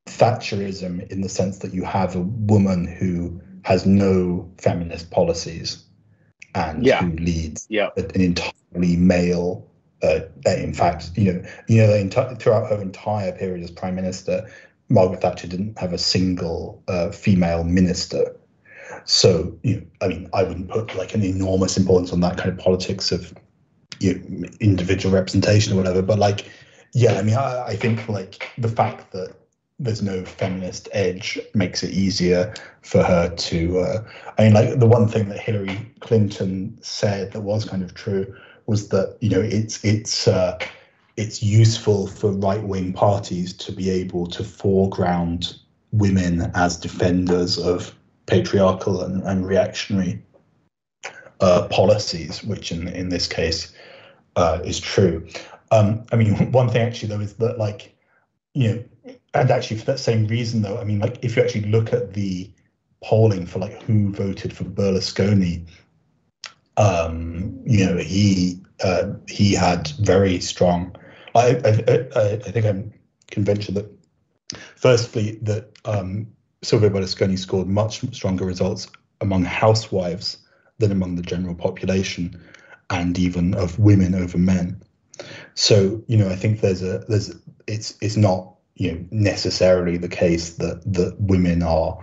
Thatcherism 0.07 1.09
in 1.09 1.21
the 1.21 1.29
sense 1.29 1.59
that 1.59 1.73
you 1.73 1.83
have 1.83 2.15
a 2.15 2.21
woman 2.21 2.85
who 2.85 3.39
has 3.63 3.85
no 3.85 4.49
feminist 4.57 5.11
policies 5.11 5.85
and 6.55 6.85
yeah. 6.85 7.01
who 7.01 7.11
leads 7.11 7.65
yeah. 7.69 7.89
an 7.95 8.21
entirely 8.21 8.97
male. 8.97 9.67
Uh, 10.03 10.21
in 10.45 10.73
fact, 10.73 11.11
you 11.15 11.31
know, 11.31 11.43
you 11.67 11.77
know, 11.77 11.89
enti- 11.89 12.39
throughout 12.39 12.69
her 12.69 12.81
entire 12.81 13.31
period 13.31 13.63
as 13.63 13.71
prime 13.71 13.95
minister, 13.95 14.49
Margaret 14.89 15.21
Thatcher 15.21 15.47
didn't 15.47 15.77
have 15.77 15.93
a 15.93 15.97
single 15.97 16.83
uh, 16.87 17.11
female 17.11 17.63
minister. 17.63 18.35
So, 19.05 19.57
you 19.63 19.77
know, 19.77 19.83
I 20.01 20.07
mean, 20.07 20.29
I 20.33 20.43
wouldn't 20.43 20.69
put 20.69 20.95
like 20.95 21.13
an 21.13 21.23
enormous 21.23 21.77
importance 21.77 22.11
on 22.11 22.19
that 22.21 22.37
kind 22.37 22.49
of 22.49 22.57
politics 22.57 23.11
of 23.11 23.33
individual 24.59 25.13
representation 25.13 25.73
or 25.73 25.77
whatever. 25.77 26.01
But 26.01 26.19
like, 26.19 26.49
yeah, 26.93 27.13
I 27.13 27.21
mean, 27.21 27.35
I, 27.35 27.63
I 27.67 27.75
think 27.75 28.07
like 28.09 28.49
the 28.57 28.67
fact 28.67 29.11
that 29.11 29.35
there's 29.81 30.01
no 30.01 30.23
feminist 30.23 30.87
edge 30.91 31.39
makes 31.55 31.83
it 31.83 31.91
easier 31.91 32.53
for 32.81 33.03
her 33.03 33.29
to. 33.35 33.79
Uh, 33.79 34.03
I 34.37 34.43
mean, 34.43 34.53
like 34.53 34.79
the 34.79 34.87
one 34.87 35.07
thing 35.07 35.29
that 35.29 35.39
Hillary 35.39 35.91
Clinton 35.99 36.77
said 36.81 37.31
that 37.31 37.41
was 37.41 37.65
kind 37.65 37.83
of 37.83 37.93
true 37.93 38.33
was 38.67 38.89
that 38.89 39.17
you 39.21 39.29
know 39.29 39.41
it's 39.41 39.83
it's 39.83 40.27
uh, 40.27 40.57
it's 41.17 41.41
useful 41.41 42.07
for 42.07 42.31
right 42.31 42.63
wing 42.63 42.93
parties 42.93 43.53
to 43.53 43.71
be 43.71 43.89
able 43.89 44.27
to 44.27 44.43
foreground 44.43 45.55
women 45.91 46.51
as 46.53 46.77
defenders 46.77 47.57
of 47.57 47.93
patriarchal 48.27 49.03
and, 49.03 49.23
and 49.23 49.45
reactionary 49.45 50.21
uh, 51.41 51.67
policies, 51.69 52.43
which 52.43 52.71
in 52.71 52.87
in 52.89 53.09
this 53.09 53.27
case 53.27 53.73
uh, 54.35 54.59
is 54.63 54.79
true. 54.79 55.27
Um, 55.71 56.03
I 56.11 56.15
mean, 56.15 56.51
one 56.51 56.69
thing 56.69 56.81
actually 56.81 57.09
though 57.09 57.21
is 57.21 57.33
that 57.35 57.57
like 57.57 57.95
you 58.53 58.85
know, 59.05 59.15
and 59.33 59.49
actually 59.49 59.77
for 59.77 59.85
that 59.85 59.99
same 59.99 60.27
reason 60.27 60.61
though, 60.61 60.77
I 60.77 60.83
mean, 60.83 60.99
like 60.99 61.23
if 61.23 61.35
you 61.35 61.43
actually 61.43 61.69
look 61.69 61.93
at 61.93 62.13
the 62.13 62.51
polling 63.01 63.45
for 63.45 63.59
like 63.59 63.81
who 63.83 64.11
voted 64.11 64.55
for 64.55 64.65
Berlusconi, 64.65 65.65
um, 66.77 67.59
you 67.65 67.85
know, 67.85 67.97
he 67.97 68.61
uh, 68.83 69.13
he 69.27 69.53
had 69.53 69.89
very 69.99 70.39
strong. 70.39 70.95
I, 71.33 71.55
I, 71.63 72.19
I, 72.19 72.31
I 72.33 72.51
think 72.51 72.65
I'm 72.65 72.93
convinced 73.29 73.73
that 73.73 73.89
firstly 74.75 75.39
that 75.43 75.71
um, 75.85 76.27
Silvio 76.61 76.89
Berlusconi 76.89 77.37
scored 77.37 77.67
much 77.67 78.01
stronger 78.13 78.45
results 78.45 78.87
among 79.21 79.45
housewives 79.45 80.37
than 80.79 80.91
among 80.91 81.15
the 81.15 81.21
general 81.21 81.55
population, 81.55 82.41
and 82.91 83.17
even 83.17 83.53
of 83.55 83.79
women 83.79 84.13
over 84.13 84.37
men. 84.37 84.81
So 85.55 86.03
you 86.07 86.17
know, 86.17 86.29
I 86.29 86.35
think 86.35 86.61
there's 86.61 86.83
a 86.83 86.99
there's 87.07 87.35
it's 87.67 87.97
it's 88.01 88.17
not 88.17 88.55
you 88.75 88.91
know 88.91 89.05
necessarily 89.11 89.97
the 89.97 90.09
case 90.09 90.51
that 90.55 90.81
that 90.93 91.15
women 91.19 91.63
are 91.63 91.97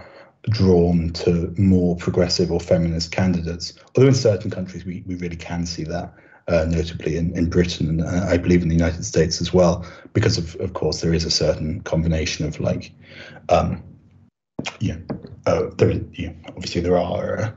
drawn 0.48 1.10
to 1.10 1.54
more 1.58 1.96
progressive 1.96 2.50
or 2.50 2.60
feminist 2.60 3.12
candidates. 3.12 3.74
Although 3.96 4.08
in 4.08 4.14
certain 4.14 4.50
countries 4.50 4.84
we, 4.84 5.02
we 5.06 5.14
really 5.16 5.36
can 5.36 5.66
see 5.66 5.84
that, 5.84 6.14
uh, 6.46 6.64
notably 6.68 7.16
in, 7.16 7.36
in 7.36 7.50
Britain 7.50 7.88
and 7.88 8.02
uh, 8.02 8.26
I 8.28 8.38
believe 8.38 8.62
in 8.62 8.68
the 8.68 8.74
United 8.74 9.04
States 9.04 9.40
as 9.40 9.52
well, 9.52 9.84
because 10.12 10.38
of, 10.38 10.54
of 10.56 10.72
course 10.72 11.00
there 11.00 11.12
is 11.12 11.24
a 11.24 11.30
certain 11.30 11.80
combination 11.82 12.46
of 12.46 12.60
like, 12.60 12.92
um, 13.48 13.82
yeah, 14.80 14.96
uh, 15.46 15.66
there 15.76 15.90
you 16.12 16.28
know, 16.28 16.34
obviously 16.48 16.80
there 16.80 16.98
are, 16.98 17.54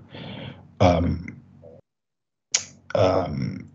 uh, 0.80 0.98
um, 0.98 1.41
um, 2.96 3.70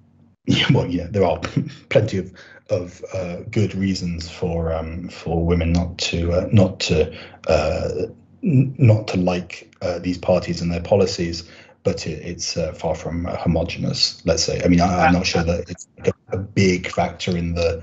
well, 0.73 0.87
yeah, 0.87 1.07
there 1.11 1.25
are 1.25 1.41
plenty 1.89 2.19
of 2.19 2.33
of 2.69 3.05
uh, 3.15 3.37
good 3.51 3.75
reasons 3.75 4.29
for 4.29 4.73
um, 4.73 5.09
for 5.09 5.45
women 5.45 5.73
not 5.73 5.99
to 5.99 6.33
uh, 6.33 6.49
not 6.53 6.81
to 6.81 7.17
uh, 7.49 8.07
not 8.43 9.09
to 9.09 9.17
like 9.17 9.75
uh, 9.83 9.99
these 9.99 10.19
parties 10.19 10.61
and 10.61 10.73
their 10.73 10.83
policies, 10.83 11.49
but 11.85 12.07
it, 12.07 12.25
it's 12.25 12.57
uh, 12.57 12.73
far 12.73 12.95
from 12.95 13.25
homogenous. 13.25 14.25
Let's 14.25 14.43
say. 14.43 14.63
I 14.65 14.69
mean, 14.69 14.81
I, 14.81 15.07
am 15.07 15.13
not 15.13 15.27
sure 15.27 15.45
that 15.45 15.71
it's 15.71 15.89
a, 16.05 16.13
a 16.33 16.39
big 16.39 16.89
factor 16.89 17.37
in 17.37 17.55
the 17.55 17.83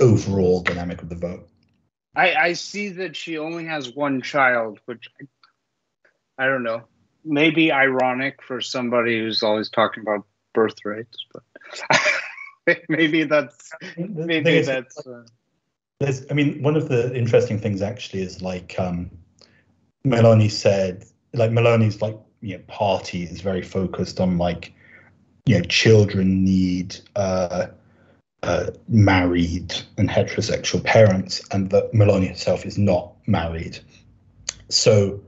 overall 0.00 0.62
dynamic 0.62 1.02
of 1.02 1.08
the 1.08 1.16
vote. 1.16 1.48
I, 2.14 2.34
I 2.34 2.52
see 2.54 2.88
that 2.90 3.14
she 3.14 3.38
only 3.38 3.66
has 3.66 3.94
one 3.94 4.22
child, 4.22 4.80
which 4.86 5.08
I, 5.20 6.44
I 6.44 6.46
don't 6.46 6.62
know. 6.62 6.84
Maybe 7.24 7.72
ironic 7.72 8.42
for 8.42 8.60
somebody 8.60 9.18
who's 9.18 9.42
always 9.42 9.68
talking 9.68 10.02
about 10.02 10.24
birth 10.52 10.84
rates, 10.84 11.26
but 11.32 12.78
maybe 12.88 13.24
that's 13.24 13.70
maybe 13.96 14.62
that's. 14.62 15.06
Uh, 15.06 15.24
there's, 15.98 16.24
I 16.30 16.34
mean, 16.34 16.62
one 16.62 16.76
of 16.76 16.88
the 16.88 17.14
interesting 17.14 17.58
things 17.58 17.82
actually 17.82 18.22
is 18.22 18.40
like 18.40 18.74
um, 18.78 19.10
Meloni 20.06 20.50
said, 20.50 21.04
like 21.34 21.50
Meloni's 21.50 22.00
like 22.00 22.18
you 22.40 22.56
know 22.56 22.64
party 22.68 23.24
is 23.24 23.40
very 23.40 23.62
focused 23.62 24.18
on 24.18 24.38
like 24.38 24.72
you 25.46 25.58
know 25.58 25.64
children 25.64 26.44
need 26.44 26.96
uh, 27.16 27.66
uh, 28.42 28.70
married 28.88 29.74
and 29.98 30.08
heterosexual 30.08 30.82
parents, 30.82 31.42
and 31.50 31.70
that 31.70 31.92
Meloni 31.92 32.28
herself 32.28 32.64
is 32.64 32.78
not 32.78 33.12
married. 33.26 33.78
So, 34.68 35.20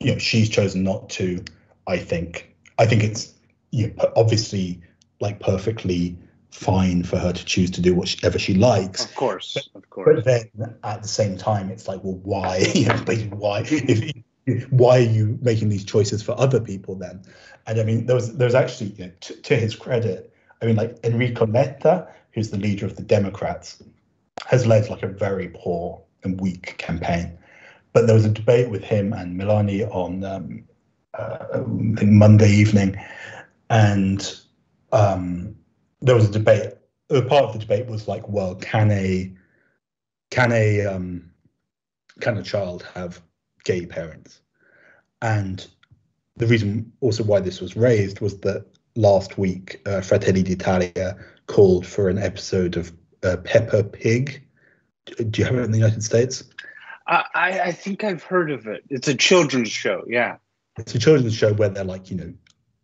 you 0.00 0.12
know, 0.12 0.18
she's 0.18 0.48
chosen 0.48 0.82
not 0.82 1.08
to. 1.10 1.44
I 1.86 1.98
think. 1.98 2.54
I 2.78 2.86
think 2.86 3.02
it's 3.02 3.34
you 3.70 3.88
know, 3.88 4.12
obviously 4.16 4.80
like 5.20 5.40
perfectly 5.40 6.16
fine 6.50 7.02
for 7.02 7.18
her 7.18 7.32
to 7.32 7.44
choose 7.44 7.70
to 7.72 7.80
do 7.80 7.94
whatever 7.94 8.38
she 8.38 8.54
likes. 8.54 9.04
Of 9.04 9.14
course, 9.14 9.68
of 9.74 9.88
course. 9.90 10.16
But 10.16 10.24
then 10.24 10.76
at 10.84 11.02
the 11.02 11.08
same 11.08 11.36
time, 11.36 11.70
it's 11.70 11.88
like, 11.88 12.02
well, 12.02 12.20
why? 12.22 12.64
why? 13.30 13.62
If, 13.66 14.12
why 14.70 14.98
are 14.98 15.00
you 15.00 15.38
making 15.42 15.68
these 15.68 15.84
choices 15.84 16.22
for 16.22 16.38
other 16.38 16.60
people 16.60 16.94
then? 16.94 17.22
And 17.66 17.78
I 17.78 17.84
mean, 17.84 18.06
there 18.06 18.16
was 18.16 18.36
there 18.36 18.46
was 18.46 18.54
actually, 18.54 18.90
you 18.90 19.06
know, 19.06 19.12
to, 19.20 19.34
to 19.42 19.56
his 19.56 19.76
credit, 19.76 20.32
I 20.62 20.66
mean, 20.66 20.76
like 20.76 20.98
Enrico 21.04 21.46
Letta, 21.46 22.08
who's 22.32 22.50
the 22.50 22.56
leader 22.56 22.86
of 22.86 22.96
the 22.96 23.02
Democrats, 23.02 23.82
has 24.46 24.66
led 24.66 24.88
like 24.88 25.02
a 25.02 25.08
very 25.08 25.50
poor 25.54 26.02
and 26.24 26.40
weak 26.40 26.76
campaign. 26.78 27.38
But 27.92 28.06
there 28.06 28.14
was 28.14 28.24
a 28.24 28.30
debate 28.30 28.70
with 28.70 28.84
him 28.84 29.12
and 29.12 29.40
Meloni 29.40 29.82
on 29.94 30.24
um, 30.24 30.64
uh, 31.14 31.38
I 31.54 31.58
think 31.96 32.12
Monday 32.12 32.50
evening, 32.50 32.96
and 33.70 34.40
um, 34.92 35.56
there 36.00 36.14
was 36.14 36.28
a 36.28 36.32
debate. 36.32 36.74
Part 37.08 37.44
of 37.44 37.52
the 37.54 37.58
debate 37.58 37.86
was 37.86 38.06
like, 38.06 38.28
well, 38.28 38.54
can 38.56 38.90
a 38.90 39.32
can 40.30 40.52
a 40.52 40.86
um, 40.86 41.30
can 42.20 42.36
a 42.36 42.42
child 42.42 42.86
have 42.94 43.20
gay 43.64 43.86
parents? 43.86 44.40
And 45.22 45.66
the 46.36 46.46
reason 46.46 46.92
also 47.00 47.24
why 47.24 47.40
this 47.40 47.60
was 47.60 47.76
raised 47.76 48.20
was 48.20 48.38
that 48.40 48.64
last 48.94 49.38
week 49.38 49.80
uh, 49.86 50.00
Fratelli 50.00 50.42
d'Italia 50.42 51.16
called 51.46 51.86
for 51.86 52.08
an 52.08 52.18
episode 52.18 52.76
of 52.76 52.92
uh, 53.24 53.36
Peppa 53.38 53.82
Pig. 53.84 54.44
Do 55.16 55.40
you 55.40 55.44
have 55.44 55.56
it 55.56 55.64
in 55.64 55.72
the 55.72 55.78
United 55.78 56.02
States? 56.04 56.44
I, 57.08 57.60
I 57.64 57.72
think 57.72 58.04
I've 58.04 58.22
heard 58.22 58.50
of 58.50 58.66
it. 58.66 58.84
It's 58.90 59.08
a 59.08 59.14
children's 59.14 59.70
show. 59.70 60.04
Yeah. 60.06 60.36
It's 60.78 60.94
a 60.94 60.98
children's 60.98 61.34
show 61.34 61.54
where 61.54 61.70
they're 61.70 61.84
like, 61.84 62.10
you 62.10 62.16
know, 62.16 62.34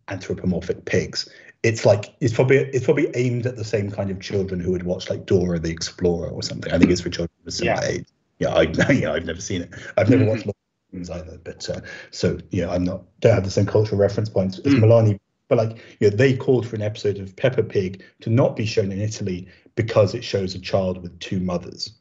anthropomorphic 0.09 0.85
pigs 0.85 1.29
it's 1.65 1.87
like 1.87 2.15
it's 2.21 2.33
probably 2.33 2.59
it's 2.59 2.85
probably 2.85 3.11
aimed 3.15 3.47
at 3.47 3.57
the 3.57 3.65
same 3.65 3.91
kind 3.91 4.11
of 4.11 4.21
children 4.21 4.61
who 4.61 4.71
would 4.71 4.85
watch 4.85 5.09
like 5.09 5.25
Dora 5.25 5.59
the 5.59 5.71
Explorer 5.71 6.29
or 6.29 6.43
something. 6.43 6.71
I 6.73 6.79
think 6.79 6.91
it's 6.91 7.01
for 7.01 7.09
children 7.09 7.35
of 7.41 7.49
a 7.49 7.51
similar 7.51 7.81
yeah. 7.83 7.91
age. 7.91 8.07
Yeah, 8.39 8.49
I 8.55 8.63
yeah, 8.93 9.13
I've 9.13 9.25
never 9.25 9.41
seen 9.41 9.63
it. 9.63 9.75
I've 9.97 10.11
never 10.11 10.27
watched 10.27 10.47
things 10.93 11.09
either, 11.09 11.39
but 11.43 11.69
uh, 11.71 11.81
so 12.11 12.39
yeah, 12.51 12.71
I'm 12.71 12.85
not 12.85 13.05
don't 13.21 13.35
have 13.35 13.45
the 13.45 13.51
same 13.51 13.65
cultural 13.65 13.99
reference 13.99 14.29
points 14.29 14.59
as 14.59 14.75
mm. 14.75 14.81
Meloni. 14.81 15.19
But 15.49 15.59
like, 15.59 15.79
you 16.01 16.11
know, 16.11 16.17
they 16.17 16.37
called 16.37 16.67
for 16.67 16.77
an 16.77 16.83
episode 16.83 17.19
of 17.19 17.35
Peppa 17.37 17.63
Pig 17.63 18.03
to 18.21 18.31
not 18.31 18.57
be 18.57 18.67
shown 18.67 18.93
in 18.93 19.01
Italy 19.01 19.49
because 19.75 20.15
it 20.15 20.25
shows 20.25 20.55
a 20.55 20.59
child 20.59 21.03
with 21.03 21.19
two 21.19 21.41
mothers. 21.41 21.93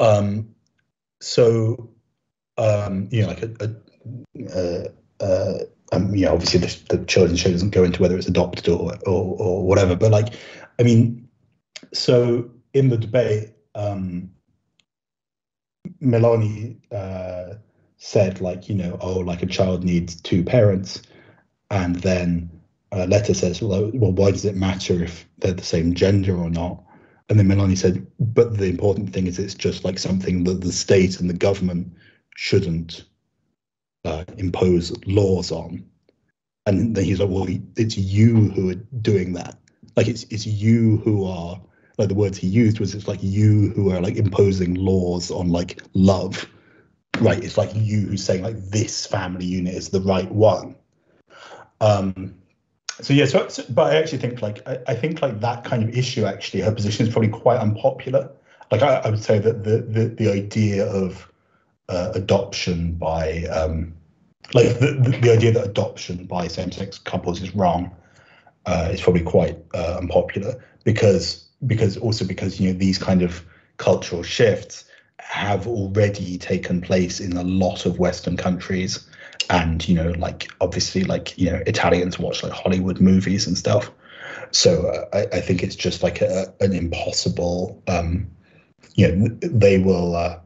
Um, 0.00 0.54
so 1.20 1.90
um, 2.58 3.08
you 3.10 3.22
know, 3.22 3.28
like 3.28 3.42
a, 3.42 3.50
a, 3.60 3.70
a, 4.50 4.86
a 5.20 5.60
um, 5.92 6.14
you 6.14 6.24
know, 6.24 6.32
obviously 6.32 6.60
the, 6.60 6.96
the 6.96 7.04
children's 7.04 7.40
show 7.40 7.50
doesn't 7.50 7.70
go 7.70 7.84
into 7.84 8.02
whether 8.02 8.16
it's 8.16 8.26
adopted 8.26 8.68
or, 8.68 8.94
or, 9.06 9.36
or 9.38 9.66
whatever, 9.66 9.94
but 9.94 10.10
like, 10.10 10.34
I 10.78 10.82
mean, 10.82 11.28
so 11.92 12.50
in 12.72 12.88
the 12.88 12.96
debate, 12.96 13.54
um, 13.74 14.30
Meloni 16.02 16.78
uh, 16.92 17.54
said 17.98 18.40
like, 18.40 18.68
you 18.68 18.74
know, 18.74 18.98
oh, 19.00 19.20
like 19.20 19.42
a 19.42 19.46
child 19.46 19.84
needs 19.84 20.20
two 20.20 20.42
parents, 20.42 21.02
and 21.70 21.96
then 21.96 22.50
uh, 22.92 23.06
Letta 23.08 23.34
says, 23.34 23.62
well, 23.62 23.90
well, 23.94 24.12
why 24.12 24.30
does 24.30 24.44
it 24.44 24.56
matter 24.56 25.02
if 25.02 25.28
they're 25.38 25.52
the 25.52 25.62
same 25.62 25.94
gender 25.94 26.36
or 26.36 26.50
not? 26.50 26.82
And 27.28 27.38
then 27.38 27.48
Meloni 27.48 27.76
said, 27.76 28.06
but 28.20 28.56
the 28.56 28.66
important 28.66 29.12
thing 29.12 29.26
is 29.26 29.38
it's 29.38 29.54
just 29.54 29.84
like 29.84 29.98
something 29.98 30.44
that 30.44 30.60
the 30.60 30.72
state 30.72 31.18
and 31.18 31.28
the 31.28 31.34
government 31.34 31.92
shouldn't 32.36 33.04
uh, 34.04 34.24
impose 34.38 34.92
laws 35.06 35.50
on. 35.50 35.84
And 36.66 36.94
then 36.94 37.04
he's 37.04 37.20
like, 37.20 37.28
well, 37.28 37.46
it's 37.76 37.96
you 37.96 38.50
who 38.50 38.70
are 38.70 38.74
doing 38.74 39.32
that. 39.34 39.58
Like 39.96 40.08
it's 40.08 40.24
it's 40.24 40.46
you 40.46 40.98
who 40.98 41.24
are 41.24 41.60
like 41.98 42.08
the 42.08 42.14
words 42.14 42.36
he 42.38 42.46
used 42.46 42.80
was 42.80 42.94
it's 42.94 43.08
like 43.08 43.22
you 43.22 43.70
who 43.70 43.90
are 43.90 44.00
like 44.00 44.16
imposing 44.16 44.74
laws 44.74 45.30
on 45.30 45.48
like 45.48 45.82
love. 45.94 46.46
Right. 47.20 47.42
It's 47.42 47.56
like 47.56 47.70
you 47.74 48.00
who's 48.00 48.22
saying 48.22 48.42
like 48.42 48.58
this 48.58 49.06
family 49.06 49.46
unit 49.46 49.74
is 49.74 49.88
the 49.88 50.02
right 50.02 50.30
one. 50.30 50.76
Um 51.80 52.34
so 53.00 53.12
yeah, 53.12 53.26
so, 53.26 53.48
so 53.48 53.62
but 53.68 53.92
I 53.92 53.96
actually 53.96 54.18
think 54.18 54.42
like 54.42 54.66
I, 54.66 54.78
I, 54.88 54.94
think 54.94 55.20
like 55.20 55.40
that 55.40 55.64
kind 55.64 55.82
of 55.82 55.96
issue 55.96 56.24
actually 56.24 56.62
her 56.62 56.72
position 56.72 57.06
is 57.06 57.12
probably 57.12 57.30
quite 57.30 57.58
unpopular. 57.58 58.30
Like 58.70 58.82
I, 58.82 58.96
I 58.96 59.10
would 59.10 59.22
say 59.22 59.38
that 59.38 59.64
the 59.64 59.78
the 59.78 60.06
the 60.06 60.32
idea 60.32 60.86
of 60.86 61.30
uh, 61.88 62.12
adoption 62.14 62.92
by 62.94 63.44
um, 63.44 63.94
like 64.54 64.78
the, 64.78 64.98
the, 65.02 65.18
the, 65.20 65.32
idea 65.32 65.52
that 65.52 65.64
adoption 65.64 66.24
by 66.24 66.48
same-sex 66.48 66.98
couples 66.98 67.42
is 67.42 67.54
wrong 67.54 67.94
uh, 68.64 68.88
is 68.92 69.00
probably 69.00 69.22
quite 69.22 69.58
uh, 69.74 69.98
unpopular 69.98 70.62
because 70.84 71.48
because 71.66 71.96
also 71.96 72.24
because 72.24 72.60
you 72.60 72.72
know 72.72 72.78
these 72.78 72.98
kind 72.98 73.22
of 73.22 73.44
cultural 73.76 74.22
shifts 74.22 74.84
have 75.18 75.66
already 75.66 76.38
taken 76.38 76.80
place 76.80 77.20
in 77.20 77.36
a 77.36 77.42
lot 77.42 77.84
of 77.84 77.98
Western 77.98 78.36
countries, 78.36 79.05
and 79.50 79.86
you 79.88 79.94
know 79.94 80.10
like 80.18 80.48
obviously 80.60 81.04
like 81.04 81.36
you 81.38 81.50
know 81.50 81.62
Italians 81.66 82.18
watch 82.18 82.42
like 82.42 82.52
Hollywood 82.52 83.00
movies 83.00 83.46
and 83.46 83.56
stuff, 83.56 83.90
so 84.50 84.88
uh, 84.88 85.04
I, 85.12 85.36
I 85.38 85.40
think 85.40 85.62
it's 85.62 85.76
just 85.76 86.02
like 86.02 86.20
a, 86.20 86.52
an 86.60 86.72
impossible 86.72 87.82
um, 87.86 88.28
you 88.94 89.14
know 89.14 89.28
they 89.42 89.78
will 89.78 90.16
uh, 90.16 90.38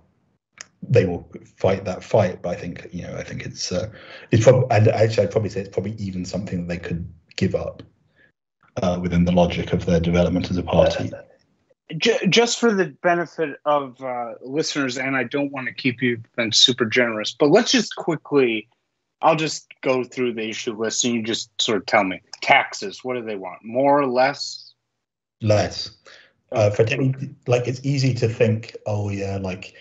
they 0.82 1.04
will 1.04 1.30
fight 1.56 1.84
that 1.84 2.02
fight. 2.02 2.42
But 2.42 2.50
I 2.50 2.54
think 2.56 2.88
you 2.92 3.02
know, 3.02 3.16
I 3.16 3.22
think 3.22 3.44
it's 3.44 3.72
uh, 3.72 3.90
it's 4.30 4.44
probably 4.44 4.66
and 4.70 4.88
actually 4.88 5.24
I'd 5.24 5.30
probably 5.30 5.50
say 5.50 5.60
it's 5.60 5.70
probably 5.70 5.94
even 5.94 6.24
something 6.24 6.66
that 6.66 6.68
they 6.68 6.78
could 6.78 7.10
give 7.36 7.54
up 7.54 7.82
uh, 8.82 8.98
within 9.00 9.24
the 9.24 9.32
logic 9.32 9.72
of 9.72 9.86
their 9.86 10.00
development 10.00 10.50
as 10.50 10.56
a 10.56 10.62
party. 10.62 11.10
Just 11.96 12.60
for 12.60 12.72
the 12.72 12.86
benefit 13.02 13.58
of 13.64 14.00
uh, 14.00 14.34
listeners, 14.42 14.96
and 14.96 15.16
I 15.16 15.24
don't 15.24 15.50
want 15.50 15.66
to 15.66 15.74
keep 15.74 16.00
you 16.00 16.22
been 16.36 16.52
super 16.52 16.84
generous, 16.84 17.32
but 17.32 17.50
let's 17.50 17.72
just 17.72 17.96
quickly. 17.96 18.68
I'll 19.22 19.36
just 19.36 19.68
go 19.82 20.04
through 20.04 20.34
the 20.34 20.48
issue 20.48 20.74
list, 20.76 21.04
and 21.04 21.14
you 21.14 21.22
just 21.22 21.50
sort 21.60 21.78
of 21.78 21.86
tell 21.86 22.04
me 22.04 22.20
taxes. 22.40 23.04
What 23.04 23.14
do 23.14 23.22
they 23.22 23.36
want? 23.36 23.64
More 23.64 24.00
or 24.00 24.06
less? 24.06 24.72
Less. 25.42 25.90
Uh, 26.52 26.70
for 26.70 26.82
any, 26.84 27.14
like 27.46 27.68
it's 27.68 27.80
easy 27.84 28.12
to 28.14 28.28
think, 28.28 28.76
oh 28.86 29.08
yeah, 29.10 29.38
like 29.40 29.74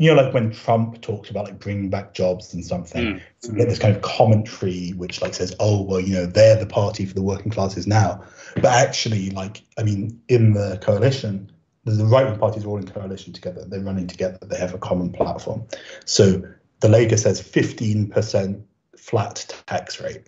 you 0.00 0.12
know, 0.12 0.22
like 0.22 0.32
when 0.32 0.50
Trump 0.50 1.02
talks 1.02 1.28
about 1.28 1.44
like 1.44 1.58
bringing 1.58 1.90
back 1.90 2.14
jobs 2.14 2.54
and 2.54 2.64
something, 2.64 3.04
mm. 3.04 3.22
so 3.40 3.52
get 3.52 3.68
this 3.68 3.78
kind 3.78 3.94
of 3.94 4.00
commentary 4.00 4.92
which 4.92 5.20
like 5.20 5.34
says, 5.34 5.54
oh, 5.60 5.82
well, 5.82 6.00
you 6.00 6.14
know, 6.14 6.24
they're 6.24 6.56
the 6.56 6.64
party 6.64 7.04
for 7.04 7.12
the 7.12 7.20
working 7.20 7.52
classes 7.52 7.86
now. 7.86 8.24
But 8.54 8.72
actually, 8.72 9.28
like, 9.28 9.62
I 9.76 9.82
mean, 9.82 10.18
in 10.28 10.54
the 10.54 10.78
coalition, 10.80 11.52
the 11.84 12.06
right 12.06 12.24
wing 12.24 12.38
parties 12.38 12.64
are 12.64 12.68
all 12.68 12.78
in 12.78 12.88
coalition 12.88 13.34
together. 13.34 13.62
They're 13.66 13.82
running 13.82 14.06
together. 14.06 14.38
They 14.40 14.56
have 14.56 14.72
a 14.72 14.78
common 14.78 15.12
platform. 15.12 15.66
So 16.06 16.42
the 16.80 16.88
Lega 16.88 17.18
says 17.18 17.42
15% 17.42 18.62
flat 19.00 19.62
tax 19.66 20.00
rate. 20.00 20.22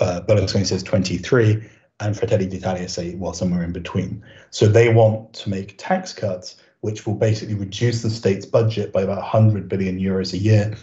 Uh, 0.00 0.20
Berlusconi 0.26 0.66
says 0.66 0.82
23, 0.82 1.62
and 2.00 2.16
Fratelli 2.16 2.46
d'Italia 2.46 2.88
say, 2.88 3.14
well, 3.14 3.32
somewhere 3.32 3.62
in 3.62 3.72
between. 3.72 4.24
So 4.50 4.66
they 4.66 4.92
want 4.92 5.32
to 5.34 5.50
make 5.50 5.76
tax 5.78 6.12
cuts 6.12 6.56
which 6.82 7.06
will 7.06 7.14
basically 7.14 7.54
reduce 7.54 8.02
the 8.02 8.10
state's 8.10 8.44
budget 8.44 8.92
by 8.92 9.02
about 9.02 9.18
100 9.18 9.68
billion 9.68 9.98
euros 9.98 10.32
a 10.32 10.38
year 10.38 10.76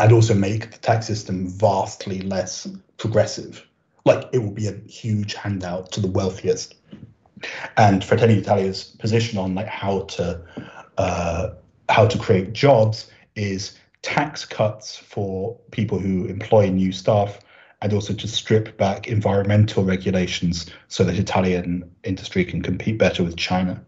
and 0.00 0.12
also 0.12 0.34
make 0.34 0.72
the 0.72 0.78
tax 0.78 1.06
system 1.06 1.48
vastly 1.48 2.20
less 2.22 2.68
progressive. 2.98 3.64
Like 4.04 4.28
it 4.32 4.38
will 4.38 4.50
be 4.50 4.66
a 4.66 4.74
huge 4.88 5.34
handout 5.34 5.92
to 5.92 6.00
the 6.00 6.08
wealthiest. 6.08 6.74
And 7.76 8.04
Fratelli 8.04 8.34
d'Italia's 8.34 8.84
position 8.98 9.38
on 9.38 9.54
like 9.54 9.68
how 9.68 10.02
to 10.02 10.42
uh, 10.98 11.50
how 11.88 12.06
to 12.06 12.18
create 12.18 12.52
jobs 12.52 13.08
is 13.36 13.78
tax 14.02 14.44
cuts 14.44 14.96
for 14.96 15.58
people 15.70 15.98
who 15.98 16.26
employ 16.26 16.68
new 16.68 16.92
staff 16.92 17.38
and 17.82 17.92
also 17.92 18.12
to 18.12 18.28
strip 18.28 18.76
back 18.76 19.08
environmental 19.08 19.84
regulations 19.84 20.66
so 20.88 21.04
that 21.04 21.18
Italian 21.18 21.90
industry 22.04 22.44
can 22.44 22.62
compete 22.62 22.98
better 22.98 23.22
with 23.22 23.36
China 23.36 23.84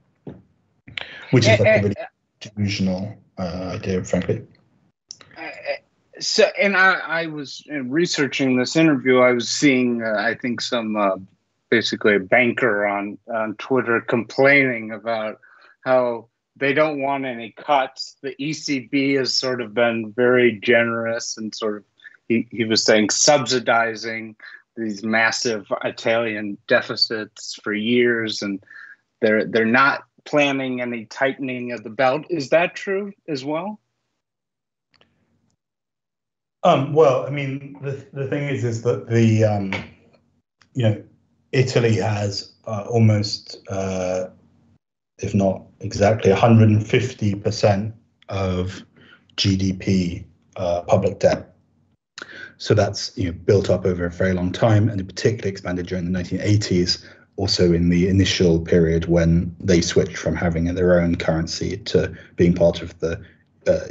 which 1.32 1.48
is 1.48 1.58
like 1.58 1.80
a 1.80 1.82
really 1.82 1.94
delusional 2.40 3.16
uh, 3.38 3.72
idea, 3.74 4.04
frankly. 4.04 4.42
So, 6.20 6.44
and 6.60 6.76
I, 6.76 6.92
I 6.92 7.26
was 7.26 7.64
researching 7.68 8.56
this 8.56 8.76
interview. 8.76 9.18
I 9.18 9.32
was 9.32 9.48
seeing, 9.48 10.02
uh, 10.02 10.14
I 10.18 10.34
think, 10.34 10.60
some 10.60 10.94
uh, 10.94 11.16
basically 11.70 12.14
a 12.14 12.20
banker 12.20 12.86
on 12.86 13.18
on 13.32 13.56
Twitter 13.56 14.00
complaining 14.00 14.92
about 14.92 15.40
how 15.84 16.28
they 16.56 16.72
don't 16.72 17.00
want 17.00 17.24
any 17.24 17.52
cuts. 17.52 18.16
The 18.22 18.34
ECB 18.40 19.18
has 19.18 19.34
sort 19.34 19.60
of 19.60 19.74
been 19.74 20.12
very 20.12 20.58
generous 20.60 21.36
and 21.36 21.54
sort 21.54 21.78
of 21.78 21.84
he, 22.28 22.46
he 22.50 22.64
was 22.64 22.84
saying 22.84 23.10
subsidizing 23.10 24.36
these 24.76 25.02
massive 25.02 25.66
Italian 25.84 26.56
deficits 26.66 27.58
for 27.62 27.72
years, 27.72 28.42
and 28.42 28.62
they're 29.20 29.44
they're 29.44 29.64
not 29.64 30.04
planning 30.24 30.80
any 30.80 31.04
tightening 31.06 31.72
of 31.72 31.82
the 31.82 31.90
belt. 31.90 32.24
Is 32.30 32.50
that 32.50 32.74
true 32.74 33.12
as 33.28 33.44
well? 33.44 33.80
Um, 36.64 36.92
well, 36.92 37.26
I 37.26 37.30
mean, 37.30 37.76
the, 37.82 38.06
the 38.12 38.28
thing 38.28 38.48
is, 38.48 38.62
is 38.62 38.82
that 38.82 39.08
the, 39.08 39.44
um, 39.44 39.72
you 40.74 40.84
know, 40.84 41.02
Italy 41.50 41.96
has 41.96 42.52
uh, 42.66 42.84
almost, 42.88 43.58
uh, 43.68 44.28
if 45.18 45.34
not 45.34 45.64
exactly, 45.82 46.32
150% 46.32 47.92
of 48.28 48.82
GDP 49.36 50.24
uh, 50.56 50.82
public 50.82 51.18
debt. 51.18 51.54
So 52.58 52.74
that's 52.74 53.16
you 53.16 53.26
know 53.26 53.32
built 53.32 53.70
up 53.70 53.84
over 53.84 54.06
a 54.06 54.10
very 54.10 54.32
long 54.32 54.52
time, 54.52 54.88
and 54.88 55.00
it 55.00 55.08
particularly 55.08 55.50
expanded 55.50 55.86
during 55.86 56.10
the 56.10 56.18
1980s 56.18 57.04
also 57.36 57.72
in 57.72 57.88
the 57.88 58.08
initial 58.08 58.60
period 58.60 59.06
when 59.06 59.54
they 59.58 59.80
switched 59.80 60.16
from 60.16 60.36
having 60.36 60.72
their 60.74 61.00
own 61.00 61.16
currency 61.16 61.78
to 61.78 62.14
being 62.36 62.54
part 62.54 62.82
of 62.82 62.96
the 63.00 63.20
uh, 63.66 63.86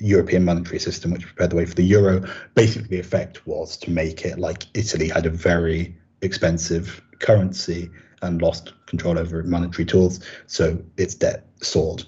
European 0.00 0.44
monetary 0.44 0.78
system, 0.78 1.10
which 1.10 1.26
prepared 1.26 1.50
the 1.50 1.56
way 1.56 1.66
for 1.66 1.74
the 1.74 1.84
euro. 1.84 2.24
Basically, 2.54 2.88
the 2.88 3.00
effect 3.00 3.46
was 3.46 3.76
to 3.78 3.90
make 3.90 4.24
it 4.24 4.38
like 4.38 4.66
Italy 4.74 5.08
had 5.08 5.26
a 5.26 5.30
very 5.30 5.96
expensive 6.22 7.02
currency 7.20 7.90
and 8.22 8.40
lost 8.40 8.72
control 8.86 9.18
over 9.18 9.42
monetary 9.42 9.84
tools, 9.84 10.20
so 10.46 10.78
its 10.96 11.14
debt 11.14 11.46
soared. 11.60 12.04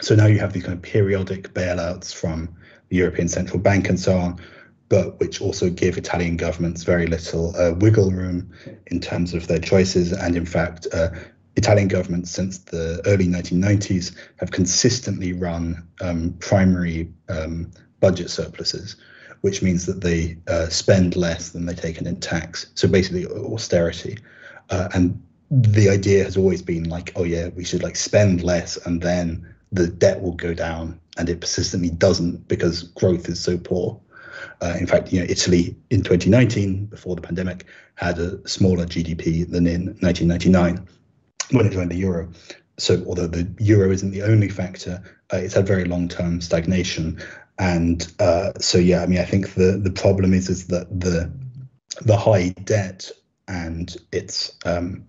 So 0.00 0.14
now 0.14 0.26
you 0.26 0.38
have 0.38 0.52
these 0.52 0.64
kind 0.64 0.74
of 0.74 0.82
periodic 0.82 1.54
bailouts 1.54 2.12
from 2.14 2.54
the 2.88 2.96
European 2.96 3.28
Central 3.28 3.58
Bank 3.58 3.88
and 3.88 3.98
so 3.98 4.16
on, 4.16 4.40
but 4.88 5.18
which 5.20 5.40
also 5.40 5.70
give 5.70 5.96
Italian 5.96 6.36
governments 6.36 6.82
very 6.82 7.06
little 7.06 7.54
uh, 7.56 7.74
wiggle 7.74 8.10
room 8.10 8.50
in 8.88 9.00
terms 9.00 9.34
of 9.34 9.46
their 9.46 9.58
choices. 9.58 10.12
And 10.12 10.36
in 10.36 10.46
fact, 10.46 10.86
uh, 10.92 11.10
Italian 11.56 11.88
governments 11.88 12.30
since 12.30 12.58
the 12.58 13.00
early 13.06 13.26
1990s 13.26 14.14
have 14.36 14.50
consistently 14.50 15.32
run 15.32 15.86
um, 16.00 16.34
primary 16.40 17.08
um, 17.28 17.70
budget 18.00 18.30
surpluses, 18.30 18.96
which 19.42 19.62
means 19.62 19.86
that 19.86 20.00
they 20.00 20.36
uh, 20.48 20.68
spend 20.68 21.16
less 21.16 21.50
than 21.50 21.66
they 21.66 21.74
take 21.74 21.98
in 21.98 22.06
in 22.06 22.18
tax. 22.20 22.66
So 22.74 22.88
basically, 22.88 23.26
austerity. 23.26 24.18
Uh, 24.70 24.88
and 24.94 25.22
the 25.62 25.88
idea 25.88 26.24
has 26.24 26.36
always 26.36 26.62
been 26.62 26.88
like, 26.88 27.12
oh 27.16 27.24
yeah, 27.24 27.48
we 27.48 27.64
should 27.64 27.82
like 27.82 27.96
spend 27.96 28.42
less, 28.42 28.76
and 28.86 29.00
then 29.00 29.54
the 29.72 29.86
debt 29.86 30.20
will 30.20 30.32
go 30.34 30.54
down. 30.54 31.00
And 31.16 31.28
it 31.28 31.40
persistently 31.40 31.90
doesn't 31.90 32.48
because 32.48 32.82
growth 32.82 33.28
is 33.28 33.40
so 33.40 33.56
poor. 33.56 34.00
Uh, 34.60 34.76
in 34.78 34.86
fact, 34.86 35.12
you 35.12 35.20
know, 35.20 35.26
Italy 35.28 35.76
in 35.90 36.02
2019, 36.02 36.86
before 36.86 37.14
the 37.14 37.22
pandemic, 37.22 37.66
had 37.94 38.18
a 38.18 38.46
smaller 38.48 38.84
GDP 38.84 39.48
than 39.48 39.66
in 39.66 39.86
1999 40.00 40.88
when 41.52 41.66
it 41.66 41.72
joined 41.72 41.90
the 41.90 41.96
euro. 41.96 42.28
So, 42.78 43.04
although 43.06 43.28
the 43.28 43.48
euro 43.58 43.92
isn't 43.92 44.10
the 44.10 44.22
only 44.22 44.48
factor, 44.48 45.02
uh, 45.32 45.36
it's 45.36 45.54
had 45.54 45.66
very 45.66 45.84
long-term 45.84 46.40
stagnation. 46.40 47.20
And 47.58 48.12
uh, 48.18 48.52
so, 48.58 48.78
yeah, 48.78 49.02
I 49.02 49.06
mean, 49.06 49.20
I 49.20 49.24
think 49.24 49.54
the 49.54 49.78
the 49.80 49.92
problem 49.92 50.34
is 50.34 50.48
is 50.48 50.66
that 50.68 50.88
the 50.88 51.30
the 52.02 52.16
high 52.16 52.48
debt 52.64 53.12
and 53.46 53.96
its 54.10 54.56
um, 54.64 55.04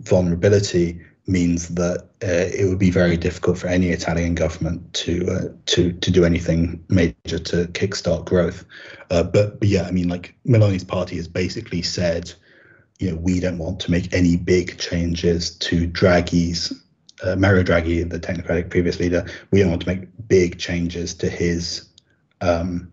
vulnerability 0.00 1.00
means 1.26 1.68
that 1.68 2.08
uh, 2.22 2.48
it 2.56 2.66
would 2.68 2.78
be 2.78 2.90
very 2.90 3.16
difficult 3.16 3.58
for 3.58 3.68
any 3.68 3.90
Italian 3.90 4.34
government 4.34 4.92
to 4.94 5.26
uh, 5.30 5.48
to 5.66 5.92
to 5.92 6.10
do 6.10 6.24
anything 6.24 6.82
major 6.88 7.38
to 7.38 7.66
kickstart 7.72 8.24
growth. 8.24 8.64
Uh, 9.10 9.22
but, 9.22 9.58
but 9.60 9.68
yeah, 9.68 9.82
I 9.82 9.90
mean, 9.90 10.08
like 10.08 10.34
Meloni's 10.46 10.84
party 10.84 11.16
has 11.16 11.28
basically 11.28 11.82
said, 11.82 12.32
you 12.98 13.10
know, 13.10 13.16
we 13.16 13.40
don't 13.40 13.58
want 13.58 13.80
to 13.80 13.90
make 13.90 14.12
any 14.12 14.36
big 14.36 14.78
changes 14.78 15.56
to 15.58 15.86
Draghi's. 15.88 16.72
Uh, 17.22 17.34
Mario 17.34 17.64
Draghi, 17.64 18.08
the 18.08 18.20
technocratic 18.20 18.70
previous 18.70 19.00
leader, 19.00 19.26
we 19.50 19.60
don't 19.60 19.70
want 19.70 19.82
to 19.82 19.88
make 19.88 20.08
big 20.28 20.58
changes 20.58 21.14
to 21.14 21.28
his 21.28 21.88
um, 22.40 22.92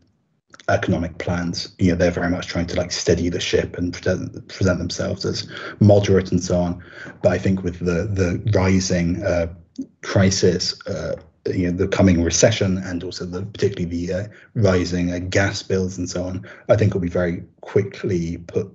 economic 0.70 1.18
plans. 1.18 1.74
You 1.80 1.92
know, 1.92 1.96
they're 1.96 2.12
very 2.12 2.30
much 2.30 2.48
trying 2.48 2.68
to 2.68 2.76
like 2.76 2.92
steady 2.92 3.30
the 3.30 3.40
ship 3.40 3.78
and 3.78 3.94
present, 3.94 4.48
present 4.48 4.80
themselves 4.80 5.26
as 5.26 5.48
moderate 5.80 6.32
and 6.32 6.44
so 6.44 6.60
on. 6.60 6.84
But 7.22 7.32
I 7.32 7.38
think 7.38 7.64
with 7.64 7.80
the 7.80 8.08
the 8.08 8.42
rising 8.54 9.24
uh, 9.24 9.54
crisis, 10.02 10.80
uh, 10.88 11.16
you 11.54 11.72
know, 11.72 11.78
the 11.78 11.88
coming 11.88 12.24
recession 12.24 12.78
and 12.78 13.04
also 13.04 13.26
the 13.26 13.44
particularly 13.44 14.08
the 14.08 14.14
uh, 14.14 14.28
rising 14.56 15.14
uh, 15.14 15.20
gas 15.20 15.62
bills 15.62 15.98
and 15.98 16.10
so 16.10 16.24
on, 16.24 16.48
I 16.70 16.76
think 16.76 16.94
will 16.94 17.02
be 17.02 17.10
very 17.10 17.44
quickly 17.62 18.38
put 18.38 18.72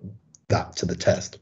that 0.48 0.76
to 0.76 0.86
the 0.86 0.96
test. 0.96 1.38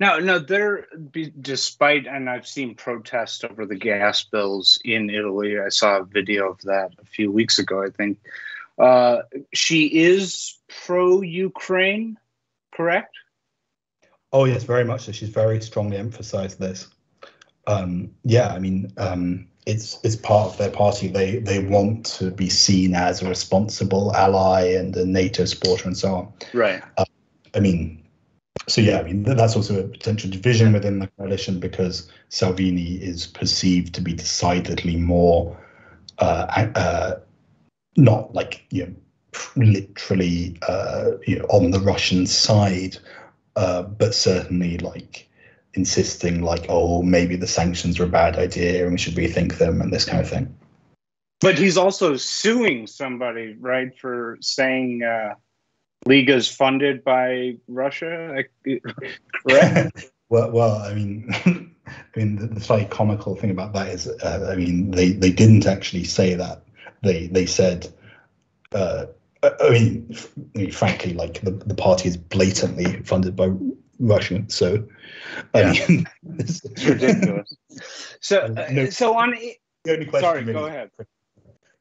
Now, 0.00 0.18
no, 0.18 0.40
there, 0.40 0.86
be, 1.12 1.32
despite, 1.40 2.06
and 2.06 2.28
I've 2.28 2.48
seen 2.48 2.74
protests 2.74 3.44
over 3.44 3.64
the 3.64 3.76
gas 3.76 4.24
bills 4.24 4.78
in 4.84 5.08
Italy. 5.08 5.58
I 5.60 5.68
saw 5.68 5.98
a 5.98 6.04
video 6.04 6.50
of 6.50 6.60
that 6.62 6.90
a 7.00 7.04
few 7.04 7.30
weeks 7.30 7.60
ago, 7.60 7.82
I 7.82 7.90
think. 7.90 8.18
Uh, 8.78 9.18
she 9.52 9.86
is 9.86 10.58
pro 10.84 11.20
Ukraine, 11.20 12.18
correct? 12.74 13.14
Oh, 14.32 14.44
yes, 14.46 14.64
very 14.64 14.84
much 14.84 15.02
so. 15.02 15.12
She's 15.12 15.28
very 15.28 15.60
strongly 15.60 15.96
emphasized 15.96 16.58
this. 16.58 16.88
Um, 17.66 18.10
yeah, 18.24 18.48
I 18.48 18.58
mean, 18.58 18.92
um, 18.96 19.46
it's 19.66 19.98
it's 20.02 20.16
part 20.16 20.48
of 20.48 20.58
their 20.58 20.70
party. 20.70 21.08
They 21.08 21.38
they 21.38 21.60
want 21.60 22.04
to 22.18 22.30
be 22.30 22.50
seen 22.50 22.94
as 22.94 23.22
a 23.22 23.28
responsible 23.28 24.14
ally 24.14 24.72
and 24.72 24.94
a 24.96 25.06
NATO 25.06 25.44
supporter 25.44 25.86
and 25.86 25.96
so 25.96 26.14
on. 26.14 26.32
Right. 26.52 26.82
Uh, 26.98 27.04
I 27.54 27.60
mean, 27.60 28.04
so 28.68 28.80
yeah, 28.80 28.98
I 28.98 29.02
mean 29.02 29.22
that's 29.22 29.56
also 29.56 29.80
a 29.80 29.88
potential 29.88 30.30
division 30.30 30.72
within 30.72 30.98
the 30.98 31.06
coalition 31.18 31.60
because 31.60 32.10
Salvini 32.28 32.96
is 32.96 33.26
perceived 33.26 33.94
to 33.94 34.00
be 34.00 34.12
decidedly 34.12 34.96
more 34.96 35.56
uh, 36.18 36.66
uh, 36.74 37.14
not 37.96 38.34
like 38.34 38.64
you 38.70 38.86
know 38.86 38.94
literally 39.56 40.56
uh, 40.68 41.12
you 41.26 41.38
know 41.38 41.44
on 41.46 41.70
the 41.70 41.80
Russian 41.80 42.26
side, 42.26 42.96
uh, 43.56 43.82
but 43.82 44.14
certainly 44.14 44.78
like 44.78 45.28
insisting 45.74 46.42
like 46.42 46.66
oh 46.68 47.02
maybe 47.02 47.36
the 47.36 47.46
sanctions 47.46 47.98
are 47.98 48.04
a 48.04 48.08
bad 48.08 48.36
idea 48.36 48.84
and 48.84 48.92
we 48.92 48.98
should 48.98 49.14
rethink 49.14 49.58
them 49.58 49.80
and 49.80 49.92
this 49.92 50.04
kind 50.04 50.20
of 50.20 50.28
thing. 50.28 50.54
But 51.40 51.58
he's 51.58 51.76
also 51.76 52.16
suing 52.16 52.86
somebody, 52.86 53.54
right, 53.60 53.90
for 53.98 54.38
saying 54.40 55.02
uh, 55.02 55.34
Lega's 56.06 56.48
funded 56.48 57.04
by 57.04 57.56
Russia, 57.68 58.44
correct? 59.46 60.10
well, 60.28 60.50
well, 60.52 60.76
I 60.78 60.94
mean, 60.94 61.28
I 61.86 62.18
mean, 62.18 62.36
the, 62.36 62.46
the 62.46 62.60
slightly 62.60 62.86
comical 62.86 63.36
thing 63.36 63.50
about 63.50 63.74
that 63.74 63.88
is, 63.88 64.08
uh, 64.08 64.48
I 64.50 64.56
mean, 64.56 64.90
they, 64.92 65.10
they 65.12 65.30
didn't 65.30 65.66
actually 65.66 66.04
say 66.04 66.34
that. 66.34 66.62
They 67.04 67.28
they 67.28 67.46
said, 67.46 67.92
uh, 68.72 69.06
I 69.42 69.70
mean, 69.70 70.16
I 70.54 70.58
mean, 70.58 70.70
frankly, 70.70 71.12
like 71.14 71.40
the, 71.42 71.50
the 71.50 71.74
party 71.74 72.08
is 72.08 72.16
blatantly 72.16 73.02
funded 73.02 73.36
by 73.36 73.50
Russia. 73.98 74.44
So, 74.48 74.86
I 75.54 75.72
yeah. 75.72 75.86
mean, 75.88 76.06
it's 76.38 76.62
ridiculous. 76.84 77.54
So, 78.20 78.40
uh, 78.40 78.68
no, 78.70 78.90
so 78.90 79.16
on. 79.16 79.36
The 79.84 79.92
only 79.92 80.06
question 80.06 80.28
sorry, 80.28 80.40
really, 80.40 80.52
go 80.52 80.66
ahead. 80.66 80.90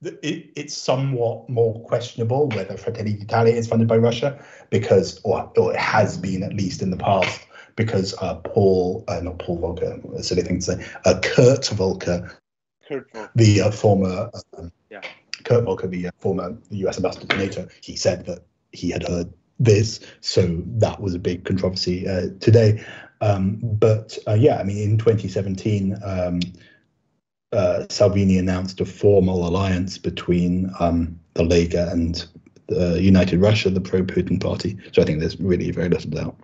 It, 0.01 0.51
it's 0.57 0.75
somewhat 0.75 1.49
more 1.49 1.81
questionable 1.85 2.49
whether 2.49 2.75
Fratelli 2.75 3.13
d'Italia 3.13 3.53
is 3.53 3.67
funded 3.67 3.87
by 3.87 3.97
Russia 3.97 4.43
because, 4.69 5.21
or, 5.23 5.49
or 5.55 5.73
it 5.73 5.79
has 5.79 6.17
been 6.17 6.43
at 6.43 6.53
least 6.53 6.81
in 6.81 6.91
the 6.91 6.97
past, 6.97 7.39
because 7.77 8.13
uh, 8.19 8.35
Paul, 8.35 9.05
uh, 9.07 9.21
not 9.21 9.39
Paul 9.39 9.61
Volcker, 9.61 10.19
a 10.19 10.23
silly 10.23 10.41
thing 10.41 10.59
to 10.59 10.65
say, 10.65 10.85
uh, 11.05 11.19
Kurt 11.23 11.67
Volker, 11.69 12.37
Kurt 12.85 13.09
Volker. 13.13 13.31
the 13.35 13.61
uh, 13.61 13.71
former, 13.71 14.29
um, 14.57 14.71
yeah. 14.93 15.01
Kurt 15.43 15.65
Volker, 15.65 15.87
the 15.87 16.07
uh, 16.07 16.11
former 16.19 16.55
US 16.69 16.97
ambassador 16.97 17.27
to 17.27 17.37
NATO, 17.37 17.67
he 17.81 17.95
said 17.95 18.25
that 18.27 18.45
he 18.71 18.91
had 18.91 19.03
heard 19.07 19.33
this, 19.59 19.99
so 20.21 20.61
that 20.65 21.01
was 21.01 21.15
a 21.15 21.19
big 21.19 21.45
controversy 21.45 22.07
uh, 22.07 22.27
today. 22.39 22.83
Um, 23.21 23.59
but 23.61 24.17
yeah, 24.35 24.57
I 24.57 24.63
mean, 24.63 24.77
in 24.77 24.97
2017, 24.97 25.97
um, 26.03 26.39
Salvini 27.89 28.37
announced 28.37 28.81
a 28.81 28.85
formal 28.85 29.47
alliance 29.47 29.97
between 29.97 30.69
um, 30.79 31.19
the 31.35 31.43
Lega 31.43 31.91
and 31.91 32.25
the 32.67 33.01
United 33.01 33.39
Russia, 33.39 33.69
the 33.69 33.79
pro-Putin 33.79 34.41
party. 34.41 34.77
So 34.91 35.01
I 35.01 35.05
think 35.05 35.19
there's 35.19 35.39
really 35.39 35.71
very 35.71 35.89
little 35.89 36.09
doubt 36.09 36.35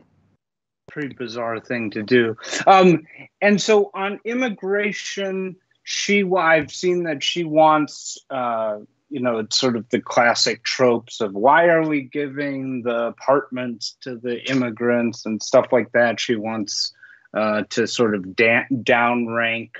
pretty 0.89 1.13
bizarre 1.13 1.59
thing 1.59 1.91
to 1.91 2.03
do. 2.03 2.35
Um, 2.67 3.05
and 3.41 3.61
so 3.61 3.91
on 3.93 4.19
immigration, 4.25 5.55
she 5.89 6.23
I've 6.23 6.71
seen 6.71 7.05
that 7.05 7.23
she 7.23 7.43
wants, 7.43 8.19
uh, 8.29 8.77
you 9.09 9.19
know, 9.19 9.39
it's 9.39 9.57
sort 9.57 9.75
of 9.75 9.89
the 9.89 9.99
classic 9.99 10.63
tropes 10.63 11.19
of 11.19 11.33
why 11.33 11.65
are 11.65 11.81
we 11.81 12.03
giving 12.03 12.83
the 12.83 13.07
apartments 13.07 13.97
to 14.01 14.15
the 14.15 14.47
immigrants 14.51 15.25
and 15.25 15.41
stuff 15.41 15.65
like 15.71 15.91
that. 15.93 16.19
She 16.19 16.35
wants 16.35 16.93
uh, 17.33 17.63
to 17.71 17.87
sort 17.87 18.13
of 18.13 18.35
da- 18.35 18.67
downrank 18.71 19.71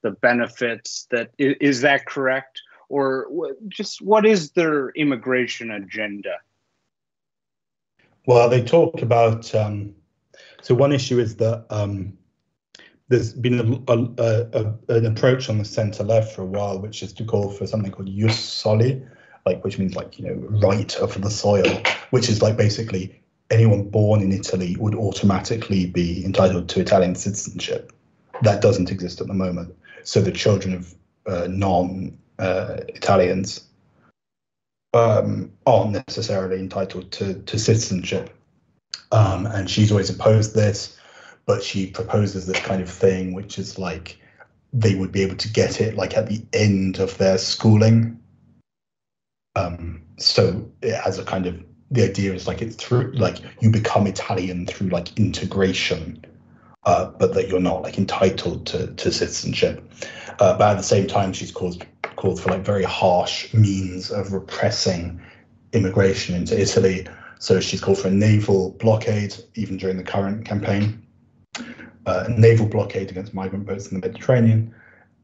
the 0.00 0.12
benefits. 0.12 1.06
That 1.10 1.32
is 1.36 1.82
that 1.82 2.06
correct, 2.06 2.62
or 2.88 3.26
just 3.68 4.00
what 4.00 4.24
is 4.24 4.52
their 4.52 4.88
immigration 4.92 5.70
agenda? 5.70 6.38
Well, 8.24 8.48
they 8.48 8.64
talk 8.64 9.02
about 9.02 9.54
um, 9.54 9.94
so 10.62 10.74
one 10.74 10.92
issue 10.92 11.18
is 11.18 11.36
that 11.36 11.66
um, 11.68 12.16
there's 13.10 13.32
been 13.32 13.82
a, 13.88 13.92
a, 13.92 14.46
a, 14.52 14.94
an 14.96 15.04
approach 15.04 15.50
on 15.50 15.58
the 15.58 15.64
centre 15.64 16.04
left 16.04 16.34
for 16.34 16.42
a 16.42 16.46
while, 16.46 16.78
which 16.78 17.02
is 17.02 17.12
to 17.14 17.24
call 17.24 17.50
for 17.50 17.66
something 17.66 17.90
called 17.90 18.08
jus 18.08 18.38
soli, 18.38 19.02
like 19.44 19.62
which 19.64 19.78
means 19.78 19.96
like 19.96 20.18
you 20.18 20.26
know 20.26 20.34
right 20.62 20.96
of 20.96 21.20
the 21.20 21.30
soil, 21.30 21.82
which 22.10 22.28
is 22.28 22.40
like 22.40 22.56
basically 22.56 23.20
anyone 23.50 23.90
born 23.90 24.22
in 24.22 24.30
Italy 24.30 24.76
would 24.78 24.94
automatically 24.94 25.86
be 25.86 26.24
entitled 26.24 26.68
to 26.68 26.80
Italian 26.80 27.16
citizenship. 27.16 27.92
That 28.42 28.62
doesn't 28.62 28.92
exist 28.92 29.20
at 29.20 29.26
the 29.26 29.34
moment. 29.34 29.74
So 30.04 30.20
the 30.20 30.30
children 30.30 30.74
of 30.74 30.94
uh, 31.26 31.48
non 31.50 32.16
uh, 32.38 32.76
Italians 32.88 33.64
um, 34.94 35.50
aren't 35.66 35.92
necessarily 36.06 36.60
entitled 36.60 37.10
to, 37.12 37.34
to 37.34 37.58
citizenship. 37.58 38.30
Um, 39.10 39.46
and 39.46 39.68
she's 39.68 39.90
always 39.90 40.10
opposed 40.10 40.54
this, 40.54 40.96
but 41.46 41.62
she 41.62 41.86
proposes 41.86 42.46
this 42.46 42.60
kind 42.60 42.82
of 42.82 42.88
thing, 42.88 43.34
which 43.34 43.58
is 43.58 43.78
like 43.78 44.18
they 44.72 44.94
would 44.94 45.12
be 45.12 45.22
able 45.22 45.36
to 45.36 45.52
get 45.52 45.80
it 45.80 45.96
like 45.96 46.16
at 46.16 46.28
the 46.28 46.42
end 46.52 46.98
of 46.98 47.16
their 47.18 47.38
schooling. 47.38 48.20
Um, 49.56 50.02
so 50.16 50.70
it 50.82 50.94
has 50.94 51.18
a 51.18 51.24
kind 51.24 51.46
of 51.46 51.62
the 51.90 52.04
idea 52.04 52.32
is 52.32 52.46
like 52.46 52.62
it's 52.62 52.76
through 52.76 53.12
like 53.12 53.38
you 53.60 53.70
become 53.70 54.06
Italian 54.06 54.66
through 54.66 54.88
like 54.88 55.18
integration, 55.18 56.24
uh, 56.84 57.06
but 57.06 57.34
that 57.34 57.48
you're 57.48 57.60
not 57.60 57.82
like 57.82 57.98
entitled 57.98 58.66
to 58.66 58.88
to 58.88 59.10
citizenship. 59.10 59.92
Uh, 60.38 60.56
but 60.56 60.70
at 60.70 60.76
the 60.76 60.82
same 60.82 61.06
time, 61.06 61.32
she's 61.32 61.50
called 61.50 61.84
called 62.16 62.40
for 62.40 62.50
like 62.50 62.64
very 62.64 62.84
harsh 62.84 63.52
means 63.54 64.10
of 64.10 64.32
repressing 64.32 65.20
immigration 65.72 66.34
into 66.34 66.60
Italy 66.60 67.06
so 67.40 67.58
she's 67.58 67.80
called 67.80 67.98
for 67.98 68.08
a 68.08 68.12
naval 68.12 68.72
blockade, 68.72 69.34
even 69.54 69.78
during 69.78 69.96
the 69.96 70.02
current 70.02 70.44
campaign, 70.44 71.02
uh, 71.58 72.24
a 72.26 72.30
naval 72.30 72.66
blockade 72.66 73.10
against 73.10 73.34
migrant 73.34 73.66
boats 73.66 73.90
in 73.90 74.00
the 74.00 74.06
Mediterranean, 74.06 74.74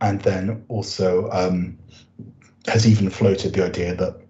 and 0.01 0.21
then 0.23 0.65
also 0.69 1.31
um, 1.31 1.79
has 2.67 2.87
even 2.87 3.11
floated 3.11 3.55
the 3.55 3.65
idea 3.65 3.95
that 3.95 4.21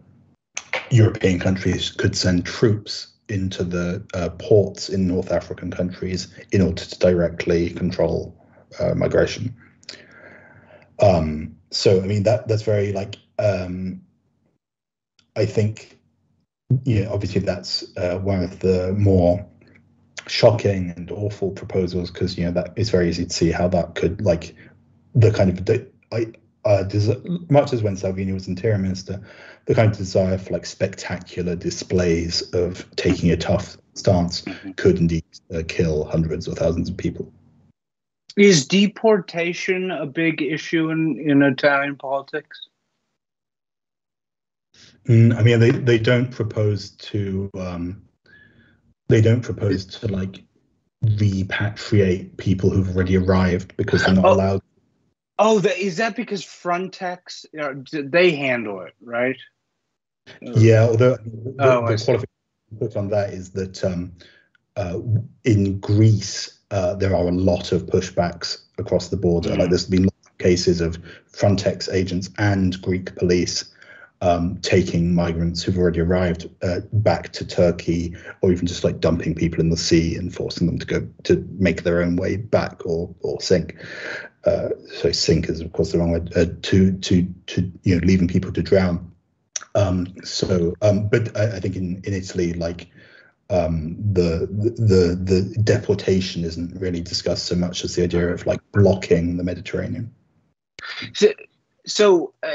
European 0.91 1.39
countries 1.39 1.91
could 1.91 2.17
send 2.17 2.47
troops 2.47 3.09
into 3.29 3.65
the 3.65 4.05
uh, 4.15 4.29
ports 4.39 4.89
in 4.89 5.09
North 5.09 5.33
African 5.33 5.71
countries 5.71 6.33
in 6.53 6.63
order 6.63 6.85
to 6.85 6.99
directly 6.99 7.71
control 7.71 8.37
uh, 8.79 8.95
migration. 8.95 9.55
Um, 11.01 11.57
so, 11.71 12.01
I 12.01 12.07
mean, 12.07 12.23
that 12.23 12.47
that's 12.47 12.63
very 12.63 12.93
like 12.93 13.17
um, 13.39 14.01
I 15.35 15.45
think 15.45 15.99
yeah, 16.85 17.09
obviously 17.09 17.41
that's 17.43 17.85
uh, 17.97 18.19
one 18.19 18.43
of 18.43 18.59
the 18.61 18.93
more 18.95 19.47
shocking 20.27 20.93
and 20.97 21.11
awful 21.11 21.51
proposals 21.51 22.11
because 22.11 22.37
you 22.37 22.45
know 22.45 22.51
that 22.51 22.73
it's 22.77 22.91
very 22.91 23.09
easy 23.09 23.25
to 23.25 23.33
see 23.33 23.51
how 23.51 23.69
that 23.69 23.95
could 23.95 24.21
like 24.23 24.55
the 25.15 25.31
kind 25.31 25.51
of 25.69 25.81
I 26.13 26.33
uh, 26.67 26.85
much 27.49 27.73
as 27.73 27.83
when 27.83 27.97
Salvini 27.97 28.33
was 28.33 28.49
interior 28.49 28.77
minister, 28.77 29.21
the 29.67 29.75
kind 29.75 29.91
of 29.91 29.97
desire 29.97 30.37
for 30.37 30.53
like 30.53 30.67
spectacular 30.67 31.55
displays 31.55 32.43
of 32.53 32.85
taking 32.97 33.31
a 33.31 33.37
tough 33.37 33.77
stance 33.95 34.45
could 34.77 34.99
indeed 34.99 35.25
uh, 35.55 35.63
kill 35.69 36.05
hundreds 36.07 36.49
or 36.49 36.55
thousands 36.57 36.89
of 36.89 36.97
people. 36.97 37.33
Is 38.37 38.67
deportation 38.67 39.91
a 39.91 40.07
big 40.07 40.43
issue 40.43 40.91
in, 40.91 41.19
in 41.19 41.43
Italian 41.43 41.97
politics? 41.97 42.69
Mm, 45.09 45.37
I 45.37 45.43
mean, 45.43 45.61
they, 45.61 45.71
they 45.71 45.99
don't 45.99 46.31
propose 46.31 46.91
to 46.91 47.49
um, 47.59 48.03
they 49.09 49.21
don't 49.21 49.43
propose 49.43 49.87
to 49.87 50.09
like 50.09 50.43
repatriate 51.05 52.37
people 52.37 52.71
who've 52.71 52.95
already 52.95 53.17
arrived 53.17 53.77
because 53.77 54.05
they're 54.05 54.15
not 54.15 54.25
oh, 54.25 54.33
allowed. 54.33 54.63
Oh, 55.39 55.59
the, 55.59 55.77
is 55.77 55.99
that 55.99 56.17
because 56.17 56.43
Frontex 56.43 57.45
uh, 57.61 57.75
they 57.93 58.33
handle 58.33 58.81
it, 58.81 58.95
right? 59.03 59.37
Yeah, 60.41 60.85
although 60.85 61.17
the, 61.17 61.55
oh, 61.59 61.81
the 61.87 62.03
qualification 62.03 62.27
put 62.79 62.97
on 62.97 63.09
that 63.11 63.31
is 63.31 63.51
that 63.51 63.85
um, 63.85 64.13
uh, 64.77 64.99
in 65.45 65.79
Greece 65.79 66.59
uh, 66.71 66.95
there 66.95 67.15
are 67.15 67.29
a 67.29 67.33
lot 67.33 67.73
of 67.73 67.87
pushbacks 67.87 68.63
across 68.79 69.09
the 69.09 69.17
border. 69.17 69.51
Mm. 69.51 69.59
Like 69.59 69.69
there's 69.71 69.87
been 69.87 70.09
cases 70.39 70.81
of 70.81 70.99
Frontex 71.33 71.93
agents 71.93 72.31
and 72.39 72.81
Greek 72.83 73.15
police 73.17 73.73
um, 74.23 74.59
taking 74.63 75.15
migrants 75.15 75.63
who've 75.63 75.79
already 75.79 76.01
arrived 76.01 76.49
uh, 76.63 76.81
back 76.93 77.33
to 77.33 77.47
Turkey, 77.47 78.17
or 78.41 78.51
even 78.51 78.67
just 78.67 78.85
like 78.85 79.01
dumping 79.01 79.35
people 79.35 79.61
in 79.61 79.71
the 79.71 79.77
sea 79.77 80.17
and 80.17 80.35
forcing 80.35 80.67
them 80.67 80.79
to 80.79 80.87
go 80.87 81.09
to 81.25 81.47
make 81.59 81.83
their 81.83 82.03
own 82.03 82.17
way 82.17 82.37
back 82.37 82.85
or 82.87 83.15
or 83.21 83.41
sink. 83.41 83.77
Uh, 84.45 84.69
so 84.95 85.13
sink 85.13 85.49
is 85.49 85.61
of 85.61 85.73
course 85.73 85.93
the 85.93 85.99
wrong 85.99 86.13
word. 86.13 86.33
Uh, 86.37 86.47
to 86.63 86.93
to 86.99 87.23
to 87.47 87.71
you 87.83 87.99
know 87.99 88.07
leaving 88.07 88.29
people 88.29 88.53
to 88.53 88.63
drown. 88.63 89.13
Um, 89.75 90.15
so, 90.25 90.75
um, 90.81 91.09
but 91.09 91.37
I, 91.37 91.57
I, 91.57 91.61
think 91.61 91.77
in 91.77 92.01
in 92.05 92.15
Italy, 92.15 92.55
like 92.55 92.89
um, 93.51 93.97
the 94.13 94.49
the 94.51 95.15
the 95.23 95.63
deportation 95.63 96.45
isn't 96.45 96.81
really 96.81 97.03
discussed 97.03 97.45
so 97.45 97.55
much 97.55 97.85
as 97.85 97.95
the 97.95 98.05
idea 98.05 98.33
of 98.33 98.47
like 98.47 98.61
blocking 98.73 99.37
the 99.37 99.45
Mediterranean. 99.45 100.15
So, 101.13 101.29
so 101.87 102.33
uh, 102.43 102.55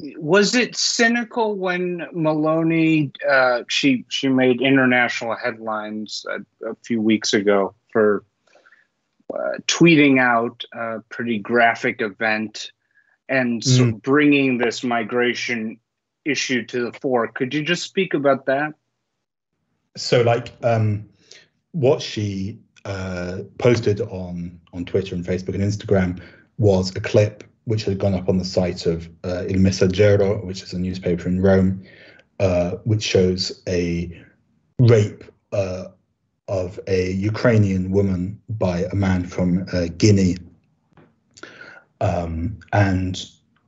was 0.00 0.54
it 0.54 0.76
cynical 0.76 1.56
when 1.56 2.00
Meloni 2.14 3.12
uh, 3.28 3.62
she 3.68 4.04
she 4.08 4.28
made 4.28 4.60
international 4.60 5.36
headlines 5.36 6.26
a, 6.30 6.70
a 6.70 6.74
few 6.82 7.00
weeks 7.00 7.32
ago 7.32 7.74
for 7.92 8.24
uh, 9.32 9.58
tweeting 9.66 10.20
out 10.20 10.64
a 10.72 11.00
pretty 11.08 11.38
graphic 11.38 12.00
event 12.00 12.72
and 13.28 13.62
mm. 13.62 14.02
bringing 14.02 14.58
this 14.58 14.84
migration 14.84 15.80
issue 16.24 16.64
to 16.66 16.84
the 16.84 16.98
fore. 17.00 17.28
Could 17.28 17.54
you 17.54 17.62
just 17.62 17.82
speak 17.82 18.14
about 18.14 18.46
that? 18.46 18.74
So, 19.96 20.22
like, 20.22 20.52
um, 20.62 21.08
what 21.72 22.02
she 22.02 22.58
uh, 22.84 23.38
posted 23.58 24.02
on 24.02 24.60
on 24.74 24.84
Twitter 24.84 25.14
and 25.14 25.24
Facebook 25.24 25.54
and 25.54 25.64
Instagram 25.64 26.20
was 26.58 26.94
a 26.94 27.00
clip 27.00 27.44
which 27.66 27.84
had 27.84 27.98
gone 27.98 28.14
up 28.14 28.28
on 28.28 28.38
the 28.38 28.44
site 28.44 28.86
of 28.86 29.08
uh, 29.24 29.44
Il 29.48 29.58
Messaggero, 29.58 30.44
which 30.44 30.62
is 30.62 30.72
a 30.72 30.78
newspaper 30.78 31.28
in 31.28 31.42
Rome, 31.42 31.82
uh, 32.38 32.72
which 32.84 33.02
shows 33.02 33.60
a 33.68 34.24
rape 34.78 35.24
uh, 35.52 35.86
of 36.48 36.78
a 36.86 37.10
Ukrainian 37.12 37.90
woman 37.90 38.40
by 38.48 38.84
a 38.84 38.94
man 38.94 39.24
from 39.24 39.66
uh, 39.72 39.86
Guinea. 39.98 40.36
Um, 42.00 42.58
and 42.72 43.24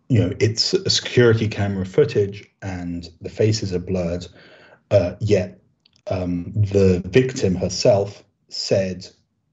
you 0.08 0.20
know 0.20 0.32
it's 0.38 0.74
a 0.74 0.90
security 0.90 1.48
camera 1.48 1.84
footage 1.84 2.48
and 2.62 3.08
the 3.20 3.30
faces 3.30 3.72
are 3.72 3.78
blurred 3.78 4.26
uh, 4.90 5.14
yet 5.20 5.58
um, 6.10 6.52
the 6.54 7.02
victim 7.06 7.54
herself 7.54 8.22
said 8.48 9.06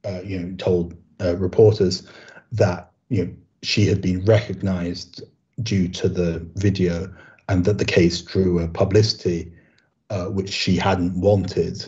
uh, 0.03 0.21
you 0.23 0.37
know 0.39 0.55
told 0.57 0.95
reporters 1.19 2.07
that 2.51 2.91
you 3.09 3.25
know 3.25 3.33
she 3.65 3.85
had 3.85 4.01
been 4.01 4.23
recognized 4.25 5.23
due 5.63 5.87
to 5.87 6.09
the 6.09 6.45
video 6.55 7.13
and 7.49 7.65
that 7.65 7.77
the 7.77 7.85
case 7.85 8.21
drew 8.21 8.59
a 8.59 8.67
publicity 8.67 9.51
uh, 10.09 10.25
which 10.25 10.49
she 10.49 10.75
hadn't 10.75 11.19
wanted 11.19 11.85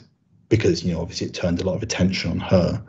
because 0.50 0.84
you 0.84 0.94
know 0.94 1.02
obviously 1.02 1.28
it 1.28 1.34
turned 1.34 1.62
a 1.62 1.64
lot 1.64 1.76
of 1.76 1.84
attention 1.84 2.32
on 2.32 2.40
her. 2.40 2.84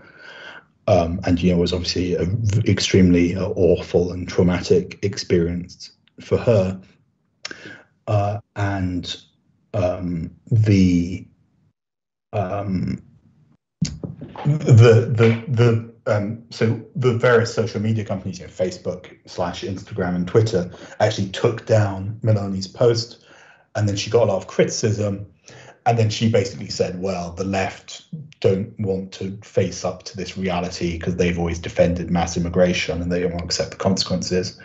Um, 0.87 1.21
and 1.25 1.41
you 1.41 1.51
know 1.51 1.59
it 1.59 1.61
was 1.61 1.73
obviously 1.73 2.15
an 2.15 2.63
extremely 2.67 3.37
uh, 3.37 3.49
awful 3.49 4.13
and 4.13 4.27
traumatic 4.27 4.99
experience 5.03 5.93
for 6.21 6.39
her. 6.39 6.81
Uh, 8.07 8.41
and 8.57 9.17
um, 9.75 10.31
the 10.51 11.27
um, 12.33 13.03
the 14.47 15.13
the 15.15 15.45
the 15.49 15.95
um, 16.09 16.43
so 16.51 16.81
the 16.97 17.15
various 17.15 17.55
social 17.55 17.81
media 17.81 18.05
companies, 18.05 18.41
you 18.41 18.47
know, 18.47 18.53
Facebook 18.53 19.17
slash 19.27 19.63
Instagram 19.63 20.17
and 20.17 20.27
Twitter, 20.27 20.71
actually 21.01 21.29
took 21.29 21.67
down 21.67 22.19
Meloni's 22.23 22.67
post, 22.67 23.25
and 23.77 23.89
then 23.89 23.97
she 23.97 24.11
got 24.11 24.25
a 24.25 24.27
lot 24.33 24.37
of 24.37 24.47
criticism 24.47 25.27
and 25.89 25.99
then 25.99 26.11
she 26.11 26.31
basically 26.31 26.69
said, 26.69 27.01
well, 27.01 27.33
the 27.33 27.45
left 27.45 28.03
don't 28.41 28.79
want 28.79 29.11
to 29.13 29.39
face 29.43 29.87
up 29.87 30.03
to 30.03 30.19
this 30.19 30.37
reality 30.37 30.99
because 30.99 31.17
they've 31.17 31.39
always 31.39 31.59
defended 31.59 32.11
mass 32.11 32.37
immigration 32.37 33.01
and 33.01 33.11
they 33.11 33.21
don't 33.21 33.31
want 33.31 33.41
to 33.41 33.47
accept 33.47 33.71
the 33.71 33.79
consequences. 33.79 34.61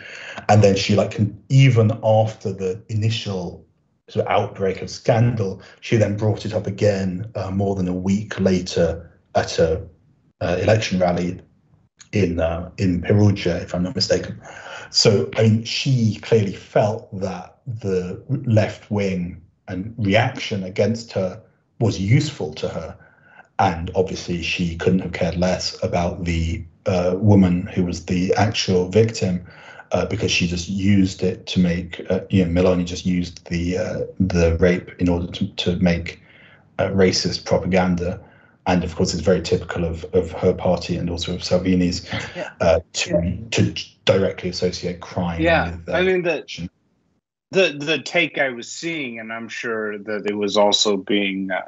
And 0.50 0.62
then 0.62 0.76
she, 0.76 0.94
like, 0.94 1.18
even 1.48 1.92
after 2.04 2.52
the 2.52 2.84
initial 2.90 3.66
sort 4.08 4.26
of 4.26 4.30
outbreak 4.30 4.82
of 4.82 4.90
scandal, 4.90 5.62
she 5.80 5.96
then 5.96 6.18
brought 6.18 6.44
it 6.44 6.52
up 6.52 6.66
again 6.66 7.32
uh, 7.34 7.50
more 7.50 7.74
than 7.74 7.88
a 7.88 7.94
week 7.94 8.38
later 8.38 9.18
at 9.34 9.58
a 9.58 9.82
election 10.60 10.98
rally 10.98 11.40
in 12.12 12.40
uh, 12.40 12.70
in 12.78 13.02
Perugia, 13.02 13.62
if 13.62 13.74
I'm 13.74 13.82
not 13.82 13.94
mistaken. 13.94 14.40
So, 14.90 15.28
I 15.36 15.42
mean, 15.42 15.64
she 15.64 16.20
clearly 16.22 16.54
felt 16.54 17.08
that 17.20 17.58
the 17.66 18.22
left 18.46 18.90
wing 18.90 19.42
and 19.66 19.94
reaction 19.98 20.62
against 20.62 21.12
her 21.12 21.42
was 21.80 21.98
useful 21.98 22.54
to 22.54 22.68
her. 22.68 22.96
And 23.58 23.90
obviously, 23.94 24.42
she 24.42 24.76
couldn't 24.76 25.00
have 25.00 25.12
cared 25.12 25.36
less 25.36 25.82
about 25.82 26.24
the 26.24 26.64
uh, 26.86 27.16
woman 27.16 27.66
who 27.66 27.84
was 27.84 28.06
the 28.06 28.34
actual 28.34 28.88
victim 28.88 29.44
uh, 29.92 30.06
because 30.06 30.30
she 30.30 30.46
just 30.46 30.68
used 30.68 31.22
it 31.22 31.46
to 31.46 31.60
make, 31.60 32.00
uh, 32.10 32.20
you 32.30 32.44
know, 32.44 32.50
Meloni 32.50 32.84
just 32.84 33.06
used 33.06 33.48
the 33.48 33.78
uh, 33.78 34.00
the 34.18 34.56
rape 34.58 34.90
in 34.98 35.08
order 35.08 35.26
to, 35.32 35.46
to 35.54 35.76
make 35.76 36.20
uh, 36.78 36.88
racist 36.88 37.44
propaganda. 37.44 38.20
And 38.66 38.82
of 38.82 38.96
course, 38.96 39.12
it's 39.12 39.22
very 39.22 39.42
typical 39.42 39.84
of, 39.84 40.04
of 40.14 40.32
her 40.32 40.54
party 40.54 40.96
and 40.96 41.10
also 41.10 41.34
of 41.34 41.44
Salvini's 41.44 42.10
yeah. 42.34 42.50
Uh, 42.60 42.80
to 42.94 43.10
yeah. 43.10 43.36
to 43.50 43.74
directly 44.04 44.48
associate 44.50 45.00
crime. 45.00 45.40
Yeah, 45.40 45.76
with, 45.76 45.88
I 45.90 46.02
mean 46.02 46.22
that 46.22 46.48
the 47.50 47.76
the 47.78 48.00
take 48.02 48.38
I 48.38 48.50
was 48.50 48.70
seeing, 48.70 49.18
and 49.18 49.32
I'm 49.32 49.48
sure 49.48 49.98
that 49.98 50.26
it 50.26 50.34
was 50.34 50.56
also 50.56 50.96
being 50.96 51.50
uh, 51.50 51.60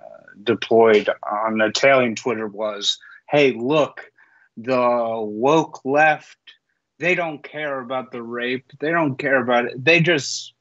deployed 0.43 1.09
on 1.31 1.61
Italian 1.61 2.15
Twitter, 2.15 2.47
was, 2.47 2.99
"Hey, 3.29 3.53
look, 3.53 4.11
the 4.57 5.21
woke 5.21 5.85
left. 5.85 6.39
They 6.99 7.15
don't 7.15 7.43
care 7.43 7.79
about 7.81 8.11
the 8.11 8.23
rape. 8.23 8.73
They 8.81 8.91
don't 8.91 9.19
care 9.19 9.43
about 9.43 9.67
it. 9.67 9.85
They 9.85 10.01
just 10.01 10.55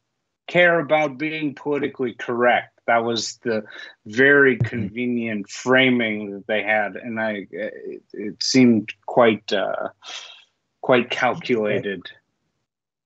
care 0.47 0.79
about 0.79 1.17
being 1.17 1.55
politically 1.55 2.13
correct." 2.13 2.74
That 2.87 3.03
was 3.03 3.37
the 3.43 3.63
very 4.05 4.57
mm-hmm. 4.57 4.67
convenient 4.67 5.49
framing 5.49 6.31
that 6.31 6.47
they 6.47 6.63
had, 6.63 6.95
and 6.95 7.19
I 7.19 7.47
it, 7.51 8.03
it 8.13 8.43
seemed 8.43 8.93
quite 9.05 9.51
uh, 9.51 9.89
quite 10.81 11.09
calculated. 11.09 12.03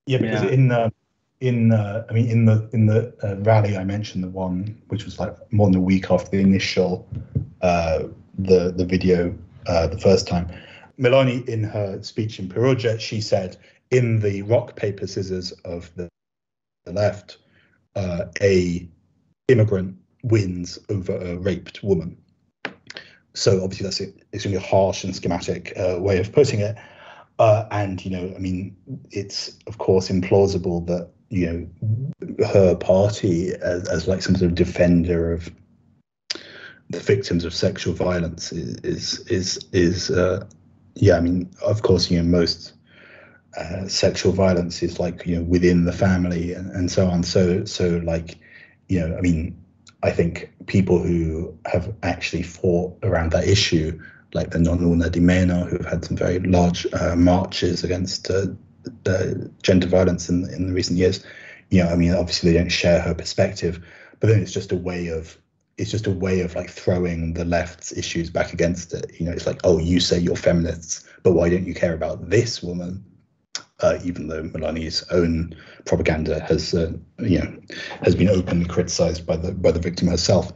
Yeah, 0.06 0.18
because 0.18 0.44
yeah. 0.44 0.50
in 0.50 0.68
the 0.68 0.92
in 1.40 1.72
uh, 1.72 2.04
I 2.08 2.12
mean 2.12 2.28
in 2.28 2.44
the 2.44 2.68
in 2.72 2.86
the 2.86 3.14
uh, 3.22 3.36
rally 3.36 3.76
I 3.76 3.84
mentioned 3.84 4.22
the 4.22 4.28
one 4.28 4.80
which 4.88 5.04
was 5.04 5.18
like 5.18 5.34
more 5.52 5.66
than 5.66 5.76
a 5.76 5.80
week 5.80 6.10
after 6.10 6.30
the 6.30 6.40
initial 6.40 7.08
uh, 7.62 8.04
the 8.38 8.72
the 8.72 8.84
video 8.84 9.34
uh, 9.66 9.86
the 9.86 9.98
first 9.98 10.26
time. 10.26 10.48
Meloni 10.98 11.48
in 11.48 11.64
her 11.64 12.02
speech 12.02 12.38
in 12.38 12.48
Perugia 12.48 12.98
she 12.98 13.20
said 13.20 13.56
in 13.90 14.20
the 14.20 14.42
rock 14.42 14.76
paper 14.76 15.06
scissors 15.06 15.52
of 15.64 15.90
the, 15.96 16.08
the 16.84 16.92
left 16.92 17.38
uh, 17.96 18.26
a 18.42 18.86
immigrant 19.50 19.96
wins 20.22 20.78
over 20.88 21.16
a 21.16 21.36
raped 21.36 21.82
woman. 21.82 22.16
So 23.34 23.62
obviously 23.62 23.84
that's 23.84 24.00
a, 24.00 24.06
it's 24.32 24.44
really 24.44 24.56
a 24.56 24.60
harsh 24.60 25.04
and 25.04 25.14
schematic 25.14 25.72
uh, 25.76 25.96
way 25.98 26.18
of 26.18 26.32
putting 26.32 26.60
it. 26.60 26.76
and 27.38 28.04
you 28.04 28.10
know, 28.10 28.32
I 28.34 28.38
mean, 28.38 28.76
it's 29.10 29.56
of 29.66 29.78
course 29.78 30.08
implausible 30.08 30.86
that 30.86 31.10
you 31.30 31.46
know 31.46 32.46
her 32.46 32.74
party 32.74 33.52
as, 33.62 33.88
as 33.88 34.08
like 34.08 34.20
some 34.20 34.34
sort 34.34 34.50
of 34.50 34.56
defender 34.56 35.32
of 35.32 35.50
the 36.90 36.98
victims 36.98 37.44
of 37.44 37.54
sexual 37.54 37.94
violence 37.94 38.52
is 38.52 38.76
is 38.82 39.18
is, 39.28 39.64
is 39.72 40.10
uh, 40.10 40.44
yeah 40.96 41.16
i 41.16 41.20
mean 41.20 41.48
of 41.64 41.82
course 41.82 42.10
you 42.10 42.20
know 42.20 42.28
most 42.28 42.74
uh, 43.56 43.86
sexual 43.86 44.32
violence 44.32 44.82
is 44.82 44.98
like 44.98 45.24
you 45.24 45.36
know 45.36 45.42
within 45.42 45.84
the 45.84 45.92
family 45.92 46.52
and, 46.52 46.70
and 46.72 46.90
so 46.90 47.06
on 47.06 47.22
so 47.22 47.64
so 47.64 48.00
like 48.04 48.38
you 48.90 49.00
know 49.00 49.16
i 49.16 49.20
mean 49.20 49.56
i 50.02 50.10
think 50.10 50.52
people 50.66 50.98
who 50.98 51.56
have 51.66 51.94
actually 52.02 52.42
fought 52.42 52.96
around 53.02 53.32
that 53.32 53.46
issue 53.46 53.98
like 54.34 54.50
the 54.50 54.58
non 54.58 54.80
Una 54.80 55.10
di 55.10 55.20
who've 55.20 55.86
had 55.86 56.04
some 56.04 56.16
very 56.16 56.38
large 56.40 56.86
uh, 56.92 57.16
marches 57.16 57.82
against 57.82 58.30
uh, 58.30 58.46
gender 59.62 59.86
violence 59.86 60.28
in 60.28 60.48
in 60.52 60.68
the 60.68 60.72
recent 60.72 60.98
years. 60.98 61.24
You 61.70 61.84
know, 61.84 61.90
I 61.90 61.96
mean, 61.96 62.14
obviously 62.14 62.52
they 62.52 62.58
don't 62.58 62.70
share 62.70 63.00
her 63.00 63.14
perspective, 63.14 63.84
but 64.18 64.28
then 64.28 64.40
it's 64.40 64.52
just 64.52 64.72
a 64.72 64.76
way 64.76 65.08
of 65.08 65.36
it's 65.78 65.90
just 65.90 66.06
a 66.06 66.10
way 66.10 66.40
of 66.40 66.54
like 66.54 66.70
throwing 66.70 67.34
the 67.34 67.44
left's 67.44 67.92
issues 67.92 68.30
back 68.30 68.52
against 68.52 68.92
it. 68.92 69.18
You 69.18 69.26
know, 69.26 69.32
it's 69.32 69.46
like, 69.46 69.60
oh, 69.64 69.78
you 69.78 69.98
say 69.98 70.18
you're 70.18 70.36
feminists, 70.36 71.08
but 71.22 71.32
why 71.32 71.48
don't 71.48 71.66
you 71.66 71.74
care 71.74 71.94
about 71.94 72.28
this 72.28 72.62
woman? 72.62 73.04
Uh, 73.82 73.98
even 74.04 74.28
though 74.28 74.42
Meloni's 74.42 75.02
own 75.10 75.54
propaganda 75.86 76.40
has, 76.40 76.74
uh, 76.74 76.92
you 77.18 77.38
know, 77.38 77.58
has 78.02 78.14
been 78.14 78.28
openly 78.28 78.66
criticised 78.66 79.26
by 79.26 79.36
the 79.36 79.52
by 79.52 79.70
the 79.70 79.80
victim 79.80 80.08
herself. 80.08 80.52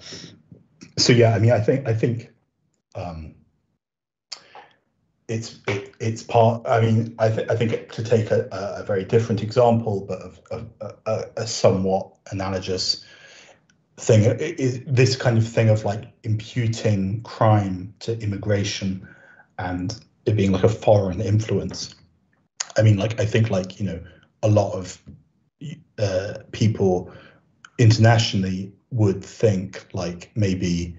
So 0.98 1.12
yeah, 1.12 1.34
I 1.34 1.38
mean, 1.38 1.52
I 1.52 1.60
think 1.60 1.88
I 1.88 1.94
think 1.94 2.30
um, 2.94 3.34
it's 5.28 5.58
it, 5.66 5.94
it's 6.00 6.22
part. 6.22 6.66
I 6.66 6.80
mean, 6.80 7.14
I, 7.18 7.28
th- 7.30 7.48
I 7.48 7.56
think 7.56 7.90
to 7.92 8.02
take 8.02 8.30
a, 8.30 8.48
a 8.52 8.84
very 8.84 9.04
different 9.04 9.42
example, 9.42 10.04
but 10.06 10.20
of, 10.20 10.40
of 10.50 10.68
a, 11.06 11.24
a, 11.36 11.46
somewhat 11.46 12.12
analogous 12.30 13.04
thing, 13.96 14.24
is 14.38 14.82
this 14.86 15.16
kind 15.16 15.38
of 15.38 15.46
thing 15.46 15.68
of 15.68 15.84
like 15.84 16.04
imputing 16.24 17.22
crime 17.22 17.94
to 18.00 18.18
immigration 18.18 19.08
and 19.58 19.98
it 20.26 20.36
being 20.36 20.52
like 20.52 20.64
a 20.64 20.68
foreign 20.68 21.20
influence. 21.20 21.94
I 22.76 22.82
mean, 22.82 22.96
like 22.96 23.20
I 23.20 23.26
think 23.26 23.50
like 23.50 23.80
you 23.80 23.86
know 23.86 24.00
a 24.42 24.48
lot 24.48 24.72
of 24.72 25.02
uh, 25.98 26.34
people 26.52 27.12
internationally 27.78 28.72
would 28.90 29.24
think 29.24 29.86
like 29.92 30.30
maybe 30.36 30.96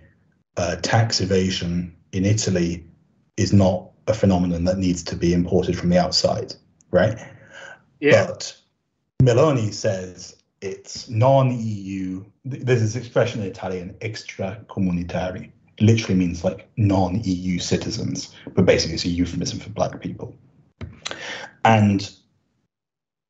uh, 0.58 0.76
tax 0.78 1.22
evasion 1.22 1.96
in 2.12 2.26
Italy 2.26 2.86
is 3.38 3.54
not 3.54 3.90
a 4.08 4.14
phenomenon 4.14 4.64
that 4.66 4.78
needs 4.78 5.04
to 5.04 5.16
be 5.16 5.34
imported 5.34 5.78
from 5.78 5.90
the 5.90 5.98
outside, 5.98 6.54
right? 6.92 7.18
Yeah. 8.00 8.28
But 8.28 8.56
Meloni 9.22 9.74
says 9.74 10.36
it's 10.62 11.10
non-EU. 11.10 12.24
There's 12.44 12.82
this 12.82 12.96
expression 12.96 13.42
in 13.42 13.48
Italian, 13.48 13.96
extracomunitari. 14.02 15.52
It 15.78 15.84
literally 15.84 16.16
means 16.16 16.44
like 16.44 16.70
non-EU 16.78 17.60
citizens, 17.60 18.34
but 18.54 18.66
basically 18.66 18.96
it's 18.96 19.06
a 19.06 19.10
euphemism 19.10 19.60
for 19.60 19.70
black 19.70 20.00
people. 20.02 20.36
And 21.66 22.10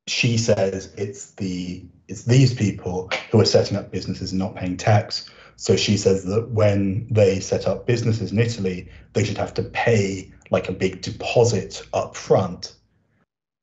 she 0.07 0.37
says 0.37 0.93
it's 0.97 1.31
the 1.31 1.85
it's 2.07 2.25
these 2.25 2.53
people 2.53 3.09
who 3.31 3.41
are 3.41 3.45
setting 3.45 3.77
up 3.77 3.91
businesses 3.91 4.31
and 4.31 4.39
not 4.39 4.55
paying 4.55 4.77
tax. 4.77 5.29
So 5.55 5.75
she 5.75 5.97
says 5.97 6.25
that 6.25 6.49
when 6.49 7.07
they 7.09 7.39
set 7.39 7.65
up 7.65 7.87
businesses 7.87 8.31
in 8.31 8.39
Italy, 8.39 8.89
they 9.13 9.23
should 9.23 9.37
have 9.37 9.53
to 9.55 9.63
pay 9.63 10.31
like 10.51 10.69
a 10.69 10.73
big 10.73 11.01
deposit 11.01 11.81
up 11.93 12.15
front 12.15 12.75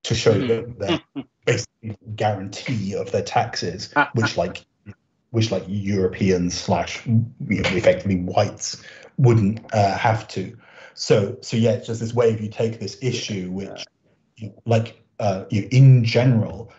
to 0.05 0.15
show 0.15 0.35
mm. 0.35 0.49
that 0.49 0.79
their 1.15 1.25
basically 1.47 1.97
guarantee 2.17 2.95
of 2.95 3.13
their 3.13 3.23
taxes, 3.23 3.93
which 4.15 4.37
like 4.37 4.65
which 5.31 5.51
like 5.51 5.65
Europeans 5.69 6.59
slash 6.59 7.07
you 7.07 7.63
know, 7.63 7.71
effectively 7.71 8.17
whites 8.17 8.83
wouldn't 9.19 9.61
uh, 9.73 9.97
have 9.97 10.27
to. 10.29 10.57
So 10.95 11.37
so 11.43 11.57
yeah, 11.57 11.73
it's 11.73 11.87
just 11.87 12.01
this 12.01 12.15
way 12.15 12.33
of 12.33 12.41
you 12.41 12.49
take 12.49 12.81
this 12.81 12.99
issue, 13.03 13.51
which 13.51 13.85
like 14.65 15.03
uh, 15.19 15.45
you 15.51 15.63
know, 15.63 15.69
in 15.71 16.05
general, 16.05 16.73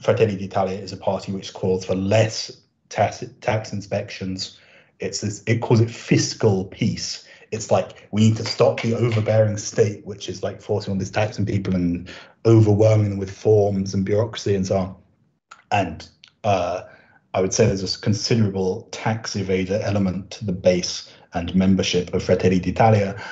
Fratelli 0.00 0.36
d'Italia 0.36 0.78
is 0.78 0.92
a 0.92 0.96
party 0.96 1.32
which 1.32 1.52
calls 1.52 1.84
for 1.84 1.94
less 1.94 2.50
tax 2.88 3.24
tax 3.40 3.72
inspections. 3.72 4.58
It's 5.00 5.20
this, 5.20 5.42
it 5.46 5.60
calls 5.60 5.80
it 5.80 5.90
fiscal 5.90 6.66
peace. 6.66 7.26
It's 7.50 7.70
like 7.70 8.08
we 8.12 8.22
need 8.22 8.36
to 8.36 8.44
stop 8.44 8.80
the 8.80 8.94
overbearing 8.94 9.58
state, 9.58 10.06
which 10.06 10.28
is 10.28 10.42
like 10.42 10.62
forcing 10.62 10.92
on 10.92 10.98
this 10.98 11.10
taxing 11.10 11.44
people 11.44 11.74
and 11.74 12.08
overwhelming 12.46 13.10
them 13.10 13.18
with 13.18 13.30
forms 13.30 13.94
and 13.94 14.04
bureaucracy 14.04 14.54
and 14.54 14.66
so 14.66 14.76
on. 14.78 14.96
And 15.70 16.08
uh, 16.44 16.82
I 17.34 17.40
would 17.40 17.52
say 17.52 17.66
there's 17.66 17.96
a 17.96 18.00
considerable 18.00 18.88
tax 18.90 19.34
evader 19.34 19.80
element 19.82 20.30
to 20.32 20.44
the 20.44 20.52
base 20.52 21.12
and 21.34 21.54
membership 21.54 22.12
of 22.14 22.22
Fratelli 22.22 22.58
d'Italia. 22.58 23.22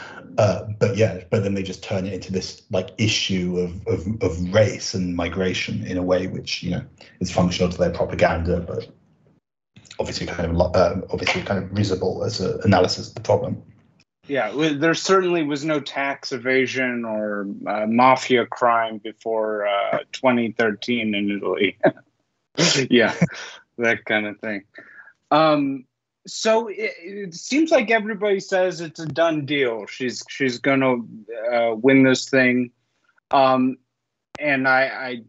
Uh, 0.40 0.66
but 0.78 0.96
yeah, 0.96 1.22
but 1.28 1.42
then 1.42 1.52
they 1.52 1.62
just 1.62 1.84
turn 1.84 2.06
it 2.06 2.14
into 2.14 2.32
this 2.32 2.62
like 2.70 2.88
issue 2.96 3.58
of, 3.58 3.86
of, 3.86 4.22
of 4.22 4.54
race 4.54 4.94
and 4.94 5.14
migration 5.14 5.84
in 5.84 5.98
a 5.98 6.02
way 6.02 6.28
which 6.28 6.62
you 6.62 6.70
know 6.70 6.82
is 7.20 7.30
functional 7.30 7.70
to 7.70 7.76
their 7.76 7.90
propaganda, 7.90 8.58
but 8.58 8.88
obviously 9.98 10.26
kind 10.26 10.50
of 10.50 10.74
uh, 10.74 10.96
obviously 11.10 11.42
kind 11.42 11.62
of 11.62 11.70
risible 11.76 12.24
as 12.24 12.40
an 12.40 12.58
analysis 12.64 13.08
of 13.08 13.16
the 13.16 13.20
problem. 13.20 13.62
Yeah, 14.28 14.50
there 14.78 14.94
certainly 14.94 15.42
was 15.42 15.66
no 15.66 15.78
tax 15.78 16.32
evasion 16.32 17.04
or 17.04 17.46
uh, 17.66 17.84
mafia 17.86 18.46
crime 18.46 18.96
before 18.96 19.66
uh, 19.66 19.98
2013 20.12 21.14
in 21.14 21.30
Italy. 21.30 21.76
yeah, 22.88 23.14
that 23.76 24.06
kind 24.06 24.26
of 24.26 24.40
thing. 24.40 24.62
Um, 25.30 25.84
so 26.30 26.68
it, 26.68 26.92
it, 27.02 27.34
seems 27.34 27.70
like 27.70 27.90
everybody 27.90 28.40
says 28.40 28.80
it's 28.80 29.00
a 29.00 29.06
done 29.06 29.46
deal. 29.46 29.86
She's 29.86 30.22
she's 30.28 30.58
to 30.80 31.04
uh, 31.52 31.74
win 31.74 32.02
this 32.02 32.28
thing, 32.28 32.70
um, 33.30 33.78
and 34.38 34.66
I, 34.68 34.82
I, 34.82 35.22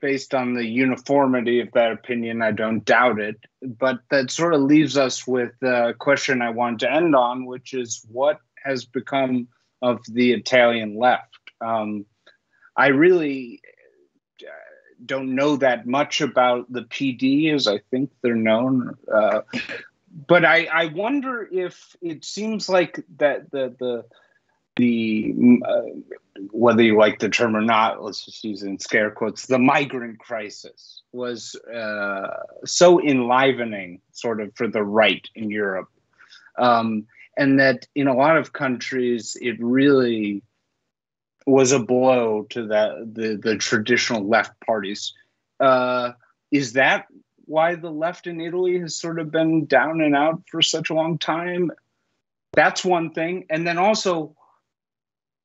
based 0.00 0.34
on 0.34 0.54
the 0.54 0.64
uniformity 0.64 1.60
of 1.60 1.70
that 1.72 1.92
opinion, 1.92 2.42
I 2.42 2.52
don't 2.52 2.84
doubt 2.84 3.20
it. 3.20 3.36
But 3.62 4.00
that 4.10 4.30
sort 4.30 4.54
of 4.54 4.62
leaves 4.62 4.96
us 4.96 5.26
with 5.26 5.52
the 5.60 5.94
question 5.98 6.42
I 6.42 6.50
want 6.50 6.80
to 6.80 6.92
end 6.92 7.14
on, 7.14 7.46
which 7.46 7.72
is 7.72 8.04
what 8.10 8.40
has 8.64 8.84
become 8.84 9.48
of 9.82 10.00
the 10.08 10.32
Italian 10.32 10.98
left. 10.98 11.38
Um, 11.60 12.06
I 12.76 12.88
really 12.88 13.60
don't 15.04 15.34
know 15.34 15.56
that 15.56 15.86
much 15.86 16.20
about 16.20 16.72
the 16.72 16.82
PD 16.82 17.52
as 17.52 17.68
I 17.68 17.78
think 17.90 18.10
they're 18.22 18.34
known. 18.34 18.96
Uh, 19.12 19.40
but 20.26 20.44
I, 20.44 20.64
I 20.66 20.86
wonder 20.86 21.48
if 21.50 21.96
it 22.00 22.24
seems 22.24 22.68
like 22.68 23.04
that 23.18 23.50
the 23.50 23.74
the 23.78 24.04
the 24.76 25.34
uh, 25.66 25.82
whether 26.52 26.82
you 26.82 26.98
like 26.98 27.18
the 27.18 27.28
term 27.28 27.56
or 27.56 27.62
not, 27.62 28.02
let's 28.02 28.24
just 28.24 28.44
use 28.44 28.62
in 28.62 28.78
scare 28.78 29.10
quotes. 29.10 29.46
The 29.46 29.58
migrant 29.58 30.18
crisis 30.18 31.02
was 31.12 31.56
uh, 31.74 32.28
so 32.64 33.02
enlivening, 33.02 34.00
sort 34.12 34.40
of, 34.40 34.54
for 34.54 34.68
the 34.68 34.82
right 34.82 35.26
in 35.34 35.50
Europe, 35.50 35.88
um, 36.58 37.06
and 37.36 37.58
that 37.58 37.86
in 37.94 38.06
a 38.06 38.14
lot 38.14 38.36
of 38.36 38.52
countries 38.52 39.36
it 39.40 39.56
really 39.60 40.42
was 41.46 41.72
a 41.72 41.78
blow 41.78 42.46
to 42.50 42.66
the 42.66 43.08
the, 43.10 43.36
the 43.36 43.56
traditional 43.56 44.26
left 44.28 44.58
parties. 44.60 45.14
Uh, 45.60 46.12
is 46.50 46.74
that 46.74 47.06
why 47.46 47.76
the 47.76 47.90
left 47.90 48.26
in 48.26 48.40
Italy 48.40 48.78
has 48.80 48.96
sort 48.96 49.18
of 49.18 49.30
been 49.30 49.64
down 49.66 50.00
and 50.00 50.14
out 50.14 50.42
for 50.50 50.60
such 50.60 50.90
a 50.90 50.94
long 50.94 51.16
time? 51.16 51.70
That's 52.52 52.84
one 52.84 53.12
thing, 53.12 53.46
and 53.48 53.66
then 53.66 53.78
also 53.78 54.34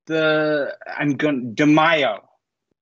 the 0.07 0.75
I'm 0.87 1.15
going 1.15 1.53
Di 1.53 1.65
Maio. 1.65 2.23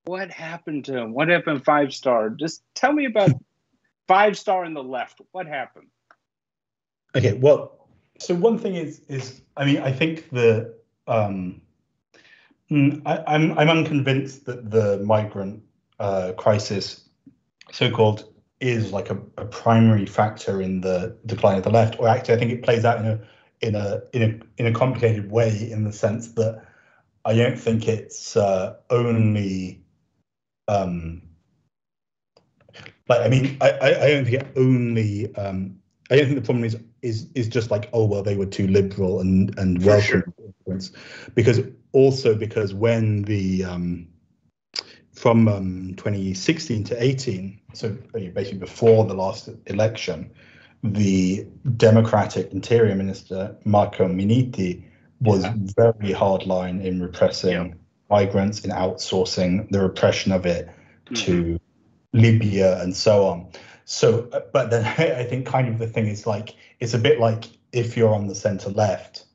What 0.05 0.31
happened 0.31 0.85
to 0.85 0.97
him? 0.97 1.13
What 1.13 1.27
happened 1.27 1.63
five 1.65 1.93
star? 1.93 2.29
Just 2.29 2.63
tell 2.73 2.93
me 2.93 3.05
about 3.05 3.31
five 4.07 4.37
star 4.37 4.65
in 4.65 4.73
the 4.73 4.83
left. 4.83 5.21
What 5.31 5.45
happened? 5.45 5.87
Okay, 7.15 7.33
well, 7.33 7.87
so 8.17 8.33
one 8.33 8.57
thing 8.57 8.75
is 8.75 9.01
is 9.09 9.41
I 9.57 9.65
mean 9.65 9.77
I 9.79 9.91
think 9.91 10.29
the 10.29 10.75
um, 11.07 11.61
Mm, 12.71 13.01
I, 13.05 13.35
am 13.35 13.51
I'm, 13.51 13.59
I'm 13.59 13.77
unconvinced 13.77 14.45
that 14.45 14.69
the 14.69 14.99
migrant 14.99 15.63
uh, 15.99 16.33
crisis, 16.37 17.09
so-called, 17.71 18.31
is 18.59 18.91
like 18.91 19.09
a, 19.09 19.17
a, 19.37 19.45
primary 19.45 20.05
factor 20.05 20.61
in 20.61 20.81
the 20.81 21.17
decline 21.25 21.57
of 21.57 21.63
the 21.63 21.69
left. 21.69 21.99
Or 21.99 22.07
actually, 22.07 22.35
I 22.35 22.37
think 22.37 22.51
it 22.51 22.63
plays 22.63 22.85
out 22.85 22.99
in 22.99 23.05
a 23.05 23.19
in 23.61 23.75
a 23.75 24.01
in 24.13 24.21
a 24.21 24.61
in 24.61 24.65
a 24.67 24.77
complicated 24.77 25.31
way 25.31 25.71
in 25.71 25.83
the 25.83 25.93
sense 25.93 26.33
that 26.33 26.65
I 27.25 27.35
don't 27.35 27.57
think 27.57 27.87
it's 27.87 28.35
uh, 28.35 28.75
only 28.89 29.81
um, 30.67 31.21
like 33.07 33.21
I 33.21 33.29
mean 33.29 33.57
I, 33.61 33.71
I, 33.71 34.03
I 34.03 34.09
don't 34.09 34.25
think 34.25 34.41
it 34.41 34.47
only 34.55 35.35
um, 35.35 35.79
I 36.09 36.17
don't 36.17 36.25
think 36.25 36.39
the 36.39 36.45
problem 36.45 36.63
is 36.63 36.77
is 37.01 37.27
is 37.35 37.47
just 37.47 37.71
like 37.71 37.89
oh 37.93 38.05
well 38.05 38.23
they 38.23 38.35
were 38.35 38.45
too 38.45 38.67
liberal 38.67 39.21
and 39.21 39.57
and 39.57 39.83
welcome 39.83 40.33
sure. 40.67 40.79
because 41.35 41.61
also 41.91 42.35
because 42.35 42.73
when 42.73 43.23
the 43.23 43.63
um, 43.63 44.07
from 45.19 45.49
um, 45.49 45.93
2016 45.97 46.85
to 46.85 47.03
18, 47.03 47.59
so 47.73 47.89
basically 48.13 48.57
before 48.57 49.03
the 49.03 49.13
last 49.13 49.49
election, 49.65 50.31
the 50.81 51.45
Democratic 51.75 52.53
Interior 52.53 52.95
Minister 52.95 53.53
Marco 53.65 54.07
Minniti 54.07 54.85
was 55.19 55.43
yeah. 55.43 55.53
very 55.75 56.13
hardline 56.13 56.81
in 56.81 57.01
repressing 57.01 57.51
yeah. 57.51 57.73
migrants, 58.09 58.63
in 58.63 58.71
outsourcing 58.71 59.69
the 59.71 59.81
repression 59.81 60.31
of 60.31 60.45
it 60.45 60.67
mm-hmm. 60.67 61.15
to 61.15 61.59
Libya 62.13 62.81
and 62.81 62.95
so 62.95 63.27
on. 63.27 63.51
So, 63.89 64.29
uh, 64.31 64.41
but 64.53 64.69
then 64.69 64.85
I 65.17 65.23
think 65.23 65.47
kind 65.47 65.67
of 65.67 65.79
the 65.79 65.87
thing 65.87 66.05
is 66.05 66.27
like 66.27 66.55
it's 66.79 66.93
a 66.93 66.99
bit 66.99 67.19
like 67.19 67.45
if 67.73 67.97
you're 67.97 68.13
on 68.13 68.27
the 68.27 68.35
center 68.35 68.69
left. 68.69 69.25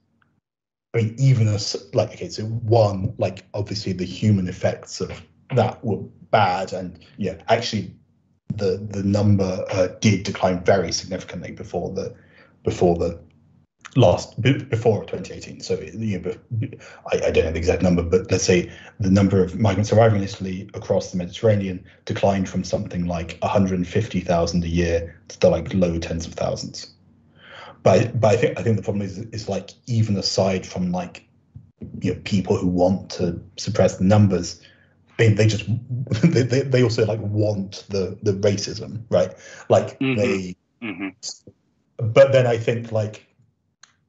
I 0.95 0.99
mean, 0.99 1.17
even 1.19 1.49
as 1.49 1.89
like 1.93 2.13
okay, 2.13 2.29
so 2.29 2.45
one, 2.45 3.15
like 3.19 3.45
obviously 3.53 3.93
the 3.93 4.05
human 4.05 4.47
effects 4.47 5.01
of 5.01 5.11
that 5.57 5.85
were 5.85 6.03
bad, 6.31 6.73
and 6.73 7.05
yeah, 7.19 7.43
actually 7.49 7.97
the 8.55 8.87
the 8.91 9.03
number 9.03 9.65
uh, 9.71 9.89
did 10.01 10.23
decline 10.23 10.65
very 10.65 10.93
significantly 10.93 11.51
before 11.51 11.93
the 11.93 12.15
before 12.63 12.97
the 12.97 13.19
last 13.97 14.41
before 14.41 15.05
2018. 15.05 15.61
So 15.61 15.79
you 15.81 16.19
know, 16.19 16.35
I, 17.13 17.27
I 17.27 17.31
don't 17.31 17.45
know 17.45 17.53
the 17.53 17.59
exact 17.59 17.83
number, 17.83 18.03
but 18.03 18.31
let's 18.31 18.45
say 18.45 18.71
the 19.01 19.11
number 19.11 19.43
of 19.43 19.59
migrants 19.59 19.93
arriving 19.93 20.19
in 20.19 20.25
Italy 20.25 20.69
across 20.75 21.11
the 21.11 21.17
Mediterranean 21.17 21.85
declined 22.05 22.49
from 22.49 22.65
something 22.65 23.07
like 23.07 23.39
150,000 23.41 24.65
a 24.65 24.69
year 24.69 25.21
to 25.29 25.41
the 25.41 25.51
like 25.51 25.73
low 25.75 25.99
tens 25.99 26.27
of 26.27 26.35
thousands 26.35 26.95
but 27.85 28.19
but 28.19 28.33
I 28.33 28.37
think 28.37 28.59
I 28.59 28.63
think 28.63 28.77
the 28.77 28.83
problem 28.83 29.03
is 29.03 29.19
is 29.19 29.49
like 29.49 29.71
even 29.87 30.17
aside 30.17 30.67
from 30.67 30.91
like 30.91 31.29
you 32.01 32.15
know 32.15 32.21
people 32.25 32.57
who 32.57 32.67
want 32.67 33.11
to 33.11 33.41
suppress 33.57 33.99
the 33.99 34.05
numbers, 34.05 34.61
they 35.19 35.29
they 35.29 35.47
just 35.47 35.67
they, 36.23 36.63
they 36.63 36.83
also 36.83 37.05
like 37.05 37.21
want 37.21 37.85
the 37.91 38.19
the 38.23 38.33
racism, 38.33 39.03
right? 39.11 39.33
Like 39.69 39.99
mm-hmm. 40.01 40.19
they. 40.19 40.57
Mm-hmm. 40.83 41.09
But 42.09 42.33
then 42.33 42.47
I 42.47 42.57
think 42.57 42.91
like 42.91 43.27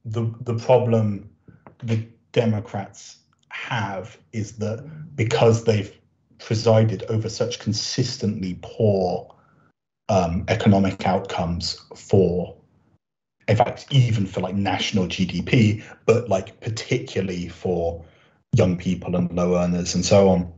the 0.06 0.32
the 0.40 0.54
problem 0.54 1.28
the 1.82 2.06
Democrats 2.32 3.18
have 3.48 4.18
is 4.32 4.52
that 4.58 4.88
because 5.16 5.64
they've 5.64 5.94
presided 6.38 7.02
over 7.08 7.28
such 7.28 7.58
consistently 7.58 8.58
poor 8.62 9.34
um, 10.08 10.44
economic 10.48 11.06
outcomes 11.06 11.80
for 11.94 12.56
in 13.48 13.56
fact, 13.56 13.86
even 13.90 14.26
for 14.26 14.40
like 14.40 14.56
national 14.56 15.06
GDP, 15.06 15.84
but 16.04 16.28
like 16.28 16.60
particularly 16.60 17.48
for 17.48 18.04
young 18.52 18.76
people 18.76 19.14
and 19.14 19.30
low 19.32 19.54
earners 19.54 19.94
and 19.94 20.04
so 20.04 20.28
on, 20.28 20.52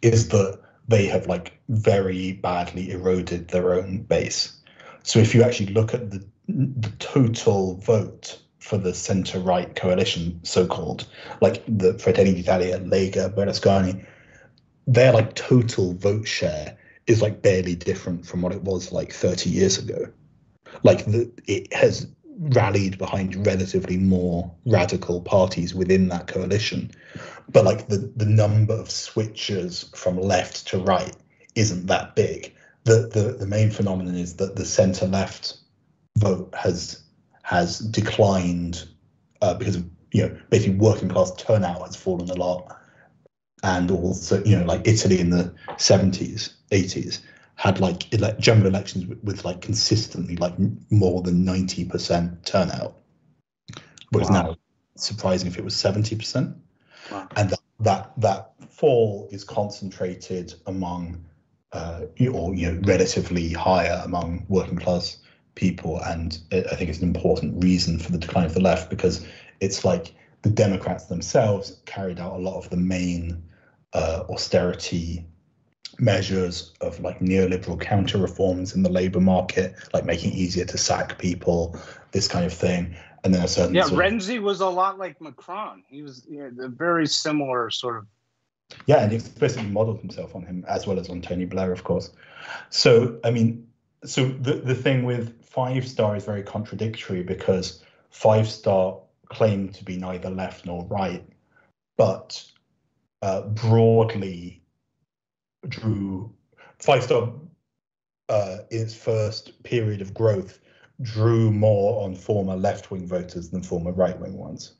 is 0.00 0.28
that 0.28 0.58
they 0.88 1.06
have 1.06 1.26
like 1.26 1.60
very 1.68 2.32
badly 2.32 2.90
eroded 2.90 3.48
their 3.48 3.74
own 3.74 4.02
base. 4.02 4.58
So 5.02 5.18
if 5.18 5.34
you 5.34 5.42
actually 5.42 5.72
look 5.74 5.92
at 5.94 6.10
the 6.10 6.24
the 6.48 6.90
total 6.98 7.74
vote 7.74 8.38
for 8.66 8.78
the 8.78 8.92
centre 8.92 9.38
right 9.38 9.76
coalition, 9.76 10.40
so 10.42 10.66
called, 10.66 11.06
like 11.40 11.62
the 11.68 11.96
Fratelli 12.00 12.34
d'Italia, 12.34 12.80
Lega, 12.80 13.32
Berlusconi, 13.32 14.04
their 14.88 15.12
like 15.12 15.34
total 15.34 15.94
vote 15.94 16.26
share 16.26 16.76
is 17.06 17.22
like 17.22 17.42
barely 17.42 17.76
different 17.76 18.26
from 18.26 18.42
what 18.42 18.52
it 18.52 18.62
was 18.62 18.90
like 18.90 19.12
30 19.12 19.50
years 19.50 19.78
ago. 19.78 20.08
Like 20.82 21.04
the, 21.04 21.30
it 21.46 21.72
has 21.72 22.08
rallied 22.38 22.98
behind 22.98 23.46
relatively 23.46 23.98
more 23.98 24.52
radical 24.66 25.20
parties 25.20 25.72
within 25.72 26.08
that 26.08 26.26
coalition, 26.26 26.90
but 27.48 27.64
like 27.64 27.86
the 27.86 28.12
the 28.16 28.26
number 28.26 28.74
of 28.74 28.88
switchers 28.88 29.94
from 29.96 30.20
left 30.20 30.66
to 30.68 30.78
right 30.78 31.16
isn't 31.54 31.86
that 31.86 32.16
big. 32.16 32.52
The 32.82 33.08
the 33.14 33.36
the 33.38 33.46
main 33.46 33.70
phenomenon 33.70 34.16
is 34.16 34.34
that 34.36 34.56
the 34.56 34.66
centre 34.66 35.06
left 35.06 35.58
vote 36.18 36.52
has 36.54 37.05
has 37.46 37.78
declined 37.78 38.88
uh, 39.40 39.54
because 39.54 39.76
of 39.76 39.88
you 40.10 40.22
know 40.22 40.36
basically 40.50 40.74
working 40.74 41.08
class 41.08 41.32
turnout 41.36 41.80
has 41.80 41.94
fallen 41.94 42.28
a 42.28 42.34
lot, 42.34 42.76
and 43.62 43.88
also 43.92 44.42
you 44.42 44.58
know 44.58 44.64
like 44.64 44.84
Italy 44.84 45.20
in 45.20 45.30
the 45.30 45.54
70s 45.76 46.54
80s 46.72 47.20
had 47.54 47.78
like 47.78 48.12
ele- 48.12 48.36
general 48.40 48.66
elections 48.66 49.06
with, 49.06 49.22
with, 49.22 49.44
like 49.44 49.60
consistently 49.60 50.34
like 50.36 50.54
more 50.90 51.22
than 51.22 51.44
90% 51.44 52.44
turnout 52.44 52.96
whereas 54.10 54.28
wow. 54.28 54.42
now 54.42 54.56
surprising 54.96 55.46
if 55.46 55.56
it 55.56 55.64
was 55.64 55.74
70% 55.74 56.52
wow. 57.12 57.28
and 57.36 57.50
that, 57.50 57.60
that 57.78 58.12
that 58.16 58.52
fall 58.68 59.28
is 59.30 59.44
concentrated 59.44 60.52
among 60.66 61.24
uh, 61.72 62.02
or 62.32 62.54
you 62.56 62.72
know 62.72 62.80
relatively 62.86 63.52
higher 63.52 64.02
among 64.04 64.44
working 64.48 64.78
class 64.78 65.18
people 65.56 66.00
and 66.02 66.38
it, 66.52 66.66
i 66.70 66.76
think 66.76 66.88
it's 66.88 67.00
an 67.00 67.08
important 67.08 67.62
reason 67.62 67.98
for 67.98 68.12
the 68.12 68.18
decline 68.18 68.46
of 68.46 68.54
the 68.54 68.60
left 68.60 68.88
because 68.88 69.26
it's 69.60 69.84
like 69.84 70.14
the 70.42 70.50
democrats 70.50 71.06
themselves 71.06 71.80
carried 71.84 72.20
out 72.20 72.34
a 72.34 72.38
lot 72.38 72.56
of 72.56 72.70
the 72.70 72.76
main 72.76 73.42
uh, 73.92 74.24
austerity 74.28 75.26
measures 75.98 76.72
of 76.80 77.00
like 77.00 77.18
neoliberal 77.20 77.80
counter 77.80 78.18
reforms 78.18 78.74
in 78.74 78.82
the 78.82 78.90
labor 78.90 79.20
market, 79.20 79.74
like 79.92 80.04
making 80.04 80.32
it 80.32 80.36
easier 80.36 80.64
to 80.64 80.78
sack 80.78 81.18
people, 81.18 81.78
this 82.12 82.28
kind 82.28 82.44
of 82.44 82.52
thing. 82.52 82.94
And 83.24 83.34
then 83.34 83.42
a 83.42 83.48
certain 83.48 83.74
yeah, 83.74 83.84
Renzi 83.84 84.38
of, 84.38 84.44
was 84.44 84.60
a 84.60 84.68
lot 84.68 84.98
like 84.98 85.20
Macron. 85.20 85.82
He 85.88 86.02
was 86.02 86.24
you 86.28 86.50
know, 86.50 86.64
a 86.64 86.68
very 86.68 87.06
similar 87.06 87.70
sort 87.70 87.98
of. 87.98 88.06
Yeah, 88.86 89.02
and 89.02 89.10
he 89.10 89.18
explicitly 89.18 89.68
modeled 89.68 90.00
himself 90.00 90.34
on 90.34 90.44
him 90.44 90.64
as 90.68 90.86
well 90.86 90.98
as 90.98 91.08
on 91.08 91.22
Tony 91.22 91.44
Blair, 91.44 91.72
of 91.72 91.84
course. 91.84 92.10
So 92.70 93.18
I 93.24 93.30
mean, 93.30 93.65
so 94.06 94.26
the 94.26 94.54
the 94.54 94.74
thing 94.74 95.04
with 95.04 95.44
Five 95.44 95.86
Star 95.86 96.16
is 96.16 96.24
very 96.24 96.42
contradictory 96.42 97.22
because 97.22 97.82
Five 98.10 98.48
Star 98.48 98.98
claimed 99.28 99.74
to 99.74 99.84
be 99.84 99.96
neither 99.96 100.30
left 100.30 100.66
nor 100.66 100.84
right, 100.86 101.24
but 101.96 102.42
uh, 103.22 103.42
broadly 103.42 104.62
drew 105.68 106.32
Five 106.78 107.02
Star 107.04 107.32
uh, 108.28 108.58
its 108.70 108.94
first 108.94 109.62
period 109.62 110.00
of 110.00 110.14
growth 110.14 110.58
drew 111.02 111.50
more 111.50 112.04
on 112.04 112.14
former 112.14 112.56
left 112.56 112.90
wing 112.90 113.06
voters 113.06 113.50
than 113.50 113.62
former 113.62 113.92
right 113.92 114.18
wing 114.18 114.36
ones. 114.36 114.74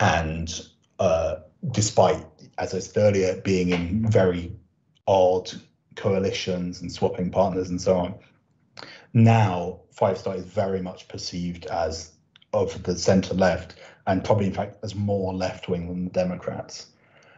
And 0.00 0.66
uh, 0.98 1.36
despite, 1.70 2.24
as 2.58 2.74
I 2.74 2.80
said 2.80 3.00
earlier, 3.02 3.40
being 3.42 3.70
in 3.70 4.10
very 4.10 4.52
odd 5.06 5.50
coalitions 5.96 6.80
and 6.80 6.90
swapping 6.90 7.30
partners 7.30 7.70
and 7.70 7.80
so 7.80 7.96
on, 7.96 8.14
now 9.12 9.80
Five 9.92 10.18
Star 10.18 10.34
is 10.34 10.44
very 10.44 10.80
much 10.80 11.08
perceived 11.08 11.66
as 11.66 12.12
of 12.52 12.82
the 12.82 12.98
centre 12.98 13.34
left 13.34 13.76
and 14.06 14.24
probably, 14.24 14.46
in 14.46 14.52
fact, 14.52 14.78
as 14.82 14.94
more 14.94 15.34
left 15.34 15.68
wing 15.68 15.88
than 15.88 16.04
the 16.04 16.10
Democrats. 16.10 16.86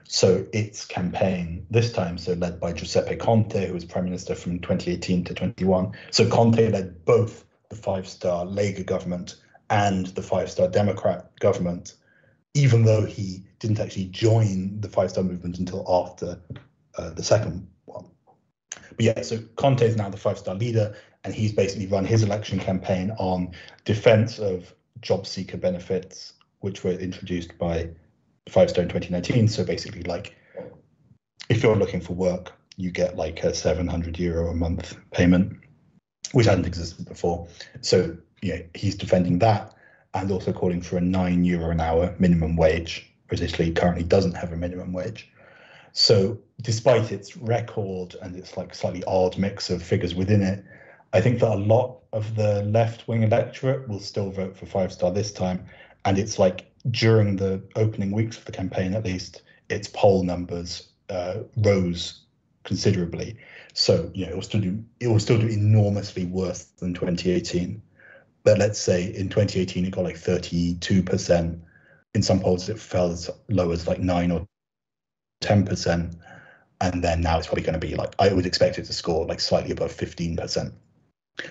So 0.05 0.47
its 0.53 0.85
campaign 0.85 1.67
this 1.71 1.93
time, 1.93 2.19
so 2.19 2.35
led 2.35 2.61
by 2.61 2.73
Giuseppe 2.73 3.17
Conte, 3.17 3.67
who 3.67 3.75
was 3.75 3.85
prime 3.85 4.05
minister 4.05 4.35
from 4.35 4.59
2018 4.61 5.25
to 5.25 5.35
21. 5.35 5.93
So 6.11 6.29
Conte 6.29 6.69
led 6.71 7.05
both 7.05 7.45
the 7.69 7.77
five-star 7.77 8.45
Lega 8.45 8.85
government 8.85 9.37
and 9.71 10.07
the 10.09 10.23
five-star 10.23 10.69
Democrat 10.69 11.31
government, 11.41 11.95
even 12.55 12.85
though 12.85 13.07
he 13.07 13.45
didn't 13.59 13.81
actually 13.81 14.07
join 14.07 14.81
the 14.81 14.89
five-star 14.89 15.25
movement 15.25 15.59
until 15.59 15.85
after 15.89 16.39
uh, 16.99 17.11
the 17.11 17.23
second 17.23 17.67
one. 17.87 18.12
But 18.97 19.05
yeah, 19.05 19.23
so 19.23 19.39
Conte 19.57 19.87
is 19.87 19.97
now 19.97 20.09
the 20.09 20.17
five-star 20.17 20.55
leader, 20.55 20.95
and 21.25 21.35
he's 21.35 21.53
basically 21.53 21.87
run 21.87 22.05
his 22.05 22.23
election 22.23 22.59
campaign 22.59 23.13
on 23.19 23.53
defense 23.85 24.39
of 24.39 24.73
job 25.01 25.27
seeker 25.27 25.57
benefits, 25.57 26.35
which 26.61 26.85
were 26.85 26.93
introduced 26.93 27.57
by 27.59 27.91
five 28.49 28.71
star 28.71 28.83
in 28.83 28.89
2019. 28.89 29.49
So 29.49 29.65
basically, 29.65 30.03
like 30.03 30.37
if 31.49 31.63
you're 31.63 31.77
looking 31.77 32.01
for 32.01 32.15
work, 32.15 32.53
you 32.77 32.91
get 32.91 33.17
like 33.17 33.43
a 33.45 33.55
700 33.55 34.19
euro 34.19 34.51
a 34.51 34.55
month 34.55 34.97
payment, 35.11 35.59
which 36.33 36.47
hadn't 36.47 36.67
existed 36.67 37.07
before. 37.07 37.49
So 37.81 38.17
yeah, 38.41 38.63
he's 38.75 38.97
defending 38.97 39.39
that 39.41 39.75
and 40.15 40.31
also 40.31 40.53
calling 40.53 40.83
for 40.83 40.97
a 40.97 41.01
nine 41.01 41.45
euro 41.45 41.71
an 41.71 41.81
hour 41.81 42.15
minimum 42.19 42.57
wage, 42.57 43.13
whereas 43.29 43.41
Italy 43.41 43.73
currently 43.73 44.05
doesn't 44.05 44.35
have 44.35 44.53
a 44.53 44.57
minimum 44.57 44.93
wage. 44.93 45.32
So 45.93 46.39
despite 46.63 47.13
its 47.13 47.37
record 47.37 48.17
and 48.23 48.35
its 48.35 48.57
like 48.57 48.75
slightly 48.75 49.05
odd 49.05 49.37
mix 49.39 49.71
of 49.71 49.83
figures 49.83 50.15
within 50.15 50.43
it, 50.43 50.65
I 51.13 51.21
think 51.21 51.41
that 51.41 51.51
a 51.51 51.57
lot 51.57 51.99
of 52.13 52.35
the 52.35 52.63
left 52.63 53.07
wing 53.09 53.23
electorate 53.23 53.89
will 53.89 54.01
still 54.01 54.31
vote 54.31 54.57
for 54.57 54.67
five 54.67 54.93
star 54.93 55.11
this 55.11 55.33
time. 55.33 55.67
And 56.05 56.19
it's 56.19 56.39
like 56.39 56.71
during 56.91 57.37
the 57.37 57.63
opening 57.77 58.11
weeks 58.11 58.39
of 58.39 58.45
the 58.45 58.53
campaign, 58.53 58.95
at 58.95 59.05
least, 59.05 59.43
its 59.69 59.89
poll 59.89 60.23
numbers 60.25 60.89
uh, 61.11 61.41
rose 61.59 62.23
considerably. 62.65 63.37
So 63.75 64.11
you 64.15 64.27
know 64.27 64.33
it 64.33 64.35
will 64.35 64.43
still 64.43 64.61
do 64.61 64.85
it 65.01 65.09
will 65.09 65.21
still 65.21 65.39
do 65.39 65.47
enormously 65.47 66.25
worse 66.25 66.65
than 66.65 66.95
2018. 66.95 67.83
But 68.45 68.59
let's 68.59 68.79
say 68.79 69.05
in 69.15 69.29
2018 69.29 69.85
it 69.85 69.91
got 69.91 70.05
like 70.05 70.17
32 70.17 71.03
percent. 71.03 71.63
In 72.15 72.23
some 72.23 72.41
polls 72.41 72.69
it 72.69 72.79
fell 72.79 73.11
as 73.11 73.31
low 73.49 73.71
as 73.71 73.87
like 73.87 74.01
nine 74.01 74.31
or 74.31 74.47
10 75.43 75.67
percent, 75.67 76.17
and 76.81 77.03
then 77.03 77.21
now 77.21 77.39
it's 77.39 77.47
probably 77.47 77.65
going 77.65 77.79
to 77.79 77.87
be 77.87 77.95
like 77.95 78.15
I 78.19 78.33
would 78.33 78.47
expect 78.47 78.79
it 78.79 78.85
to 78.87 78.93
score 78.93 79.27
like 79.27 79.41
slightly 79.41 79.73
above 79.73 79.93
15 79.93 80.37
percent. 80.37 80.75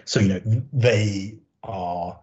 So 0.06 0.20
you 0.20 0.30
know 0.30 0.42
they 0.74 1.40
are 1.64 2.20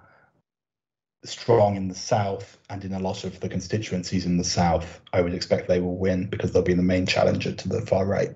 strong 1.25 1.77
in 1.77 1.89
the 1.89 1.95
south 1.95 2.59
and 2.71 2.85
in 2.85 2.95
a 2.95 2.99
lot 2.99 3.25
of 3.25 3.41
the 3.41 3.49
constituencies 3.49 4.25
in 4.25 4.37
the 4.37 4.45
south, 4.45 5.01
I 5.13 5.21
would 5.21 5.35
expect 5.35 5.69
they 5.69 5.81
will 5.81 5.97
win 5.97 6.27
because 6.27 6.53
they'll 6.53 6.63
be 6.63 6.75
the 6.75 6.83
main 6.83 7.07
challenger 7.07 7.53
to 7.53 7.69
the 7.69 7.83
far 7.83 8.07
right. 8.07 8.35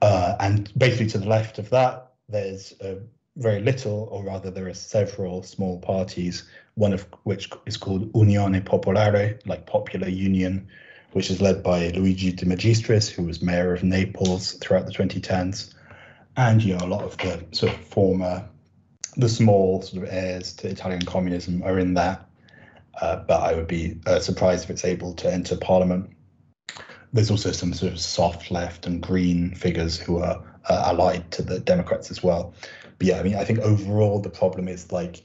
Uh, 0.00 0.36
and 0.40 0.72
basically 0.76 1.06
to 1.06 1.18
the 1.18 1.28
left 1.28 1.58
of 1.58 1.70
that, 1.70 2.12
there's 2.28 2.74
uh, 2.80 2.96
very 3.36 3.60
little, 3.60 4.08
or 4.10 4.24
rather, 4.24 4.50
there 4.50 4.68
are 4.68 4.74
several 4.74 5.42
small 5.42 5.78
parties, 5.78 6.44
one 6.74 6.92
of 6.92 7.06
which 7.24 7.50
is 7.66 7.76
called 7.76 8.12
Unione 8.12 8.62
Popolare, 8.62 9.40
like 9.46 9.66
Popular 9.66 10.08
Union, 10.08 10.68
which 11.14 11.30
is 11.30 11.40
led 11.40 11.62
by 11.62 11.88
Luigi 11.90 12.32
De 12.32 12.44
Magistris, 12.44 13.08
who 13.08 13.22
was 13.22 13.40
mayor 13.40 13.72
of 13.72 13.84
Naples 13.84 14.54
throughout 14.54 14.86
the 14.86 14.92
2010s. 14.92 15.72
And 16.36 16.60
you 16.60 16.76
know, 16.76 16.84
a 16.84 16.88
lot 16.88 17.02
of 17.02 17.16
the 17.18 17.44
sort 17.52 17.72
of 17.72 17.78
former 17.78 18.44
the 19.16 19.28
small 19.28 19.80
sort 19.82 20.02
of 20.02 20.12
heirs 20.12 20.52
to 20.54 20.68
Italian 20.68 21.02
communism 21.02 21.62
are 21.62 21.78
in 21.78 21.94
that, 21.94 22.28
uh, 23.00 23.16
but 23.28 23.40
I 23.42 23.54
would 23.54 23.68
be 23.68 23.96
uh, 24.06 24.18
surprised 24.18 24.64
if 24.64 24.70
it's 24.70 24.84
able 24.84 25.14
to 25.14 25.32
enter 25.32 25.56
parliament. 25.56 26.10
There's 27.12 27.30
also 27.30 27.52
some 27.52 27.72
sort 27.74 27.92
of 27.92 28.00
soft 28.00 28.50
left 28.50 28.84
and 28.84 29.00
green 29.00 29.54
figures 29.54 29.96
who 29.96 30.18
are 30.18 30.42
uh, 30.68 30.82
allied 30.86 31.30
to 31.30 31.42
the 31.42 31.60
Democrats 31.60 32.10
as 32.10 32.24
well. 32.24 32.54
But 32.98 33.06
yeah, 33.06 33.20
I 33.20 33.22
mean, 33.22 33.36
I 33.36 33.44
think 33.44 33.60
overall 33.60 34.18
the 34.18 34.30
problem 34.30 34.66
is 34.66 34.90
like 34.90 35.22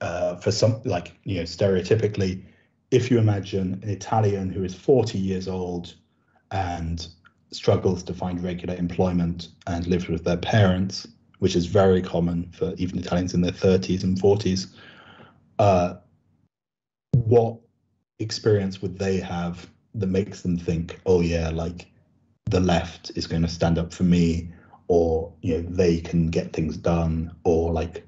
uh, 0.00 0.36
for 0.36 0.52
some, 0.52 0.80
like 0.84 1.18
you 1.24 1.38
know, 1.38 1.42
stereotypically, 1.42 2.44
if 2.90 3.10
you 3.10 3.18
imagine 3.18 3.80
an 3.82 3.88
Italian 3.88 4.50
who 4.50 4.64
is 4.64 4.74
40 4.74 5.18
years 5.18 5.48
old 5.48 5.94
and 6.50 7.06
struggles 7.50 8.02
to 8.04 8.14
find 8.14 8.42
regular 8.42 8.74
employment 8.74 9.48
and 9.66 9.86
lives 9.86 10.08
with 10.08 10.24
their 10.24 10.36
parents 10.36 11.06
which 11.38 11.56
is 11.56 11.66
very 11.66 12.00
common 12.00 12.50
for 12.52 12.74
even 12.76 12.98
Italians 12.98 13.34
in 13.34 13.40
their 13.40 13.52
30s 13.52 14.02
and 14.04 14.18
40s. 14.18 14.68
Uh, 15.58 15.94
what 17.12 17.58
experience 18.18 18.80
would 18.80 18.98
they 18.98 19.18
have 19.18 19.68
that 19.94 20.06
makes 20.06 20.42
them 20.42 20.58
think, 20.58 21.00
oh 21.06 21.20
yeah, 21.20 21.50
like 21.50 21.86
the 22.46 22.60
left 22.60 23.10
is 23.16 23.26
going 23.26 23.42
to 23.42 23.48
stand 23.48 23.78
up 23.78 23.92
for 23.92 24.04
me, 24.04 24.50
or 24.88 25.32
you 25.42 25.54
know 25.54 25.68
they 25.68 26.00
can 26.00 26.28
get 26.28 26.52
things 26.52 26.76
done, 26.76 27.34
or 27.44 27.72
like 27.72 28.06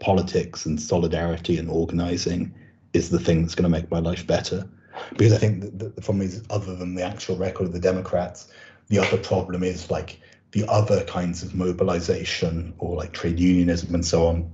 politics 0.00 0.66
and 0.66 0.80
solidarity 0.80 1.58
and 1.58 1.68
organizing 1.68 2.54
is 2.92 3.10
the 3.10 3.18
thing 3.18 3.42
that's 3.42 3.54
going 3.54 3.70
to 3.70 3.80
make 3.80 3.90
my 3.90 3.98
life 3.98 4.26
better. 4.26 4.68
Because 5.16 5.32
I 5.32 5.38
think 5.38 5.62
that 5.62 5.96
the 5.96 6.02
problem 6.02 6.22
is, 6.22 6.42
other 6.50 6.76
than 6.76 6.94
the 6.94 7.02
actual 7.02 7.36
record 7.36 7.66
of 7.66 7.72
the 7.72 7.80
Democrats, 7.80 8.48
the 8.88 8.98
other 8.98 9.16
problem 9.16 9.62
is 9.62 9.90
like 9.90 10.20
the 10.52 10.68
other 10.68 11.02
kinds 11.04 11.42
of 11.42 11.54
mobilization 11.54 12.74
or 12.78 12.96
like 12.96 13.12
trade 13.12 13.40
unionism 13.40 13.94
and 13.94 14.04
so 14.04 14.26
on 14.26 14.52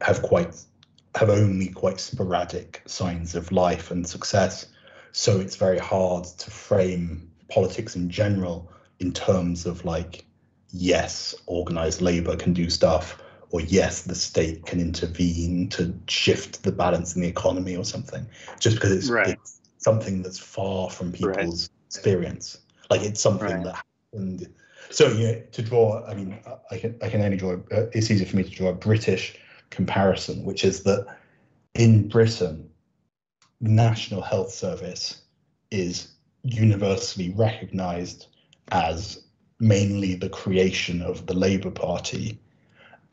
have 0.00 0.20
quite 0.22 0.54
have 1.14 1.30
only 1.30 1.68
quite 1.68 1.98
sporadic 2.00 2.82
signs 2.86 3.34
of 3.34 3.50
life 3.50 3.90
and 3.90 4.06
success 4.06 4.66
so 5.16 5.40
it's 5.40 5.56
very 5.56 5.78
hard 5.78 6.24
to 6.24 6.50
frame 6.50 7.30
politics 7.48 7.96
in 7.96 8.10
general 8.10 8.70
in 9.00 9.12
terms 9.12 9.64
of 9.64 9.82
like, 9.86 10.26
yes, 10.68 11.34
organized 11.46 12.02
labor 12.02 12.36
can 12.36 12.52
do 12.52 12.68
stuff, 12.68 13.22
or 13.50 13.60
yes, 13.60 14.02
the 14.02 14.14
state 14.14 14.66
can 14.66 14.80
intervene 14.80 15.68
to 15.70 15.94
shift 16.08 16.62
the 16.62 16.72
balance 16.72 17.14
in 17.14 17.22
the 17.22 17.28
economy 17.28 17.76
or 17.76 17.84
something, 17.84 18.26
just 18.58 18.76
because 18.76 18.92
it's, 18.92 19.08
Right. 19.08 19.28
it's 19.28 19.60
something 19.78 20.22
that's 20.22 20.38
far 20.38 20.90
from 20.90 21.12
people's 21.12 21.70
experience. 21.86 22.58
Like 22.90 23.02
it's 23.02 23.20
something 23.20 23.46
Right. 23.46 23.64
that 23.64 23.84
happened. 24.12 24.52
So 24.90 25.08
you 25.08 25.26
know, 25.26 25.42
to 25.52 25.62
draw, 25.62 26.04
I 26.06 26.14
mean, 26.14 26.38
I 26.70 26.78
can 26.78 26.96
I 27.02 27.08
can 27.08 27.20
only 27.20 27.36
draw. 27.36 27.54
Uh, 27.72 27.86
it's 27.92 28.10
easy 28.10 28.24
for 28.24 28.36
me 28.36 28.44
to 28.44 28.50
draw 28.50 28.68
a 28.68 28.74
British 28.74 29.36
comparison, 29.70 30.44
which 30.44 30.64
is 30.64 30.82
that 30.84 31.06
in 31.74 32.08
Britain, 32.08 32.70
the 33.60 33.70
National 33.70 34.22
Health 34.22 34.50
Service 34.50 35.22
is 35.70 36.12
universally 36.42 37.30
recognised 37.30 38.28
as 38.70 39.24
mainly 39.58 40.14
the 40.14 40.28
creation 40.28 41.02
of 41.02 41.26
the 41.26 41.34
Labour 41.34 41.70
Party, 41.70 42.38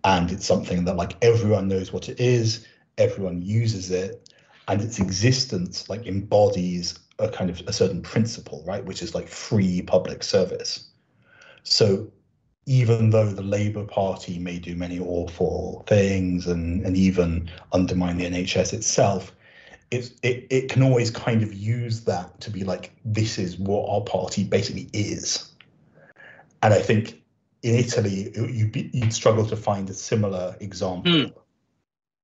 and 0.03 0.31
it's 0.31 0.45
something 0.45 0.85
that 0.85 0.95
like 0.95 1.15
everyone 1.21 1.67
knows 1.67 1.93
what 1.93 2.09
it 2.09 2.19
is, 2.19 2.67
everyone 2.97 3.41
uses 3.41 3.91
it, 3.91 4.30
and 4.67 4.81
its 4.81 4.99
existence 4.99 5.89
like 5.89 6.05
embodies 6.05 6.99
a 7.19 7.30
kind 7.30 7.49
of 7.49 7.61
a 7.67 7.73
certain 7.73 8.01
principle, 8.01 8.63
right, 8.65 8.84
which 8.84 9.01
is 9.01 9.15
like 9.15 9.27
free 9.27 9.81
public 9.81 10.23
service. 10.23 10.89
So 11.63 12.11
even 12.65 13.09
though 13.09 13.30
the 13.30 13.43
Labour 13.43 13.84
Party 13.84 14.39
may 14.39 14.59
do 14.59 14.75
many 14.75 14.99
awful 14.99 15.84
things 15.88 16.47
and, 16.47 16.85
and 16.85 16.95
even 16.95 17.49
undermine 17.71 18.17
the 18.17 18.25
NHS 18.25 18.73
itself, 18.73 19.34
it's, 19.91 20.11
it, 20.23 20.47
it 20.49 20.69
can 20.69 20.81
always 20.81 21.11
kind 21.11 21.43
of 21.43 21.53
use 21.53 22.01
that 22.01 22.39
to 22.41 22.49
be 22.49 22.63
like, 22.63 22.93
this 23.05 23.38
is 23.38 23.57
what 23.59 23.88
our 23.89 24.01
party 24.01 24.43
basically 24.43 24.89
is. 24.93 25.51
And 26.63 26.73
I 26.73 26.80
think 26.80 27.21
in 27.64 27.76
Italy, 27.76 28.31
you'd, 28.35 28.72
be, 28.72 28.90
you'd 28.94 29.14
struggle 29.14 29.45
to 29.48 29.56
find 29.56 29.90
a 29.90 29.94
similar 29.94 30.56
example. 30.60 31.45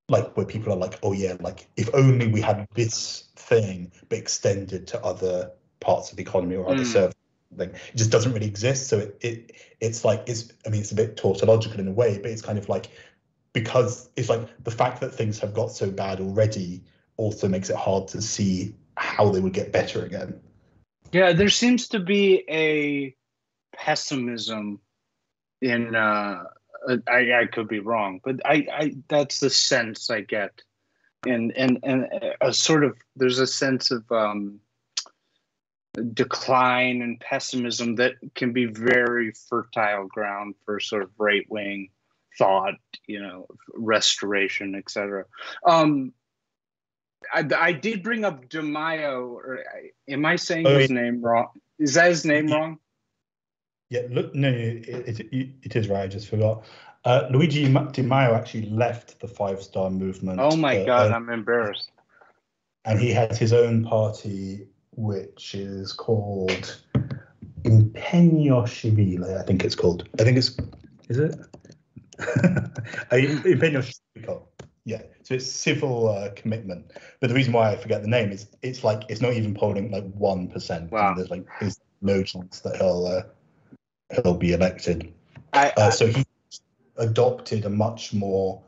Like 0.09 0.35
where 0.35 0.45
people 0.45 0.73
are 0.73 0.77
like, 0.77 0.99
oh 1.01 1.13
yeah, 1.13 1.37
like 1.39 1.67
if 1.77 1.89
only 1.93 2.27
we 2.27 2.41
had 2.41 2.67
this 2.73 3.29
thing 3.35 3.91
but 4.09 4.17
extended 4.17 4.87
to 4.87 5.03
other 5.03 5.51
parts 5.79 6.11
of 6.11 6.17
the 6.17 6.23
economy 6.23 6.55
or 6.55 6.65
other 6.65 6.83
Hmm. 6.83 6.83
services. 6.83 7.15
Thing. 7.57 7.69
It 7.69 7.95
just 7.95 8.11
doesn't 8.11 8.33
really 8.33 8.45
exist. 8.45 8.89
So 8.89 8.99
it, 8.99 9.17
it 9.21 9.51
it's 9.79 10.05
like 10.05 10.23
it's 10.27 10.51
I 10.67 10.69
mean 10.69 10.81
it's 10.81 10.91
a 10.91 10.95
bit 10.95 11.17
tautological 11.17 11.79
in 11.79 11.87
a 11.87 11.91
way, 11.91 12.19
but 12.19 12.29
it's 12.29 12.43
kind 12.43 12.59
of 12.59 12.69
like 12.69 12.91
because 13.53 14.07
it's 14.15 14.29
like 14.29 14.47
the 14.63 14.69
fact 14.69 15.01
that 15.01 15.15
things 15.15 15.39
have 15.39 15.55
got 15.55 15.71
so 15.71 15.89
bad 15.89 16.19
already 16.19 16.83
also 17.17 17.47
makes 17.47 17.71
it 17.71 17.75
hard 17.75 18.07
to 18.09 18.21
see 18.21 18.75
how 18.97 19.29
they 19.29 19.39
would 19.39 19.53
get 19.53 19.71
better 19.71 20.05
again. 20.05 20.39
Yeah, 21.11 21.33
there 21.33 21.49
seems 21.49 21.87
to 21.89 21.99
be 21.99 22.43
a 22.47 23.15
pessimism 23.75 24.79
in 25.61 25.95
uh 25.95 26.43
I, 27.07 27.41
I 27.41 27.45
could 27.51 27.67
be 27.67 27.79
wrong, 27.79 28.21
but 28.23 28.37
I, 28.45 28.65
I 28.71 28.95
that's 29.09 29.39
the 29.41 29.49
sense 29.49 30.09
I 30.09 30.21
get. 30.21 30.61
And 31.27 31.51
and 31.55 31.79
and 31.83 32.07
a 32.41 32.53
sort 32.53 32.83
of 32.83 32.97
there's 33.15 33.39
a 33.39 33.47
sense 33.47 33.91
of 33.91 34.09
um 34.11 34.59
decline 36.13 37.01
and 37.01 37.19
pessimism 37.19 37.95
that 37.95 38.13
can 38.35 38.53
be 38.53 38.65
very 38.65 39.33
fertile 39.49 40.07
ground 40.07 40.55
for 40.63 40.79
sort 40.79 41.03
of 41.03 41.09
right 41.17 41.45
wing 41.49 41.89
thought, 42.37 42.75
you 43.07 43.21
know, 43.21 43.47
restoration, 43.73 44.75
etc. 44.75 45.25
Um 45.65 46.13
I, 47.33 47.45
I 47.57 47.71
did 47.73 48.01
bring 48.01 48.23
up 48.23 48.47
De 48.47 48.61
Maio. 48.61 49.27
Or 49.31 49.59
I- 49.59 50.11
am 50.11 50.25
I 50.25 50.37
saying 50.37 50.67
Oh, 50.67 50.77
his 50.77 50.89
name 50.89 51.21
wrong? 51.21 51.49
Is 51.77 51.95
that 51.95 52.09
his 52.09 52.25
name 52.25 52.47
wrong? 52.47 52.79
Yeah, 53.89 54.01
look, 54.11 54.35
no, 54.35 54.49
it, 54.49 54.87
it, 54.87 55.53
it, 55.63 55.75
is 55.75 55.89
right. 55.89 56.03
I 56.03 56.07
just 56.07 56.29
forgot. 56.29 56.63
Uh, 57.05 57.27
Luigi 57.31 57.63
Di 57.63 58.03
Maio 58.03 58.35
actually 58.35 58.69
left 58.69 59.19
the 59.19 59.27
Five 59.27 59.63
Star 59.63 59.89
Movement. 59.89 60.39
Oh 60.39 60.55
my 60.55 60.77
uh, 60.77 60.85
god, 60.85 61.11
uh, 61.11 61.15
I'm 61.15 61.29
embarrassed. 61.29 61.89
and 62.85 62.99
he 62.99 63.11
has 63.11 63.39
his 63.39 63.51
own 63.51 63.83
party, 63.83 64.67
which 64.91 65.55
is 65.55 65.91
called 65.91 66.83
Impegno 67.63 68.67
Civile. 68.67 69.39
I 69.39 69.43
think 69.43 69.63
it's 69.63 69.75
called. 69.75 70.07
I 70.19 70.23
think 70.23 70.37
it's. 70.37 70.55
Is 71.09 71.17
it? 71.17 71.35
Uh, 73.11 73.15
Impegno 73.15 73.81
Civico. 73.81 74.47
Yeah. 74.83 75.03
So 75.23 75.35
it's 75.35 75.45
civil 75.45 76.09
uh, 76.09 76.31
commitment. 76.35 76.91
But 77.21 77.29
the 77.29 77.35
reason 77.35 77.53
why 77.53 77.71
I 77.71 77.77
forget 77.77 78.01
the 78.01 78.07
name 78.09 78.31
is 78.31 78.47
it's 78.61 78.83
like 78.83 79.03
it's 79.09 79.21
not 79.21 79.33
even 79.33 79.53
polling 79.53 79.91
like 79.91 80.11
one 80.13 80.47
percent. 80.47 80.91
Wow. 80.91 81.13
There's 81.15 81.29
like 81.29 81.45
there's 81.59 81.79
no 82.01 82.23
chance 82.23 82.59
that 82.61 82.77
he'll 82.77 83.05
uh, 83.05 83.21
he'll 84.11 84.33
be 84.35 84.53
elected. 84.53 85.13
I, 85.53 85.71
Uh, 85.77 85.91
so 85.91 86.07
he 86.07 86.25
adopted 86.97 87.65
a 87.65 87.69
much 87.69 88.13
more. 88.13 88.61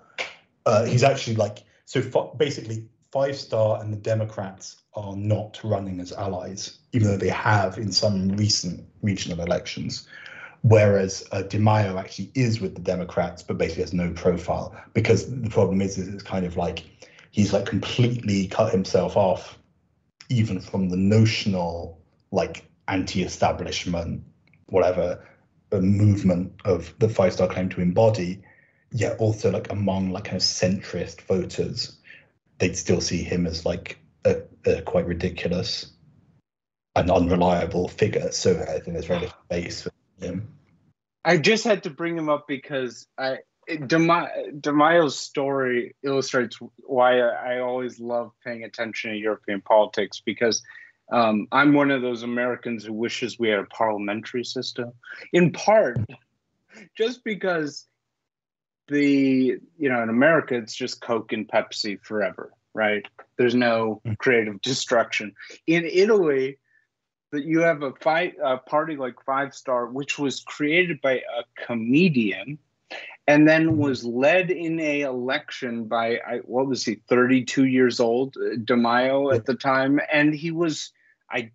Uh, 0.65 0.85
he's 0.85 1.03
actually 1.03 1.35
like 1.35 1.63
so. 1.85 1.99
F- 1.99 2.37
basically, 2.37 2.85
Five 3.11 3.35
Star 3.35 3.81
and 3.81 3.91
the 3.91 3.97
Democrats 3.97 4.77
are 4.93 5.15
not 5.15 5.59
running 5.63 5.99
as 5.99 6.11
allies, 6.11 6.79
even 6.93 7.07
though 7.07 7.17
they 7.17 7.29
have 7.29 7.77
in 7.77 7.91
some 7.91 8.29
recent 8.29 8.85
regional 9.01 9.41
elections. 9.41 10.07
Whereas 10.63 11.27
uh, 11.31 11.41
Di 11.41 11.57
Maio 11.57 11.97
actually 11.97 12.31
is 12.35 12.61
with 12.61 12.75
the 12.75 12.81
Democrats, 12.81 13.41
but 13.41 13.57
basically 13.57 13.83
has 13.83 13.93
no 13.93 14.11
profile 14.11 14.75
because 14.93 15.27
the 15.41 15.49
problem 15.49 15.81
is, 15.81 15.97
is 15.97 16.07
it's 16.07 16.23
kind 16.23 16.45
of 16.45 16.55
like 16.55 16.83
he's 17.31 17.51
like 17.51 17.65
completely 17.65 18.47
cut 18.47 18.71
himself 18.71 19.17
off, 19.17 19.57
even 20.29 20.59
from 20.59 20.89
the 20.89 20.97
notional 20.97 21.99
like 22.31 22.69
anti-establishment, 22.87 24.23
whatever 24.67 25.19
a 25.71 25.81
movement 25.81 26.53
of 26.65 26.93
the 26.99 27.09
five 27.09 27.33
star 27.33 27.47
claim 27.47 27.69
to 27.69 27.81
embody, 27.81 28.41
yet 28.91 29.17
also 29.19 29.51
like 29.51 29.71
among 29.71 30.11
like 30.11 30.25
kind 30.25 30.37
of 30.37 30.43
centrist 30.43 31.21
voters, 31.21 31.97
they'd 32.59 32.77
still 32.77 33.01
see 33.01 33.23
him 33.23 33.45
as 33.45 33.65
like 33.65 33.97
a, 34.25 34.41
a 34.65 34.81
quite 34.81 35.05
ridiculous 35.05 35.91
and 36.95 37.09
unreliable 37.09 37.87
figure. 37.87 38.31
So 38.31 38.51
I 38.51 38.79
think 38.79 38.93
there's 38.93 39.05
very 39.05 39.21
little 39.21 39.37
base 39.49 39.81
for 39.81 39.91
him. 40.19 40.53
I 41.23 41.37
just 41.37 41.63
had 41.63 41.83
to 41.83 41.89
bring 41.89 42.17
him 42.17 42.29
up 42.29 42.47
because 42.47 43.07
I 43.17 43.39
DeMaio's 43.69 45.17
story 45.17 45.95
illustrates 46.03 46.57
why 46.77 47.19
I 47.19 47.59
always 47.59 47.99
love 47.99 48.31
paying 48.43 48.63
attention 48.63 49.11
to 49.11 49.17
European 49.17 49.61
politics 49.61 50.21
because 50.25 50.63
um, 51.11 51.47
I'm 51.51 51.73
one 51.73 51.91
of 51.91 52.01
those 52.01 52.23
Americans 52.23 52.85
who 52.85 52.93
wishes 52.93 53.37
we 53.37 53.49
had 53.49 53.59
a 53.59 53.65
parliamentary 53.65 54.45
system. 54.45 54.93
In 55.33 55.51
part, 55.51 55.99
just 56.97 57.23
because 57.23 57.85
the 58.87 59.57
you 59.77 59.89
know 59.89 60.01
in 60.01 60.09
America 60.09 60.55
it's 60.55 60.75
just 60.75 61.01
Coke 61.01 61.33
and 61.33 61.47
Pepsi 61.47 62.01
forever, 62.01 62.51
right? 62.73 63.05
There's 63.37 63.55
no 63.55 64.01
creative 64.17 64.61
destruction. 64.61 65.33
In 65.67 65.85
Italy, 65.85 66.57
that 67.31 67.45
you 67.45 67.61
have 67.61 67.83
a 67.83 67.93
fight 68.01 68.35
a 68.43 68.57
party 68.57 68.95
like 68.95 69.15
Five 69.25 69.53
Star, 69.53 69.87
which 69.87 70.17
was 70.17 70.41
created 70.41 71.01
by 71.01 71.15
a 71.15 71.65
comedian, 71.65 72.57
and 73.27 73.47
then 73.47 73.77
was 73.77 74.05
led 74.05 74.49
in 74.49 74.79
a 74.79 75.01
election 75.01 75.85
by 75.85 76.19
I, 76.25 76.37
what 76.45 76.67
was 76.67 76.85
he, 76.85 77.01
32 77.09 77.65
years 77.65 77.99
old, 77.99 78.37
uh, 78.37 78.55
DeMaio 78.55 79.35
at 79.35 79.45
the 79.45 79.55
time, 79.55 79.99
and 80.11 80.33
he 80.33 80.51
was 80.51 80.91
I 81.31 81.51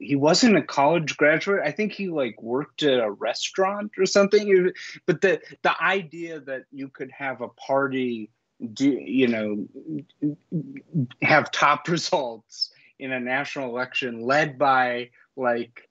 he 0.00 0.16
wasn't 0.16 0.56
a 0.56 0.62
college 0.62 1.16
graduate. 1.16 1.62
I 1.64 1.70
think 1.70 1.92
he 1.92 2.08
like 2.08 2.40
worked 2.42 2.82
at 2.82 3.00
a 3.00 3.10
restaurant 3.10 3.92
or 3.98 4.06
something. 4.06 4.72
But 5.06 5.20
the 5.20 5.40
the 5.62 5.82
idea 5.82 6.40
that 6.40 6.64
you 6.72 6.88
could 6.88 7.10
have 7.10 7.40
a 7.40 7.48
party, 7.48 8.30
do 8.72 8.90
you 8.90 9.28
know, 9.28 10.36
have 11.22 11.50
top 11.50 11.88
results 11.88 12.70
in 12.98 13.12
a 13.12 13.20
national 13.20 13.68
election 13.68 14.22
led 14.22 14.58
by 14.58 15.10
like 15.36 15.88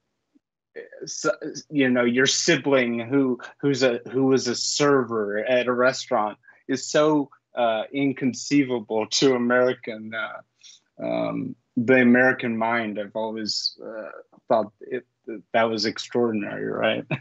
so, 1.06 1.32
you 1.70 1.90
know 1.90 2.04
your 2.04 2.26
sibling 2.26 3.00
who 3.00 3.40
who's 3.60 3.84
a 3.84 4.02
who 4.12 4.26
was 4.26 4.48
a 4.48 4.56
server 4.56 5.40
at 5.40 5.68
a 5.68 5.74
restaurant 5.74 6.38
is 6.68 6.86
so 6.86 7.30
uh, 7.56 7.84
inconceivable 7.94 9.08
to 9.08 9.36
American 9.36 10.12
uh, 10.14 11.04
um, 11.04 11.56
the 11.78 12.02
American 12.02 12.58
mind. 12.58 13.00
I've 13.00 13.16
always 13.16 13.78
uh, 13.84 14.10
thought 14.48 14.72
it, 14.82 15.06
that 15.54 15.64
was 15.64 15.86
extraordinary, 15.86 16.66
right? 16.66 17.06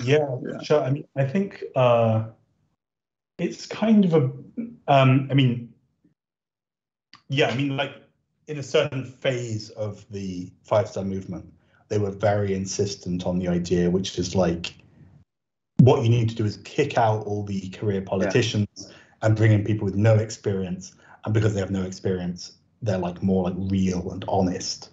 Yeah, 0.00 0.36
Yeah. 0.40 0.62
sure. 0.62 0.82
I 0.82 0.90
mean, 0.90 1.08
I 1.16 1.24
think 1.24 1.64
uh, 1.74 2.26
it's 3.38 3.66
kind 3.66 4.04
of 4.04 4.14
a. 4.14 4.30
Um, 4.86 5.26
I 5.30 5.34
mean, 5.34 5.74
yeah, 7.28 7.48
I 7.48 7.56
mean, 7.56 7.76
like 7.76 7.90
in 8.46 8.58
a 8.58 8.62
certain 8.62 9.04
phase 9.04 9.70
of 9.70 10.06
the 10.10 10.52
Five 10.62 10.88
Star 10.88 11.04
Movement, 11.04 11.52
they 11.88 11.98
were 11.98 12.12
very 12.12 12.54
insistent 12.54 13.26
on 13.26 13.38
the 13.38 13.48
idea, 13.48 13.90
which 13.90 14.16
is 14.18 14.36
like, 14.36 14.74
what 15.78 16.04
you 16.04 16.08
need 16.08 16.28
to 16.28 16.34
do 16.36 16.44
is 16.44 16.58
kick 16.58 16.96
out 16.96 17.26
all 17.26 17.42
the 17.42 17.68
career 17.70 18.00
politicians 18.00 18.92
and 19.22 19.34
bring 19.34 19.52
in 19.52 19.64
people 19.64 19.84
with 19.84 19.96
no 19.96 20.14
experience, 20.14 20.94
and 21.24 21.34
because 21.34 21.54
they 21.54 21.60
have 21.60 21.70
no 21.70 21.82
experience, 21.82 22.52
they're 22.84 22.98
like 22.98 23.22
more 23.22 23.44
like 23.44 23.54
real 23.56 24.10
and 24.12 24.24
honest. 24.28 24.90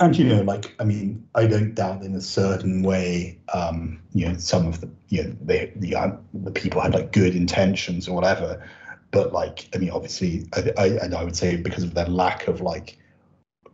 and 0.00 0.16
you 0.18 0.24
know, 0.24 0.42
like 0.42 0.74
I 0.80 0.84
mean, 0.84 1.28
I 1.34 1.46
don't 1.46 1.74
doubt 1.74 2.02
in 2.02 2.14
a 2.14 2.20
certain 2.20 2.82
way, 2.82 3.38
um, 3.52 4.00
you 4.14 4.26
know, 4.28 4.36
some 4.36 4.66
of 4.66 4.80
the 4.80 4.90
you 5.08 5.24
know 5.24 5.36
they 5.42 5.72
the 5.76 5.94
uh, 5.94 6.16
the 6.32 6.50
people 6.50 6.80
had 6.80 6.94
like 6.94 7.12
good 7.12 7.36
intentions 7.36 8.08
or 8.08 8.14
whatever, 8.14 8.66
but 9.10 9.32
like 9.32 9.68
I 9.74 9.78
mean, 9.78 9.90
obviously, 9.90 10.46
I, 10.54 10.72
I 10.76 10.86
and 11.04 11.14
I 11.14 11.22
would 11.22 11.36
say 11.36 11.56
because 11.56 11.84
of 11.84 11.94
their 11.94 12.06
lack 12.06 12.48
of 12.48 12.60
like 12.60 12.98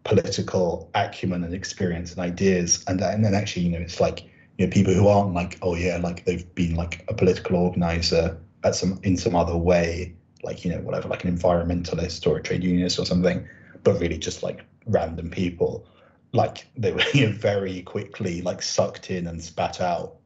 political 0.05 0.91
acumen 0.95 1.45
and 1.45 1.55
experience 1.55 2.13
and 2.13 2.21
ideas, 2.21 2.85
and 2.89 3.01
and 3.01 3.25
then 3.25 3.35
actually, 3.35 3.63
you 3.63 3.71
know, 3.71 3.79
it's 3.79 4.01
like 4.01 4.25
you 4.59 4.67
know 4.67 4.73
people 4.73 4.93
who 4.93 5.09
aren't 5.09 5.33
like 5.33 5.59
oh 5.63 5.77
yeah, 5.77 5.99
like 5.99 6.25
they've 6.25 6.53
been 6.55 6.75
like 6.75 7.05
a 7.09 7.15
political 7.15 7.57
organizer 7.57 8.37
at 8.65 8.75
some 8.75 9.01
in 9.05 9.17
some 9.17 9.37
other 9.37 9.57
way, 9.57 10.15
like 10.49 10.65
you 10.65 10.73
know 10.73 10.81
whatever, 10.81 11.09
like 11.09 11.25
an 11.25 11.37
environmentalist 11.37 12.27
or 12.27 12.39
a 12.39 12.43
trade 12.43 12.65
unionist 12.65 12.99
or 12.99 13.07
something, 13.07 13.47
but 13.85 14.01
really 14.01 14.19
just 14.19 14.43
like 14.43 14.65
random 14.87 15.31
people 15.31 15.87
like 16.33 16.67
they 16.77 16.93
were 16.93 17.03
you 17.15 17.27
know, 17.27 17.33
very 17.33 17.83
quickly 17.83 18.43
like 18.43 18.63
sucked 18.63 19.11
in 19.11 19.27
and 19.27 19.43
spat 19.43 19.81
out 19.81 20.17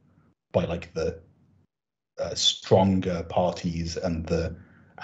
by 0.53 0.65
like 0.65 0.93
the 0.95 1.19
uh, 2.19 2.35
stronger 2.35 3.25
parties 3.29 3.97
and 3.97 4.27
the 4.27 4.55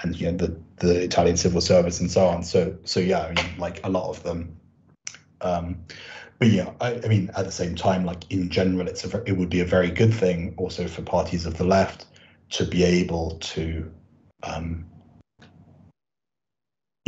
and 0.03 0.21
you 0.21 0.31
know 0.31 0.37
the 0.37 0.61
the 0.77 1.03
Italian 1.03 1.37
civil 1.37 1.61
service 1.61 2.01
and 2.01 2.11
so 2.11 2.27
on. 2.27 2.43
So 2.43 2.77
so 2.85 3.01
yeah, 3.01 3.23
I 3.23 3.33
mean 3.33 3.59
like 3.59 3.85
a 3.85 3.89
lot 3.89 4.09
of 4.09 4.23
them. 4.23 4.57
Um, 5.41 5.85
but 6.39 6.49
yeah, 6.49 6.73
I, 6.81 7.01
I 7.05 7.09
mean 7.09 7.31
at 7.37 7.45
the 7.45 7.53
same 7.53 7.75
time, 7.75 8.05
like 8.05 8.31
in 8.31 8.51
general, 8.51 8.87
it's 8.87 9.05
a 9.05 9.23
it 9.25 9.33
would 9.33 9.51
be 9.51 9.61
a 9.61 9.65
very 9.65 9.91
good 9.91 10.15
thing 10.15 10.55
also 10.57 10.87
for 10.87 11.03
parties 11.03 11.47
of 11.47 11.57
the 11.59 11.65
left 11.65 12.07
to 12.51 12.65
be 12.65 12.83
able 12.83 13.37
to, 13.41 13.93
um, 14.43 14.87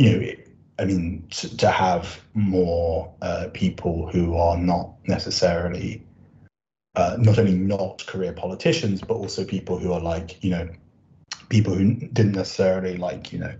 you 0.01 0.17
know, 0.17 0.31
I 0.79 0.85
mean, 0.85 1.27
to, 1.29 1.57
to 1.57 1.69
have 1.69 2.19
more 2.33 3.13
uh, 3.21 3.49
people 3.53 4.09
who 4.09 4.35
are 4.35 4.57
not 4.57 4.93
necessarily, 5.07 6.03
uh, 6.95 7.17
not 7.19 7.37
only 7.37 7.53
not 7.53 8.03
career 8.07 8.33
politicians, 8.33 9.01
but 9.01 9.13
also 9.13 9.45
people 9.45 9.77
who 9.77 9.93
are 9.93 9.99
like, 9.99 10.43
you 10.43 10.49
know, 10.49 10.67
people 11.49 11.75
who 11.75 11.93
didn't 11.93 12.31
necessarily 12.31 12.97
like, 12.97 13.31
you 13.31 13.39
know, 13.39 13.53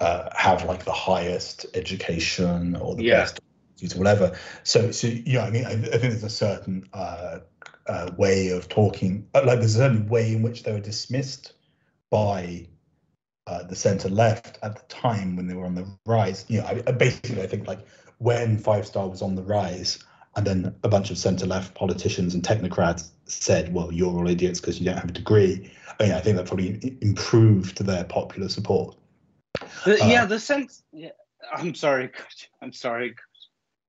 uh, 0.00 0.28
have 0.36 0.64
like 0.64 0.84
the 0.84 0.92
highest 0.92 1.64
education 1.72 2.76
or 2.76 2.94
the 2.94 3.04
yeah. 3.04 3.20
best 3.20 3.40
or 3.94 3.98
whatever. 3.98 4.36
So, 4.64 4.90
so 4.90 5.06
yeah, 5.06 5.44
I 5.44 5.50
mean, 5.50 5.64
I, 5.64 5.72
I 5.72 5.76
think 5.76 6.02
there's 6.02 6.24
a 6.24 6.28
certain 6.28 6.86
uh, 6.92 7.38
uh, 7.86 8.10
way 8.18 8.48
of 8.50 8.68
talking, 8.68 9.26
uh, 9.34 9.44
like 9.46 9.60
there's 9.60 9.76
a 9.76 9.78
certain 9.78 10.08
way 10.08 10.34
in 10.34 10.42
which 10.42 10.62
they 10.62 10.72
were 10.72 10.80
dismissed 10.80 11.54
by 12.10 12.66
uh, 13.46 13.62
the 13.64 13.76
centre 13.76 14.08
left 14.08 14.58
at 14.62 14.76
the 14.76 14.82
time 14.94 15.36
when 15.36 15.46
they 15.46 15.54
were 15.54 15.66
on 15.66 15.74
the 15.74 15.86
rise. 16.06 16.44
You 16.48 16.60
know, 16.60 16.82
I, 16.86 16.92
basically, 16.92 17.42
I 17.42 17.46
think 17.46 17.66
like 17.66 17.80
when 18.18 18.56
Five 18.58 18.86
Star 18.86 19.08
was 19.08 19.22
on 19.22 19.34
the 19.34 19.42
rise, 19.42 19.98
and 20.36 20.46
then 20.46 20.74
a 20.82 20.88
bunch 20.88 21.10
of 21.10 21.18
centre 21.18 21.46
left 21.46 21.74
politicians 21.74 22.34
and 22.34 22.42
technocrats 22.42 23.10
said, 23.26 23.72
"Well, 23.72 23.92
you're 23.92 24.12
all 24.12 24.28
idiots 24.28 24.60
because 24.60 24.80
you 24.80 24.86
don't 24.86 24.96
have 24.96 25.10
a 25.10 25.12
degree." 25.12 25.70
I 25.98 26.02
mean, 26.02 26.12
I 26.12 26.20
think 26.20 26.36
that 26.36 26.46
probably 26.46 26.96
improved 27.02 27.84
their 27.84 28.04
popular 28.04 28.48
support. 28.48 28.96
The, 29.84 30.02
uh, 30.02 30.06
yeah, 30.06 30.24
the 30.24 30.40
sense. 30.40 30.82
Yeah, 30.92 31.10
I'm 31.52 31.74
sorry. 31.74 32.10
I'm 32.62 32.72
sorry. 32.72 33.14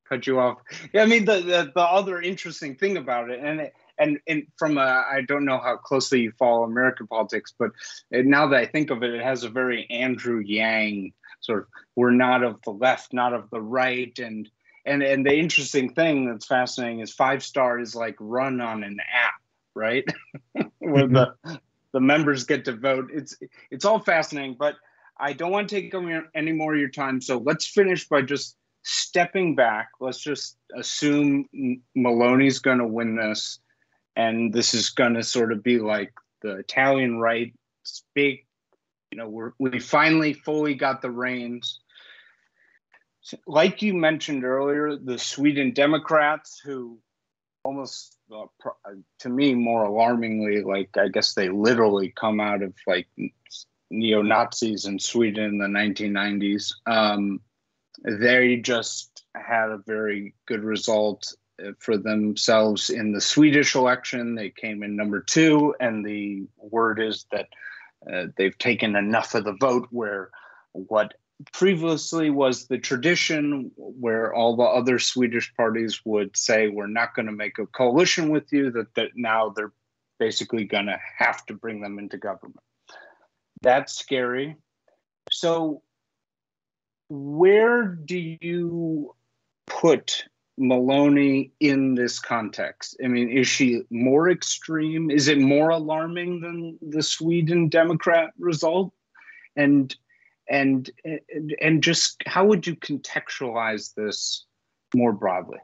Cut 0.08 0.28
you 0.28 0.40
off. 0.40 0.58
Yeah, 0.94 1.04
I 1.04 1.06
mean 1.08 1.26
the, 1.26 1.42
the 1.42 1.72
the 1.74 1.82
other 1.82 2.22
interesting 2.22 2.76
thing 2.76 2.98
about 2.98 3.32
it, 3.32 3.40
and 3.40 3.62
it, 3.62 3.74
and 3.98 4.20
and 4.28 4.48
from 4.58 4.78
a 4.78 4.82
I 4.82 5.22
don't 5.28 5.46
know 5.46 5.60
how 5.60 5.78
closely 5.78 6.22
you 6.22 6.32
follow 6.32 6.64
American 6.64 7.08
politics, 7.08 7.54
but 7.58 7.72
now 8.12 8.48
that 8.48 8.60
I 8.60 8.66
think 8.66 8.90
of 8.90 9.04
it, 9.04 9.14
it 9.14 9.24
has 9.24 9.44
a 9.44 9.50
very 9.50 9.88
Andrew 9.90 10.40
Yang 10.40 11.14
sort 11.40 11.60
of 11.60 11.68
we're 11.96 12.12
not 12.12 12.44
of 12.44 12.62
the 12.64 12.72
left, 12.72 13.14
not 13.14 13.34
of 13.34 13.50
the 13.50 13.62
right, 13.62 14.18
and 14.20 14.50
and 14.86 15.02
and 15.02 15.26
the 15.26 15.36
interesting 15.36 15.94
thing 15.94 16.28
that's 16.28 16.46
fascinating 16.46 17.00
is 17.00 17.14
Five 17.14 17.44
Star 17.44 17.80
is 17.80 17.96
like 17.96 18.16
run 18.20 18.62
on 18.62 18.84
an 18.84 19.00
app, 19.00 19.42
right, 19.74 20.06
where 20.80 21.08
the 21.08 21.34
mm-hmm. 21.46 21.56
the 21.94 22.00
members 22.02 22.44
get 22.44 22.66
to 22.66 22.74
vote. 22.74 23.10
It's 23.14 23.38
it's 23.72 23.86
all 23.86 24.00
fascinating, 24.00 24.56
but 24.60 24.76
I 25.18 25.34
don't 25.34 25.52
want 25.52 25.70
to 25.70 25.82
take 25.82 25.94
any 26.36 26.52
more 26.52 26.74
of 26.74 26.80
your 26.80 26.90
time. 26.90 27.22
So 27.22 27.38
let's 27.38 27.66
finish 27.66 28.08
by 28.08 28.22
just 28.22 28.58
stepping 28.84 29.56
back. 29.56 29.90
Let's 30.00 30.20
just 30.20 30.58
assume 30.76 31.48
Meloni's 31.98 32.60
going 32.60 32.80
to 32.80 32.88
win 32.88 33.16
this 33.16 33.60
and 34.16 34.54
this 34.54 34.74
is 34.74 34.90
going 34.90 35.14
to 35.16 35.24
sort 35.24 35.52
of 35.52 35.64
be 35.64 35.80
like 35.80 36.14
the 36.42 36.58
Italian 36.58 37.20
right 37.20 37.54
big. 38.14 38.46
You 39.12 39.20
know, 39.20 39.30
we're, 39.30 39.52
we 39.60 39.80
finally 39.80 40.34
fully 40.34 40.74
got 40.74 41.02
the 41.02 41.12
reins. 41.12 41.80
Like 43.48 43.82
you 43.82 43.94
mentioned 43.94 44.44
earlier, 44.44 44.96
the 44.96 45.18
Sweden 45.18 45.74
Democrats, 45.74 46.60
who 46.64 47.00
almost 47.64 48.18
uh, 48.32 48.46
to 49.20 49.30
me 49.30 49.56
more 49.56 49.84
alarmingly, 49.84 50.62
like 50.62 50.96
I 50.98 51.08
guess 51.08 51.34
they 51.34 51.50
literally 51.50 52.14
come 52.16 52.40
out 52.40 52.62
of 52.62 52.74
like 52.86 53.08
neo 53.90 54.22
Nazis 54.22 54.86
in 54.86 55.00
Sweden 55.00 55.44
in 55.46 55.58
the 55.58 55.66
1990s. 55.66 56.74
Um, 56.86 57.42
they 58.04 58.58
just 58.58 59.26
had 59.36 59.70
a 59.70 59.82
very 59.86 60.36
good 60.48 60.64
result 60.64 61.34
for 61.80 61.98
themselves 61.98 62.90
in 62.90 63.12
the 63.12 63.22
Swedish 63.22 63.76
election. 63.76 64.36
They 64.36 64.50
came 64.50 64.84
in 64.84 64.96
number 64.96 65.22
two, 65.22 65.76
and 65.80 66.06
the 66.06 66.48
word 66.58 67.00
is 67.00 67.26
that 67.32 67.48
uh, 68.12 68.28
they've 68.38 68.58
taken 68.58 68.96
enough 68.96 69.34
of 69.36 69.46
the 69.46 69.54
vote 69.60 69.88
where 69.92 70.30
what 70.74 71.14
previously 71.54 72.30
was 72.30 72.68
the 72.68 72.78
tradition 72.78 73.72
where 73.76 74.34
all 74.34 74.56
the 74.56 74.64
other 74.64 75.00
Swedish 75.00 75.54
parties 75.56 76.02
would 76.06 76.36
say, 76.36 76.68
We're 76.68 76.88
not 76.88 77.16
going 77.16 77.26
to 77.26 77.32
make 77.32 77.58
a 77.58 77.66
coalition 77.68 78.30
with 78.30 78.52
you, 78.52 78.72
that, 78.72 78.94
that 78.96 79.12
now 79.16 79.50
they're 79.50 79.74
basically 80.20 80.64
going 80.64 80.86
to 80.86 81.00
have 81.18 81.46
to 81.48 81.54
bring 81.54 81.82
them 81.82 82.00
into 82.00 82.18
government. 82.18 82.60
That's 83.62 83.98
scary. 83.98 84.56
So, 85.32 85.82
where 87.10 87.84
do 87.86 88.38
you 88.42 89.16
put 89.68 90.26
Meloni 90.60 91.52
in 91.60 91.96
this 91.96 92.20
context? 92.20 92.98
I 93.04 93.08
mean, 93.08 93.30
is 93.30 93.48
she 93.48 93.84
more 93.90 94.30
extreme? 94.30 95.12
Is 95.12 95.28
it 95.28 95.40
more 95.40 95.70
alarming 95.70 96.42
than 96.42 96.78
the 96.82 97.04
Sweden 97.04 97.70
Democrat 97.70 98.32
result? 98.40 98.94
And 99.56 99.96
and 100.50 100.90
and 101.62 101.84
just 101.84 102.22
how 102.26 102.46
would 102.46 102.68
you 102.68 102.76
contextualize 102.76 103.94
this 103.96 104.46
more 104.94 105.14
broadly? 105.14 105.60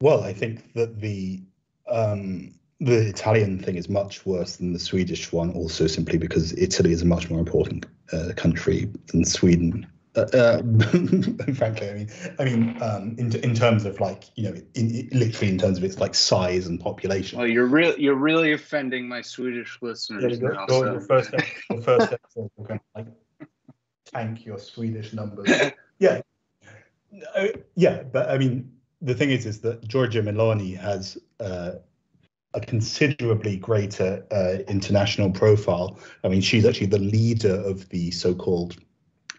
Well, 0.00 0.22
I 0.22 0.32
think 0.32 0.72
that 0.72 1.00
the 1.00 1.42
um, 1.88 2.54
the 2.80 3.08
Italian 3.08 3.58
thing 3.58 3.76
is 3.76 3.88
much 3.88 4.24
worse 4.24 4.56
than 4.56 4.72
the 4.72 4.78
Swedish 4.78 5.32
one, 5.32 5.50
also 5.52 5.86
simply 5.86 6.18
because 6.18 6.56
Italy 6.56 6.92
is 6.92 7.02
a 7.02 7.06
much 7.06 7.28
more 7.28 7.38
important 7.38 7.84
uh, 8.12 8.32
country 8.36 8.90
than 9.08 9.24
Sweden 9.24 9.86
uh, 10.16 10.20
uh 10.20 10.58
frankly, 11.54 11.88
I 11.88 11.94
mean, 11.94 12.10
I 12.38 12.44
mean, 12.44 12.82
um, 12.82 13.14
in 13.18 13.34
in 13.36 13.54
terms 13.54 13.84
of 13.84 14.00
like 14.00 14.24
you 14.36 14.44
know, 14.50 14.56
in, 14.74 14.90
in, 14.90 15.08
literally 15.12 15.52
in 15.52 15.58
terms 15.58 15.78
of 15.78 15.84
its 15.84 16.00
like 16.00 16.14
size 16.14 16.66
and 16.66 16.80
population. 16.80 17.38
Well, 17.38 17.46
you're 17.46 17.66
really 17.66 18.00
you're 18.02 18.16
really 18.16 18.52
offending 18.52 19.08
my 19.08 19.22
Swedish 19.22 19.78
listeners 19.80 20.38
go. 20.38 20.48
now. 20.48 20.66
So. 20.66 20.84
Your 20.84 21.00
first 21.00 21.32
your 21.70 21.82
first 21.82 22.12
episode, 22.12 22.50
we're 22.56 22.66
going 22.66 22.80
to 22.80 22.84
like 22.96 23.06
tank 24.12 24.44
your 24.44 24.58
Swedish 24.58 25.12
numbers. 25.12 25.48
yeah, 25.98 26.22
uh, 27.36 27.46
yeah, 27.76 28.02
but 28.02 28.30
I 28.30 28.38
mean, 28.38 28.72
the 29.00 29.14
thing 29.14 29.30
is, 29.30 29.46
is 29.46 29.60
that 29.60 29.86
Giorgia 29.86 30.22
Meloni 30.22 30.76
has. 30.76 31.18
Uh, 31.38 31.72
a 32.52 32.60
considerably 32.60 33.56
greater 33.56 34.26
uh, 34.32 34.64
international 34.68 35.30
profile. 35.30 35.96
I 36.24 36.28
mean, 36.28 36.40
she's 36.40 36.64
actually 36.64 36.88
the 36.88 36.98
leader 36.98 37.54
of 37.54 37.88
the 37.90 38.10
so-called 38.10 38.76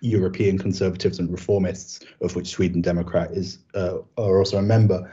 European 0.02 0.58
conservatives 0.58 1.20
and 1.20 1.30
reformists, 1.30 2.04
of 2.22 2.36
which 2.36 2.50
Sweden 2.50 2.82
Democrat 2.82 3.32
is 3.32 3.60
uh, 3.76 4.00
are 4.18 4.40
also 4.40 4.58
a 4.58 4.62
member. 4.62 5.12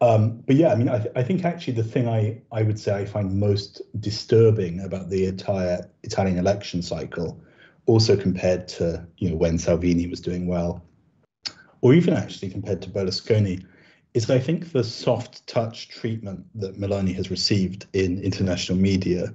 Um, 0.00 0.42
but 0.46 0.56
yeah, 0.56 0.72
I 0.72 0.76
mean, 0.76 0.88
I, 0.88 0.98
th- 0.98 1.12
I, 1.14 1.22
think 1.22 1.44
actually 1.44 1.74
the 1.74 1.84
thing 1.84 2.08
I, 2.08 2.40
I 2.50 2.62
would 2.62 2.78
say 2.78 2.94
I 2.94 3.04
find 3.04 3.38
most 3.38 3.82
disturbing 4.00 4.80
about 4.80 5.10
the 5.10 5.26
entire 5.26 5.90
Italian 6.04 6.38
election 6.38 6.80
cycle, 6.80 7.38
also 7.84 8.16
compared 8.16 8.66
to 8.68 9.06
you 9.18 9.30
know 9.30 9.36
when 9.36 9.58
Salvini 9.58 10.06
was 10.06 10.20
doing 10.20 10.46
well, 10.46 10.82
or 11.82 11.92
even 11.92 12.14
actually 12.14 12.50
compared 12.50 12.80
to 12.82 12.90
Berlusconi, 12.90 13.66
is 14.14 14.30
I 14.30 14.38
think 14.38 14.72
the 14.72 14.84
soft 14.84 15.46
touch 15.46 15.88
treatment 15.88 16.46
that 16.54 16.80
Meloni 16.80 17.14
has 17.16 17.30
received 17.30 17.86
in 17.92 18.22
international 18.22 18.78
media 18.78 19.34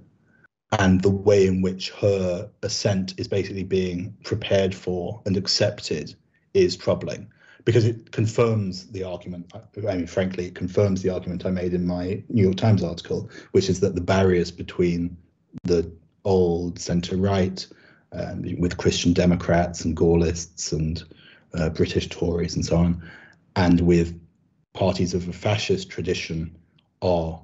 and 0.79 1.01
the 1.01 1.09
way 1.09 1.47
in 1.47 1.61
which 1.61 1.91
her 1.91 2.49
ascent 2.63 3.13
is 3.17 3.27
basically 3.27 3.63
being 3.63 4.15
prepared 4.23 4.73
for 4.73 5.21
and 5.25 5.37
accepted 5.37 6.15
is 6.53 6.75
troubling 6.75 7.27
because 7.65 7.85
it 7.85 8.11
confirms 8.11 8.87
the 8.91 9.03
argument. 9.03 9.51
I 9.77 9.95
mean, 9.95 10.07
frankly, 10.07 10.45
it 10.45 10.55
confirms 10.55 11.01
the 11.01 11.09
argument 11.09 11.45
I 11.45 11.49
made 11.49 11.73
in 11.73 11.85
my 11.85 12.23
New 12.29 12.43
York 12.43 12.57
Times 12.57 12.83
article, 12.83 13.29
which 13.51 13.69
is 13.69 13.79
that 13.79 13.95
the 13.95 14.01
barriers 14.01 14.51
between 14.51 15.17
the 15.63 15.91
old 16.23 16.79
centre 16.79 17.17
right 17.17 17.65
um, 18.11 18.43
with 18.59 18.77
Christian 18.77 19.13
Democrats 19.13 19.83
and 19.83 19.95
Gaullists 19.95 20.71
and 20.71 21.03
uh, 21.55 21.69
British 21.69 22.07
Tories, 22.09 22.55
and 22.55 22.65
so 22.65 22.77
on, 22.77 23.11
and 23.55 23.81
with 23.81 24.19
parties 24.73 25.13
of 25.13 25.27
a 25.27 25.33
fascist 25.33 25.89
tradition 25.89 26.55
are 27.01 27.41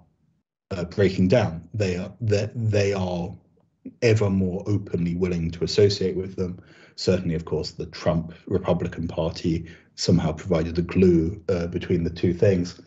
uh, 0.72 0.86
breaking 0.86 1.28
down. 1.28 1.68
They 1.74 1.98
are 1.98 2.12
they, 2.22 2.50
they 2.56 2.94
are 2.94 3.32
ever 4.02 4.30
more 4.30 4.64
openly 4.68 5.16
willing 5.16 5.52
to 5.52 5.64
associate 5.64 6.16
with 6.16 6.36
them. 6.36 6.60
Certainly, 6.96 7.36
of 7.36 7.46
course, 7.46 7.72
the 7.72 7.88
Trump 7.88 8.34
Republican 8.48 9.08
Party 9.08 9.68
somehow 9.96 10.32
provided 10.32 10.78
a 10.78 10.82
glue 10.82 11.42
uh, 11.50 11.68
between 11.68 12.04
the 12.04 12.10
two 12.10 12.34
things. 12.34 12.80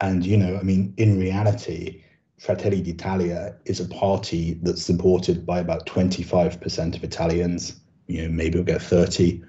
And 0.00 0.24
you 0.24 0.36
know, 0.36 0.56
I 0.56 0.62
mean, 0.62 0.94
in 0.96 1.18
reality, 1.18 2.02
Fratelli 2.38 2.80
d'Italia 2.80 3.56
is 3.66 3.80
a 3.80 3.88
party 3.88 4.54
that's 4.62 4.82
supported 4.82 5.44
by 5.44 5.58
about 5.58 5.86
25% 5.86 6.96
of 6.96 7.04
Italians. 7.04 7.80
You 8.06 8.22
know, 8.22 8.28
maybe 8.30 8.56
we'll 8.56 8.64
get 8.64 8.80
30 8.80 9.42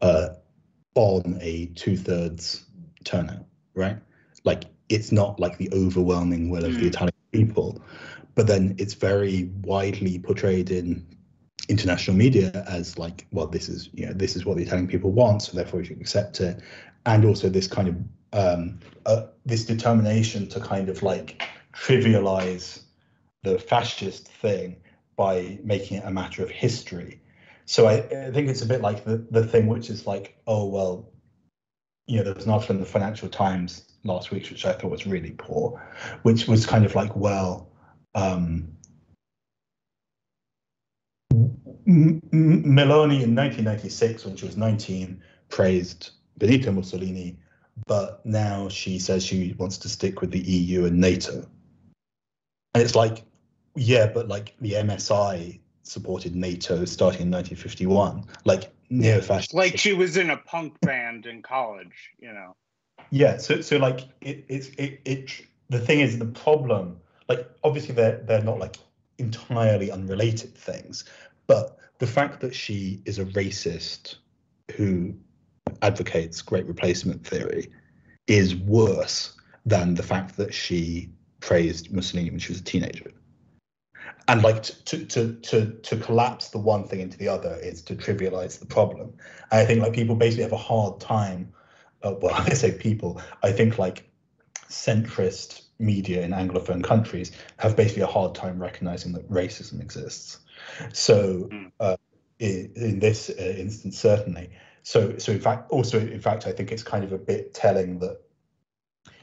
uh, 0.00 0.28
on 0.94 1.38
a 1.42 1.66
two-thirds 1.74 2.64
turnout, 3.04 3.44
right? 3.74 3.98
Like 4.44 4.64
it's 4.88 5.12
not 5.12 5.38
like 5.38 5.58
the 5.58 5.70
overwhelming 5.72 6.50
will 6.50 6.64
of 6.64 6.74
the 6.78 6.86
Italian 6.86 7.14
people, 7.32 7.80
but 8.34 8.46
then 8.46 8.74
it's 8.78 8.94
very 8.94 9.50
widely 9.62 10.18
portrayed 10.18 10.70
in 10.70 11.06
international 11.68 12.16
media 12.16 12.64
as 12.68 12.98
like, 12.98 13.26
well, 13.32 13.46
this 13.46 13.68
is 13.68 13.90
you 13.92 14.06
know 14.06 14.12
this 14.12 14.36
is 14.36 14.44
what 14.44 14.56
the 14.56 14.62
Italian 14.62 14.88
people 14.88 15.10
want, 15.10 15.42
so 15.42 15.56
therefore 15.56 15.80
we 15.80 15.86
should 15.86 16.00
accept 16.00 16.40
it, 16.40 16.60
and 17.06 17.24
also 17.24 17.48
this 17.48 17.66
kind 17.66 17.88
of 17.88 17.96
um, 18.32 18.78
uh, 19.06 19.26
this 19.44 19.64
determination 19.64 20.48
to 20.48 20.60
kind 20.60 20.88
of 20.88 21.02
like 21.02 21.42
trivialize 21.72 22.82
the 23.42 23.58
fascist 23.58 24.28
thing 24.28 24.76
by 25.16 25.58
making 25.64 25.98
it 25.98 26.04
a 26.04 26.10
matter 26.10 26.42
of 26.42 26.50
history. 26.50 27.20
So 27.66 27.86
I, 27.86 27.96
I 27.96 28.30
think 28.30 28.48
it's 28.48 28.62
a 28.62 28.66
bit 28.66 28.80
like 28.80 29.04
the, 29.04 29.18
the 29.30 29.46
thing 29.46 29.66
which 29.66 29.90
is 29.90 30.06
like, 30.06 30.38
oh 30.46 30.66
well, 30.66 31.10
you 32.06 32.16
know, 32.16 32.24
there 32.24 32.34
was 32.34 32.46
an 32.46 32.52
article 32.52 32.76
in 32.76 32.80
the 32.80 32.86
Financial 32.86 33.28
Times 33.28 33.87
last 34.04 34.30
week 34.30 34.48
which 34.50 34.64
I 34.64 34.72
thought 34.72 34.90
was 34.90 35.06
really 35.06 35.32
poor, 35.32 35.82
which 36.22 36.46
was 36.46 36.66
kind 36.66 36.84
of 36.84 36.94
like, 36.94 37.14
well, 37.16 37.70
um, 38.14 38.68
Meloni 41.88 43.22
in 43.22 43.34
1996, 43.34 44.24
when 44.26 44.36
she 44.36 44.46
was 44.46 44.56
19, 44.56 45.22
praised 45.48 46.10
Benito 46.36 46.70
Mussolini, 46.70 47.38
but 47.86 48.24
now 48.26 48.68
she 48.68 48.98
says 48.98 49.24
she 49.24 49.54
wants 49.58 49.78
to 49.78 49.88
stick 49.88 50.20
with 50.20 50.30
the 50.30 50.40
EU 50.40 50.84
and 50.84 51.00
NATO. 51.00 51.48
And 52.74 52.82
it's 52.82 52.94
like, 52.94 53.24
yeah, 53.74 54.06
but 54.06 54.28
like 54.28 54.54
the 54.60 54.72
MSI 54.72 55.60
supported 55.82 56.36
NATO 56.36 56.84
starting 56.84 57.22
in 57.22 57.30
1951, 57.30 58.24
like 58.44 58.72
neo-fascist. 58.90 59.54
Like 59.54 59.78
she 59.78 59.94
was 59.94 60.16
in 60.16 60.30
a 60.30 60.36
punk 60.36 60.78
band 60.80 61.26
in 61.26 61.42
college, 61.42 62.10
you 62.18 62.32
know. 62.32 62.54
Yeah, 63.10 63.38
so 63.38 63.60
so 63.60 63.78
like 63.78 64.00
it, 64.20 64.44
it's 64.48 64.68
it, 64.70 65.00
it 65.04 65.30
the 65.70 65.80
thing 65.80 66.00
is 66.00 66.18
the 66.18 66.26
problem 66.26 66.98
like 67.28 67.48
obviously 67.64 67.94
they're 67.94 68.18
they're 68.18 68.42
not 68.42 68.58
like 68.58 68.76
entirely 69.18 69.90
unrelated 69.90 70.54
things, 70.54 71.04
but 71.46 71.78
the 71.98 72.06
fact 72.06 72.40
that 72.40 72.54
she 72.54 73.02
is 73.04 73.18
a 73.18 73.24
racist 73.26 74.16
who 74.76 75.14
advocates 75.82 76.40
great 76.42 76.66
replacement 76.66 77.26
theory 77.26 77.70
is 78.26 78.54
worse 78.54 79.34
than 79.66 79.94
the 79.94 80.02
fact 80.02 80.36
that 80.36 80.54
she 80.54 81.10
praised 81.40 81.92
Mussolini 81.92 82.30
when 82.30 82.38
she 82.38 82.52
was 82.52 82.60
a 82.60 82.64
teenager. 82.64 83.10
And 84.28 84.42
like 84.42 84.62
to 84.62 85.04
to 85.06 85.32
to 85.34 85.72
to 85.72 85.96
collapse 85.96 86.48
the 86.48 86.58
one 86.58 86.84
thing 86.84 87.00
into 87.00 87.18
the 87.18 87.28
other 87.28 87.58
is 87.62 87.82
to 87.82 87.96
trivialize 87.96 88.58
the 88.58 88.66
problem. 88.66 89.14
And 89.50 89.60
I 89.60 89.64
think 89.64 89.82
like 89.82 89.92
people 89.92 90.14
basically 90.14 90.44
have 90.44 90.52
a 90.52 90.56
hard 90.56 91.00
time. 91.00 91.52
Uh, 92.02 92.14
well, 92.20 92.34
I 92.38 92.50
say 92.50 92.72
people. 92.72 93.20
I 93.42 93.52
think 93.52 93.78
like 93.78 94.08
centrist 94.68 95.62
media 95.78 96.22
in 96.22 96.32
anglophone 96.32 96.82
countries 96.82 97.32
have 97.58 97.76
basically 97.76 98.02
a 98.02 98.06
hard 98.06 98.34
time 98.34 98.60
recognizing 98.60 99.12
that 99.12 99.30
racism 99.30 99.80
exists. 99.80 100.38
So 100.92 101.48
uh, 101.80 101.96
in, 102.38 102.72
in, 102.76 102.98
this 102.98 103.30
uh, 103.30 103.42
instance, 103.42 103.98
certainly. 103.98 104.50
So 104.82 105.18
so 105.18 105.32
in 105.32 105.40
fact, 105.40 105.70
also 105.70 105.98
in 105.98 106.20
fact, 106.20 106.46
I 106.46 106.52
think 106.52 106.72
it's 106.72 106.82
kind 106.82 107.04
of 107.04 107.12
a 107.12 107.18
bit 107.18 107.54
telling 107.54 107.98
that 108.00 108.20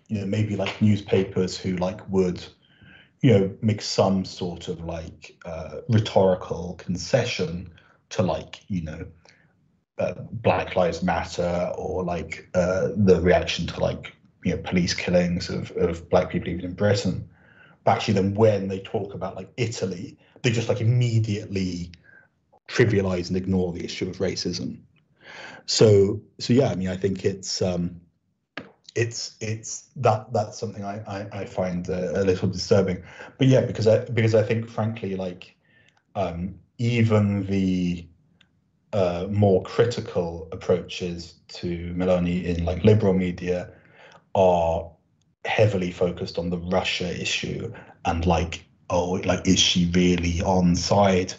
you 0.07 0.19
know 0.19 0.25
maybe 0.25 0.55
like 0.55 0.81
newspapers 0.81 1.57
who 1.57 1.75
like 1.77 2.07
would 2.09 2.43
you 3.21 3.31
know 3.31 3.55
make 3.61 3.81
some 3.81 4.25
sort 4.25 4.67
of 4.67 4.83
like 4.83 5.35
uh, 5.45 5.77
rhetorical 5.89 6.75
concession 6.77 7.71
to 8.09 8.21
like 8.21 8.61
you 8.67 8.81
know 8.83 9.05
uh, 9.97 10.13
Black 10.31 10.75
Lives 10.75 11.01
Matter 11.03 11.71
or 11.77 12.03
like 12.03 12.49
uh, 12.53 12.89
the 12.95 13.19
reaction 13.21 13.67
to 13.67 13.79
like 13.79 14.13
you 14.43 14.55
know 14.55 14.61
police 14.61 14.93
killings 14.93 15.49
of, 15.49 15.71
of 15.71 16.09
black 16.09 16.29
people 16.29 16.49
even 16.49 16.65
in 16.65 16.73
Britain. 16.73 17.29
But 17.83 17.97
actually 17.97 18.15
then 18.15 18.33
when 18.33 18.67
they 18.67 18.79
talk 18.79 19.13
about 19.13 19.35
like 19.35 19.49
Italy, 19.57 20.17
they 20.41 20.51
just 20.51 20.69
like 20.69 20.81
immediately 20.81 21.91
trivialize 22.67 23.27
and 23.27 23.37
ignore 23.37 23.71
the 23.73 23.85
issue 23.85 24.09
of 24.09 24.17
racism. 24.17 24.79
So 25.65 26.21
so 26.39 26.53
yeah, 26.53 26.69
I 26.69 26.75
mean 26.75 26.89
I 26.89 26.97
think 26.97 27.25
it's 27.25 27.61
um 27.61 28.01
it's 28.95 29.35
it's 29.39 29.89
that 29.97 30.31
that's 30.33 30.59
something 30.59 30.83
I 30.83 30.99
I, 31.07 31.39
I 31.41 31.45
find 31.45 31.89
uh, 31.89 32.11
a 32.15 32.23
little 32.23 32.49
disturbing. 32.49 33.03
But 33.37 33.47
yeah, 33.47 33.61
because 33.61 33.87
I 33.87 34.05
because 34.05 34.35
I 34.35 34.43
think 34.43 34.69
frankly 34.69 35.15
like 35.15 35.55
um 36.15 36.55
even 36.77 37.45
the 37.45 38.05
uh, 38.95 39.27
more 39.29 39.61
critical 39.63 40.47
approaches 40.53 41.33
to 41.49 41.93
Meloni 41.97 42.45
in 42.45 42.63
like 42.63 42.85
liberal 42.85 43.13
media 43.13 43.69
are 44.35 44.89
heavily 45.43 45.91
focused 45.91 46.39
on 46.39 46.49
the 46.49 46.57
Russia 46.57 47.09
issue 47.21 47.73
and 48.05 48.25
like, 48.25 48.63
oh, 48.89 49.19
like 49.25 49.45
is 49.45 49.59
she 49.59 49.91
really 49.93 50.41
on 50.43 50.77
side? 50.77 51.33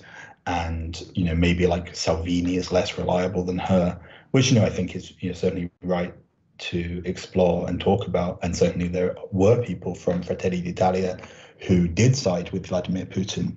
And 0.46 1.02
you 1.14 1.24
know, 1.24 1.34
maybe 1.34 1.66
like 1.66 1.96
Salvini 1.96 2.56
is 2.56 2.70
less 2.72 2.98
reliable 2.98 3.42
than 3.42 3.58
her, 3.58 3.98
which 4.32 4.50
you 4.50 4.60
know 4.60 4.66
I 4.66 4.70
think 4.70 4.94
is 4.94 5.14
you 5.20 5.30
know 5.30 5.34
certainly 5.34 5.70
right 5.82 6.14
to 6.58 7.00
explore 7.06 7.66
and 7.68 7.80
talk 7.80 8.06
about. 8.06 8.38
And 8.42 8.54
certainly 8.54 8.88
there 8.88 9.16
were 9.32 9.62
people 9.62 9.94
from 9.94 10.22
Fratelli 10.22 10.60
d'Italia 10.60 11.18
who 11.66 11.88
did 11.88 12.16
side 12.16 12.50
with 12.50 12.66
Vladimir 12.66 13.06
Putin, 13.06 13.56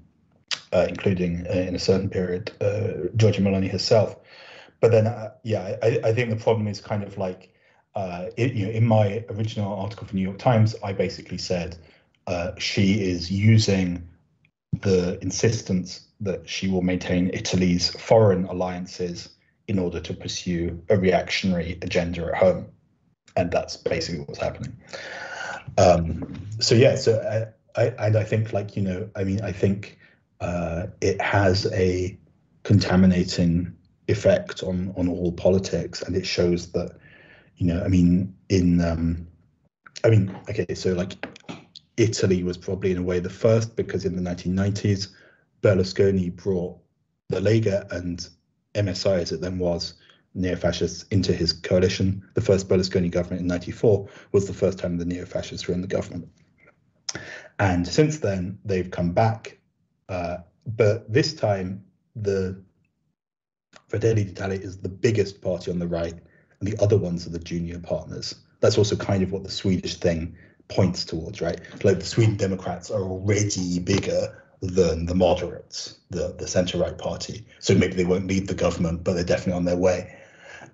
uh, 0.73 0.85
including 0.87 1.45
uh, 1.47 1.53
in 1.53 1.75
a 1.75 1.79
certain 1.79 2.09
period 2.09 2.51
uh, 2.61 3.09
Giorgia 3.15 3.41
Meloni 3.41 3.69
herself. 3.69 4.15
But 4.79 4.91
then, 4.91 5.07
uh, 5.07 5.33
yeah, 5.43 5.75
I, 5.83 5.99
I 6.05 6.13
think 6.13 6.29
the 6.29 6.35
problem 6.37 6.67
is 6.67 6.79
kind 6.79 7.03
of 7.03 7.17
like 7.17 7.53
uh, 7.95 8.27
it, 8.37 8.53
you 8.53 8.65
know, 8.65 8.71
in 8.71 8.85
my 8.85 9.25
original 9.29 9.73
article 9.73 10.07
for 10.07 10.15
New 10.15 10.21
York 10.21 10.37
Times, 10.37 10.75
I 10.83 10.93
basically 10.93 11.37
said 11.37 11.77
uh, 12.27 12.51
she 12.57 13.01
is 13.01 13.29
using 13.29 14.07
the 14.81 15.19
insistence 15.21 16.07
that 16.21 16.47
she 16.47 16.69
will 16.69 16.81
maintain 16.81 17.29
Italy's 17.33 17.89
foreign 17.89 18.45
alliances 18.45 19.29
in 19.67 19.79
order 19.79 19.99
to 19.99 20.13
pursue 20.13 20.81
a 20.89 20.97
reactionary 20.97 21.77
agenda 21.81 22.25
at 22.25 22.35
home, 22.35 22.67
and 23.35 23.51
that's 23.51 23.77
basically 23.77 24.21
what's 24.21 24.39
happening. 24.39 24.75
Um, 25.77 26.47
so 26.59 26.75
yeah, 26.75 26.95
so 26.95 27.53
I, 27.75 27.81
I, 27.81 28.07
and 28.07 28.17
I 28.17 28.23
think 28.23 28.53
like 28.53 28.75
you 28.75 28.81
know, 28.81 29.09
I 29.15 29.23
mean, 29.23 29.41
I 29.41 29.51
think 29.51 29.98
uh, 30.39 30.87
it 31.01 31.19
has 31.21 31.65
a 31.73 32.17
contaminating 32.63 33.75
effect 34.07 34.63
on 34.63 34.93
on 34.97 35.07
all 35.07 35.31
politics, 35.31 36.01
and 36.01 36.15
it 36.15 36.25
shows 36.25 36.71
that 36.71 36.97
you 37.59 37.67
know, 37.67 37.83
I 37.83 37.89
mean, 37.89 38.33
in, 38.47 38.81
um, 38.81 39.27
I 40.03 40.09
mean, 40.09 40.35
okay, 40.49 40.73
so 40.73 40.93
like 40.93 41.13
Italy 41.97 42.41
was 42.41 42.57
probably 42.57 42.91
in 42.91 42.97
a 42.97 43.03
way 43.03 43.19
the 43.19 43.29
first 43.29 43.75
because 43.75 44.05
in 44.05 44.15
the 44.15 44.21
1990s, 44.21 45.09
Berlusconi 45.61 46.33
brought 46.35 46.79
the 47.27 47.41
Lega 47.41 47.91
and 47.91 48.27
MSI, 48.75 49.19
as 49.19 49.33
it 49.33 49.41
then 49.41 49.59
was, 49.59 49.95
neo-fascists 50.33 51.03
into 51.11 51.33
his 51.33 51.51
coalition. 51.51 52.23
The 52.33 52.41
first 52.41 52.69
Berlusconi 52.69 53.11
government 53.11 53.41
in 53.41 53.47
94 53.47 54.07
was 54.31 54.47
the 54.47 54.53
first 54.53 54.79
time 54.79 54.97
the 54.97 55.03
neo-fascists 55.03 55.67
were 55.67 55.73
in 55.73 55.81
the 55.81 55.87
government. 55.87 56.29
And 57.59 57.85
since 57.85 58.19
then, 58.19 58.57
they've 58.63 58.89
come 58.89 59.11
back. 59.11 59.58
Uh, 60.09 60.37
but 60.75 61.11
this 61.11 61.33
time, 61.33 61.83
the 62.15 62.61
Fratelli 63.87 64.23
d'Italia 64.23 64.59
is 64.59 64.77
the 64.77 64.89
biggest 64.89 65.41
party 65.41 65.71
on 65.71 65.79
the 65.79 65.87
right 65.87 66.15
and 66.59 66.67
the 66.67 66.81
other 66.83 66.97
ones 66.97 67.25
are 67.25 67.31
the 67.31 67.39
junior 67.39 67.79
partners. 67.79 68.35
That's 68.59 68.77
also 68.77 68.95
kind 68.95 69.23
of 69.23 69.31
what 69.31 69.43
the 69.43 69.51
Swedish 69.51 69.95
thing 69.95 70.35
points 70.67 71.05
towards, 71.05 71.41
right? 71.41 71.59
Like 71.83 71.99
the 71.99 72.05
Sweden 72.05 72.35
Democrats 72.35 72.91
are 72.91 73.03
already 73.03 73.79
bigger 73.79 74.43
than 74.61 75.05
the 75.05 75.15
moderates, 75.15 75.99
the 76.09 76.35
the 76.37 76.47
centre 76.47 76.77
right 76.77 76.97
party. 76.97 77.45
So 77.59 77.73
maybe 77.73 77.93
they 77.93 78.05
won't 78.05 78.27
lead 78.27 78.47
the 78.47 78.53
government, 78.53 79.03
but 79.03 79.13
they're 79.13 79.23
definitely 79.23 79.53
on 79.53 79.65
their 79.65 79.77
way. 79.77 80.15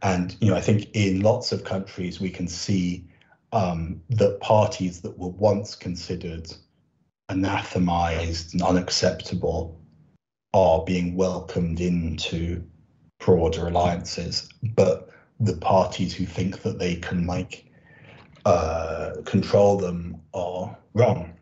And 0.02 0.36
you 0.42 0.50
know, 0.50 0.56
I 0.56 0.62
think 0.62 0.90
in 0.94 1.22
lots 1.22 1.52
of 1.52 1.64
countries 1.64 2.20
we 2.20 2.30
can 2.30 2.48
see 2.48 3.08
um, 3.54 4.02
that 4.10 4.40
parties 4.42 5.02
that 5.02 5.18
were 5.18 5.30
once 5.30 5.76
considered 5.76 6.52
anathemized 7.30 8.54
and 8.54 8.62
unacceptable 8.62 9.80
are 10.54 10.84
being 10.86 11.16
welcomed 11.16 11.82
into 11.82 12.64
broader 13.20 13.68
alliances. 13.68 14.50
But 14.76 15.10
the 15.40 15.58
parties 15.58 16.14
who 16.16 16.26
think 16.26 16.62
that 16.62 16.80
they 16.80 16.96
can 16.96 17.28
like 17.28 17.66
uh, 18.46 19.16
control 19.26 19.78
them 19.78 20.22
are 20.34 20.78
wrong 20.94 21.34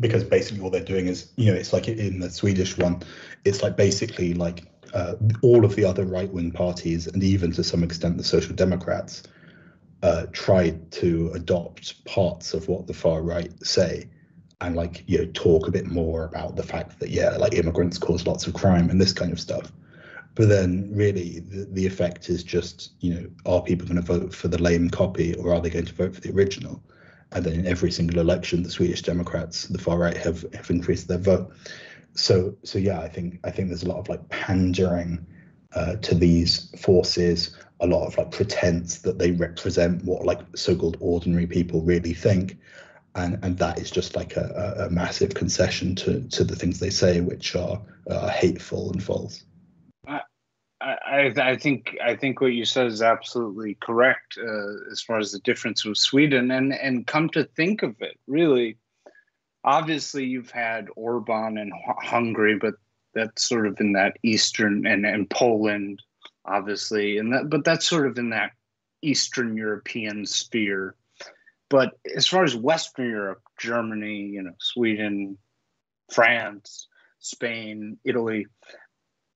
because 0.00 0.24
basically 0.24 0.62
all 0.62 0.70
they're 0.70 0.84
doing 0.84 1.06
is 1.06 1.32
you 1.36 1.50
know 1.50 1.58
it's 1.58 1.72
like 1.72 1.88
in 1.88 2.20
the 2.20 2.30
Swedish 2.30 2.76
one, 2.76 3.02
it's 3.44 3.62
like 3.62 3.76
basically 3.76 4.34
like 4.34 4.64
uh, 4.94 5.14
all 5.42 5.64
of 5.64 5.76
the 5.76 5.84
other 5.84 6.04
right 6.04 6.30
wing 6.32 6.50
parties 6.50 7.06
and 7.06 7.22
even 7.22 7.52
to 7.52 7.64
some 7.64 7.82
extent 7.82 8.18
the 8.18 8.24
Social 8.24 8.54
Democrats 8.54 9.22
uh, 10.02 10.26
tried 10.32 10.90
to 10.90 11.30
adopt 11.34 12.04
parts 12.04 12.54
of 12.54 12.68
what 12.68 12.86
the 12.86 12.92
far 12.92 13.22
right 13.22 13.52
say 13.64 14.08
and 14.62 14.76
like 14.76 15.04
you 15.06 15.18
know 15.18 15.30
talk 15.32 15.68
a 15.68 15.70
bit 15.70 15.86
more 15.86 16.24
about 16.24 16.56
the 16.56 16.62
fact 16.62 16.98
that 17.00 17.10
yeah 17.10 17.36
like 17.36 17.54
immigrants 17.54 17.98
cause 17.98 18.26
lots 18.26 18.46
of 18.46 18.54
crime 18.54 18.88
and 18.90 19.00
this 19.00 19.12
kind 19.12 19.32
of 19.32 19.40
stuff. 19.40 19.70
But 20.34 20.48
then 20.48 20.88
really 20.94 21.40
the, 21.40 21.66
the 21.70 21.86
effect 21.86 22.30
is 22.30 22.42
just 22.42 22.92
you 23.00 23.14
know 23.14 23.26
are 23.44 23.62
people 23.62 23.86
going 23.86 24.00
to 24.00 24.18
vote 24.18 24.34
for 24.34 24.48
the 24.48 24.62
lame 24.62 24.88
copy 24.88 25.34
or 25.34 25.52
are 25.52 25.60
they 25.60 25.70
going 25.70 25.86
to 25.86 25.94
vote 25.94 26.14
for 26.14 26.20
the 26.20 26.32
original? 26.32 26.82
And 27.32 27.44
then 27.44 27.54
in 27.54 27.66
every 27.66 27.90
single 27.90 28.20
election 28.20 28.62
the 28.62 28.70
swedish 28.70 29.02
democrats 29.02 29.66
the 29.66 29.78
far 29.78 29.98
right 29.98 30.16
have 30.16 30.44
have 30.54 30.70
increased 30.70 31.08
their 31.08 31.18
vote. 31.18 31.52
So 32.14 32.54
so 32.62 32.78
yeah 32.78 33.00
i 33.00 33.08
think 33.08 33.40
i 33.44 33.50
think 33.50 33.68
there's 33.68 33.82
a 33.82 33.88
lot 33.88 33.98
of 33.98 34.08
like 34.08 34.26
pandering 34.28 35.26
uh, 35.74 35.96
to 35.96 36.14
these 36.14 36.70
forces 36.78 37.56
a 37.80 37.86
lot 37.86 38.06
of 38.06 38.16
like 38.16 38.30
pretense 38.30 38.98
that 38.98 39.18
they 39.18 39.32
represent 39.32 40.04
what 40.04 40.24
like 40.24 40.40
so-called 40.54 40.98
ordinary 41.00 41.46
people 41.46 41.80
really 41.82 42.12
think 42.12 42.58
and 43.14 43.38
and 43.42 43.58
that 43.58 43.78
is 43.78 43.90
just 43.90 44.16
like 44.16 44.36
a, 44.36 44.86
a 44.88 44.90
massive 44.90 45.34
concession 45.34 45.94
to 45.96 46.20
to 46.28 46.44
the 46.44 46.56
things 46.56 46.80
they 46.80 46.90
say 46.90 47.20
which 47.20 47.54
are 47.54 47.80
uh, 48.08 48.28
hateful 48.28 48.90
and 48.92 49.02
false. 49.02 49.44
I, 50.82 51.32
I 51.36 51.56
think 51.56 51.96
I 52.04 52.16
think 52.16 52.40
what 52.40 52.54
you 52.54 52.64
said 52.64 52.86
is 52.86 53.02
absolutely 53.02 53.76
correct 53.80 54.38
uh, 54.38 54.90
as 54.90 55.00
far 55.00 55.18
as 55.18 55.32
the 55.32 55.38
difference 55.40 55.84
with 55.84 55.96
Sweden. 55.96 56.50
And 56.50 56.72
and 56.72 57.06
come 57.06 57.28
to 57.30 57.44
think 57.44 57.82
of 57.82 57.94
it, 58.00 58.18
really, 58.26 58.78
obviously 59.64 60.24
you've 60.24 60.50
had 60.50 60.88
Orban 60.96 61.58
and 61.58 61.72
Hungary, 62.02 62.58
but 62.58 62.74
that's 63.14 63.46
sort 63.46 63.66
of 63.66 63.78
in 63.80 63.92
that 63.92 64.16
eastern 64.22 64.86
and 64.86 65.06
and 65.06 65.28
Poland, 65.30 66.02
obviously, 66.46 67.18
and 67.18 67.32
that 67.32 67.50
but 67.50 67.64
that's 67.64 67.86
sort 67.86 68.06
of 68.06 68.18
in 68.18 68.30
that 68.30 68.52
Eastern 69.02 69.56
European 69.56 70.26
sphere. 70.26 70.94
But 71.72 71.98
as 72.14 72.26
far 72.26 72.44
as 72.44 72.54
Western 72.54 73.08
Europe, 73.08 73.40
Germany, 73.58 74.26
you 74.26 74.42
know, 74.42 74.52
Sweden, 74.60 75.38
France, 76.12 76.86
Spain, 77.18 77.96
Italy, 78.04 78.46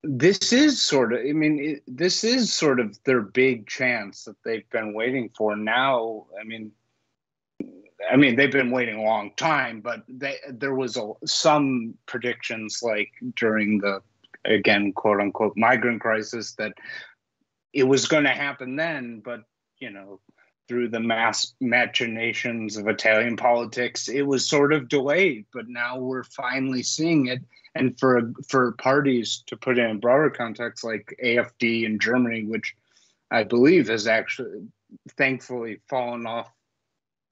this 0.03 0.53
is 0.53 0.81
sort 0.81 1.15
of 1.15 1.21
i 1.21 1.33
mean 1.33 1.59
it, 1.59 1.83
this 1.89 2.23
is 2.23 2.53
sort 2.53 2.79
of 2.79 2.97
their 3.05 3.23
big 3.23 3.67
chance 3.67 4.25
that 4.25 4.37
they've 4.45 4.69
been 4.71 4.93
waiting 4.93 5.31
for. 5.37 5.57
Now 5.57 6.27
i 6.41 6.45
mean 6.45 6.71
i 8.09 8.15
mean 8.15 8.37
they've 8.37 8.53
been 8.53 8.71
waiting 8.71 8.99
a 8.99 9.03
long 9.03 9.33
time 9.37 9.81
but 9.81 10.05
they, 10.07 10.37
there 10.49 10.75
was 10.75 10.97
a, 10.97 11.11
some 11.25 11.95
predictions 12.05 12.83
like 12.83 13.11
during 13.35 13.79
the 13.79 14.01
again 14.45 14.93
quote 14.93 15.21
unquote 15.21 15.55
migrant 15.57 16.01
crisis 16.01 16.53
that 16.53 16.75
it 17.73 17.85
was 17.85 18.07
going 18.07 18.25
to 18.25 18.31
happen 18.45 18.77
then 18.77 19.23
but 19.25 19.41
you 19.81 19.91
know 19.91 20.21
through 20.69 20.89
the 20.89 21.01
mass 21.01 21.55
machinations 21.61 22.77
of 22.77 22.89
italian 22.89 23.37
politics 23.37 24.09
it 24.09 24.23
was 24.23 24.49
sort 24.49 24.73
of 24.73 24.89
delayed 24.89 25.45
but 25.53 25.69
now 25.69 25.99
we're 25.99 26.25
finally 26.25 26.83
seeing 26.83 27.27
it 27.27 27.41
and 27.77 27.99
for 27.99 28.33
for 28.49 28.73
parties 28.73 29.43
to 29.47 29.57
put 29.57 29.79
in 29.79 29.91
a 29.91 29.95
broader 29.95 30.31
context 30.31 30.85
like 30.85 31.15
AFD 31.23 31.85
in 31.85 31.99
Germany, 31.99 32.45
which 32.45 32.75
I 33.31 33.45
believe 33.45 33.89
has 33.89 34.07
actually 34.07 34.67
thankfully 35.17 35.81
fallen 35.89 36.27
off 36.27 36.51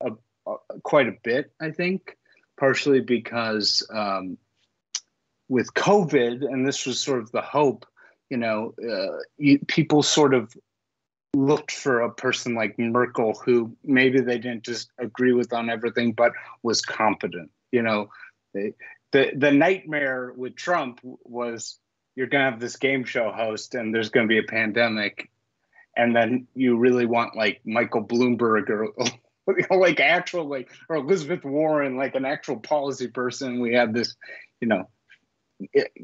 a, 0.01 0.13
a, 0.47 0.57
quite 0.83 1.09
a 1.09 1.17
bit. 1.23 1.53
I 1.61 1.71
think 1.71 2.17
partially 2.59 3.01
because 3.01 3.87
um, 3.93 4.37
with 5.49 5.73
COVID, 5.75 6.45
and 6.45 6.67
this 6.67 6.87
was 6.87 7.01
sort 7.01 7.21
of 7.21 7.33
the 7.33 7.43
hope. 7.43 7.87
You 8.31 8.39
know, 8.39 8.75
uh, 8.83 9.19
you, 9.37 9.59
people 9.67 10.03
sort 10.03 10.35
of 10.35 10.55
looked 11.35 11.73
for 11.73 12.01
a 12.01 12.13
person 12.13 12.55
like 12.55 12.79
Merkel, 12.79 13.35
who 13.45 13.77
maybe 13.85 14.21
they 14.21 14.39
didn't 14.39 14.65
just 14.65 14.91
agree 14.99 15.33
with 15.33 15.53
on 15.53 15.69
everything, 15.69 16.13
but 16.13 16.33
was 16.63 16.81
competent. 16.81 17.51
You 17.73 17.83
know, 17.83 18.09
they, 18.53 18.75
the 19.13 19.33
the 19.37 19.53
nightmare 19.53 20.33
with 20.37 20.57
Trump 20.57 21.01
was 21.03 21.79
you're 22.17 22.29
gonna 22.29 22.51
have 22.51 22.61
this 22.61 22.77
game 22.77 23.05
show 23.05 23.31
host 23.31 23.75
and 23.75 23.95
there's 23.95 24.11
gonna 24.11 24.27
be 24.27 24.39
a 24.39 24.45
pandemic, 24.45 25.31
and 25.97 26.15
then 26.15 26.47
you 26.55 26.77
really 26.79 27.07
want 27.07 27.37
like 27.37 27.61
Michael 27.65 28.05
Bloomberg 28.05 28.71
or 28.71 28.89
like 29.71 30.01
actual 30.01 30.49
like 30.49 30.71
or 30.89 30.97
Elizabeth 30.97 31.45
Warren, 31.45 31.97
like 31.97 32.15
an 32.15 32.25
actual 32.25 32.57
policy 32.57 33.09
person. 33.09 33.61
We 33.61 33.75
had 33.75 33.93
this, 33.93 34.15
you 34.61 34.69
know, 34.69 34.89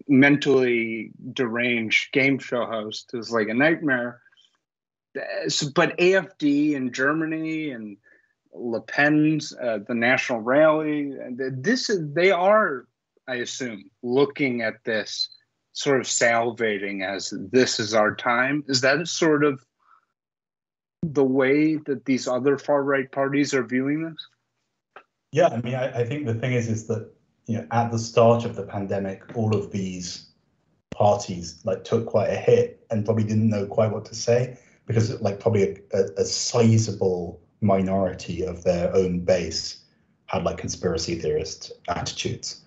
mentally 0.09 1.13
deranged 1.33 2.13
game 2.13 2.39
show 2.39 2.67
host. 2.67 3.11
Was 3.13 3.31
like 3.31 3.49
a 3.49 3.55
nightmare. 3.55 4.21
But 5.15 5.97
AFD 5.99 6.73
in 6.73 6.93
Germany 6.93 7.71
and 7.71 7.97
Le 8.53 8.81
Pen's 8.81 9.53
uh, 9.61 9.79
the 9.87 9.95
National 9.95 10.41
Rally. 10.41 11.13
This 11.37 11.91
is 11.91 12.13
they 12.13 12.31
are 12.31 12.87
I 13.31 13.37
assume, 13.37 13.91
looking 14.03 14.63
at 14.63 14.83
this 14.85 15.29
sort 15.73 16.01
of 16.01 16.07
salivating 16.07 17.05
as 17.07 17.33
this 17.53 17.79
is 17.79 17.95
our 17.95 18.15
time. 18.15 18.65
Is 18.67 18.81
that 18.81 19.07
sort 19.07 19.45
of 19.45 19.65
the 21.03 21.25
way 21.25 21.77
that 21.77 22.05
these 22.05 22.27
other 22.27 22.59
far 22.59 22.83
right 22.83 23.11
parties 23.11 23.55
are 23.55 23.63
viewing 23.63 24.03
this? 24.03 24.27
Yeah, 25.31 25.47
I 25.47 25.61
mean, 25.61 25.77
I, 25.77 26.01
I 26.01 26.05
think 26.05 26.27
the 26.27 26.35
thing 26.35 26.55
is, 26.55 26.69
is 26.69 26.89
that 26.89 27.09
you 27.47 27.59
know, 27.59 27.67
at 27.71 27.93
the 27.93 28.01
start 28.01 28.45
of 28.45 28.57
the 28.57 28.65
pandemic, 28.65 29.23
all 29.37 29.55
of 29.57 29.71
these 29.71 30.31
parties 30.93 31.61
like 31.65 31.85
took 31.85 32.07
quite 32.07 32.31
a 32.31 32.37
hit 32.37 32.85
and 32.91 33.05
probably 33.05 33.25
didn't 33.25 33.49
know 33.49 33.65
quite 33.65 33.93
what 33.93 34.05
to 34.07 34.15
say 34.15 34.59
because 34.91 35.21
like 35.21 35.39
probably 35.39 35.63
a, 35.63 35.99
a, 35.99 36.05
a 36.17 36.25
sizable 36.25 37.41
minority 37.61 38.43
of 38.43 38.65
their 38.65 38.93
own 38.93 39.21
base 39.21 39.85
had 40.27 40.43
like 40.43 40.59
conspiracy 40.59 41.15
theorist 41.15 41.71
attitudes. 41.89 42.63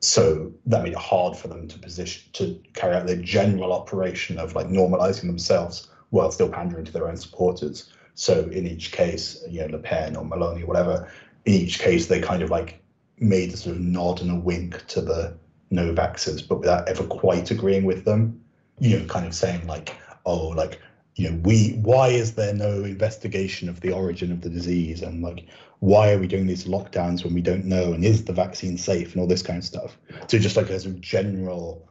So 0.00 0.52
that 0.66 0.82
made 0.82 0.92
it 0.92 0.98
hard 0.98 1.34
for 1.34 1.48
them 1.48 1.66
to 1.68 1.78
position 1.78 2.30
to 2.34 2.60
carry 2.74 2.94
out 2.94 3.06
their 3.06 3.16
general 3.16 3.72
operation 3.72 4.38
of 4.38 4.54
like 4.54 4.66
normalizing 4.66 5.28
themselves 5.28 5.88
while 6.10 6.30
still 6.30 6.50
pandering 6.50 6.84
to 6.84 6.92
their 6.92 7.08
own 7.08 7.16
supporters. 7.16 7.90
So 8.16 8.50
in 8.50 8.66
each 8.66 8.92
case, 8.92 9.42
you 9.48 9.60
know, 9.60 9.68
Le 9.68 9.78
Pen 9.78 10.14
or 10.14 10.24
Meloni, 10.24 10.64
or 10.64 10.66
whatever, 10.66 11.08
in 11.46 11.54
each 11.54 11.78
case 11.78 12.06
they 12.06 12.20
kind 12.20 12.42
of 12.42 12.50
like 12.50 12.82
made 13.18 13.54
a 13.54 13.56
sort 13.56 13.76
of 13.76 13.82
nod 13.82 14.20
and 14.20 14.30
a 14.30 14.34
wink 14.34 14.86
to 14.88 15.00
the 15.00 15.34
no 15.70 15.94
vaxxers, 15.94 16.46
but 16.46 16.60
without 16.60 16.86
ever 16.86 17.04
quite 17.04 17.50
agreeing 17.50 17.84
with 17.84 18.04
them. 18.04 18.38
You 18.78 18.98
know, 18.98 19.06
kind 19.06 19.26
of 19.26 19.34
saying 19.34 19.66
like, 19.66 19.96
oh, 20.26 20.48
like 20.48 20.78
you 21.14 21.30
know, 21.30 21.36
we 21.44 21.72
why 21.82 22.08
is 22.08 22.34
there 22.34 22.54
no 22.54 22.84
investigation 22.84 23.68
of 23.68 23.80
the 23.80 23.92
origin 23.92 24.32
of 24.32 24.40
the 24.40 24.50
disease 24.50 25.02
and 25.02 25.22
like 25.22 25.46
why 25.80 26.12
are 26.12 26.18
we 26.18 26.26
doing 26.26 26.46
these 26.46 26.64
lockdowns 26.64 27.24
when 27.24 27.34
we 27.34 27.42
don't 27.42 27.64
know 27.64 27.92
and 27.92 28.04
is 28.04 28.24
the 28.24 28.32
vaccine 28.32 28.78
safe 28.78 29.12
and 29.12 29.20
all 29.20 29.26
this 29.26 29.42
kind 29.42 29.58
of 29.58 29.64
stuff. 29.64 29.98
So 30.28 30.38
just 30.38 30.56
like 30.56 30.70
as 30.70 30.86
a 30.86 30.90
general 30.90 31.88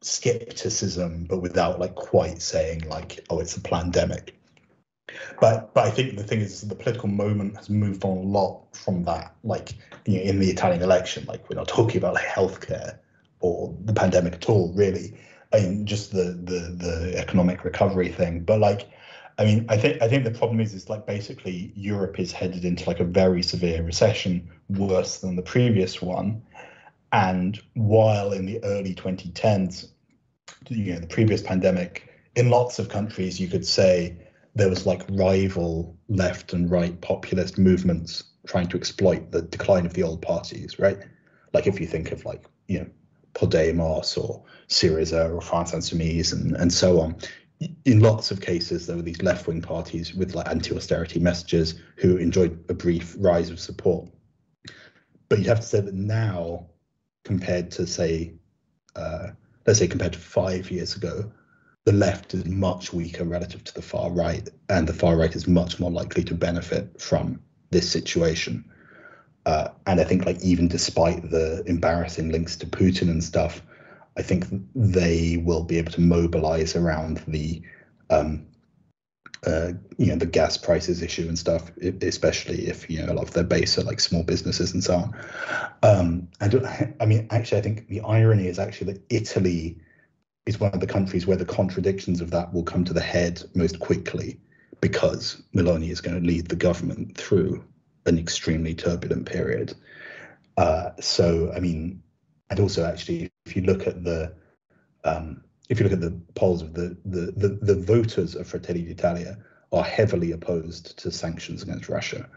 skepticism, 0.00 1.24
but 1.24 1.38
without 1.38 1.78
like 1.78 1.94
quite 1.94 2.40
saying 2.40 2.88
like, 2.88 3.24
oh, 3.30 3.40
it's 3.40 3.56
a 3.56 3.60
pandemic. 3.60 4.34
But 5.40 5.74
but 5.74 5.84
I 5.84 5.90
think 5.90 6.16
the 6.16 6.24
thing 6.24 6.40
is 6.40 6.62
the 6.62 6.74
political 6.74 7.08
moment 7.08 7.56
has 7.56 7.68
moved 7.68 8.04
on 8.04 8.16
a 8.16 8.22
lot 8.22 8.74
from 8.74 9.04
that. 9.04 9.34
Like 9.44 9.74
you 10.06 10.16
know, 10.16 10.22
in 10.22 10.40
the 10.40 10.50
Italian 10.50 10.82
election, 10.82 11.24
like 11.26 11.48
we're 11.48 11.56
not 11.56 11.68
talking 11.68 11.98
about 11.98 12.14
like 12.14 12.24
healthcare 12.24 12.98
or 13.40 13.74
the 13.84 13.92
pandemic 13.92 14.34
at 14.34 14.48
all, 14.48 14.72
really. 14.72 15.14
I 15.54 15.60
mean, 15.60 15.86
just 15.86 16.10
the 16.10 16.24
the 16.24 16.74
the 16.84 17.14
economic 17.16 17.64
recovery 17.64 18.08
thing. 18.08 18.40
But 18.40 18.58
like, 18.58 18.88
I 19.38 19.44
mean, 19.44 19.66
I 19.68 19.76
think 19.76 20.02
I 20.02 20.08
think 20.08 20.24
the 20.24 20.32
problem 20.32 20.60
is 20.60 20.74
is 20.74 20.90
like 20.90 21.06
basically 21.06 21.72
Europe 21.76 22.18
is 22.18 22.32
headed 22.32 22.64
into 22.64 22.88
like 22.88 23.00
a 23.00 23.04
very 23.04 23.42
severe 23.42 23.82
recession, 23.82 24.50
worse 24.68 25.18
than 25.18 25.36
the 25.36 25.42
previous 25.42 26.02
one. 26.02 26.42
And 27.12 27.60
while 27.74 28.32
in 28.32 28.46
the 28.46 28.62
early 28.64 28.94
2010s, 28.94 29.90
you 30.68 30.94
know, 30.94 30.98
the 30.98 31.06
previous 31.06 31.42
pandemic, 31.42 32.08
in 32.34 32.50
lots 32.50 32.80
of 32.80 32.88
countries, 32.88 33.38
you 33.38 33.46
could 33.46 33.64
say 33.64 34.16
there 34.56 34.68
was 34.68 34.86
like 34.86 35.02
rival 35.10 35.96
left 36.08 36.52
and 36.52 36.68
right 36.68 37.00
populist 37.00 37.58
movements 37.58 38.24
trying 38.46 38.66
to 38.68 38.76
exploit 38.76 39.30
the 39.30 39.42
decline 39.42 39.86
of 39.86 39.94
the 39.94 40.02
old 40.02 40.20
parties, 40.22 40.80
right? 40.80 40.98
Like 41.52 41.68
if 41.68 41.80
you 41.80 41.86
think 41.86 42.10
of 42.10 42.24
like, 42.24 42.44
you 42.66 42.80
know, 42.80 42.86
Podemos 43.34 44.16
or 44.16 44.42
Syriza 44.68 45.32
or 45.34 45.40
France 45.40 45.72
Insoumise 45.72 46.32
and, 46.32 46.56
and 46.56 46.72
so 46.72 47.00
on. 47.00 47.16
In 47.84 48.00
lots 48.00 48.30
of 48.30 48.40
cases, 48.40 48.86
there 48.86 48.96
were 48.96 49.02
these 49.02 49.22
left 49.22 49.46
wing 49.46 49.62
parties 49.62 50.14
with 50.14 50.34
like 50.34 50.48
anti 50.48 50.74
austerity 50.74 51.20
messages 51.20 51.74
who 51.96 52.16
enjoyed 52.16 52.64
a 52.68 52.74
brief 52.74 53.14
rise 53.18 53.50
of 53.50 53.60
support. 53.60 54.08
But 55.28 55.38
you'd 55.38 55.48
have 55.48 55.60
to 55.60 55.66
say 55.66 55.80
that 55.80 55.94
now, 55.94 56.66
compared 57.24 57.70
to 57.72 57.86
say, 57.86 58.34
uh, 58.96 59.28
let's 59.66 59.78
say 59.78 59.86
compared 59.86 60.12
to 60.14 60.18
five 60.18 60.70
years 60.70 60.96
ago, 60.96 61.30
the 61.84 61.92
left 61.92 62.34
is 62.34 62.44
much 62.46 62.92
weaker 62.92 63.24
relative 63.24 63.62
to 63.64 63.74
the 63.74 63.82
far 63.82 64.10
right, 64.10 64.48
and 64.68 64.86
the 64.86 64.92
far 64.92 65.16
right 65.16 65.34
is 65.34 65.46
much 65.46 65.78
more 65.78 65.90
likely 65.90 66.24
to 66.24 66.34
benefit 66.34 67.00
from 67.00 67.40
this 67.70 67.90
situation. 67.90 68.64
Uh, 69.46 69.68
and 69.86 70.00
I 70.00 70.04
think, 70.04 70.24
like, 70.24 70.42
even 70.42 70.68
despite 70.68 71.30
the 71.30 71.62
embarrassing 71.66 72.30
links 72.30 72.56
to 72.56 72.66
Putin 72.66 73.10
and 73.10 73.22
stuff, 73.22 73.62
I 74.16 74.22
think 74.22 74.46
they 74.74 75.42
will 75.44 75.64
be 75.64 75.78
able 75.78 75.92
to 75.92 76.00
mobilize 76.00 76.76
around 76.76 77.22
the, 77.26 77.62
um, 78.10 78.46
uh, 79.46 79.72
you 79.98 80.06
know, 80.06 80.16
the 80.16 80.26
gas 80.26 80.56
prices 80.56 81.02
issue 81.02 81.28
and 81.28 81.38
stuff, 81.38 81.70
especially 82.00 82.66
if 82.68 82.88
you 82.88 83.04
know 83.04 83.12
a 83.12 83.14
lot 83.14 83.24
of 83.24 83.34
their 83.34 83.44
base 83.44 83.78
are 83.78 83.82
like 83.82 84.00
small 84.00 84.22
businesses 84.22 84.72
and 84.72 84.82
so 84.82 84.96
on. 84.96 85.14
Um, 85.82 86.28
and 86.40 86.66
I 87.00 87.06
mean, 87.06 87.26
actually, 87.30 87.58
I 87.58 87.62
think 87.62 87.88
the 87.88 88.00
irony 88.00 88.46
is 88.46 88.58
actually 88.58 88.94
that 88.94 89.02
Italy 89.10 89.78
is 90.46 90.60
one 90.60 90.72
of 90.72 90.80
the 90.80 90.86
countries 90.86 91.26
where 91.26 91.36
the 91.36 91.44
contradictions 91.44 92.20
of 92.20 92.30
that 92.30 92.52
will 92.52 92.62
come 92.62 92.84
to 92.84 92.92
the 92.92 93.00
head 93.00 93.42
most 93.54 93.78
quickly 93.78 94.40
because 94.80 95.42
Meloni 95.54 95.90
is 95.90 96.00
going 96.00 96.20
to 96.20 96.26
lead 96.26 96.48
the 96.48 96.56
government 96.56 97.16
through 97.16 97.64
an 98.06 98.18
extremely 98.18 98.74
turbulent 98.74 99.26
period. 99.26 99.74
Uh, 100.56 100.90
so, 101.00 101.52
I 101.54 101.60
mean, 101.60 102.02
and 102.50 102.60
also 102.60 102.84
actually, 102.84 103.30
if 103.46 103.56
you 103.56 103.62
look 103.62 103.86
at 103.86 104.04
the 104.04 104.34
um, 105.04 105.42
if 105.68 105.80
you 105.80 105.84
look 105.84 105.92
at 105.92 106.00
the 106.00 106.18
polls 106.34 106.62
of 106.62 106.74
the, 106.74 106.96
the 107.04 107.32
the 107.36 107.48
the 107.60 107.74
voters 107.74 108.34
of 108.34 108.46
Fratelli 108.46 108.82
d'Italia 108.82 109.38
are 109.72 109.82
heavily 109.82 110.32
opposed 110.32 110.98
to 110.98 111.10
sanctions 111.10 111.62
against 111.62 111.88
Russia. 111.88 112.28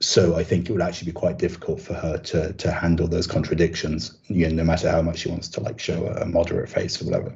So 0.00 0.36
I 0.36 0.44
think 0.44 0.68
it 0.68 0.72
would 0.72 0.82
actually 0.82 1.06
be 1.06 1.12
quite 1.12 1.38
difficult 1.38 1.80
for 1.80 1.94
her 1.94 2.18
to 2.18 2.52
to 2.52 2.70
handle 2.70 3.08
those 3.08 3.26
contradictions, 3.26 4.18
you 4.28 4.48
know, 4.48 4.54
no 4.54 4.64
matter 4.64 4.90
how 4.90 5.02
much 5.02 5.18
she 5.20 5.28
wants 5.28 5.48
to 5.50 5.60
like 5.60 5.80
show 5.80 6.06
a, 6.06 6.26
moderate 6.26 6.68
face 6.68 7.00
or 7.00 7.06
whatever. 7.06 7.34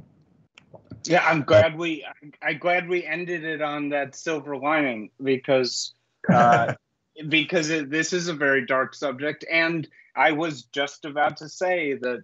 Yeah, 1.05 1.25
I'm 1.27 1.43
glad 1.43 1.75
uh, 1.75 1.77
we 1.77 2.07
I'm 2.43 2.59
glad 2.59 2.89
we 2.89 3.05
ended 3.05 3.45
it 3.45 3.63
on 3.63 3.89
that 3.89 4.15
silver 4.15 4.57
lining 4.57 5.11
because 5.21 5.95
uh, 6.33 6.75
because 7.29 7.71
it, 7.71 7.91
this 7.91 8.13
is 8.13 8.29
a 8.29 8.35
very 8.35 8.67
dark 8.67 8.95
subject, 8.95 9.45
and 9.51 9.89
I 10.17 10.33
was 10.33 10.65
just 10.65 11.05
about 11.05 11.37
to 11.39 11.49
say 11.49 11.95
that 11.95 12.23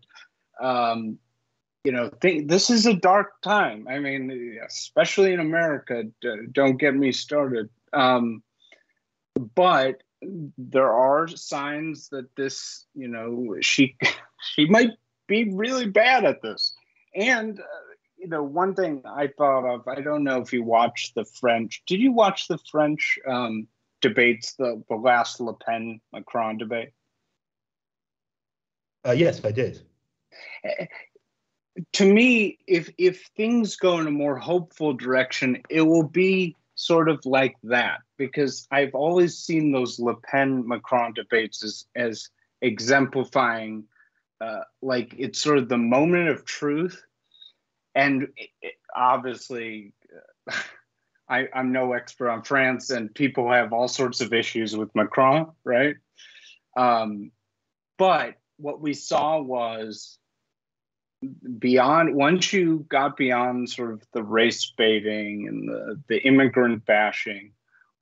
um, 0.60 1.18
you 1.84 1.92
know 1.92 2.10
th- 2.20 2.46
this 2.46 2.70
is 2.70 2.86
a 2.86 2.94
dark 2.94 3.40
time. 3.42 3.86
I 3.88 3.98
mean, 3.98 4.58
especially 4.66 5.32
in 5.32 5.40
America. 5.40 6.04
D- 6.20 6.46
don't 6.52 6.76
get 6.76 6.94
me 6.94 7.12
started. 7.12 7.68
Um, 7.92 8.42
but 9.54 10.02
there 10.56 10.92
are 10.92 11.28
signs 11.28 12.08
that 12.10 12.34
this, 12.36 12.86
you 12.94 13.08
know, 13.08 13.56
she 13.60 13.96
she 14.54 14.66
might 14.66 14.92
be 15.26 15.50
really 15.52 15.86
bad 15.86 16.24
at 16.24 16.42
this. 16.42 16.74
And 17.14 17.60
uh, 17.60 17.62
you 18.16 18.28
know, 18.28 18.42
one 18.42 18.74
thing 18.74 19.02
I 19.06 19.28
thought 19.28 19.64
of, 19.64 19.86
I 19.86 20.00
don't 20.00 20.24
know 20.24 20.40
if 20.40 20.52
you 20.52 20.62
watched 20.62 21.14
the 21.14 21.24
French. 21.24 21.82
Did 21.86 22.00
you 22.00 22.12
watch 22.12 22.48
the 22.48 22.58
French 22.70 23.18
um, 23.26 23.68
debates, 24.00 24.54
the 24.54 24.82
the 24.88 24.96
last 24.96 25.40
Le 25.40 25.54
Pen 25.54 26.00
Macron 26.12 26.58
debate? 26.58 26.90
Uh, 29.06 29.12
yes, 29.12 29.44
I 29.44 29.52
did. 29.52 29.80
Uh, 30.64 30.84
to 31.92 32.12
me, 32.12 32.58
if 32.66 32.90
if 32.98 33.26
things 33.36 33.76
go 33.76 33.98
in 33.98 34.06
a 34.06 34.10
more 34.10 34.36
hopeful 34.36 34.92
direction, 34.92 35.62
it 35.70 35.82
will 35.82 36.02
be 36.02 36.56
sort 36.78 37.08
of 37.08 37.24
like 37.26 37.56
that 37.64 37.98
because 38.18 38.66
I've 38.70 38.94
always 38.94 39.36
seen 39.36 39.72
those 39.72 39.98
Le 39.98 40.14
Pen 40.14 40.66
Macron 40.66 41.12
debates 41.12 41.64
as, 41.64 41.86
as 41.96 42.28
exemplifying, 42.62 43.84
uh, 44.40 44.60
like 44.80 45.12
it's 45.18 45.40
sort 45.40 45.58
of 45.58 45.68
the 45.68 45.76
moment 45.76 46.28
of 46.28 46.44
truth. 46.44 47.02
And 47.96 48.28
it, 48.36 48.74
obviously, 48.94 49.92
uh, 50.48 50.54
I, 51.28 51.48
I'm 51.52 51.72
no 51.72 51.92
expert 51.92 52.30
on 52.30 52.42
France, 52.42 52.90
and 52.90 53.14
people 53.14 53.50
have 53.52 53.72
all 53.72 53.88
sorts 53.88 54.20
of 54.20 54.32
issues 54.32 54.76
with 54.76 54.94
Macron, 54.94 55.52
right? 55.64 55.96
Um, 56.76 57.32
but 57.98 58.34
what 58.56 58.80
we 58.80 58.94
saw 58.94 59.40
was 59.40 60.18
beyond 61.58 62.14
once 62.14 62.52
you 62.52 62.86
got 62.88 63.16
beyond 63.16 63.68
sort 63.68 63.92
of 63.92 64.02
the 64.12 64.22
race 64.22 64.72
baiting 64.76 65.48
and 65.48 65.68
the, 65.68 66.00
the 66.08 66.22
immigrant 66.24 66.84
bashing 66.86 67.52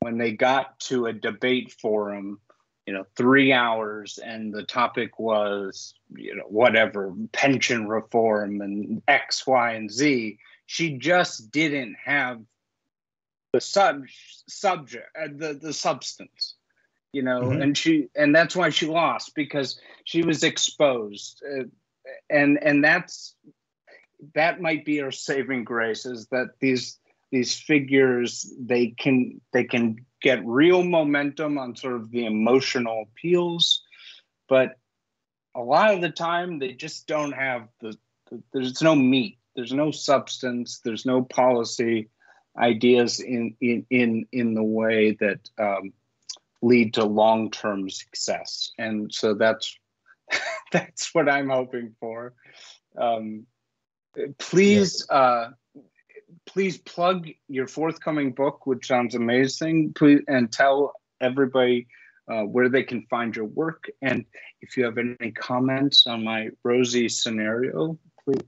when 0.01 0.19
they 0.19 0.33
got 0.33 0.79
to 0.79 1.07
a 1.07 1.13
debate 1.15 1.75
forum 1.81 2.39
you 2.87 2.93
know 2.93 3.05
three 3.17 3.55
hours 3.55 4.19
and 4.23 4.53
the 4.53 4.65
topic 4.65 5.19
was 5.19 5.95
you 6.15 6.37
know 6.37 6.45
whatever 6.49 7.15
pension 7.33 7.89
reform 7.89 8.61
and 8.61 9.03
x 9.09 9.47
y 9.47 9.73
and 9.73 9.91
z 9.91 10.39
she 10.67 10.99
just 10.99 11.51
didn't 11.51 11.97
have 12.05 12.41
the 13.57 13.61
sub 13.63 14.05
subject 14.47 15.09
uh, 15.19 15.29
the 15.35 15.55
the 15.55 15.73
substance 15.73 16.57
you 17.13 17.23
know 17.23 17.41
mm-hmm. 17.41 17.63
and 17.63 17.79
she 17.79 18.09
and 18.15 18.35
that's 18.35 18.55
why 18.55 18.69
she 18.69 18.87
lost 18.87 19.35
because 19.35 19.81
she 20.05 20.23
was 20.23 20.43
exposed 20.43 21.43
uh, 21.51 21.65
and 22.29 22.63
and 22.63 22.85
that's 22.85 23.35
that 24.35 24.61
might 24.61 24.85
be 24.85 25.01
our 25.01 25.11
saving 25.11 25.65
grace 25.65 26.05
is 26.05 26.27
that 26.27 26.49
these 26.61 26.99
these 27.33 27.59
figures 27.59 28.53
they 28.61 28.89
can 28.89 29.41
they 29.55 29.65
can 29.65 30.05
get 30.21 30.45
real 30.45 30.83
momentum 30.83 31.57
on 31.57 31.75
sort 31.75 31.95
of 31.95 32.11
the 32.11 32.27
emotional 32.27 33.07
appeals 33.09 33.83
but 34.51 34.77
a 35.55 35.63
lot 35.63 35.95
of 35.95 36.03
the 36.03 36.11
time 36.11 36.59
they 36.59 36.73
just 36.73 37.07
don't 37.07 37.33
have 37.33 37.69
the, 37.81 37.97
the 38.31 38.43
there's 38.53 38.83
no 38.83 38.95
meat 38.95 39.39
there's 39.55 39.73
no 39.73 39.91
substance 39.91 40.81
there's 40.85 41.07
no 41.07 41.23
policy 41.23 42.11
ideas 42.59 43.21
in 43.21 43.55
in 43.61 43.87
in 43.91 44.27
in 44.33 44.55
the 44.55 44.63
way 44.63 45.13
that 45.21 45.41
um, 45.59 45.93
lead 46.63 46.95
to 46.95 47.05
long-term 47.05 47.91
success 47.91 48.73
and 48.79 49.13
so 49.13 49.35
that's 49.35 49.79
that's 50.73 51.15
what 51.15 51.29
I'm 51.29 51.49
hoping 51.49 51.95
for. 52.01 52.35
Um, 52.97 53.47
please, 54.39 55.09
uh, 55.11 55.51
please 56.47 56.79
plug 56.79 57.29
your 57.49 57.67
forthcoming 57.67 58.33
book, 58.33 58.67
which 58.67 58.87
sounds 58.87 59.15
amazing. 59.15 59.93
Please 59.95 60.23
and 60.29 60.53
tell 60.53 60.95
everybody 61.21 61.87
uh, 62.31 62.43
where 62.43 62.69
they 62.69 62.83
can 62.83 63.07
find 63.09 63.35
your 63.37 63.45
work, 63.45 63.89
and 64.03 64.25
if 64.61 64.77
you 64.77 64.85
have 64.85 64.99
any 64.99 65.31
comments 65.33 66.07
on 66.07 66.25
my 66.25 66.49
rosy 66.65 67.09
scenario, 67.09 67.99
please. 68.25 68.41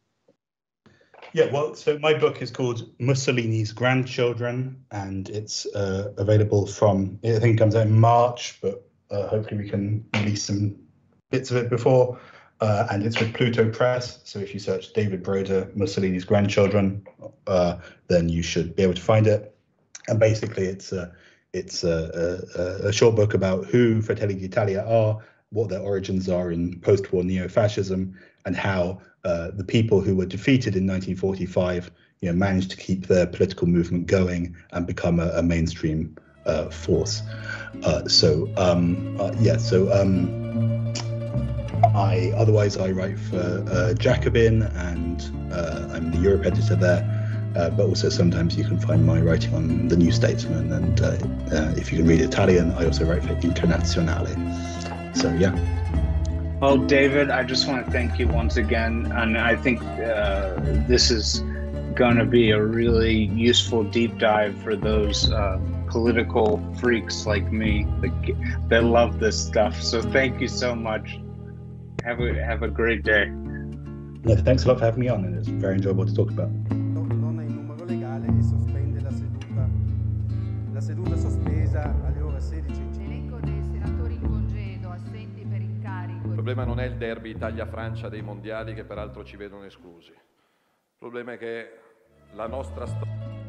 Yeah, 1.35 1.51
well, 1.51 1.75
so 1.75 1.99
my 1.99 2.13
book 2.13 2.41
is 2.41 2.49
called 2.49 2.89
Mussolini's 2.97 3.73
Grandchildren, 3.73 4.85
and 4.91 5.27
it's 5.27 5.65
uh, 5.65 6.13
available 6.17 6.65
from, 6.65 7.19
I 7.25 7.39
think 7.39 7.55
it 7.55 7.57
comes 7.57 7.75
out 7.75 7.87
in 7.87 7.99
March, 7.99 8.57
but 8.61 8.87
uh, 9.11 9.27
hopefully 9.27 9.63
we 9.63 9.69
can 9.69 10.05
release 10.13 10.43
some 10.43 10.77
bits 11.31 11.51
of 11.51 11.57
it 11.57 11.69
before, 11.69 12.21
uh, 12.61 12.87
and 12.89 13.03
it's 13.03 13.19
with 13.19 13.33
Pluto 13.33 13.69
Press. 13.69 14.21
So 14.23 14.39
if 14.39 14.53
you 14.53 14.61
search 14.61 14.93
David 14.93 15.23
Broder, 15.23 15.69
Mussolini's 15.75 16.23
grandchildren, 16.23 17.05
uh, 17.47 17.79
then 18.07 18.29
you 18.29 18.41
should 18.41 18.73
be 18.73 18.83
able 18.83 18.93
to 18.93 19.01
find 19.01 19.27
it. 19.27 19.57
And 20.07 20.17
basically, 20.17 20.67
it's 20.67 20.93
a 20.93 21.11
it's 21.51 21.83
a, 21.83 22.45
a, 22.55 22.87
a 22.87 22.93
short 22.93 23.17
book 23.17 23.33
about 23.33 23.65
who 23.65 24.01
Fratelli 24.01 24.35
d'Italia 24.35 24.85
are, 24.87 25.19
what 25.49 25.67
their 25.67 25.81
origins 25.81 26.29
are 26.29 26.49
in 26.49 26.79
post-war 26.79 27.25
neo-fascism, 27.25 28.17
and 28.45 28.55
how 28.55 29.01
uh, 29.23 29.51
the 29.51 29.63
people 29.63 30.01
who 30.01 30.15
were 30.15 30.25
defeated 30.25 30.75
in 30.75 30.85
1945, 30.85 31.91
you 32.21 32.29
know, 32.29 32.35
managed 32.35 32.71
to 32.71 32.77
keep 32.77 33.07
their 33.07 33.25
political 33.25 33.67
movement 33.67 34.07
going 34.07 34.55
and 34.71 34.85
become 34.87 35.19
a, 35.19 35.29
a 35.29 35.43
mainstream 35.43 36.15
uh, 36.45 36.69
force. 36.69 37.23
Uh, 37.83 38.07
so 38.07 38.49
um, 38.57 39.19
uh, 39.19 39.31
yeah, 39.39 39.57
so 39.57 39.91
um, 39.91 40.93
I 41.95 42.31
otherwise 42.37 42.77
I 42.77 42.91
write 42.91 43.19
for 43.19 43.65
uh, 43.69 43.93
Jacobin 43.95 44.63
and 44.63 45.51
uh, 45.51 45.89
I'm 45.91 46.11
the 46.11 46.19
Europe 46.19 46.45
editor 46.45 46.75
there. 46.75 47.21
Uh, 47.55 47.69
but 47.69 47.85
also 47.85 48.09
sometimes 48.09 48.57
you 48.57 48.65
can 48.65 48.77
find 48.77 49.05
my 49.05 49.21
writing 49.21 49.53
on 49.55 49.87
the 49.87 49.95
New 49.95 50.11
Statesman, 50.11 50.73
and 50.73 50.99
uh, 50.99 51.05
uh, 51.55 51.73
if 51.77 51.89
you 51.89 51.99
can 51.99 52.05
read 52.05 52.19
Italian, 52.19 52.73
I 52.73 52.83
also 52.83 53.05
write 53.05 53.23
for 53.23 53.33
Internazionale. 53.35 54.35
So 55.15 55.33
yeah. 55.35 55.55
Well, 56.65 56.77
David, 56.77 57.29
I 57.29 57.43
just 57.43 57.67
want 57.67 57.85
to 57.85 57.91
thank 57.91 58.17
you 58.17 58.27
once 58.27 58.57
again, 58.57 59.11
and 59.15 59.37
I 59.37 59.55
think 59.55 59.83
uh, 59.83 60.55
this 60.87 61.11
is 61.11 61.41
going 61.93 62.15
to 62.15 62.25
be 62.25 62.49
a 62.49 62.59
really 62.59 63.25
useful 63.25 63.83
deep 63.83 64.17
dive 64.17 64.57
for 64.63 64.75
those 64.75 65.31
political 65.85 66.59
freaks 66.79 67.27
like 67.27 67.51
me 67.51 67.85
that, 68.01 68.67
that 68.69 68.83
love 68.83 69.19
this 69.19 69.39
stuff. 69.39 69.79
So 69.79 70.01
thank 70.01 70.41
you 70.41 70.47
so 70.47 70.73
much. 70.73 71.19
Have 72.03 72.19
a 72.19 72.33
have 72.43 72.63
a 72.63 72.67
great 72.67 73.03
day. 73.03 73.31
Yeah, 74.25 74.37
thanks 74.37 74.65
a 74.65 74.69
lot 74.69 74.79
for 74.79 74.85
having 74.85 75.01
me 75.01 75.07
on, 75.07 75.23
and 75.23 75.37
it's 75.37 75.47
very 75.47 75.75
enjoyable 75.75 76.07
to 76.07 76.15
talk 76.15 76.31
about. 76.31 76.49
Problema 86.45 86.63
non 86.63 86.79
è 86.79 86.85
il 86.85 86.97
derby 86.97 87.31
Italia-Francia 87.31 88.07
dei 88.07 88.21
mondiali 88.21 88.75
che 88.75 88.83
peraltro 88.83 89.25
ci 89.25 89.35
vedono 89.35 89.63
esclusi. 89.63 90.11
Il 90.11 90.95
problema 90.99 91.31
è 91.31 91.37
che 91.39 91.79
la 92.33 92.45
nostra 92.45 92.85
storia 92.85 93.44